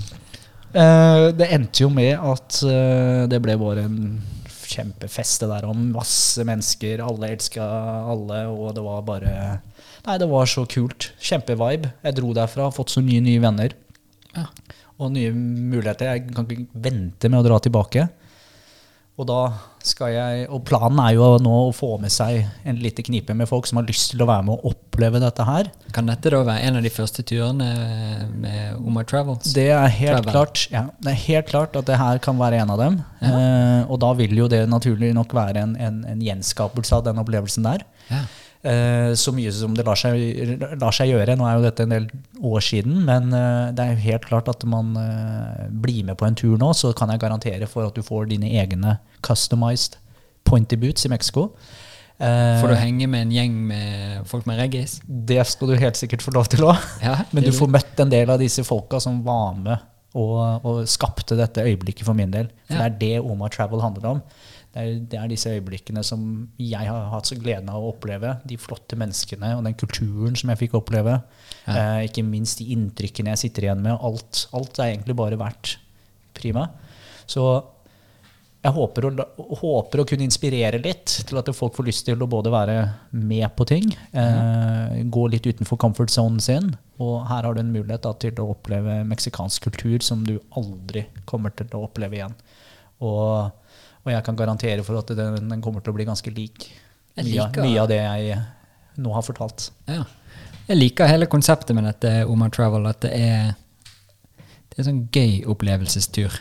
Eh, 0.75 1.29
det 1.39 1.47
endte 1.55 1.85
jo 1.85 1.91
med 1.95 2.19
at 2.19 2.59
eh, 2.67 3.29
det 3.31 3.39
ble 3.43 3.55
bare 3.63 3.85
en 3.87 4.01
kjempefest 4.71 5.43
det 5.43 5.51
der 5.51 5.69
om 5.71 5.85
masse 5.95 6.43
mennesker. 6.47 7.03
Alle 7.07 7.31
elska 7.37 7.63
alle, 8.11 8.43
og 8.51 8.75
det 8.75 8.83
var 8.87 9.07
bare 9.07 9.37
Nei, 10.01 10.17
det 10.19 10.27
var 10.31 10.51
så 10.51 10.65
kult. 10.67 11.13
Kjempevibe. 11.21 11.93
Jeg 12.03 12.19
dro 12.19 12.31
derfra, 12.35 12.67
har 12.67 12.75
fått 12.75 12.95
så 12.95 13.03
mye 13.05 13.23
nye 13.23 13.43
venner. 13.43 13.75
Ja. 14.37 14.47
Og 15.01 15.13
nye 15.15 15.33
muligheter. 15.35 16.15
Jeg 16.15 16.35
kan 16.35 16.47
ikke 16.47 16.69
vente 16.89 17.31
med 17.33 17.41
å 17.41 17.47
dra 17.47 17.61
tilbake. 17.65 18.09
Og 19.21 19.27
da 19.29 19.41
skal 19.85 20.13
jeg 20.15 20.45
Og 20.53 20.63
planen 20.65 21.01
er 21.03 21.15
jo 21.17 21.27
nå 21.41 21.53
å 21.67 21.73
få 21.77 21.95
med 22.01 22.13
seg 22.13 22.43
en 22.69 22.79
lite 22.81 23.03
knipe 23.05 23.35
med 23.37 23.49
folk 23.49 23.67
som 23.69 23.81
har 23.81 23.87
lyst 23.89 24.13
til 24.13 24.23
å 24.25 24.29
være 24.29 24.45
med 24.47 24.57
og 24.59 24.73
oppleve 24.75 25.21
dette 25.21 25.45
her. 25.45 25.71
Kan 25.97 26.09
dette 26.09 26.33
da 26.33 26.41
være 26.45 26.69
en 26.69 26.79
av 26.81 26.85
de 26.85 26.93
første 26.93 27.25
turene 27.29 27.69
med 28.41 28.77
Omar 28.81 29.09
Travels? 29.09 29.53
Det 29.57 29.67
er 29.73 29.89
helt 29.93 30.21
Travel. 30.21 30.33
klart 30.33 30.65
ja, 30.73 30.83
Det 31.01 31.13
er 31.15 31.21
helt 31.27 31.49
klart 31.53 31.77
at 31.81 31.89
det 31.89 31.97
her 32.01 32.21
kan 32.25 32.41
være 32.41 32.61
en 32.61 32.73
av 32.77 32.81
dem. 32.81 33.01
Eh, 33.25 33.81
og 33.89 34.01
da 34.05 34.13
vil 34.21 34.37
jo 34.37 34.49
det 34.53 34.63
naturlig 34.69 35.13
nok 35.17 35.33
være 35.37 35.65
en, 35.65 35.75
en, 35.81 36.01
en 36.15 36.25
gjenskapelse 36.25 36.97
av 37.01 37.05
den 37.09 37.21
opplevelsen 37.25 37.69
der. 37.69 37.85
Ja. 38.13 38.25
Eh, 38.61 39.15
så 39.17 39.33
mye 39.33 39.49
som 39.57 39.73
det 39.73 39.87
lar 39.87 39.97
seg, 39.97 40.19
lar 40.77 40.93
seg 40.93 41.09
gjøre. 41.15 41.37
Nå 41.41 41.47
er 41.49 41.57
jo 41.57 41.65
dette 41.65 41.87
en 41.87 41.95
del 41.95 42.09
år 42.45 42.65
siden, 42.65 42.99
men 43.07 43.33
eh, 43.33 43.71
det 43.73 43.85
er 43.87 43.95
jo 43.95 44.03
helt 44.05 44.27
klart 44.29 44.51
at 44.53 44.67
man 44.69 44.91
eh, 45.01 45.69
blir 45.71 46.05
med 46.11 46.19
på 46.21 46.29
en 46.29 46.37
tur 46.37 46.59
nå, 46.61 46.73
så 46.77 46.93
kan 46.97 47.13
jeg 47.15 47.23
garantere 47.23 47.69
for 47.71 47.89
at 47.89 47.97
du 47.97 48.05
får 48.05 48.29
dine 48.35 48.51
egne 48.61 48.99
customized 49.25 49.97
pointy 50.45 50.77
boots 50.81 51.09
i 51.09 51.13
Mexico. 51.13 51.51
Får 52.21 52.69
du 52.69 52.75
henge 52.77 53.07
med 53.09 53.23
en 53.25 53.31
gjeng 53.33 53.55
med 53.71 54.27
folk 54.29 54.45
med 54.45 54.59
reggis? 54.61 54.99
det 55.09 55.41
skal 55.49 55.71
du 55.71 55.79
helt 55.81 55.97
sikkert 55.97 56.21
få 56.21 56.35
lov 56.37 56.51
til 56.53 56.67
òg. 56.69 56.77
Ja, 57.01 57.15
Men 57.33 57.47
du 57.47 57.53
får 57.57 57.71
møtt 57.73 58.03
en 58.05 58.13
del 58.13 58.29
av 58.29 58.43
disse 58.43 58.61
folka 58.67 59.01
som 59.01 59.23
var 59.25 59.55
med 59.57 59.79
og, 60.21 60.67
og 60.67 60.83
skapte 60.91 61.39
dette 61.39 61.65
øyeblikket 61.65 62.05
for 62.05 62.19
min 62.19 62.35
del. 62.35 62.51
For 62.69 62.77
Ja. 62.77 62.91
det 62.91 62.91
er 62.91 62.99
det 63.01 63.25
Oma 63.25 63.49
Travel 63.49 63.81
handler 63.81 64.11
om. 64.11 64.21
Det 64.71 64.83
er, 64.83 65.01
det 65.11 65.19
er 65.19 65.31
disse 65.31 65.51
øyeblikkene 65.51 66.03
som 66.07 66.23
jeg 66.63 66.87
har 66.87 67.09
hatt 67.11 67.27
så 67.27 67.39
gleden 67.39 67.71
av 67.73 67.83
å 67.83 67.91
oppleve. 67.91 68.37
De 68.47 68.59
flotte 68.61 68.99
menneskene 68.99 69.57
og 69.57 69.65
den 69.67 69.75
kulturen 69.79 70.39
som 70.39 70.53
jeg 70.53 70.63
fikk 70.63 70.79
oppleve. 70.79 71.17
Eh, 71.67 72.07
ikke 72.07 72.27
minst 72.27 72.63
de 72.63 72.71
inntrykkene 72.77 73.35
jeg 73.35 73.45
sitter 73.47 73.67
igjen 73.67 73.83
med. 73.83 73.99
Alt, 73.99 74.47
alt 74.55 74.79
er 74.79 74.93
egentlig 74.93 75.19
bare 75.19 75.41
vært 75.41 75.75
prima. 76.39 76.69
Så 77.31 77.49
jeg 78.61 78.77
håper 78.77 79.07
å, 79.09 79.11
håper 79.63 80.03
å 80.03 80.05
kunne 80.09 80.27
inspirere 80.27 80.81
litt 80.83 81.15
til 81.27 81.39
at 81.41 81.49
folk 81.57 81.79
får 81.79 81.87
lyst 81.87 82.05
til 82.09 82.21
å 82.21 82.29
både 82.29 82.53
være 82.53 82.77
med 83.17 83.47
på 83.57 83.65
ting, 83.69 83.95
eh, 84.13 84.99
gå 85.09 85.23
litt 85.33 85.49
utenfor 85.49 85.81
comfort 85.81 86.13
zonen 86.13 86.43
sin, 86.45 86.75
og 87.01 87.25
her 87.31 87.47
har 87.49 87.57
du 87.57 87.63
en 87.63 87.73
mulighet 87.73 88.05
da, 88.05 88.13
til 88.21 88.37
å 88.43 88.51
oppleve 88.53 88.99
meksikansk 89.09 89.71
kultur 89.71 90.05
som 90.05 90.27
du 90.29 90.35
aldri 90.61 91.07
kommer 91.25 91.55
til 91.57 91.73
å 91.73 91.87
oppleve 91.87 92.19
igjen. 92.21 92.37
Og, 93.01 93.49
og 94.11 94.17
jeg 94.17 94.27
kan 94.27 94.39
garantere 94.39 94.85
for 94.87 94.99
at 95.01 95.13
den, 95.15 95.51
den 95.53 95.63
kommer 95.63 95.85
til 95.85 95.93
å 95.93 95.97
bli 95.97 96.07
ganske 96.09 96.33
lik 96.35 96.67
mye, 97.21 97.47
mye 97.63 97.83
av 97.83 97.91
det 97.91 98.01
jeg 98.01 98.41
nå 99.01 99.13
har 99.15 99.25
fortalt. 99.25 99.71
Ja. 99.89 100.05
Jeg 100.71 100.79
liker 100.79 101.11
hele 101.11 101.29
konseptet 101.31 101.75
med 101.77 101.87
dette 101.89 102.25
Oma 102.31 102.51
Travel, 102.53 102.87
at 102.91 103.03
det 103.03 103.11
er 103.17 103.55
Det 104.71 104.79
er 104.79 104.87
sånn 104.87 105.01
gøy 105.11 105.41
opplevelsestur. 105.51 106.37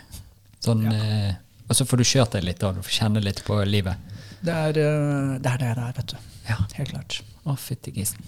Sånn, 0.61 0.83
eh, 0.85 1.31
og 1.65 1.75
så 1.75 1.85
får 1.87 1.97
du 1.97 2.05
kjørt 2.05 2.35
deg 2.35 2.45
litt, 2.45 2.61
og 2.63 2.77
du 2.77 2.83
får 2.85 2.93
kjenne 2.99 3.23
litt 3.25 3.41
på 3.47 3.57
livet. 3.65 3.97
Det 4.45 4.53
er 4.53 4.77
eh, 4.77 5.31
det 5.41 5.49
er 5.49 5.63
det 5.63 5.71
det 5.79 5.85
er, 5.87 5.95
vet 5.97 6.13
du. 6.13 6.19
Ja. 6.45 6.59
Helt 6.77 6.93
klart. 6.93 7.17
Å, 7.43 7.55
fytti 7.57 7.93
grisen. 7.95 8.21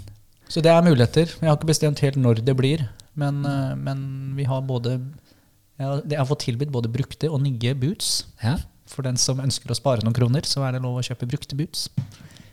Så 0.51 0.63
det 0.65 0.73
er 0.73 0.81
muligheter. 0.83 1.29
Jeg 1.37 1.47
har 1.47 1.59
ikke 1.59 1.69
bestemt 1.69 2.01
helt 2.03 2.17
når 2.19 2.41
det 2.47 2.57
blir, 2.57 2.87
men, 3.13 3.45
eh, 3.45 3.75
men 3.77 4.01
vi 4.35 4.49
har 4.49 4.65
både 4.65 4.97
jeg 5.77 5.85
har, 5.85 6.01
jeg 6.09 6.19
har 6.19 6.27
fått 6.29 6.43
tilbudt 6.45 6.73
både 6.73 6.91
brukte 6.93 7.29
og 7.29 7.41
nye 7.45 7.77
boots. 7.77 8.25
Ja, 8.41 8.57
For 8.91 9.05
den 9.07 9.15
som 9.21 9.39
ønsker 9.39 9.71
å 9.71 9.77
spare 9.77 10.03
noen 10.03 10.15
kroner, 10.17 10.43
så 10.47 10.65
er 10.67 10.75
det 10.75 10.81
lov 10.83 10.97
å 10.99 11.05
kjøpe 11.05 11.27
brukte 11.29 11.55
boots, 11.55 11.85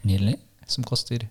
nydelig. 0.06 0.36
som 0.70 0.85
koster 0.86 1.24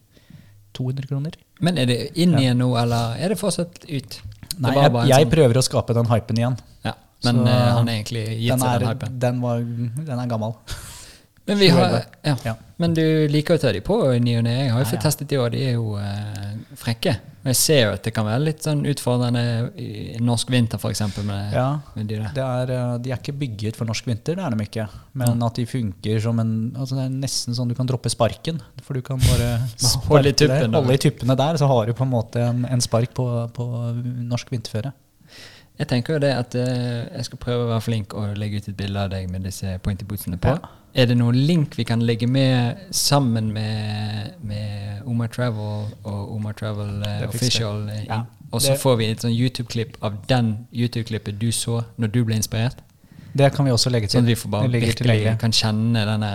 200 0.78 1.08
kroner. 1.08 1.38
Men 1.64 1.78
er 1.78 1.86
det 1.90 1.98
inn 2.20 2.34
igjen 2.38 2.58
nå, 2.60 2.68
eller 2.82 3.16
er 3.22 3.30
det 3.34 3.38
fortsatt 3.40 3.86
ut? 3.88 4.18
Det 4.58 4.60
Nei, 4.66 4.74
jeg, 4.74 4.92
jeg 5.12 5.26
sånn- 5.28 5.32
prøver 5.32 5.60
å 5.60 5.64
skape 5.66 5.94
den 5.94 6.10
hypen 6.10 6.38
igjen. 6.42 6.58
Ja, 6.84 6.94
men 7.24 7.36
Så- 7.36 7.48
eh, 7.48 7.74
han 7.78 7.88
er 7.90 7.94
egentlig 8.04 8.24
gitt 8.40 8.50
Den 8.50 8.60
seg 8.60 8.70
er, 8.76 8.80
den 8.80 8.88
hypen. 8.90 9.20
den, 9.20 9.42
var, 9.42 9.60
den 9.62 10.20
er 10.20 10.28
gammel. 10.28 10.54
Men, 11.48 11.58
vi 11.58 11.70
har, 11.72 12.02
ja. 12.28 12.36
Ja. 12.44 12.54
men 12.76 12.94
du 12.94 13.04
liker 13.32 13.56
jo 13.56 13.62
å 13.62 13.62
ta 13.62 13.72
de 13.72 13.80
på 13.86 13.96
i 14.12 14.20
ny 14.20 14.34
og 14.42 14.44
ne. 14.44 14.56
Jeg 14.66 14.74
har 14.74 14.84
jo 14.84 14.90
fått 14.90 15.06
testet 15.06 15.30
de, 15.32 15.40
og 15.40 15.54
de 15.54 15.62
er 15.64 15.78
jo 15.78 15.94
eh, 16.02 16.58
frekke. 16.76 17.14
Og 17.46 17.48
jeg 17.54 17.60
ser 17.62 17.80
jo 17.86 17.94
at 17.96 18.04
det 18.04 18.12
kan 18.12 18.28
være 18.28 18.44
litt 18.44 18.66
sånn 18.66 18.82
utfordrende 18.92 19.44
i 19.80 20.20
norsk 20.20 20.52
vinter, 20.52 20.82
f.eks. 20.82 21.06
Med, 21.24 21.56
Ja, 21.56 21.68
med 21.96 22.12
de 22.12 22.20
er, 22.20 22.74
eh, 22.76 22.92
de 23.00 23.14
er 23.14 23.22
ikke 23.22 23.38
bygget 23.40 23.80
for 23.80 23.88
norsk 23.88 24.12
vinter, 24.12 24.36
det 24.36 24.44
er 24.44 24.58
de 24.58 24.68
ikke. 24.68 24.90
Men 25.24 25.48
at 25.48 25.62
de 25.62 25.68
funker 25.72 26.20
som 26.28 26.44
en 26.44 26.54
altså 26.76 27.00
Det 27.00 27.06
er 27.08 27.16
nesten 27.24 27.56
sånn 27.56 27.72
du 27.72 27.78
kan 27.80 27.88
droppe 27.88 28.12
sparken. 28.12 28.60
For 28.84 29.00
du 29.00 29.06
kan 29.08 29.24
bare 29.24 29.54
holde 30.12 31.00
i 31.00 31.04
tuppene 31.08 31.40
der, 31.40 31.64
så 31.64 31.72
har 31.72 31.88
du 31.88 31.96
på 31.96 32.04
en 32.04 32.12
måte 32.12 32.44
en, 32.44 32.68
en 32.68 32.84
spark 32.84 33.16
på, 33.16 33.30
på 33.56 33.72
norsk 34.28 34.52
vinterføre. 34.52 34.92
Jeg 35.78 35.88
tenker 35.92 36.16
jo 36.16 36.20
det 36.24 36.32
at 36.34 36.56
eh, 36.58 37.06
jeg 37.20 37.28
skal 37.28 37.40
prøve 37.42 37.68
å 37.68 37.70
være 37.70 37.84
flink 37.86 38.14
og 38.18 38.38
legge 38.40 38.62
ut 38.62 38.70
et 38.72 38.78
bilde 38.78 39.04
av 39.04 39.12
deg 39.14 39.28
med 39.30 39.46
disse 39.46 39.76
pointy 39.86 40.08
bootsene 40.10 40.40
på. 40.42 40.56
Ja. 40.56 40.74
Er 40.98 41.10
det 41.12 41.18
noen 41.20 41.38
link 41.38 41.76
vi 41.78 41.86
kan 41.86 42.02
legge 42.02 42.26
med 42.26 42.88
sammen 42.96 43.52
med, 43.54 44.40
med 44.42 45.04
Oma 45.06 45.28
Travel 45.30 45.92
og 46.02 46.32
Oma 46.34 46.56
Travel 46.58 47.04
uh, 47.06 47.28
Official? 47.28 47.84
eh, 47.94 48.08
Ja, 48.08 48.24
og 48.50 48.64
så 48.64 48.74
får 48.80 48.96
vi 48.98 49.10
et 49.12 49.22
sånn 49.22 49.36
YouTube-klipp 49.36 50.00
av 50.02 50.16
den 50.30 50.54
YouTube-klippet 50.74 51.38
du 51.38 51.52
så 51.54 51.84
når 52.02 52.14
du 52.16 52.24
ble 52.26 52.40
inspirert? 52.40 52.80
Det 53.38 53.52
kan 53.54 53.68
vi 53.68 53.74
også 53.76 53.92
legge 53.94 54.08
til. 54.08 54.18
Sånn 54.18 54.26
at 54.26 54.32
vi 54.32 54.40
får 54.40 54.54
bare 54.56 54.72
virkelig 54.72 55.36
kan 55.38 55.54
kjenne 55.54 56.06
den 56.08 56.26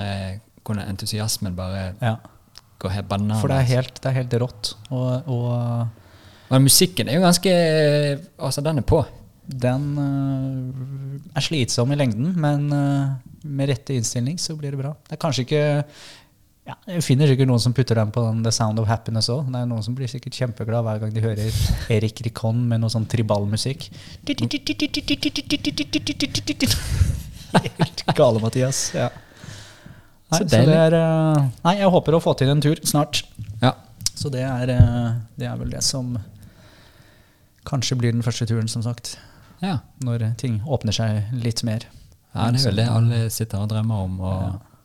hvordan 0.62 0.92
entusiasmen 0.92 1.56
bare 1.58 1.94
Ja, 1.98 2.16
går 2.78 2.94
helt 2.94 3.08
bananas. 3.08 3.40
for 3.40 3.50
det 3.50 3.56
er 3.56 3.68
helt, 3.72 3.98
det 3.98 4.10
er 4.10 4.16
helt 4.20 4.36
rått. 4.44 4.74
Og, 4.90 5.26
og 5.26 5.88
Men 6.52 6.62
musikken 6.62 7.08
er 7.08 7.18
jo 7.18 7.24
ganske 7.24 7.50
Altså, 8.38 8.60
den 8.60 8.78
er 8.78 8.86
på. 8.86 9.02
Den 9.46 9.86
uh, 9.98 11.36
er 11.36 11.42
slitsom 11.44 11.92
i 11.92 11.98
lengden, 11.98 12.32
men 12.38 12.68
uh, 12.70 13.14
med 13.42 13.72
rette 13.72 13.94
innstilling 13.96 14.38
så 14.38 14.54
blir 14.58 14.74
det 14.74 14.78
bra. 14.80 14.92
Det 15.08 15.16
er 15.16 15.22
kanskje 15.22 15.44
ikke 15.46 15.62
ja, 16.62 16.76
Jeg 16.86 17.02
finner 17.02 17.26
sikkert 17.26 17.50
noen 17.50 17.62
som 17.62 17.74
putter 17.74 17.98
den 17.98 18.12
på 18.14 18.22
den 18.22 18.44
The 18.46 18.52
Sound 18.54 18.78
of 18.78 18.86
Happiness 18.86 19.26
òg. 19.34 19.48
Det 19.50 19.64
er 19.64 19.66
noen 19.66 19.82
som 19.82 19.96
blir 19.98 20.10
sikkert 20.10 20.38
kjempeglad 20.38 20.86
hver 20.86 21.00
gang 21.02 21.14
de 21.14 21.24
hører 21.24 21.50
Erik 21.90 22.22
Rikon 22.22 22.60
med 22.70 22.84
noe 22.84 22.92
sånn 22.92 23.08
tribalmusikk. 23.10 23.88
Helt 27.82 28.04
gale, 28.16 28.38
Mathias. 28.40 28.84
Ja. 28.94 29.10
Nei, 30.32 30.38
Så 30.38 30.46
så 30.46 30.62
det 30.62 30.76
er, 30.86 30.94
uh, 30.94 31.50
nei, 31.66 31.74
jeg 31.82 31.90
håper 31.96 32.14
å 32.16 32.22
få 32.22 32.36
til 32.38 32.54
en 32.54 32.62
tur 32.62 32.78
snart. 32.86 33.24
Ja. 33.58 33.74
Så 34.14 34.30
det 34.30 34.46
er, 34.46 34.70
det 35.34 35.48
er 35.50 35.58
vel 35.58 35.74
det 35.74 35.82
som 35.82 36.14
kanskje 37.66 37.98
blir 37.98 38.14
den 38.14 38.22
første 38.22 38.46
turen, 38.46 38.70
som 38.70 38.84
sagt. 38.86 39.16
Ja. 39.62 39.78
Når 40.02 40.26
ting 40.40 40.60
åpner 40.66 40.94
seg 40.96 41.32
litt 41.38 41.62
mer. 41.66 41.86
Ja, 42.32 42.48
det 42.50 42.62
er 42.62 42.70
vel 42.70 42.80
det 42.80 42.86
alle 42.90 43.18
sitter 43.30 43.62
og 43.62 43.68
drømmer 43.70 44.06
om, 44.06 44.20
å 44.24 44.32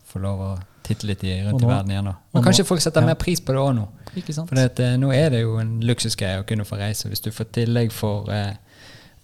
få 0.08 0.20
lov 0.22 0.42
å 0.44 0.50
titte 0.86 1.08
litt 1.08 1.22
i, 1.24 1.34
rundt 1.44 1.60
nå, 1.60 1.68
i 1.68 1.72
verden 1.72 1.92
igjen. 1.92 2.10
og 2.10 2.36
Og 2.38 2.44
kanskje 2.46 2.64
folk 2.68 2.80
setter 2.84 3.04
ja. 3.04 3.10
mer 3.10 3.18
pris 3.20 3.40
på 3.44 3.52
det 3.56 3.62
òg 3.62 3.74
nå. 3.76 3.86
Ikke 4.16 4.34
sant? 4.36 4.48
For 4.50 4.56
det, 4.58 4.66
at, 4.72 4.82
eh, 4.84 4.96
nå 5.00 5.10
er 5.16 5.32
det 5.34 5.42
jo 5.42 5.56
en 5.60 5.74
luksusgreie 5.84 6.40
å 6.42 6.46
kunne 6.48 6.66
få 6.68 6.78
reise. 6.80 7.08
Hvis 7.10 7.24
du 7.24 7.30
får 7.34 7.50
tillegg 7.56 7.92
for 7.92 8.30
eh, 8.32 8.54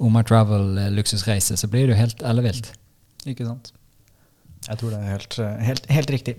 Oma 0.04 0.24
Travel 0.26 0.78
eh, 0.82 1.00
så 1.04 1.70
blir 1.72 1.86
det 1.86 1.94
jo 1.94 2.00
helt 2.00 2.22
ellevilt. 2.22 2.72
Ikke 3.24 3.46
sant? 3.48 3.72
Jeg 4.68 4.80
tror 4.80 4.90
det 4.94 4.98
er 5.00 5.10
helt, 5.12 5.38
eh, 5.38 5.56
helt, 5.68 5.86
helt 5.92 6.10
riktig. 6.10 6.36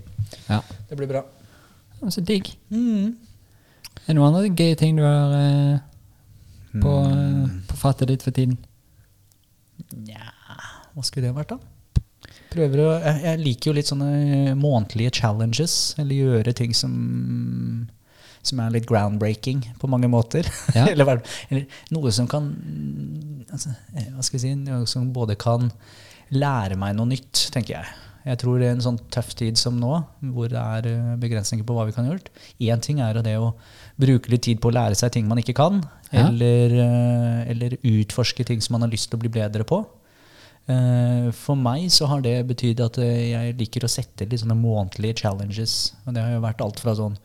Ja. 0.50 0.62
Det 0.90 0.98
blir 0.98 1.08
bra. 1.10 1.24
Ja, 2.02 2.10
Så 2.10 2.22
digg. 2.22 2.50
Mm. 2.70 3.16
Er 4.06 4.14
det 4.14 4.16
noen 4.18 4.34
andre 4.34 4.50
gøye 4.50 4.78
ting 4.78 4.98
du 4.98 5.04
har 5.06 5.34
eh, 5.40 5.80
på, 6.82 6.96
Mm. 7.06 7.62
på 7.70 7.78
fattet 7.80 8.10
ditt 8.10 8.24
for 8.26 8.32
tiden? 8.36 8.58
Nja, 9.96 10.30
hva 10.94 11.06
skulle 11.06 11.30
det 11.30 11.36
vært, 11.38 11.56
da? 11.56 12.32
Prøver 12.56 12.82
å, 12.82 12.88
jeg, 13.04 13.20
jeg 13.26 13.42
liker 13.42 13.70
jo 13.70 13.76
litt 13.78 13.90
sånne 13.92 14.56
månedlige 14.60 15.18
challenges, 15.22 15.96
eller 16.02 16.16
gjøre 16.16 16.56
ting 16.58 16.76
som 16.78 16.96
som 18.46 18.62
er 18.62 18.74
litt 18.76 18.88
groundbreaking 18.90 19.64
på 19.82 19.90
mange 19.90 20.10
måter. 20.12 20.48
Ja. 20.76 20.86
eller, 20.94 21.22
eller 21.50 21.66
noe 21.96 22.14
som 22.14 22.30
kan 22.30 22.52
altså, 23.50 23.74
eh, 23.96 24.12
Hva 24.14 24.26
skal 24.26 24.38
jeg 24.40 24.44
si 24.44 24.56
Noe 24.60 24.86
som 24.90 25.12
både 25.16 25.38
kan 25.40 25.72
lære 26.34 26.78
meg 26.80 26.96
noe 26.98 27.10
nytt, 27.10 27.48
tenker 27.54 27.80
jeg. 27.80 27.96
Jeg 28.26 28.40
tror 28.42 28.58
det 28.58 28.70
er 28.70 28.74
en 28.74 28.82
sånn 28.82 28.98
tøff 29.14 29.36
tid 29.38 29.60
som 29.62 29.76
nå, 29.78 29.92
hvor 30.34 30.50
det 30.50 30.62
er 30.62 30.90
eh, 30.90 31.18
begrensninger 31.22 31.66
på 31.68 31.76
hva 31.78 31.86
vi 31.90 31.94
kan 31.94 32.08
gjøre 32.10 32.32
Én 32.66 32.82
ting 32.82 33.02
er 33.04 33.22
det 33.26 33.36
å 33.38 33.54
bruke 34.00 34.30
litt 34.30 34.44
tid 34.44 34.60
på 34.62 34.72
å 34.72 34.76
lære 34.76 34.96
seg 35.00 35.12
ting 35.16 35.28
man 35.28 35.40
ikke 35.40 35.56
kan, 35.56 35.84
Ja. 36.12 36.28
eller, 36.28 36.74
eh, 36.86 37.50
eller 37.52 37.78
utforske 37.84 38.46
ting 38.46 38.62
som 38.62 38.74
man 38.76 38.82
har 38.82 38.90
lyst 38.92 39.10
til 39.10 39.18
å 39.20 39.22
bli 39.22 39.30
bedre 39.30 39.64
på. 39.64 39.86
Eh, 40.68 41.30
For 41.32 41.56
meg 41.56 41.90
så 41.92 42.08
har 42.08 42.22
det 42.22 42.48
betydd 42.48 42.80
at 42.82 42.98
eh, 42.98 43.32
jeg 43.32 43.58
liker 43.58 43.82
å 43.86 43.90
sette 43.90 44.28
litt 44.28 44.40
sånne 44.42 44.58
månedlige 44.58 45.20
challenges. 45.22 45.94
Og 46.08 46.14
det 46.16 46.24
har 46.24 46.32
jo 46.34 46.42
vært 46.42 46.62
alt 46.62 46.80
fra 46.80 46.96
sånn 46.96 47.18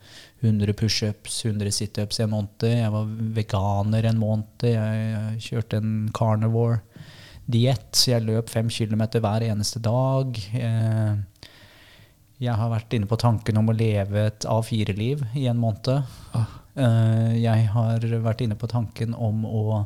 100 0.43 0.73
pushups, 0.77 1.43
100 1.45 1.71
situps 1.73 2.19
i 2.19 2.23
en 2.23 2.29
måned. 2.29 2.61
Jeg 2.61 2.91
var 2.91 3.05
veganer 3.05 4.05
en 4.05 4.19
måned. 4.19 4.45
Jeg 4.61 5.39
kjørte 5.41 5.77
en 5.81 6.09
carnivore-diett. 6.13 7.91
Så 7.93 8.11
jeg 8.13 8.25
løp 8.27 8.49
fem 8.49 8.69
kilometer 8.69 9.19
hver 9.21 9.41
eneste 9.49 9.81
dag. 9.81 10.37
Jeg 12.41 12.55
har 12.57 12.71
vært 12.73 12.93
inne 12.97 13.05
på 13.09 13.17
tanken 13.21 13.57
om 13.61 13.69
å 13.69 13.75
leve 13.77 14.23
et 14.31 14.45
A4-liv 14.49 15.21
i 15.37 15.45
en 15.51 15.59
måned. 15.61 16.03
Eh, 16.35 16.45
Jeg 16.75 17.67
har 17.73 18.05
vært 18.23 18.45
inne 18.45 18.55
på 18.55 18.69
tanken 18.71 19.15
om 19.17 19.43
å 19.43 19.81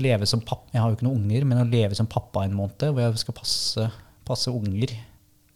leve 0.00 0.26
som 0.28 0.40
pappa 0.40 0.68
Jeg 0.72 0.80
har 0.82 0.88
jo 0.90 0.94
ikke 0.96 1.06
noen 1.08 1.20
unger, 1.24 1.44
men 1.48 1.62
å 1.62 1.68
leve 1.68 1.94
som 1.98 2.06
pappa 2.10 2.44
en 2.46 2.56
måned, 2.56 2.90
hvor 2.90 3.00
jeg 3.02 3.18
skal 3.22 3.34
passe, 3.36 3.82
passe 4.26 4.48
unger. 4.52 4.88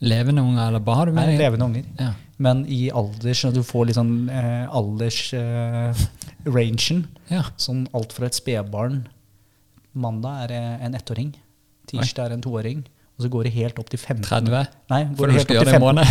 Levende 0.04 0.42
unger, 0.42 0.66
eller 0.68 0.82
med 1.12 1.20
Nei, 1.20 1.38
levende 1.38 1.64
unger. 1.70 1.84
Ja. 2.00 2.10
Men 2.42 2.56
i 2.66 2.90
alders, 2.90 3.40
så 3.44 3.48
du 3.54 3.62
får 3.62 3.86
litt 3.88 3.98
sånn 3.98 4.28
eh, 4.28 4.74
aldersrangen. 4.74 7.04
ja. 7.30 7.42
sånn 7.56 7.88
alt 7.94 8.12
fra 8.12 8.26
et 8.26 8.34
spedbarn 8.34 9.08
Mandag 9.94 10.50
er 10.50 10.82
en 10.82 10.94
ettåring. 10.98 11.30
Tirsdag 11.86 12.26
er 12.26 12.32
en 12.34 12.42
toåring. 12.42 12.82
Og 13.14 13.22
så 13.22 13.30
går 13.30 13.46
det 13.46 13.54
helt 13.54 13.78
opp 13.78 13.86
til 13.92 14.00
15. 14.00 14.26
30? 14.26 14.66
Nei, 14.90 15.06
går 15.14 15.20
For 15.20 15.26
det 15.30 15.38
helt 15.38 15.54
opp 15.54 15.54
til 15.54 15.70
det 15.70 15.78
15. 15.78 16.02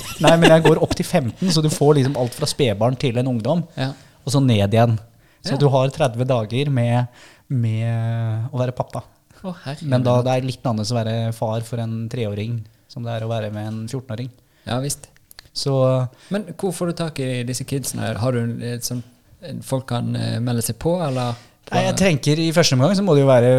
Nei, 0.24 0.36
men 0.40 0.50
jeg 0.50 0.64
går 0.64 0.80
opp 0.82 0.94
til 0.96 1.04
15, 1.06 1.50
så 1.52 1.62
du 1.64 1.68
får 1.72 1.98
liksom 1.98 2.16
alt 2.20 2.34
fra 2.36 2.48
spedbarn 2.50 2.96
til 3.00 3.18
en 3.20 3.28
ungdom. 3.34 3.64
Ja. 3.76 3.90
Og 4.24 4.32
så 4.34 4.40
ned 4.42 4.72
igjen. 4.74 4.96
Så 5.44 5.54
Ja. 5.54 5.58
du 5.60 5.68
har 5.70 5.88
30 5.94 6.24
dager 6.26 6.70
med, 6.70 7.06
med 7.48 8.48
å 8.52 8.58
være 8.58 8.74
pappa. 8.74 9.02
Å. 9.44 9.52
Men 9.82 10.02
da 10.02 10.16
det 10.26 10.32
er 10.32 10.46
litt 10.48 10.64
annerledes 10.64 10.90
å 10.94 10.96
være 10.98 11.32
far 11.36 11.60
for 11.66 11.78
en 11.78 12.08
treåring 12.10 12.64
som 12.90 13.04
det 13.04 13.12
er 13.12 13.26
å 13.26 13.28
være 13.30 13.52
med 13.52 13.66
en 13.68 13.82
14-åring. 13.86 14.30
Ja 14.66 14.80
visst. 14.82 15.08
Så 15.56 15.72
Men 16.30 16.48
hvor 16.58 16.72
får 16.74 16.86
du 16.90 16.92
tak 16.98 17.20
i 17.20 17.42
disse 17.46 17.64
kidsene? 17.64 18.14
Har 18.18 18.32
du 18.32 18.56
liksom, 18.60 19.02
folk 19.62 19.86
kan 19.92 20.10
eh, 20.16 20.38
melde 20.40 20.64
seg 20.66 20.78
på, 20.82 20.96
eller? 21.04 21.36
Nei, 21.70 21.82
jeg 21.88 21.96
tenker 21.98 22.38
I 22.38 22.52
første 22.54 22.76
omgang 22.76 22.94
så 22.94 23.02
må 23.02 23.14
det 23.16 23.24
jo 23.24 23.30
være 23.30 23.52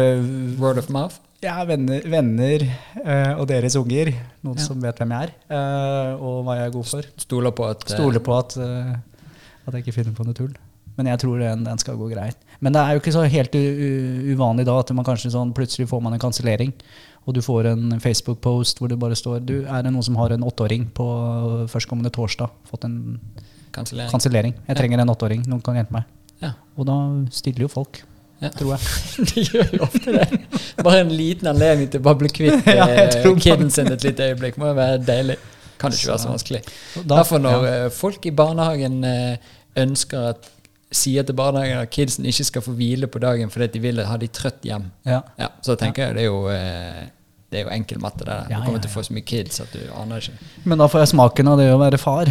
Word 0.60 0.78
of 0.78 0.88
mouth? 0.94 1.18
Ja, 1.42 1.56
venner, 1.68 2.02
venner 2.10 2.64
eh, 3.04 3.34
og 3.38 3.46
deres 3.50 3.76
unger. 3.78 4.12
Noen 4.42 4.58
Ja. 4.58 4.64
som 4.64 4.80
vet 4.82 4.98
hvem 4.98 5.12
jeg 5.14 5.28
er, 5.28 5.34
eh, 5.54 6.14
og 6.18 6.44
hva 6.46 6.56
jeg 6.58 6.66
er 6.68 6.74
god 6.74 6.86
for. 6.86 7.02
Stoler 7.16 7.52
på 7.54 7.68
at 7.70 7.84
eh, 7.90 7.94
Stoler 7.96 8.20
på 8.24 8.38
at, 8.38 8.56
at 8.58 9.74
jeg 9.74 9.84
ikke 9.86 9.94
finner 10.00 10.16
på 10.16 10.24
noe 10.26 10.34
tull. 10.34 10.54
Men 10.98 11.06
jeg 11.12 11.20
tror 11.22 11.38
den, 11.38 11.60
den 11.62 11.78
skal 11.78 11.94
gå 11.94 12.08
greit. 12.10 12.36
Men 12.60 12.72
det 12.74 12.80
er 12.82 12.96
jo 12.96 12.98
ikke 13.00 13.12
så 13.14 13.22
helt 13.30 13.54
u 13.54 13.58
u 13.60 14.34
uvanlig 14.34 14.64
da 14.66 14.78
at 14.80 14.90
man 14.90 15.04
kanskje 15.06 15.30
sånn, 15.30 15.52
plutselig 15.54 15.86
får 15.86 16.02
man 16.02 16.16
en 16.16 16.18
kansellering. 16.24 16.72
Og 17.28 17.34
du 17.36 17.40
får 17.44 17.68
en 17.70 18.00
Facebook-post 18.00 18.80
hvor 18.80 18.88
det 18.90 18.98
bare 18.98 19.14
står 19.14 19.44
du, 19.46 19.60
Er 19.68 19.82
det 19.84 19.92
noen 19.92 20.02
som 20.02 20.16
har 20.16 20.32
en 20.32 20.42
åtteåring 20.42 20.88
på 20.96 21.06
førstkommende 21.70 22.10
torsdag? 22.10 22.50
Fått 22.66 22.84
en 22.88 23.20
Kansellering. 23.70 24.10
kansellering. 24.10 24.54
Jeg 24.66 24.76
trenger 24.76 24.98
en 25.04 25.08
åtteåring. 25.12 25.46
Noen 25.46 25.62
kan 25.62 25.76
hjelpe 25.76 25.92
meg. 25.92 26.04
Ja. 26.42 26.54
Og 26.76 26.86
da 26.88 26.96
stiller 27.30 27.66
jo 27.66 27.68
folk, 27.68 28.02
Ja. 28.40 28.48
tror 28.54 28.74
jeg. 28.76 28.80
De 29.34 29.42
gjør 29.48 29.72
jo 29.74 29.82
ofte 29.88 30.12
det. 30.14 30.26
Bare 30.84 31.00
en 31.02 31.08
liten 31.10 31.48
anledning 31.50 31.88
til 31.90 32.00
å 32.00 32.04
bare 32.06 32.20
bli 32.20 32.28
kvitt 32.30 32.66
Ja, 32.80 32.86
eh, 32.86 33.24
kiden 33.42 33.70
sin 33.74 33.90
et 33.92 34.04
lite 34.06 34.28
øyeblikk. 34.30 34.58
Må 34.62 34.68
jo 34.70 34.76
være 34.78 35.00
deilig. 35.02 35.36
Kan 35.78 35.90
det 35.90 35.98
ikke 36.00 36.12
være 36.12 36.18
så 36.22 36.28
Så- 36.28 36.34
vanskelig. 36.36 36.60
Da- 37.02 37.16
Derfor 37.16 37.38
når 37.42 37.66
ja. 37.66 37.74
eh, 37.84 37.90
folk 37.94 38.26
i 38.26 38.30
barnehagen 38.30 39.00
eh, 39.04 39.36
ønsker 39.76 40.28
at 40.34 40.48
sier 40.94 41.22
til 41.28 41.34
barnehagen 41.36 41.82
at 41.82 41.90
kidsen 41.92 42.24
ikke 42.30 42.44
skal 42.48 42.62
få 42.64 42.72
hvile 42.78 43.06
på 43.12 43.18
dagen 43.20 43.50
fordi 43.52 43.66
de 43.74 43.80
vil 43.84 43.98
ha 44.08 44.16
de 44.16 44.26
trøtt 44.32 44.62
hjem, 44.64 44.86
Ja. 45.04 45.18
ja, 45.38 45.48
så 45.60 45.74
tenker 45.76 46.06
jeg 46.06 46.14
det 46.16 46.22
er 46.22 46.30
jo 46.30 46.38
det 47.50 47.58
er 47.60 47.64
jo 47.66 47.70
enkel 47.74 48.00
matte. 48.00 48.24
det 48.24 48.26
der. 48.32 48.48
Du 48.48 48.64
kommer 48.64 48.80
til 48.80 48.88
å 48.90 48.94
få 48.94 49.02
så 49.04 49.12
mye 49.12 49.24
kids 49.24 49.60
at 49.60 49.70
du 49.72 49.80
aner 50.00 50.16
ikke. 50.20 50.32
Men 50.64 50.78
da 50.80 50.86
får 50.88 51.00
jeg 51.04 51.08
smaken 51.12 51.48
av 51.52 51.58
det 51.60 51.68
å 51.74 51.78
være 51.80 51.98
far. 52.00 52.28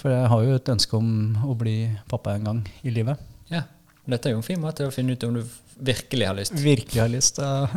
For 0.00 0.12
jeg 0.12 0.28
har 0.32 0.44
jo 0.46 0.54
et 0.56 0.70
ønske 0.74 0.96
om 0.96 1.10
å 1.44 1.56
bli 1.58 1.74
pappa 2.08 2.34
en 2.36 2.44
gang 2.48 2.60
i 2.84 2.90
livet. 2.94 3.20
Ja. 3.52 3.62
Dette 4.08 4.30
er 4.30 4.32
jo 4.34 4.40
en 4.40 4.46
fin 4.46 4.60
måte 4.60 4.86
å 4.86 4.92
finne 4.94 5.12
ut 5.12 5.24
om 5.26 5.36
du 5.36 5.42
virkelig 5.80 6.26
har 6.26 6.36
lyst. 6.36 6.54
Virkelig 6.60 7.00
har 7.00 7.10
lyst 7.12 7.40
ja. 7.40 7.68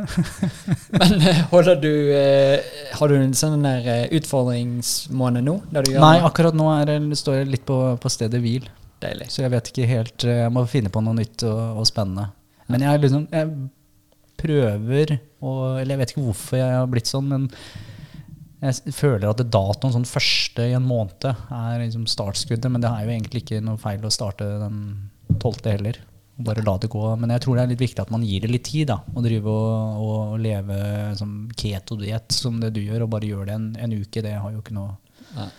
Men 0.99 1.15
eh, 1.21 1.41
holder 1.51 1.79
du 1.79 1.91
eh, 2.15 2.71
Har 2.97 3.11
du 3.11 3.15
en 3.17 3.35
sånn 3.37 3.63
der 3.63 3.87
eh, 3.89 4.05
utfordringsmåned 4.19 5.45
nå? 5.47 5.57
Nei, 5.71 6.17
akkurat 6.23 6.55
nå 6.57 6.69
er 6.75 6.89
det, 6.91 6.97
står 7.19 7.41
jeg 7.41 7.51
litt 7.53 7.65
på, 7.67 7.77
på 7.99 8.11
stedet 8.11 8.41
hvil. 8.43 8.67
Deilig. 9.03 9.29
Så 9.33 9.43
jeg 9.43 9.51
vet 9.51 9.71
ikke 9.71 9.87
helt 9.89 10.27
Jeg 10.27 10.51
må 10.55 10.65
finne 10.69 10.91
på 10.93 11.03
noe 11.03 11.17
nytt 11.17 11.45
og, 11.47 11.79
og 11.81 11.87
spennende. 11.89 12.29
Men 12.71 12.85
jeg, 12.87 13.03
liksom, 13.03 13.25
jeg 13.33 13.49
prøver 14.39 15.17
å 15.43 15.55
Eller 15.79 15.95
jeg 15.95 16.03
vet 16.03 16.13
ikke 16.13 16.27
hvorfor 16.29 16.61
jeg 16.61 16.77
har 16.79 16.87
blitt 16.91 17.11
sånn, 17.11 17.27
men 17.31 17.49
jeg 18.63 18.93
føler 18.95 19.27
at 19.27 19.41
datoen 19.51 19.91
sånn 19.91 20.05
første 20.07 20.69
i 20.69 20.75
en 20.77 20.85
måned 20.87 21.25
er 21.27 21.81
liksom 21.81 22.05
startskuddet. 22.07 22.71
Men 22.71 22.79
det 22.79 22.87
er 22.87 23.03
jo 23.03 23.11
egentlig 23.11 23.41
ikke 23.43 23.59
noe 23.59 23.81
feil 23.81 24.05
å 24.07 24.11
starte 24.13 24.47
den 24.61 24.77
tolvte 25.43 25.73
heller. 25.73 25.99
Bare 26.35 26.63
la 26.65 26.77
det 26.81 26.89
gå. 26.89 27.01
Men 27.21 27.29
jeg 27.35 27.43
tror 27.43 27.57
det 27.57 27.63
er 27.63 27.71
litt 27.73 27.83
viktig 27.83 28.01
at 28.01 28.13
man 28.13 28.23
gir 28.25 28.41
det 28.41 28.49
litt 28.49 28.65
tid. 28.65 28.87
da, 28.89 28.99
Å 29.13 29.21
drive 29.21 29.51
og, 29.51 30.05
og 30.07 30.39
leve 30.41 30.77
som 31.19 31.35
keto-diett 31.59 32.33
som 32.33 32.57
det 32.61 32.73
du 32.73 32.81
gjør, 32.81 33.05
og 33.05 33.13
bare 33.13 33.29
gjør 33.29 33.49
det 33.49 33.57
en, 33.59 33.69
en 33.77 33.93
uke. 33.99 34.23
Det 34.25 34.33
har 34.33 34.55
jo 34.55 34.63
ikke 34.63 34.75
noe 34.77 34.95
Nei. 35.37 35.49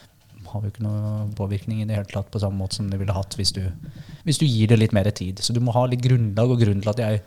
har 0.51 0.65
jo 0.67 0.73
ikke 0.73 0.85
noe 0.87 1.29
påvirkning 1.39 1.83
i 1.83 1.87
det 1.89 1.97
hele 1.99 2.11
tatt 2.11 2.31
på 2.35 2.43
samme 2.43 2.59
måte 2.59 2.79
som 2.79 2.91
det 2.91 2.99
ville 3.01 3.15
hatt 3.15 3.35
hvis 3.39 3.55
du, 3.57 3.63
hvis 4.27 4.39
du 4.43 4.47
gir 4.47 4.71
det 4.71 4.81
litt 4.81 4.97
mer 4.97 5.11
tid. 5.15 5.39
Så 5.43 5.55
du 5.55 5.63
må 5.63 5.75
ha 5.77 5.87
litt 5.91 6.03
grunnlag, 6.05 6.51
og 6.51 6.63
grunn 6.63 6.83
til 6.83 6.95
at 6.95 7.03
jeg 7.07 7.23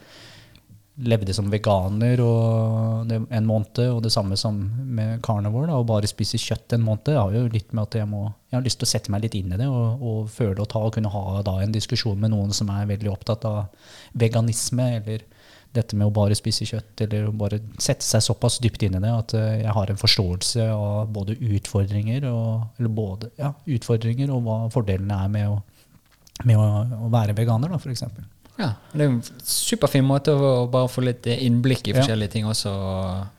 levde 0.97 1.33
som 1.33 1.49
veganer 1.51 2.21
en 2.21 3.45
måned, 3.45 3.81
og 3.91 4.01
det 4.01 4.11
samme 4.13 4.37
som 4.39 4.57
med 4.97 5.21
carnivore, 5.25 5.69
da, 5.69 5.77
og 5.77 5.89
bare 5.91 6.09
spise 6.09 6.39
kjøtt 6.41 6.73
en 6.73 6.85
måned, 6.85 7.13
har 7.13 7.35
jo 7.35 7.45
litt 7.53 7.73
med 7.73 7.85
at 7.85 7.99
jeg, 7.99 8.09
må, 8.09 8.23
jeg 8.49 8.57
har 8.57 8.65
lyst 8.65 8.81
til 8.81 8.87
å 8.87 8.91
sette 8.95 9.13
meg 9.13 9.25
litt 9.25 9.37
inn 9.37 9.53
i 9.53 9.59
det 9.59 9.67
og, 9.69 10.01
og 10.01 10.31
føle 10.33 10.63
og 10.63 10.69
ta 10.71 10.81
og 10.81 10.95
kunne 10.97 11.11
ha 11.13 11.41
da 11.45 11.59
en 11.61 11.75
diskusjon 11.75 12.17
med 12.19 12.33
noen 12.33 12.55
som 12.55 12.71
er 12.73 12.89
veldig 12.89 13.11
opptatt 13.13 13.45
av 13.49 13.91
veganisme, 14.17 14.89
eller 15.01 15.25
dette 15.77 15.97
med 15.99 16.09
å 16.09 16.13
bare 16.15 16.35
spise 16.37 16.65
kjøtt, 16.65 17.05
eller 17.05 17.27
å 17.27 17.35
bare 17.35 17.59
sette 17.81 18.05
seg 18.05 18.23
såpass 18.25 18.57
dypt 18.63 18.87
inn 18.87 18.97
i 18.97 19.03
det 19.03 19.13
at 19.13 19.35
eh, 19.37 19.61
jeg 19.61 19.75
har 19.77 19.91
en 19.91 20.01
forståelse 20.01 20.69
av 20.73 21.11
både 21.13 21.37
utfordringer 21.37 22.25
og, 22.31 22.79
både, 22.97 23.29
ja, 23.37 23.51
utfordringer 23.77 24.33
og 24.33 24.45
hva 24.47 24.57
fordelene 24.73 25.19
er 25.27 25.33
med 25.33 25.51
å, 25.51 25.59
med 26.47 26.57
å, 26.57 26.67
å 27.05 27.11
være 27.13 27.37
veganer, 27.37 27.73
da, 27.73 27.81
eksempel. 27.91 28.25
Ja, 28.57 28.71
Det 28.93 29.01
er 29.01 29.09
en 29.11 29.21
superfin 29.45 30.05
måte 30.07 30.33
å 30.33 30.67
bare 30.71 30.87
få 30.89 31.03
litt 31.05 31.25
innblikk 31.25 31.87
i 31.87 31.91
Ja. 31.93 32.01
forskjellige 32.01 32.31
ting 32.31 32.45
også. 32.45 32.71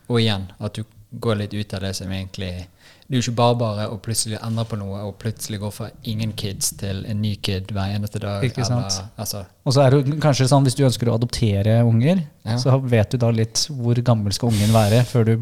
Og 0.09 0.19
igjen, 0.19 0.47
at 0.59 0.73
du 0.73 0.83
går 1.19 1.37
litt 1.37 1.53
ut 1.53 1.73
av 1.73 1.81
det 1.81 1.95
som 1.95 2.07
egentlig 2.07 2.67
Det 3.09 3.17
er 3.17 3.21
jo 3.23 3.31
ikke 3.31 3.35
bare 3.39 3.55
bare 3.57 3.85
å 3.89 3.95
plutselig 3.99 4.37
endre 4.45 4.63
på 4.65 4.77
noe 4.77 4.99
og 5.07 5.15
plutselig 5.17 5.57
gå 5.59 5.71
fra 5.73 5.87
ingen 6.05 6.31
kids 6.37 6.69
til 6.77 7.03
en 7.09 7.19
ny 7.23 7.31
kid 7.41 7.65
hver 7.73 7.95
eneste 7.95 8.19
dag. 8.21 8.43
Ikke 8.43 8.63
sant. 8.63 9.01
altså, 9.17 9.45
Og 9.65 9.73
så 9.73 9.81
er 9.87 9.89
det 10.03 10.19
kanskje 10.21 10.45
sånn 10.47 10.63
hvis 10.63 10.75
du 10.77 10.83
ønsker 10.85 11.09
å 11.09 11.15
adoptere 11.17 11.79
unger, 11.83 12.21
Ja. 12.45 12.55
så 12.57 12.77
vet 12.79 13.09
du 13.09 13.17
da 13.17 13.31
litt 13.31 13.65
hvor 13.71 13.95
gammel 14.03 14.31
skal 14.31 14.49
ungen 14.51 14.69
være 14.71 15.01
før 15.05 15.25
du 15.25 15.37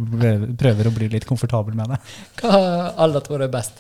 prøver 0.56 0.86
å 0.88 0.96
bli 0.96 1.10
litt 1.10 1.26
komfortabel 1.28 1.76
med 1.76 1.90
det. 1.90 2.00
hva 2.38 2.94
alder 2.98 3.20
tror 3.20 3.40
du 3.40 3.44
er 3.44 3.50
best? 3.50 3.74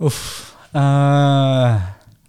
Uff. 0.00 0.56
Eh, 0.74 1.78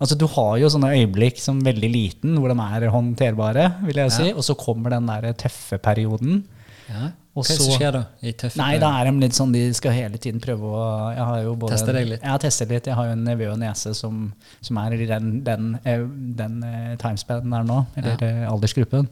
altså 0.02 0.18
du 0.19 0.28
har 0.34 0.57
jo 0.61 0.69
sånne 0.73 0.91
øyeblikk 0.98 1.40
som 1.41 1.61
veldig 1.64 1.90
liten, 1.94 2.36
hvor 2.41 2.52
de 2.52 2.57
er 2.65 2.91
håndterbare, 2.94 3.68
vil 3.86 4.02
jeg 4.03 4.14
si. 4.18 4.28
Ja. 4.32 4.38
Og 4.38 4.45
så 4.48 4.57
kommer 4.60 4.95
den 4.95 5.10
der 5.10 5.32
tøffe 5.40 5.80
perioden. 5.82 6.44
Ja. 6.90 7.11
Hva 7.32 7.44
så- 7.48 7.78
skjer 7.78 7.94
da? 7.95 8.02
I 8.22 8.34
tøffe 8.36 8.57
Nei, 8.60 8.78
da 8.78 8.90
er 8.99 9.07
de 9.07 9.19
litt 9.22 9.38
sånn, 9.38 9.53
de 9.53 9.61
skal 9.73 9.94
hele 9.95 10.18
tiden 10.18 10.41
prøve 10.44 10.68
å 10.68 11.15
jeg 11.15 11.23
har 11.30 11.44
jo 11.45 11.56
både 11.56 11.78
Teste 11.78 11.94
deg 11.95 12.10
litt? 12.10 12.23
Ja, 12.23 12.38
teste 12.38 12.68
litt. 12.68 12.86
Jeg 12.86 12.95
har 12.95 13.06
jo 13.06 13.11
en 13.15 13.23
nevø 13.23 13.52
og 13.53 13.60
niese 13.61 13.94
som, 13.95 14.34
som 14.60 14.78
er 14.78 14.98
i 14.98 15.06
den, 15.06 15.44
den, 15.45 15.80
eh, 15.86 16.03
den 16.41 16.61
eh, 16.68 16.95
timespanen 16.98 17.49
der 17.56 17.64
nå, 17.64 17.86
eller 17.95 18.18
ja. 18.19 18.49
aldersgruppen. 18.52 19.07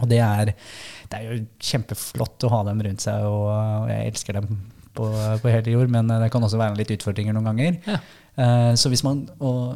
Og 0.00 0.08
det 0.08 0.20
er, 0.24 0.54
det 1.10 1.18
er 1.18 1.28
jo 1.28 1.44
kjempeflott 1.60 2.46
å 2.48 2.52
ha 2.54 2.62
dem 2.70 2.80
rundt 2.86 3.04
seg, 3.04 3.26
og, 3.28 3.90
jeg 3.90 4.14
elsker 4.14 4.40
dem 4.40 4.48
på, 4.96 5.08
på 5.42 5.52
hele 5.52 5.76
jord, 5.76 5.92
men 5.92 6.08
eh, 6.08 6.24
det 6.24 6.32
kan 6.32 6.44
også 6.44 6.60
være 6.60 6.80
litt 6.80 6.92
utfordringer 6.96 7.36
noen 7.36 7.52
ganger. 7.52 7.78
Ja. 7.84 8.00
Eh, 8.36 8.72
så 8.80 8.88
hvis 8.88 9.02
man, 9.04 9.26
og, 9.44 9.74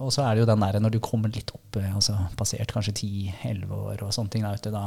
og 0.00 0.12
så 0.14 0.22
er 0.24 0.34
det 0.38 0.44
jo 0.44 0.48
den 0.48 0.62
der 0.64 0.78
når 0.80 0.94
du 0.94 1.00
kommer 1.04 1.28
litt 1.34 1.50
opp, 1.52 1.76
eh, 1.76 1.90
altså 1.92 2.14
passert 2.38 2.72
kanskje 2.72 2.94
10-11 2.96 3.74
år 3.76 4.04
og 4.06 4.14
sånne 4.16 4.32
ting, 4.32 4.46
da, 4.72 4.84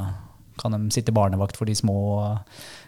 kan 0.57 0.71
de 0.73 0.79
sitte 0.95 1.13
barnevakt 1.13 1.57
for 1.59 1.67
de 1.69 1.75
små, 1.75 1.93
og 2.15 2.37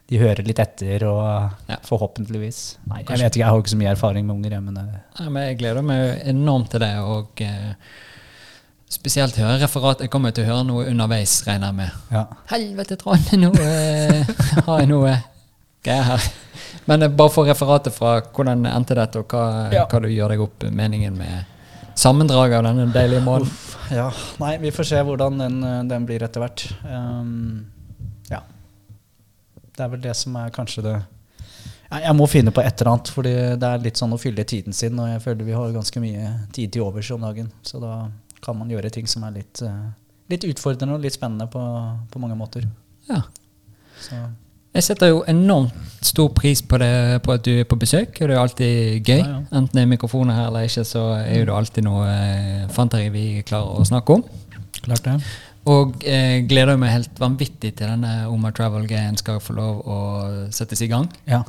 de 0.10 0.18
hører 0.22 0.42
litt 0.48 0.60
etter, 0.64 1.04
og 1.06 1.52
Ja. 1.68 1.78
forhåpentligvis. 1.84 2.78
Nei, 2.88 3.04
jeg 3.04 3.20
vet 3.20 3.36
ikke, 3.36 3.44
jeg 3.44 3.50
har 3.52 3.60
ikke 3.62 3.74
så 3.76 3.82
mye 3.84 3.92
erfaring 3.92 4.26
med 4.26 4.36
unger, 4.38 4.56
jeg, 4.58 4.64
men 4.64 4.78
Ja, 5.20 5.30
men 5.30 5.44
jeg 5.50 5.60
gleder 5.60 5.84
meg 5.84 6.22
enormt 6.26 6.72
til 6.72 6.80
det, 6.80 6.94
og 7.04 7.44
spesielt 8.90 9.36
høre 9.36 9.60
referat. 9.62 10.00
Jeg 10.00 10.10
kommer 10.10 10.32
til 10.32 10.46
å 10.46 10.48
høre 10.48 10.64
noe 10.66 10.86
underveis, 10.88 11.42
regner 11.46 11.68
jeg 11.68 11.76
med. 11.76 11.92
ja. 12.12 12.26
Helvete, 12.54 12.96
Trond, 12.96 13.34
nå 13.36 13.52
har 14.66 14.80
jeg 14.80 14.88
noe 14.90 15.18
greier 15.84 16.04
her. 16.14 16.30
Men 16.88 17.04
eh, 17.04 17.12
bare 17.12 17.34
for 17.34 17.48
referatet 17.50 17.94
fra 17.96 18.18
hvordan 18.22 18.66
endte 18.70 18.96
dette, 18.98 19.20
og 19.22 19.28
hva, 19.34 19.46
Ja. 19.74 19.86
hva 19.92 20.02
du 20.04 20.08
gjør 20.12 20.34
deg 20.34 20.44
opp 20.46 20.64
meningen 20.72 21.18
med 21.20 21.46
sammendraget 21.98 22.60
av 22.62 22.68
denne 22.70 22.92
deilige 22.94 23.24
målen? 23.26 23.50
Ja, 23.92 24.10
nei, 24.42 24.58
vi 24.60 24.72
får 24.76 24.84
se 24.90 25.02
hvordan 25.08 25.38
den, 25.40 25.60
eh, 25.64 25.84
den 25.88 26.06
blir 26.08 26.24
etter 26.26 26.44
hvert. 26.44 26.66
Um, 26.84 27.68
ja. 28.32 28.42
Det 29.78 29.86
er 29.86 29.92
vel 29.94 30.02
det 30.04 30.16
som 30.20 30.36
er 30.36 30.50
kanskje 30.56 30.84
det 30.84 30.96
Ja, 31.90 32.00
Jeg 32.10 32.16
må 32.20 32.26
finne 32.28 32.52
på 32.52 32.60
et 32.60 32.82
eller 32.82 32.92
annet, 32.98 33.08
fordi 33.16 33.32
det 33.62 33.64
er 33.64 33.78
litt 33.80 33.96
sånn 33.96 34.12
å 34.12 34.20
fylle 34.20 34.44
tiden 34.44 34.74
sin, 34.76 35.00
og 35.00 35.08
jeg 35.08 35.22
føler 35.24 35.46
vi 35.48 35.54
har 35.56 35.72
ganske 35.72 36.02
mye 36.04 36.34
tid 36.52 36.74
til 36.76 36.84
overs 36.84 37.12
om 37.16 37.22
dagen. 37.24 37.48
Så 37.64 37.80
da 37.80 38.10
kan 38.44 38.58
man 38.60 38.68
gjøre 38.70 38.92
ting 38.92 39.08
som 39.08 39.24
er 39.24 39.32
litt, 39.38 39.62
eh, 39.64 39.86
litt 40.30 40.44
utfordrende 40.44 40.96
og 40.98 41.02
litt 41.06 41.16
spennende 41.16 41.48
på, 41.48 41.62
på 42.12 42.20
mange 42.20 42.36
måter. 42.36 42.68
Ja. 43.08 43.22
Så 44.04 44.20
Jeg 44.78 44.86
setter 44.86 45.10
jo 45.10 45.24
enormt 45.26 45.74
stor 46.06 46.30
pris 46.38 46.62
på, 46.62 46.78
det, 46.78 47.22
på 47.26 47.34
at 47.34 47.46
du 47.46 47.52
er 47.58 47.66
på 47.66 47.76
besøk. 47.82 48.20
og 48.22 48.28
Det 48.28 48.30
er 48.30 48.36
jo 48.36 48.42
alltid 48.44 48.74
gøy. 49.10 49.18
Ja, 49.18 49.28
ja. 49.32 49.40
Enten 49.58 49.74
det 49.74 49.82
er 49.82 49.90
mikrofoner 49.90 50.38
her 50.38 50.50
eller 50.52 50.68
ikke, 50.70 50.84
så 50.86 51.06
er 51.18 51.48
det 51.48 51.56
alltid 51.56 51.88
noe 51.88 52.06
eh, 52.12 52.68
fanteri 52.76 53.08
vi 53.10 53.26
klarer 53.48 53.82
å 53.82 53.86
snakke 53.90 54.20
om. 54.20 54.26
klart 54.86 55.08
det. 55.08 55.16
Og 55.68 56.06
eh, 56.06 56.44
gleder 56.48 56.78
meg 56.80 56.94
helt 56.94 57.18
vanvittig 57.20 57.74
til 57.76 57.90
denne 57.90 58.28
Oma 58.30 58.54
Travel-greien 58.56 59.18
skal 59.20 59.42
få 59.44 59.58
lov 59.58 59.82
å 59.82 59.98
settes 60.54 60.86
i 60.86 60.92
gang. 60.92 61.10
Ja. 61.26 61.42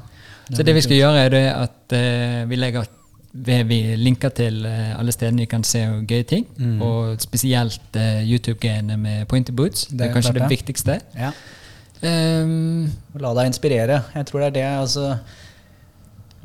Så 0.48 0.64
det 0.64 0.72
vi 0.74 0.86
skal 0.86 0.96
gjøre, 0.96 1.26
er 1.26 1.34
det 1.36 1.44
at 1.52 1.94
eh, 1.98 2.40
vi 2.48 2.56
legger 2.56 2.88
vi 3.68 3.82
linker 4.00 4.32
til 4.34 4.64
eh, 4.66 4.96
alle 4.98 5.12
stedene 5.12 5.44
vi 5.44 5.50
kan 5.52 5.62
se 5.68 5.84
gøye 5.84 6.24
ting. 6.24 6.48
Mm. 6.56 6.80
Og 6.82 7.20
spesielt 7.20 8.00
eh, 8.00 8.24
YouTube-greiene 8.24 8.96
med 8.96 9.28
Pointy 9.28 9.52
Boots. 9.52 9.86
Det, 9.92 9.98
Det 9.98 10.08
er 10.08 10.12
kanskje 10.16 10.32
det 10.40 10.42
det. 10.46 10.50
viktigste. 10.56 11.00
ja. 11.14 11.32
Og 12.04 13.22
La 13.22 13.34
deg 13.34 13.50
inspirere. 13.50 14.02
Jeg 14.14 14.28
tror 14.28 14.44
det 14.44 14.48
er 14.50 14.56
det. 14.58 14.66
altså 14.84 15.18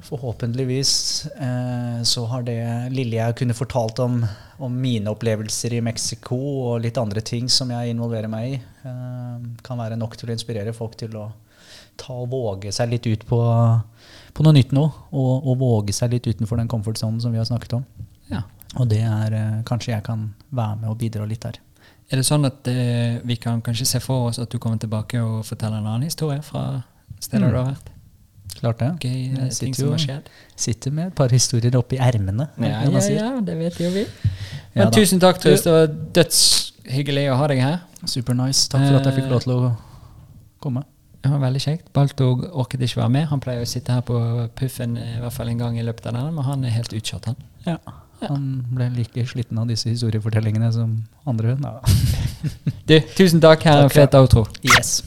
Forhåpentligvis 0.03 1.25
eh, 1.31 2.01
så 2.03 2.25
har 2.27 2.43
det 2.43 2.59
lille 2.91 3.15
jeg 3.15 3.37
kunne 3.39 3.55
fortalt 3.55 4.01
om, 4.03 4.17
om 4.59 4.73
mine 4.75 5.07
opplevelser 5.13 5.77
i 5.77 5.83
Mexico 5.85 6.35
og 6.35 6.81
litt 6.83 6.99
andre 6.99 7.23
ting 7.23 7.47
som 7.47 7.71
jeg 7.71 7.93
involverer 7.93 8.27
meg 8.27 8.49
i, 8.49 8.57
eh, 8.83 9.45
kan 9.63 9.79
være 9.79 9.95
nok 9.99 10.17
til 10.19 10.29
å 10.29 10.35
inspirere 10.35 10.75
folk 10.75 10.97
til 10.99 11.15
å 11.21 11.29
ta 11.95 12.17
og 12.19 12.33
våge 12.33 12.73
seg 12.75 12.91
litt 12.91 13.07
ut 13.07 13.23
på, 13.29 13.39
på 14.35 14.43
noe 14.43 14.57
nytt 14.57 14.75
nå. 14.75 14.83
Og, 15.15 15.33
og 15.39 15.57
våge 15.61 15.95
seg 15.95 16.17
litt 16.17 16.27
utenfor 16.27 16.59
den 16.59 16.71
comfort 16.71 16.99
zone 16.99 17.23
som 17.23 17.31
vi 17.31 17.39
har 17.39 17.47
snakket 17.47 17.79
om. 17.79 17.87
ja. 18.33 18.43
Og 18.81 18.89
det 18.89 19.03
er 19.05 19.35
eh, 19.37 19.61
Kanskje 19.69 19.93
jeg 19.93 20.03
kan 20.05 20.31
være 20.49 20.81
med 20.81 20.89
og 20.91 20.99
bidra 20.99 21.27
litt 21.29 21.45
der. 21.45 21.61
Er 22.13 22.19
det 22.21 22.25
sånn 22.27 22.45
at 22.45 22.67
eh, 22.69 23.15
vi 23.25 23.35
kan 23.41 23.61
kanskje 23.65 23.87
se 23.89 23.99
for 24.03 24.29
oss 24.29 24.37
at 24.41 24.51
du 24.53 24.59
kommer 24.61 24.77
tilbake 24.81 25.17
og 25.23 25.39
forteller 25.47 25.79
en 25.81 25.87
annen 25.89 26.05
historie 26.05 26.43
fra 26.45 26.83
steder 27.19 27.47
Mm. 27.47 27.51
du 27.51 27.57
har 27.57 27.71
vært? 27.71 27.89
Klart 28.53 28.77
det. 28.83 28.89
Gøy 29.01 29.31
eh, 29.31 29.37
ting 29.49 29.73
sitter 29.73 29.79
som 29.79 29.91
har 29.95 30.03
skjedd? 30.03 30.27
Sitter 30.55 30.91
med 30.93 31.07
et 31.07 31.15
par 31.17 31.33
historier 31.33 31.73
oppi 31.79 31.97
ermene. 31.97 32.45
Ja, 32.61 32.83
ja, 32.85 33.01
ja, 33.09 33.31
det 33.41 33.55
vet 33.57 33.79
jo 33.81 33.89
vi. 33.95 34.05
Men 34.75 34.85
ja, 34.85 34.89
tusen 34.93 35.19
takk, 35.23 35.41
Truls. 35.41 35.65
Det 35.65 35.73
var 35.73 35.87
dødshyggelig 36.19 37.25
å 37.33 37.39
ha 37.41 37.47
deg 37.49 37.63
her. 37.65 37.79
Super 38.05 38.37
nice. 38.37 38.67
Takk 38.69 38.85
for 38.85 38.99
at 38.99 39.09
jeg 39.09 39.17
fikk 39.23 39.31
lov 39.33 39.41
til 39.47 39.55
å 39.57 39.73
komme. 40.61 40.85
Det 41.23 41.31
var 41.31 41.39
veldig 41.39 41.61
kjekt. 41.65 41.89
Baltog 41.95 42.45
orket 42.51 42.81
ikke 42.85 42.99
være 43.01 43.09
med. 43.09 43.25
Han 43.31 43.41
pleier 43.41 43.63
å 43.63 43.67
sitte 43.73 43.95
her 43.95 44.01
på 44.05 44.19
puffen 44.59 44.97
i 44.99 45.19
hvert 45.23 45.33
fall 45.33 45.49
en 45.49 45.57
gang 45.65 45.77
i 45.79 45.85
løpet 45.87 46.05
av 46.11 46.17
den, 46.19 46.33
men 46.35 46.45
han 46.45 46.65
er 46.67 46.75
helt 46.77 46.93
utkjørt, 46.93 47.25
han. 47.31 47.37
Ja. 47.65 47.77
Han 48.29 48.63
ble 48.71 48.89
like 48.95 49.25
sliten 49.27 49.59
av 49.59 49.67
disse 49.71 49.89
historiefortellingene 49.89 50.71
som 50.73 50.95
andre. 51.25 51.57
Du, 52.87 52.97
tusen 53.17 53.41
takk. 53.43 53.63
Her 53.67 53.83
er 53.83 53.89
en 53.89 53.93
fet 53.93 54.17
outro. 54.19 54.47
Yes. 54.63 55.01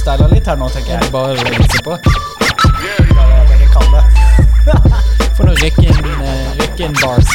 Freestyla 0.00 0.28
litt 0.32 0.46
her 0.48 0.56
nå, 0.56 0.68
tenker 0.72 0.96
Er 0.96 1.02
jeg. 1.02 1.12
bare 1.12 1.34
legge 1.36 1.82
på? 1.84 1.96
Ja, 2.80 2.96
det. 3.92 4.72
For 5.36 5.44
noen 5.44 5.56
rykke 5.60 5.84
inn, 5.84 6.08
eh, 6.24 6.52
rykke 6.60 6.86
inn 6.86 6.96
bars. 7.02 7.28